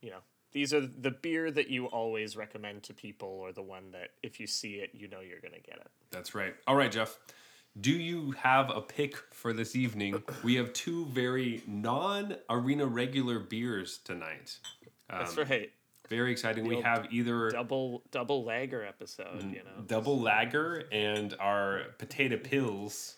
you 0.00 0.10
know, 0.10 0.20
these 0.52 0.74
are 0.74 0.80
the 0.80 1.10
beer 1.10 1.50
that 1.50 1.68
you 1.68 1.86
always 1.86 2.36
recommend 2.36 2.82
to 2.84 2.94
people 2.94 3.28
or 3.28 3.52
the 3.52 3.62
one 3.62 3.90
that 3.92 4.10
if 4.22 4.38
you 4.38 4.46
see 4.46 4.74
it, 4.74 4.90
you 4.92 5.08
know 5.08 5.20
you're 5.20 5.40
going 5.40 5.54
to 5.54 5.60
get 5.60 5.78
it. 5.78 5.88
That's 6.10 6.34
right. 6.34 6.54
All 6.66 6.76
right, 6.76 6.92
Jeff. 6.92 7.18
Do 7.80 7.90
you 7.90 8.32
have 8.32 8.70
a 8.70 8.82
pick 8.82 9.16
for 9.32 9.54
this 9.54 9.74
evening? 9.74 10.22
We 10.44 10.56
have 10.56 10.74
two 10.74 11.06
very 11.06 11.62
non 11.66 12.36
arena 12.50 12.86
regular 12.86 13.38
beers 13.38 13.98
tonight. 14.04 14.58
That's 15.08 15.38
um, 15.38 15.44
right. 15.48 15.70
Very 16.08 16.32
exciting. 16.32 16.66
We 16.66 16.82
have 16.82 17.08
either 17.10 17.48
Double 17.50 18.02
double 18.10 18.44
lager 18.44 18.84
episode, 18.84 19.42
you 19.44 19.62
know. 19.64 19.82
double 19.86 20.20
lager 20.20 20.84
and 20.92 21.34
our 21.40 21.84
potato 21.96 22.36
pills. 22.36 23.16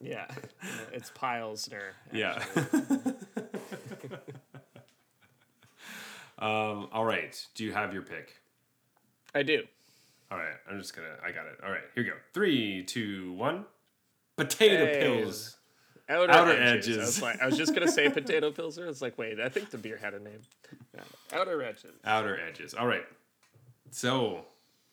Yeah. 0.00 0.26
it's 0.92 1.10
Pilesner. 1.10 1.94
Yeah. 2.12 2.42
um, 6.40 6.88
all 6.92 7.04
right. 7.04 7.46
Do 7.54 7.64
you 7.64 7.72
have 7.72 7.92
your 7.92 8.02
pick? 8.02 8.36
I 9.34 9.42
do. 9.42 9.62
All 10.30 10.38
right. 10.38 10.54
I'm 10.70 10.78
just 10.78 10.94
gonna. 10.94 11.16
I 11.24 11.32
got 11.32 11.46
it. 11.46 11.58
All 11.64 11.70
right. 11.70 11.82
Here 11.94 12.04
we 12.04 12.10
go. 12.10 12.16
Three, 12.32 12.82
two, 12.84 13.32
one. 13.34 13.64
Potato 14.36 14.86
Hey. 14.86 15.00
pills. 15.02 15.56
Outer, 16.08 16.32
Outer 16.32 16.60
edges. 16.60 16.96
I 16.96 17.00
was, 17.02 17.22
like, 17.22 17.42
I 17.42 17.46
was 17.46 17.56
just 17.56 17.72
gonna 17.74 17.90
say 17.90 18.08
potato 18.10 18.50
pills. 18.50 18.78
I 18.78 18.84
was 18.86 19.00
like, 19.00 19.16
wait, 19.16 19.38
I 19.38 19.48
think 19.48 19.70
the 19.70 19.78
beer 19.78 19.96
had 19.96 20.14
a 20.14 20.18
name. 20.18 20.40
Outer 21.32 21.62
edges. 21.62 21.92
Outer 22.04 22.40
edges. 22.40 22.74
All 22.74 22.86
right. 22.88 23.04
So 23.92 24.44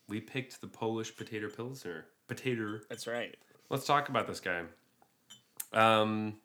we 0.08 0.20
picked 0.22 0.62
the 0.62 0.68
Polish 0.68 1.16
potato 1.16 1.50
pilsner. 1.50 2.05
Potato. 2.28 2.80
That's 2.89 3.08
right. 3.08 3.36
Let's 3.70 3.86
talk 3.86 4.09
about 4.09 4.28
this 4.28 4.39
guy. 4.39 4.62
Um, 5.74 6.36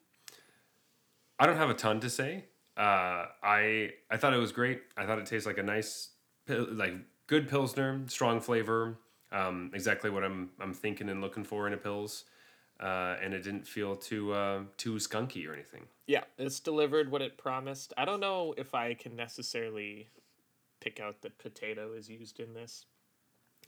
I 1.39 1.45
don't 1.45 1.57
have 1.57 1.69
a 1.69 1.73
ton 1.75 1.99
to 2.01 2.09
say. 2.09 2.45
Uh, 2.75 3.27
I 3.43 3.91
I 4.09 4.17
thought 4.17 4.33
it 4.33 4.37
was 4.37 4.51
great. 4.51 4.81
I 4.97 5.05
thought 5.05 5.19
it 5.19 5.25
tastes 5.25 5.45
like 5.45 5.57
a 5.57 5.63
nice, 5.63 6.09
like 6.47 6.95
good 7.27 7.47
pilsner, 7.47 8.01
strong 8.07 8.41
flavor. 8.41 8.97
Um, 9.31 9.71
exactly 9.73 10.09
what 10.09 10.23
I'm 10.23 10.51
I'm 10.59 10.73
thinking 10.73 11.09
and 11.09 11.21
looking 11.21 11.43
for 11.43 11.67
in 11.67 11.73
a 11.73 11.77
pils. 11.77 12.23
Uh, 12.79 13.15
and 13.21 13.33
it 13.33 13.43
didn't 13.43 13.67
feel 13.67 13.95
too 13.95 14.33
uh, 14.33 14.63
too 14.77 14.95
skunky 14.95 15.47
or 15.47 15.53
anything. 15.53 15.83
Yeah, 16.07 16.23
it's 16.37 16.59
delivered 16.59 17.11
what 17.11 17.21
it 17.21 17.37
promised. 17.37 17.93
I 17.97 18.05
don't 18.05 18.19
know 18.19 18.53
if 18.57 18.73
I 18.73 18.93
can 18.95 19.15
necessarily 19.15 20.09
pick 20.81 20.99
out 20.99 21.21
that 21.21 21.37
potato 21.37 21.93
is 21.93 22.09
used 22.09 22.39
in 22.39 22.53
this. 22.53 22.85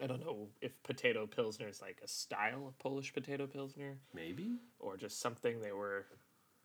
I 0.03 0.07
don't 0.07 0.19
know 0.19 0.47
if 0.61 0.71
potato 0.83 1.25
pilsner 1.25 1.69
is 1.69 1.81
like 1.81 2.01
a 2.03 2.07
style 2.07 2.67
of 2.67 2.77
Polish 2.79 3.13
potato 3.13 3.47
pilsner 3.47 3.97
Maybe. 4.13 4.57
or 4.79 4.97
just 4.97 5.21
something 5.21 5.61
they 5.61 5.71
were 5.71 6.05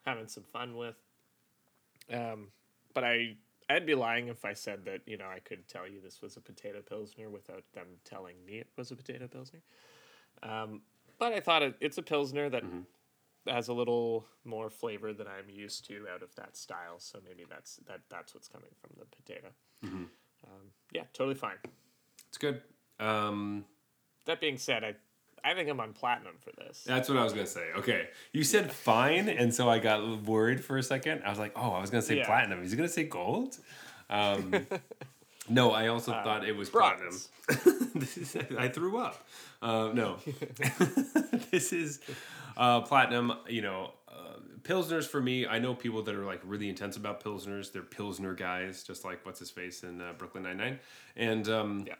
having 0.04 0.26
some 0.26 0.42
fun 0.42 0.76
with. 0.76 0.96
Um, 2.12 2.48
but 2.94 3.04
I 3.04 3.36
I'd 3.68 3.86
be 3.86 3.94
lying 3.94 4.28
if 4.28 4.44
I 4.44 4.52
said 4.52 4.84
that 4.86 5.00
you 5.06 5.16
know 5.16 5.26
I 5.26 5.38
could 5.40 5.68
tell 5.68 5.86
you 5.88 6.00
this 6.00 6.20
was 6.22 6.36
a 6.36 6.40
potato 6.40 6.82
pilsner 6.82 7.30
without 7.30 7.64
them 7.72 7.86
telling 8.04 8.36
me 8.44 8.58
it 8.58 8.68
was 8.76 8.90
a 8.90 8.96
potato 8.96 9.26
pilsner. 9.28 9.60
Um, 10.42 10.82
but 11.18 11.32
I 11.32 11.40
thought 11.40 11.62
it, 11.62 11.76
it's 11.80 11.98
a 11.98 12.02
pilsner 12.02 12.48
that 12.50 12.62
has 13.46 13.68
a 13.68 13.72
little 13.72 14.26
more 14.44 14.70
flavor 14.70 15.12
than 15.12 15.26
I'm 15.26 15.48
used 15.50 15.86
to 15.86 16.06
out 16.12 16.22
of 16.22 16.34
that 16.36 16.56
style. 16.56 16.98
So 16.98 17.20
maybe 17.24 17.44
that's 17.48 17.76
that 17.86 18.00
that's 18.08 18.34
what's 18.34 18.48
coming 18.48 18.70
from 18.80 18.90
the 18.98 19.04
potato. 19.06 19.48
Um, 20.44 20.72
yeah, 20.92 21.02
totally 21.12 21.34
fine. 21.34 21.56
It's 22.28 22.38
good. 22.38 22.62
Um, 22.98 23.64
That 24.26 24.40
being 24.40 24.58
said, 24.58 24.84
I 24.84 24.94
I 25.44 25.54
think 25.54 25.68
I'm 25.68 25.80
on 25.80 25.92
platinum 25.92 26.34
for 26.40 26.50
this. 26.56 26.82
That's 26.84 27.08
what 27.08 27.18
I 27.18 27.24
was 27.24 27.32
gonna 27.32 27.46
say. 27.46 27.66
Okay, 27.76 28.08
you 28.32 28.44
said 28.44 28.72
fine, 28.72 29.28
and 29.28 29.54
so 29.54 29.68
I 29.68 29.78
got 29.78 30.22
worried 30.22 30.62
for 30.64 30.76
a 30.76 30.82
second. 30.82 31.22
I 31.24 31.30
was 31.30 31.38
like, 31.38 31.52
oh, 31.56 31.72
I 31.72 31.80
was 31.80 31.90
gonna 31.90 32.02
say 32.02 32.16
Yeah. 32.18 32.26
platinum. 32.26 32.62
Is 32.62 32.70
he 32.70 32.76
gonna 32.76 32.88
say 32.88 33.04
gold? 33.04 33.56
Um, 34.08 34.66
no, 35.48 35.72
I 35.72 35.88
also 35.88 36.12
thought 36.12 36.44
it 36.46 36.56
was 36.56 36.68
platinum. 36.70 37.08
Bronze. 37.08 37.28
this 37.94 38.16
is, 38.18 38.36
I 38.58 38.68
threw 38.68 38.98
up. 38.98 39.26
Uh, 39.62 39.90
no, 39.94 40.16
this 41.50 41.72
is 41.72 42.00
uh, 42.56 42.80
platinum. 42.82 43.32
You 43.48 43.62
know, 43.62 43.92
uh, 44.08 44.38
pilsners 44.62 45.06
for 45.06 45.20
me. 45.20 45.46
I 45.46 45.58
know 45.58 45.74
people 45.74 46.02
that 46.02 46.14
are 46.14 46.24
like 46.24 46.40
really 46.44 46.68
intense 46.68 46.96
about 46.96 47.22
pilsners. 47.22 47.72
They're 47.72 47.82
pilsner 47.82 48.34
guys, 48.34 48.82
just 48.82 49.04
like 49.04 49.24
what's 49.26 49.38
his 49.40 49.50
face 49.50 49.82
in 49.82 50.00
uh, 50.00 50.12
Brooklyn 50.16 50.44
Nine 50.44 50.56
Nine. 50.58 50.78
And 51.16 51.48
um, 51.48 51.84
Yeah. 51.86 51.94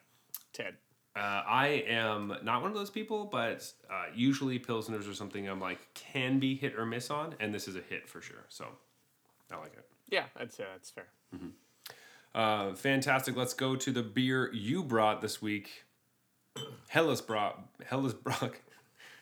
Ted. 0.53 0.77
Uh, 1.17 1.43
I 1.47 1.85
am 1.89 2.35
not 2.43 2.63
one 2.63 2.71
of 2.71 2.77
those 2.77 2.91
people, 2.91 3.25
but 3.25 3.71
uh, 3.91 4.05
usually 4.15 4.59
pilsners 4.59 5.11
are 5.11 5.15
something 5.15 5.49
I'm 5.49 5.61
like 5.61 5.93
can 5.95 6.39
be 6.39 6.55
hit 6.55 6.79
or 6.79 6.87
miss 6.87 7.11
on, 7.11 7.35
and 7.41 7.53
this 7.53 7.67
is 7.67 7.77
a 7.77 7.81
hit 7.81 8.09
for 8.09 8.21
sure. 8.21 8.45
So 8.49 8.67
I 9.51 9.57
like 9.57 9.75
it. 9.75 9.87
Yeah, 10.09 10.25
I'd 10.37 10.53
say 10.53 10.65
that's 10.71 10.91
fair. 10.91 11.07
Uh, 12.35 12.75
fantastic. 12.75 13.37
Let's 13.37 13.55
go 13.55 13.77
to 13.77 13.91
the 13.91 14.03
beer 14.03 14.53
you 14.53 14.83
brought 14.85 15.21
this 15.21 15.43
week. 15.43 15.85
Hellas 16.89 17.21
brought 17.21 17.61
Hellas 17.87 18.15
Brock. 18.15 18.61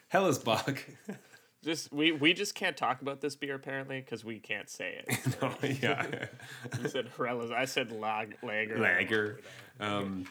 Hellas 0.09 0.39
Bach. 0.39 0.85
Just 1.65 1.93
we 1.93 2.13
we 2.13 2.35
just 2.35 2.55
can't 2.55 2.77
talk 2.77 3.03
about 3.03 3.21
this 3.21 3.35
beer 3.35 3.57
apparently 3.57 4.01
because 4.01 4.25
we 4.25 4.39
can't 4.39 4.71
say 4.71 5.03
it. 5.05 5.37
no, 5.43 5.53
yeah. 5.83 6.07
You 6.81 6.89
said 6.89 7.09
Hellas. 7.17 7.51
I 7.51 7.65
said 7.65 7.91
lag, 7.91 8.37
lager. 8.45 8.79
Lager. 8.79 9.41
Um, 9.81 10.27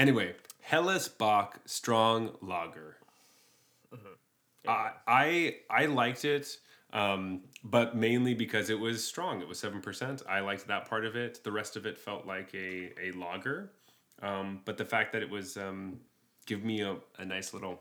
anyway, 0.00 0.34
Hellas 0.60 1.08
Bach 1.08 1.60
Strong 1.66 2.36
Lager. 2.40 2.96
I 4.66 4.92
I 5.06 5.56
I 5.70 5.86
liked 5.86 6.24
it, 6.24 6.58
um, 6.92 7.42
but 7.64 7.96
mainly 7.96 8.34
because 8.34 8.70
it 8.70 8.78
was 8.78 9.04
strong. 9.04 9.40
It 9.40 9.48
was 9.48 9.58
seven 9.58 9.80
percent. 9.80 10.22
I 10.28 10.40
liked 10.40 10.66
that 10.66 10.88
part 10.88 11.04
of 11.04 11.16
it. 11.16 11.42
The 11.44 11.52
rest 11.52 11.76
of 11.76 11.86
it 11.86 11.98
felt 11.98 12.26
like 12.26 12.52
a 12.54 12.92
a 13.00 13.12
lager, 13.12 13.72
um, 14.22 14.60
but 14.64 14.76
the 14.76 14.84
fact 14.84 15.12
that 15.12 15.22
it 15.22 15.30
was 15.30 15.56
um, 15.56 16.00
give 16.46 16.64
me 16.64 16.82
a, 16.82 16.96
a 17.18 17.24
nice 17.24 17.54
little 17.54 17.80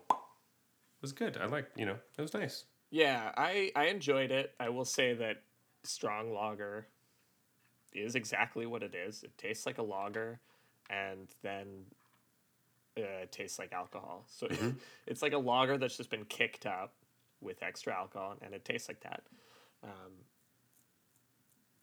was 1.01 1.11
good. 1.11 1.37
I 1.37 1.45
like 1.45 1.69
you 1.75 1.85
know 1.85 1.97
it 2.17 2.21
was 2.21 2.33
nice. 2.33 2.65
Yeah, 2.91 3.31
I 3.35 3.71
I 3.75 3.85
enjoyed 3.85 4.31
it. 4.31 4.53
I 4.59 4.69
will 4.69 4.85
say 4.85 5.13
that 5.13 5.43
strong 5.83 6.33
lager 6.33 6.87
is 7.93 8.15
exactly 8.15 8.65
what 8.65 8.83
it 8.83 8.95
is. 8.95 9.23
It 9.23 9.37
tastes 9.37 9.65
like 9.65 9.79
a 9.79 9.83
lager, 9.83 10.39
and 10.89 11.27
then 11.43 11.85
uh, 12.99 13.23
it 13.23 13.31
tastes 13.31 13.59
like 13.59 13.73
alcohol. 13.73 14.25
So 14.27 14.47
it's 15.07 15.21
like 15.21 15.33
a 15.33 15.37
lager 15.37 15.77
that's 15.77 15.97
just 15.97 16.09
been 16.09 16.25
kicked 16.25 16.65
up 16.65 16.93
with 17.41 17.63
extra 17.63 17.93
alcohol, 17.95 18.35
and 18.41 18.53
it 18.53 18.65
tastes 18.65 18.87
like 18.87 19.01
that. 19.01 19.23
Um, 19.83 20.11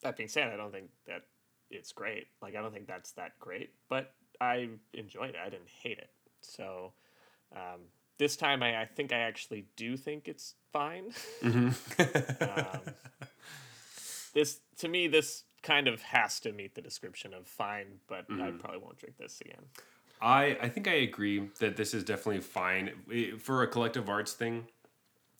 that 0.02 0.16
being 0.16 0.28
said, 0.28 0.48
I 0.48 0.56
don't 0.56 0.72
think 0.72 0.90
that 1.06 1.22
it's 1.70 1.92
great. 1.92 2.28
Like 2.42 2.54
I 2.54 2.62
don't 2.62 2.72
think 2.72 2.86
that's 2.86 3.12
that 3.12 3.38
great, 3.38 3.70
but 3.88 4.12
I 4.40 4.68
enjoyed 4.92 5.30
it. 5.30 5.36
I 5.44 5.48
didn't 5.48 5.68
hate 5.82 5.98
it. 5.98 6.10
So 6.42 6.92
um, 7.54 7.80
this 8.18 8.36
time, 8.36 8.62
I, 8.62 8.82
I 8.82 8.84
think 8.86 9.12
I 9.12 9.18
actually 9.18 9.66
do 9.76 9.96
think 9.96 10.28
it's 10.28 10.54
fine. 10.72 11.12
um, 11.42 11.74
this 14.34 14.60
to 14.78 14.88
me, 14.88 15.08
this 15.08 15.44
kind 15.62 15.88
of 15.88 16.02
has 16.02 16.38
to 16.40 16.52
meet 16.52 16.74
the 16.74 16.82
description 16.82 17.34
of 17.34 17.46
fine, 17.46 17.98
but 18.06 18.26
I 18.30 18.52
probably 18.52 18.78
won't 18.78 18.98
drink 18.98 19.16
this 19.18 19.40
again. 19.40 19.64
I 20.20 20.56
I 20.62 20.68
think 20.68 20.88
I 20.88 20.94
agree 20.94 21.48
that 21.60 21.76
this 21.76 21.94
is 21.94 22.04
definitely 22.04 22.40
fine 22.40 23.38
for 23.38 23.62
a 23.62 23.66
collective 23.66 24.08
arts 24.08 24.32
thing. 24.32 24.66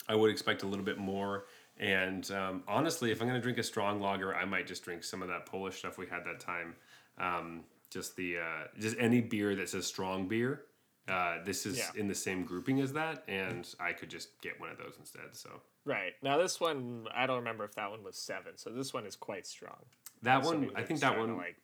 I 0.08 0.14
would 0.14 0.30
expect 0.30 0.62
a 0.62 0.66
little 0.66 0.84
bit 0.84 0.98
more. 0.98 1.46
And 1.78 2.30
um, 2.30 2.62
honestly, 2.66 3.10
if 3.10 3.20
I'm 3.20 3.28
going 3.28 3.38
to 3.38 3.42
drink 3.42 3.58
a 3.58 3.62
strong 3.62 4.00
lager, 4.00 4.34
I 4.34 4.44
might 4.46 4.66
just 4.66 4.82
drink 4.84 5.04
some 5.04 5.20
of 5.20 5.28
that 5.28 5.44
Polish 5.46 5.78
stuff 5.78 5.98
we 5.98 6.06
had 6.06 6.24
that 6.24 6.40
time. 6.40 6.74
Um, 7.18 7.64
just 7.90 8.16
the 8.16 8.38
uh, 8.38 8.64
just 8.78 8.96
any 8.98 9.20
beer 9.20 9.54
that 9.56 9.68
says 9.68 9.86
strong 9.86 10.26
beer. 10.28 10.62
Uh, 11.08 11.36
this 11.44 11.66
is 11.66 11.78
Yeah. 11.78 11.90
in 11.94 12.08
the 12.08 12.14
same 12.14 12.44
grouping 12.44 12.80
as 12.80 12.92
that, 12.94 13.22
and 13.28 13.72
I 13.78 13.92
could 13.92 14.08
just 14.10 14.40
get 14.40 14.58
one 14.58 14.70
of 14.70 14.78
those 14.78 14.94
instead. 14.98 15.34
So 15.36 15.60
Right 15.84 16.14
now, 16.20 16.36
this 16.36 16.60
one 16.60 17.06
I 17.14 17.26
don't 17.26 17.36
remember 17.36 17.64
if 17.64 17.74
that 17.76 17.90
one 17.90 18.02
was 18.02 18.16
seven, 18.16 18.56
so 18.56 18.70
this 18.70 18.92
one 18.92 19.06
is 19.06 19.14
quite 19.14 19.46
strong. 19.46 19.84
that 20.22 20.42
one, 20.42 20.70
I 20.74 20.82
think 20.82 20.98
that 21.00 21.16
one 21.16 21.36
like 21.36 21.56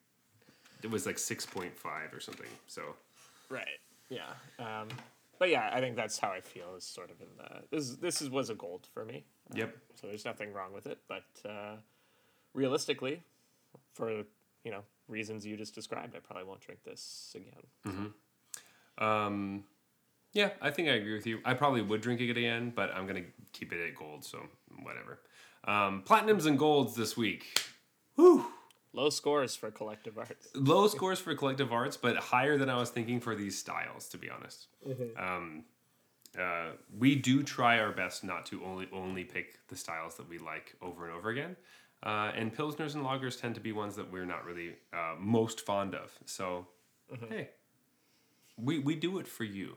it 0.83 0.91
was 0.91 1.07
like 1.07 1.19
six 1.19 1.47
point 1.47 1.77
five 1.77 2.13
or 2.13 2.21
something. 2.21 2.49
So 2.67 2.83
Right. 3.49 3.67
Yeah. 4.09 4.31
Um, 4.59 4.89
but 5.39 5.49
yeah, 5.49 5.71
I 5.73 5.81
think 5.81 5.97
that's 5.97 6.19
how 6.19 6.29
I 6.31 6.41
feel. 6.41 6.75
Is 6.77 6.85
sort 6.85 7.11
of 7.11 7.21
in 7.21 7.27
the 7.37 7.63
this. 7.77 7.97
This 7.97 8.23
is 8.23 8.31
was 8.31 8.51
a 8.51 8.55
gold 8.55 8.87
for 8.93 9.05
me. 9.05 9.25
Um, 9.51 9.59
Yep. 9.59 9.77
So 10.01 10.07
there's 10.07 10.25
nothing 10.25 10.53
wrong 10.53 10.73
with 10.73 10.87
it, 10.87 10.99
but 11.09 11.25
uh, 11.49 11.77
realistically, 12.55 13.23
for 13.95 14.25
you 14.65 14.71
know 14.71 14.83
reasons 15.09 15.45
you 15.45 15.57
just 15.57 15.75
described, 15.75 16.15
I 16.17 16.21
probably 16.21 16.45
won't 16.45 16.61
drink 16.61 16.85
this 16.85 17.35
again. 17.37 18.15
Um, 18.99 19.65
yeah, 20.33 20.51
I 20.61 20.71
think 20.71 20.89
I 20.89 20.93
agree 20.93 21.15
with 21.15 21.27
you. 21.27 21.41
I 21.45 21.55
probably 21.55 21.83
would 21.83 22.01
drink 22.01 22.21
it 22.21 22.31
again, 22.31 22.73
but 22.75 22.91
I'm 22.95 23.07
gonna 23.07 23.25
keep 23.53 23.73
it 23.73 23.81
at 23.87 23.95
gold, 23.95 24.25
so 24.25 24.47
whatever. 24.83 25.21
Um, 25.65 26.03
platinums 26.07 26.47
and 26.47 26.59
golds 26.59 26.95
this 26.95 27.17
week. 27.17 27.61
Whew. 28.17 28.47
Low 28.95 29.09
scores 29.11 29.57
for 29.57 29.71
collective 29.71 30.19
arts. 30.19 30.49
Low 30.55 30.87
scores 30.87 31.19
for 31.19 31.35
collective 31.35 31.73
arts, 31.73 31.97
but 31.97 32.17
higher 32.17 32.59
than 32.59 32.69
I 32.69 32.77
was 32.79 32.91
thinking 32.91 33.21
for 33.21 33.35
these 33.35 33.59
styles. 33.59 34.09
To 34.09 34.19
be 34.19 34.29
honest, 34.29 34.67
um, 35.17 35.65
uh, 36.39 36.73
we 36.99 37.15
do 37.15 37.43
try 37.43 37.79
our 37.79 37.93
best 37.93 38.23
not 38.23 38.45
to 38.47 38.63
only 38.65 38.89
only 38.93 39.25
pick 39.25 39.67
the 39.69 39.77
styles 39.77 40.17
that 40.17 40.29
we 40.29 40.39
like 40.39 40.77
over 40.83 41.07
and 41.07 41.15
over 41.17 41.31
again. 41.31 41.57
Uh, 42.03 42.33
and 42.37 42.55
pilsners 42.55 42.95
and 42.95 43.05
lagers 43.05 43.41
tend 43.41 43.55
to 43.55 43.61
be 43.61 43.73
ones 43.73 43.95
that 43.97 44.11
we're 44.11 44.27
not 44.27 44.45
really 44.45 44.75
uh, 44.93 45.15
most 45.19 45.61
fond 45.61 45.95
of. 45.95 46.13
So, 46.27 46.67
hey, 47.31 47.51
we 48.57 48.79
we 48.79 48.95
do 48.95 49.19
it 49.19 49.29
for 49.29 49.45
you, 49.45 49.77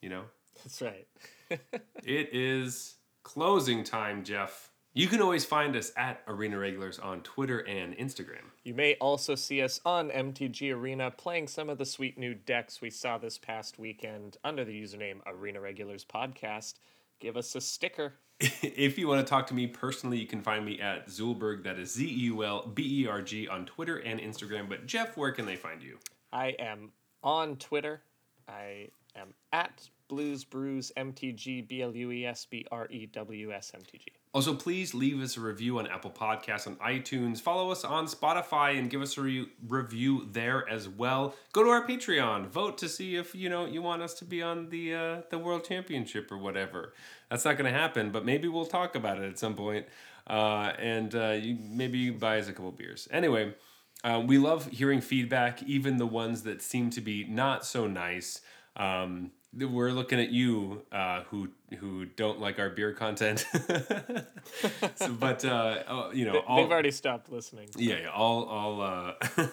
you 0.00 0.08
know. 0.08 0.24
That's 0.62 0.80
right. 0.80 1.06
It 2.04 2.30
is 2.32 2.96
closing 3.22 3.82
time, 3.84 4.24
Jeff. 4.24 4.70
You 4.96 5.08
can 5.08 5.20
always 5.20 5.44
find 5.44 5.74
us 5.74 5.90
at 5.96 6.22
Arena 6.28 6.56
Regulars 6.56 7.00
on 7.00 7.22
Twitter 7.22 7.58
and 7.58 7.96
Instagram. 7.96 8.44
You 8.62 8.74
may 8.74 8.94
also 9.00 9.34
see 9.34 9.60
us 9.60 9.80
on 9.84 10.08
MTG 10.08 10.72
Arena 10.72 11.10
playing 11.10 11.48
some 11.48 11.68
of 11.68 11.78
the 11.78 11.84
sweet 11.84 12.16
new 12.16 12.32
decks 12.32 12.80
we 12.80 12.90
saw 12.90 13.18
this 13.18 13.36
past 13.36 13.76
weekend 13.76 14.36
under 14.44 14.64
the 14.64 14.80
username 14.80 15.16
Arena 15.26 15.60
Regulars 15.60 16.04
Podcast. 16.04 16.74
Give 17.18 17.36
us 17.36 17.56
a 17.56 17.60
sticker. 17.60 18.12
if 18.40 18.96
you 18.96 19.08
want 19.08 19.26
to 19.26 19.28
talk 19.28 19.48
to 19.48 19.54
me 19.54 19.66
personally, 19.66 20.20
you 20.20 20.28
can 20.28 20.42
find 20.42 20.64
me 20.64 20.80
at 20.80 21.08
Zeulberg. 21.08 21.64
That 21.64 21.76
is 21.80 21.92
Z 21.92 22.06
E 22.06 22.26
U 22.26 22.44
L 22.44 22.64
B 22.72 23.02
E 23.02 23.08
R 23.08 23.20
G 23.20 23.48
on 23.48 23.66
Twitter 23.66 23.96
and 23.96 24.20
Instagram. 24.20 24.68
But 24.68 24.86
Jeff, 24.86 25.16
where 25.16 25.32
can 25.32 25.44
they 25.44 25.56
find 25.56 25.82
you? 25.82 25.98
I 26.32 26.54
am 26.60 26.92
on 27.20 27.56
Twitter. 27.56 28.00
I 28.46 28.90
am 29.16 29.34
at 29.52 29.88
Blues 30.08 30.44
Brews 30.44 30.92
MTG 30.96 31.66
B 31.66 31.82
L 31.82 31.94
U 31.94 32.10
E 32.10 32.26
S 32.26 32.46
B 32.46 32.66
R 32.70 32.86
E 32.90 33.06
W 33.06 33.52
S 33.52 33.72
M 33.74 33.80
T 33.82 33.98
G. 33.98 34.12
Also, 34.32 34.54
please 34.54 34.94
leave 34.94 35.22
us 35.22 35.36
a 35.36 35.40
review 35.40 35.78
on 35.78 35.86
Apple 35.86 36.10
Podcasts 36.10 36.66
on 36.66 36.76
iTunes. 36.76 37.40
Follow 37.40 37.70
us 37.70 37.84
on 37.84 38.06
Spotify 38.06 38.78
and 38.78 38.90
give 38.90 39.00
us 39.00 39.16
a 39.16 39.22
re- 39.22 39.48
review 39.68 40.26
there 40.30 40.68
as 40.68 40.88
well. 40.88 41.34
Go 41.52 41.62
to 41.62 41.70
our 41.70 41.86
Patreon. 41.86 42.48
Vote 42.48 42.76
to 42.78 42.88
see 42.88 43.16
if 43.16 43.34
you 43.34 43.48
know 43.48 43.64
you 43.64 43.80
want 43.80 44.02
us 44.02 44.14
to 44.14 44.24
be 44.24 44.42
on 44.42 44.70
the 44.70 44.94
uh, 44.94 45.20
the 45.30 45.38
World 45.38 45.64
Championship 45.64 46.30
or 46.32 46.38
whatever. 46.38 46.94
That's 47.30 47.44
not 47.44 47.56
going 47.56 47.72
to 47.72 47.78
happen, 47.78 48.10
but 48.10 48.24
maybe 48.24 48.48
we'll 48.48 48.66
talk 48.66 48.94
about 48.96 49.18
it 49.18 49.28
at 49.28 49.38
some 49.38 49.54
point. 49.54 49.86
Uh, 50.26 50.72
and 50.78 51.14
uh, 51.14 51.30
you 51.40 51.56
maybe 51.60 51.98
you 51.98 52.12
buy 52.12 52.38
us 52.38 52.48
a 52.48 52.52
couple 52.52 52.72
beers. 52.72 53.06
Anyway, 53.10 53.54
uh, 54.02 54.22
we 54.24 54.38
love 54.38 54.66
hearing 54.68 55.00
feedback, 55.00 55.62
even 55.62 55.96
the 55.96 56.06
ones 56.06 56.42
that 56.42 56.60
seem 56.60 56.90
to 56.90 57.00
be 57.00 57.24
not 57.24 57.64
so 57.64 57.86
nice. 57.86 58.40
Um, 58.76 59.30
we're 59.56 59.90
looking 59.90 60.20
at 60.20 60.30
you 60.30 60.82
uh, 60.92 61.22
who 61.24 61.48
who 61.78 62.04
don't 62.04 62.40
like 62.40 62.58
our 62.58 62.70
beer 62.70 62.92
content, 62.92 63.46
so, 64.96 65.12
but 65.12 65.44
uh, 65.44 65.82
uh, 65.86 66.10
you 66.12 66.24
know 66.24 66.40
all 66.40 66.56
They've 66.62 66.70
already 66.70 66.90
stopped 66.90 67.30
listening. 67.30 67.68
yeah, 67.76 68.00
yeah 68.02 68.08
all 68.08 68.44
all 68.44 68.80
uh, 68.80 69.12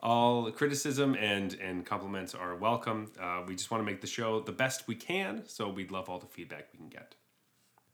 all 0.00 0.50
criticism 0.50 1.14
and 1.14 1.54
and 1.54 1.84
compliments 1.84 2.34
are 2.34 2.54
welcome. 2.56 3.10
Uh, 3.20 3.42
we 3.46 3.54
just 3.54 3.70
want 3.70 3.80
to 3.80 3.86
make 3.86 4.00
the 4.00 4.06
show 4.06 4.40
the 4.40 4.52
best 4.52 4.86
we 4.86 4.94
can, 4.94 5.42
so 5.46 5.68
we'd 5.68 5.90
love 5.90 6.08
all 6.08 6.18
the 6.18 6.26
feedback 6.26 6.68
we 6.72 6.78
can 6.78 6.88
get. 6.88 7.14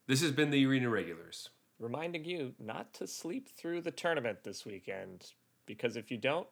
This 0.07 0.23
has 0.23 0.33
been 0.33 0.51
the 0.51 0.67
Arena 0.67 0.89
Regulars. 0.89 1.51
Reminding 1.79 2.25
you 2.25 2.55
not 2.59 2.93
to 2.95 3.07
sleep 3.07 3.49
through 3.49 3.81
the 3.83 3.91
tournament 3.91 4.45
this 4.45 4.67
weekend 4.67 5.33
because 5.67 5.97
if 5.97 6.11
you 6.11 6.19
don't, 6.19 6.49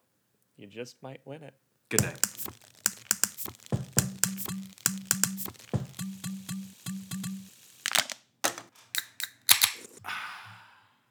you 0.56 0.66
just 0.66 1.02
might 1.02 1.20
win 1.24 1.42
it. 1.42 1.54
Good 1.88 2.02
night. 2.02 2.18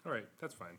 All 0.07 0.13
right, 0.13 0.25
that's 0.39 0.53
fine. 0.53 0.77